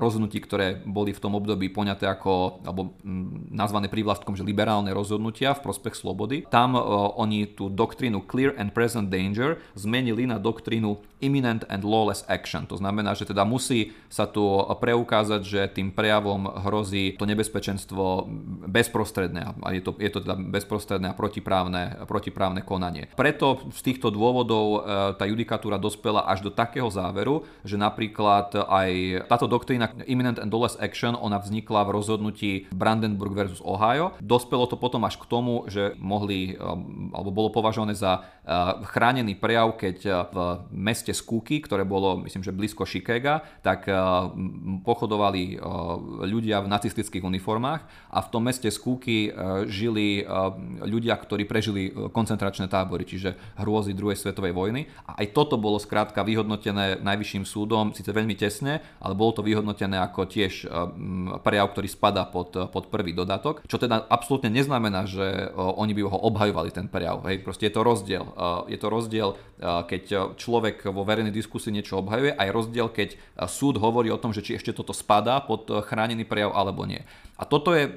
rozhodnutí, 0.00 0.40
ktoré 0.40 0.80
boli 0.88 1.12
v 1.12 1.20
tom 1.20 1.36
období 1.36 1.68
poňaté 1.68 2.08
ako, 2.08 2.64
alebo 2.64 2.96
nazvané 3.52 3.92
prívlastkom, 3.92 4.32
že 4.32 4.46
liberálne 4.46 4.88
rozhodnutia 4.96 5.52
v 5.52 5.64
prospech 5.68 5.94
slobody. 6.00 6.48
Tam 6.48 6.72
e, 6.72 6.80
oni 7.20 7.44
tú 7.52 7.68
doktrínu 7.68 8.24
clear 8.24 8.56
and 8.56 8.72
present 8.72 9.12
danger 9.12 9.60
zmenili 9.76 10.24
na 10.24 10.40
doktrínu 10.40 10.96
imminent 11.20 11.68
and 11.68 11.84
lawless 11.84 12.24
action. 12.32 12.64
To 12.72 12.80
znamená, 12.80 13.12
že 13.12 13.28
teda 13.28 13.44
musí 13.44 13.92
sa 14.08 14.24
tu 14.24 14.40
preukázať, 14.80 15.40
že 15.44 15.60
tým 15.68 15.92
prejavom 15.92 16.48
hrozí 16.64 17.20
to 17.20 17.28
nebezpečenstvo 17.28 18.24
bezprostredné 18.64 19.60
a 19.60 19.68
je 19.76 19.84
to, 19.84 19.92
je 20.00 20.08
to 20.08 20.24
teda 20.24 20.40
bezprostredné 20.40 21.12
a 21.12 21.14
protiprávne, 21.14 22.08
protiprávne 22.08 22.64
konanie. 22.64 23.12
Preto 23.12 23.68
z 23.68 23.80
týchto 23.84 24.08
dôvodov 24.08 24.88
tá 25.20 25.28
judikatúra 25.28 25.76
dospela 25.76 26.24
až 26.24 26.48
do 26.48 26.50
takého 26.50 26.88
záveru, 26.88 27.44
že 27.60 27.76
napríklad 27.76 28.56
aj 28.56 28.90
táto 29.28 29.49
doktrína 29.50 29.90
imminent 30.06 30.38
and 30.38 30.54
lawless 30.54 30.78
action, 30.78 31.18
ona 31.18 31.42
vznikla 31.42 31.82
v 31.84 31.90
rozhodnutí 31.90 32.50
Brandenburg 32.70 33.34
versus 33.34 33.58
Ohio. 33.60 34.14
Dospelo 34.22 34.70
to 34.70 34.78
potom 34.78 35.02
až 35.02 35.18
k 35.18 35.26
tomu, 35.26 35.66
že 35.66 35.98
mohli, 35.98 36.54
e, 36.54 36.62
alebo 37.10 37.34
bolo 37.34 37.50
považované 37.50 37.98
za 37.98 38.22
e, 38.46 38.50
chránený 38.86 39.34
prejav, 39.34 39.74
keď 39.74 40.30
v 40.30 40.36
meste 40.70 41.10
Skúky, 41.10 41.64
ktoré 41.64 41.82
bolo, 41.82 42.20
myslím, 42.22 42.44
že 42.44 42.54
blízko 42.54 42.84
Chicaga, 42.84 43.42
tak 43.64 43.88
eh, 43.88 43.96
pochodovali 44.84 45.62
ľudia 46.26 46.62
v 46.62 46.70
nacistických 46.70 47.24
uniformách 47.24 47.82
a 48.12 48.18
v 48.20 48.30
tom 48.30 48.44
meste 48.46 48.68
Skúky 48.68 49.32
žili 49.66 50.24
ľudia, 50.84 51.16
ktorí 51.16 51.44
prežili 51.48 51.90
koncentračné 51.90 52.68
tábory, 52.68 53.08
čiže 53.08 53.36
hrôzy 53.60 53.96
druhej 53.96 54.18
svetovej 54.18 54.52
vojny. 54.52 54.86
A 55.08 55.20
aj 55.24 55.32
toto 55.32 55.56
bolo 55.56 55.80
skrátka 55.80 56.22
vyhodnotené 56.22 57.00
najvyšším 57.00 57.44
súdom, 57.48 57.92
síce 57.96 58.10
veľmi 58.10 58.36
tesne, 58.36 58.84
ale 59.00 59.14
bolo 59.16 59.34
to 59.34 59.39
vyhodnotené 59.40 60.00
ako 60.00 60.28
tiež 60.28 60.68
prejav, 61.44 61.72
ktorý 61.72 61.88
spada 61.90 62.24
pod, 62.28 62.54
pod 62.70 62.88
prvý 62.88 63.12
dodatok, 63.12 63.64
čo 63.68 63.76
teda 63.80 64.06
absolútne 64.08 64.52
neznamená, 64.52 65.04
že 65.08 65.50
oni 65.56 65.92
by 65.96 66.02
ho 66.06 66.18
obhajovali 66.30 66.70
ten 66.70 66.86
prejav. 66.86 67.24
Hej, 67.26 67.42
proste 67.44 67.68
je 67.68 67.74
to 67.74 67.82
rozdiel. 67.84 68.24
Je 68.70 68.78
to 68.78 68.88
rozdiel, 68.88 69.28
keď 69.60 70.36
človek 70.36 70.88
vo 70.92 71.02
verejnej 71.04 71.32
diskusii 71.32 71.74
niečo 71.74 72.00
obhajuje, 72.00 72.36
aj 72.36 72.48
rozdiel, 72.52 72.88
keď 72.92 73.18
súd 73.48 73.80
hovorí 73.80 74.08
o 74.12 74.20
tom, 74.20 74.32
že 74.32 74.44
či 74.44 74.56
ešte 74.56 74.76
toto 74.76 74.92
spadá 74.92 75.40
pod 75.42 75.68
chránený 75.84 76.28
prejav 76.28 76.52
alebo 76.54 76.84
nie. 76.84 77.00
A 77.40 77.48
toto 77.48 77.72
je, 77.72 77.88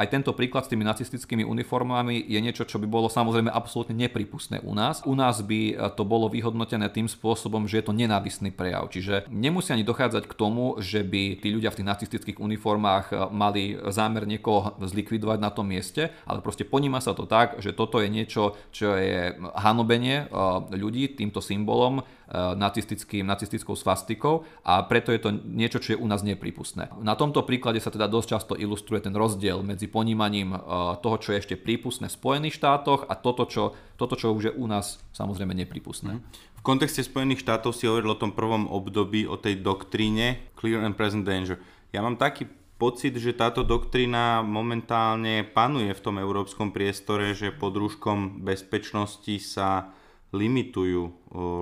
aj 0.00 0.08
tento 0.08 0.32
príklad 0.32 0.64
s 0.64 0.72
tými 0.72 0.80
nacistickými 0.80 1.44
uniformami 1.44 2.24
je 2.24 2.40
niečo, 2.40 2.64
čo 2.64 2.80
by 2.80 2.88
bolo 2.88 3.12
samozrejme 3.12 3.52
absolútne 3.52 3.92
nepripustné 3.92 4.64
u 4.64 4.72
nás. 4.72 5.04
U 5.04 5.12
nás 5.12 5.44
by 5.44 5.92
to 5.92 6.08
bolo 6.08 6.32
vyhodnotené 6.32 6.88
tým 6.88 7.04
spôsobom, 7.04 7.68
že 7.68 7.84
je 7.84 7.84
to 7.84 7.92
nenávisný 7.92 8.48
prejav. 8.48 8.88
Čiže 8.88 9.28
nemusí 9.28 9.76
ani 9.76 9.84
dochádzať 9.84 10.24
k 10.24 10.32
tomu, 10.32 10.80
že 10.80 11.04
by 11.04 11.36
tí 11.36 11.52
ľudia 11.52 11.68
v 11.68 11.84
tých 11.84 11.90
nacistických 11.92 12.40
uniformách 12.40 13.28
mali 13.28 13.76
zámer 13.92 14.24
niekoho 14.24 14.72
zlikvidovať 14.80 15.36
na 15.36 15.52
tom 15.52 15.68
mieste, 15.68 16.08
ale 16.24 16.40
proste 16.40 16.64
poníma 16.64 17.04
sa 17.04 17.12
to 17.12 17.28
tak, 17.28 17.60
že 17.60 17.76
toto 17.76 18.00
je 18.00 18.08
niečo, 18.08 18.56
čo 18.72 18.96
je 18.96 19.36
hanobenie 19.52 20.32
ľudí 20.72 21.12
týmto 21.12 21.44
symbolom 21.44 22.00
nacistickým, 22.32 23.24
nacistickou 23.24 23.72
svastikou 23.72 24.44
a 24.60 24.84
preto 24.84 25.08
je 25.16 25.20
to 25.20 25.30
niečo, 25.32 25.80
čo 25.80 25.96
je 25.96 26.00
u 26.00 26.04
nás 26.04 26.20
nepripustné. 26.20 26.92
Na 27.00 27.16
tomto 27.16 27.40
príklade 27.48 27.80
sa 27.80 27.88
teda 27.88 28.04
dosť 28.04 28.28
často 28.28 28.52
ilustruje 28.52 29.00
ten 29.00 29.16
rozdiel 29.16 29.64
medzi 29.64 29.88
ponímaním 29.88 30.52
e, 30.52 30.58
toho, 31.00 31.16
čo 31.16 31.32
je 31.32 31.40
ešte 31.40 31.56
prípustné 31.56 32.12
v 32.12 32.16
Spojených 32.20 32.60
štátoch 32.60 33.08
a 33.08 33.16
toto, 33.16 33.48
čo, 33.48 33.72
toto, 33.96 34.12
čo 34.12 34.36
už 34.36 34.52
je 34.52 34.56
u 34.60 34.68
nás 34.68 35.00
samozrejme 35.16 35.56
nepripustné. 35.56 36.20
V 36.58 36.62
kontexte 36.66 37.00
Spojených 37.00 37.40
štátov 37.40 37.72
si 37.72 37.88
hovoril 37.88 38.12
o 38.12 38.20
tom 38.20 38.36
prvom 38.36 38.68
období, 38.68 39.24
o 39.24 39.40
tej 39.40 39.64
doktríne 39.64 40.52
Clear 40.58 40.84
and 40.84 41.00
Present 41.00 41.24
Danger. 41.24 41.56
Ja 41.96 42.04
mám 42.04 42.20
taký 42.20 42.44
pocit, 42.76 43.16
že 43.18 43.34
táto 43.34 43.64
doktrína 43.64 44.44
momentálne 44.44 45.42
panuje 45.42 45.90
v 45.90 46.02
tom 46.04 46.20
európskom 46.20 46.70
priestore, 46.70 47.32
že 47.32 47.56
pod 47.56 47.74
rúškom 47.74 48.44
bezpečnosti 48.44 49.34
sa 49.42 49.96
limitujú 50.32 51.12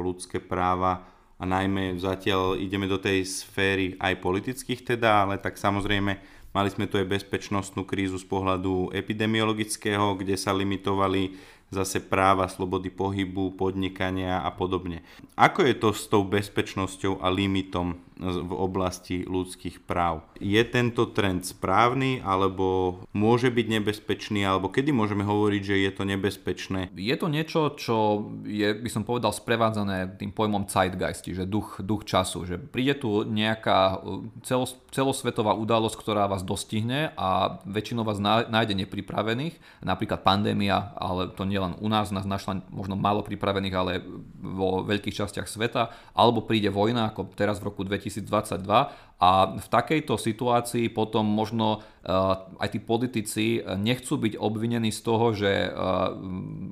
ľudské 0.02 0.42
práva 0.42 1.06
a 1.36 1.44
najmä 1.44 2.00
zatiaľ 2.00 2.56
ideme 2.56 2.88
do 2.88 2.96
tej 2.96 3.22
sféry 3.28 3.94
aj 4.00 4.18
politických 4.24 4.96
teda, 4.96 5.28
ale 5.28 5.36
tak 5.36 5.60
samozrejme 5.60 6.16
mali 6.56 6.68
sme 6.72 6.88
tu 6.88 6.96
aj 6.96 7.04
bezpečnostnú 7.04 7.84
krízu 7.84 8.16
z 8.16 8.24
pohľadu 8.24 8.90
epidemiologického, 8.96 10.16
kde 10.16 10.40
sa 10.40 10.56
limitovali 10.56 11.36
zase 11.68 11.98
práva, 12.00 12.46
slobody 12.48 12.88
pohybu, 12.88 13.58
podnikania 13.58 14.40
a 14.40 14.50
podobne. 14.54 15.02
Ako 15.36 15.66
je 15.66 15.74
to 15.76 15.90
s 15.92 16.06
tou 16.08 16.24
bezpečnosťou 16.24 17.20
a 17.20 17.28
limitom 17.28 18.00
v 18.16 18.52
oblasti 18.56 19.28
ľudských 19.28 19.84
práv? 19.84 20.24
Je 20.40 20.60
tento 20.64 21.12
trend 21.12 21.44
správny, 21.44 22.24
alebo 22.24 22.98
môže 23.12 23.52
byť 23.52 23.66
nebezpečný, 23.80 24.40
alebo 24.40 24.72
kedy 24.72 24.88
môžeme 24.94 25.20
hovoriť, 25.20 25.62
že 25.62 25.76
je 25.84 25.90
to 25.92 26.02
nebezpečné? 26.08 26.80
Je 26.96 27.16
to 27.18 27.28
niečo, 27.28 27.76
čo 27.76 28.24
je, 28.48 28.72
by 28.72 28.88
som 28.88 29.04
povedal, 29.04 29.36
sprevádzané 29.36 30.16
tým 30.16 30.32
pojmom 30.32 30.64
zeitgeist, 30.64 31.28
že 31.28 31.44
duch, 31.44 31.82
duch 31.84 32.08
času, 32.08 32.48
že 32.48 32.56
príde 32.56 32.96
tu 32.96 33.26
nejaká 33.26 34.00
celos, 34.46 34.80
celosvetová 34.94 35.52
udalosť, 35.52 35.96
ktorá 36.00 36.24
vás 36.24 36.40
dostihne 36.40 37.12
a 37.20 37.60
väčšinou 37.68 38.06
vás 38.06 38.16
nájde 38.22 38.72
nepripravených, 38.86 39.84
napríklad 39.84 40.24
pandémia, 40.24 40.96
ale 40.96 41.28
to 41.32 41.44
nie 41.44 41.56
u 41.56 41.88
nás, 41.88 42.12
nás 42.12 42.28
našla 42.28 42.62
možno 42.68 42.94
málo 42.94 43.24
pripravených, 43.24 43.74
ale 43.74 43.92
vo 44.40 44.84
veľkých 44.84 45.24
častiach 45.24 45.48
sveta, 45.48 45.90
alebo 46.12 46.44
príde 46.44 46.68
vojna, 46.68 47.10
ako 47.10 47.32
teraz 47.32 47.58
v 47.58 47.72
roku 47.72 47.82
2022 48.06 48.66
a 49.16 49.30
v 49.56 49.66
takejto 49.66 50.20
situácii 50.20 50.92
potom 50.92 51.24
možno 51.24 51.80
uh, 51.80 52.46
aj 52.60 52.68
tí 52.76 52.78
politici 52.78 53.44
nechcú 53.64 54.20
byť 54.20 54.36
obvinení 54.36 54.92
z 54.92 55.00
toho, 55.00 55.32
že 55.32 55.72
uh, 55.72 56.12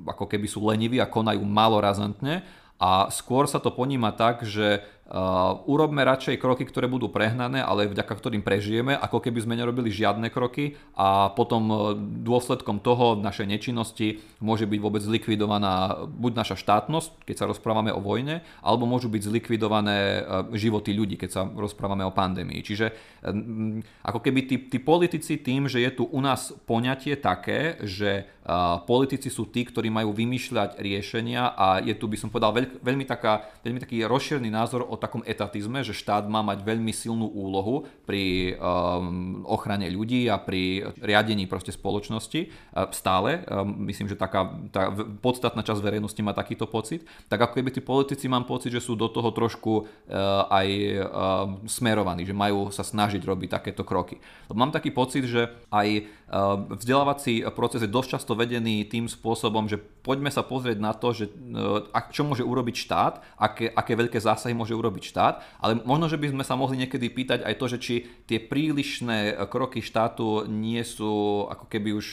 ako 0.07 0.29
keby 0.29 0.47
sú 0.47 0.63
leniví 0.69 1.01
a 1.01 1.09
konajú 1.09 1.41
malo 1.43 1.81
razantne 1.81 2.45
a 2.79 3.09
skôr 3.09 3.47
sa 3.47 3.63
to 3.63 3.71
poníma 3.71 4.13
tak, 4.13 4.43
že 4.45 4.83
Uh, 5.05 5.61
urobme 5.69 6.01
radšej 6.01 6.41
kroky, 6.41 6.65
ktoré 6.65 6.89
budú 6.89 7.13
prehnané, 7.13 7.61
ale 7.61 7.85
vďaka 7.93 8.09
ktorým 8.09 8.41
prežijeme, 8.41 8.97
ako 8.97 9.21
keby 9.21 9.45
sme 9.45 9.53
nerobili 9.53 9.93
žiadne 9.93 10.33
kroky 10.33 10.81
a 10.97 11.29
potom 11.29 11.63
uh, 11.69 11.77
dôsledkom 12.25 12.81
toho 12.81 13.13
našej 13.21 13.45
nečinnosti 13.45 14.25
môže 14.41 14.65
byť 14.65 14.81
vôbec 14.81 15.05
zlikvidovaná 15.05 16.09
buď 16.09 16.33
naša 16.41 16.57
štátnosť, 16.57 17.21
keď 17.21 17.37
sa 17.37 17.45
rozprávame 17.45 17.93
o 17.93 18.01
vojne, 18.01 18.41
alebo 18.65 18.89
môžu 18.89 19.13
byť 19.13 19.29
zlikvidované 19.29 20.25
uh, 20.25 20.49
životy 20.57 20.97
ľudí, 20.97 21.21
keď 21.21 21.31
sa 21.37 21.45
rozprávame 21.53 22.01
o 22.09 22.17
pandémii. 22.17 22.65
Čiže 22.65 22.97
um, 23.29 23.85
ako 24.01 24.25
keby 24.25 24.49
tí, 24.49 24.57
tí 24.73 24.81
politici 24.81 25.37
tým, 25.37 25.69
že 25.69 25.85
je 25.85 26.01
tu 26.01 26.09
u 26.09 26.21
nás 26.25 26.57
poňatie 26.65 27.21
také, 27.21 27.77
že 27.85 28.25
uh, 28.49 28.81
politici 28.89 29.29
sú 29.29 29.53
tí, 29.53 29.69
ktorí 29.69 29.93
majú 29.93 30.17
vymýšľať 30.17 30.81
riešenia 30.81 31.53
a 31.53 31.85
je 31.85 31.93
tu, 31.93 32.09
by 32.09 32.17
som 32.17 32.33
povedal, 32.33 32.57
veľ, 32.57 32.81
veľmi, 32.81 33.05
taká, 33.05 33.53
veľmi 33.61 33.85
taký 33.85 34.01
rozšírený 34.09 34.49
názor 34.49 34.94
o 34.95 35.01
takom 35.01 35.27
etatizme, 35.27 35.83
že 35.83 35.91
štát 35.91 36.31
má 36.31 36.41
mať 36.47 36.63
veľmi 36.63 36.95
silnú 36.95 37.27
úlohu 37.27 37.91
pri 38.07 38.55
um, 38.55 39.43
ochrane 39.43 39.91
ľudí 39.91 40.31
a 40.31 40.39
pri 40.39 40.95
riadení 41.03 41.51
proste 41.51 41.75
spoločnosti 41.75 42.47
uh, 42.47 42.87
stále. 42.95 43.43
Um, 43.51 43.91
myslím, 43.91 44.07
že 44.07 44.15
taká 44.15 44.47
tá 44.71 44.95
podstatná 45.19 45.67
časť 45.67 45.83
verejnosti 45.83 46.23
má 46.23 46.31
takýto 46.31 46.71
pocit. 46.71 47.03
Tak 47.27 47.51
ako 47.51 47.59
keby 47.59 47.75
tí 47.75 47.81
politici 47.83 48.31
mám 48.31 48.47
pocit, 48.47 48.71
že 48.71 48.85
sú 48.85 48.95
do 48.95 49.11
toho 49.11 49.35
trošku 49.35 49.73
uh, 49.83 50.47
aj 50.47 50.69
uh, 50.71 51.03
smerovaní, 51.67 52.23
že 52.23 52.37
majú 52.37 52.71
sa 52.71 52.87
snažiť 52.87 53.25
robiť 53.25 53.59
takéto 53.59 53.83
kroky. 53.83 54.23
Mám 54.53 54.71
taký 54.71 54.95
pocit, 54.95 55.27
že 55.27 55.51
aj 55.75 55.89
uh, 56.31 56.71
vzdelávací 56.79 57.43
proces 57.51 57.83
je 57.83 57.91
dosť 57.91 58.21
často 58.21 58.39
vedený 58.39 58.87
tým 58.87 59.11
spôsobom, 59.11 59.67
že 59.67 59.81
poďme 59.81 60.29
sa 60.31 60.45
pozrieť 60.45 60.79
na 60.79 60.93
to, 60.93 61.11
že 61.17 61.27
uh, 61.27 62.13
čo 62.13 62.23
môže 62.23 62.45
urobiť 62.45 62.77
štát, 62.77 63.15
aké, 63.41 63.73
aké 63.73 63.93
veľké 63.97 64.19
zásahy 64.21 64.53
môže 64.53 64.77
urobiť 64.77 64.84
štát, 64.91 65.41
ale 65.63 65.81
možno, 65.85 66.11
že 66.11 66.19
by 66.19 66.35
sme 66.35 66.45
sa 66.45 66.59
mohli 66.59 66.81
niekedy 66.81 67.07
pýtať 67.13 67.47
aj 67.47 67.55
to, 67.57 67.67
že 67.71 67.79
či 67.79 67.95
tie 68.27 68.43
prílišné 68.43 69.39
kroky 69.47 69.85
štátu 69.85 70.49
nie 70.49 70.81
sú 70.83 71.47
ako 71.47 71.71
keby 71.71 71.95
už 71.95 72.09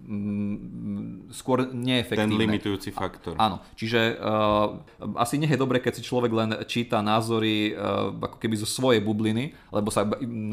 mm, 0.00 1.30
skôr 1.34 1.68
neefektívne. 1.70 2.30
Ten 2.30 2.40
limitujúci 2.40 2.90
faktor. 2.90 3.36
Áno, 3.36 3.60
čiže 3.76 4.16
uh, 4.16 4.80
asi 5.20 5.36
nie 5.36 5.50
je 5.50 5.60
dobre, 5.60 5.82
keď 5.82 6.00
si 6.00 6.06
človek 6.06 6.32
len 6.32 6.50
číta 6.64 7.04
názory 7.04 7.74
uh, 7.74 8.14
ako 8.16 8.40
keby 8.40 8.54
zo 8.56 8.66
svojej 8.66 9.04
bubliny, 9.04 9.52
lebo 9.74 9.92
sa, 9.92 10.08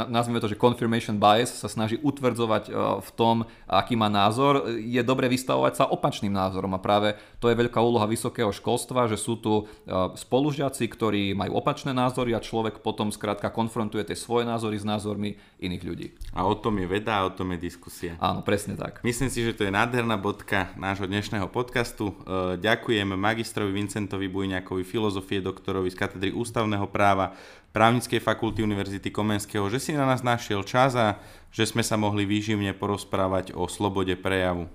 nazvime 0.10 0.44
to, 0.44 0.52
že 0.52 0.60
confirmation 0.60 1.16
bias 1.22 1.54
sa 1.54 1.72
snaží 1.72 1.96
utvrdzovať 2.04 2.64
uh, 2.68 3.00
v 3.00 3.10
tom, 3.16 3.36
aký 3.70 3.96
má 3.96 4.12
názor. 4.12 4.68
Je 4.76 5.00
dobre 5.06 5.32
vystavovať 5.32 5.74
sa 5.80 5.86
opačným 5.88 6.34
názorom 6.36 6.76
a 6.76 6.84
práve 6.84 7.16
to 7.40 7.48
je 7.48 7.56
veľká 7.56 7.80
úloha 7.80 8.10
vysokého 8.10 8.52
školstva, 8.52 9.08
že 9.08 9.16
sú 9.16 9.40
tu 9.40 9.70
spolužiaci, 9.88 10.84
ktorí 10.90 11.32
majú 11.38 11.47
majú 11.48 11.64
opačné 11.64 11.96
názory 11.96 12.36
a 12.36 12.44
človek 12.44 12.84
potom 12.84 13.08
skrátka 13.08 13.48
konfrontuje 13.48 14.04
tie 14.04 14.20
svoje 14.20 14.44
názory 14.44 14.76
s 14.76 14.84
názormi 14.84 15.40
iných 15.64 15.84
ľudí. 15.88 16.08
A 16.36 16.44
o 16.44 16.52
tom 16.60 16.76
je 16.76 16.92
veda 16.92 17.24
a 17.24 17.26
o 17.26 17.32
tom 17.32 17.56
je 17.56 17.72
diskusia. 17.72 18.20
Áno, 18.20 18.44
presne 18.44 18.76
tak. 18.76 19.00
Myslím 19.08 19.32
si, 19.32 19.48
že 19.48 19.56
to 19.56 19.64
je 19.64 19.72
nádherná 19.72 20.20
bodka 20.20 20.76
nášho 20.76 21.08
dnešného 21.08 21.48
podcastu. 21.48 22.12
E, 22.28 22.60
ďakujem 22.60 23.16
magistrovi 23.16 23.72
Vincentovi 23.72 24.28
Bujňakovi, 24.28 24.84
filozofie 24.84 25.40
doktorovi 25.40 25.88
z 25.88 25.96
katedry 25.96 26.36
ústavného 26.36 26.84
práva 26.92 27.32
právnickej 27.72 28.20
fakulty 28.20 28.68
Univerzity 28.68 29.08
Komenského, 29.08 29.72
že 29.72 29.80
si 29.80 29.96
na 29.96 30.04
nás 30.04 30.20
našiel 30.20 30.68
čas 30.68 31.00
a 31.00 31.16
že 31.48 31.64
sme 31.64 31.80
sa 31.80 31.96
mohli 31.96 32.28
výživne 32.28 32.76
porozprávať 32.76 33.56
o 33.56 33.72
slobode 33.72 34.20
prejavu. 34.20 34.68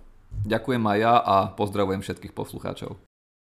Ďakujem 0.49 0.81
aj 0.81 0.99
ja 1.05 1.15
a 1.20 1.36
pozdravujem 1.53 2.01
všetkých 2.01 2.32
poslucháčov. 2.32 3.11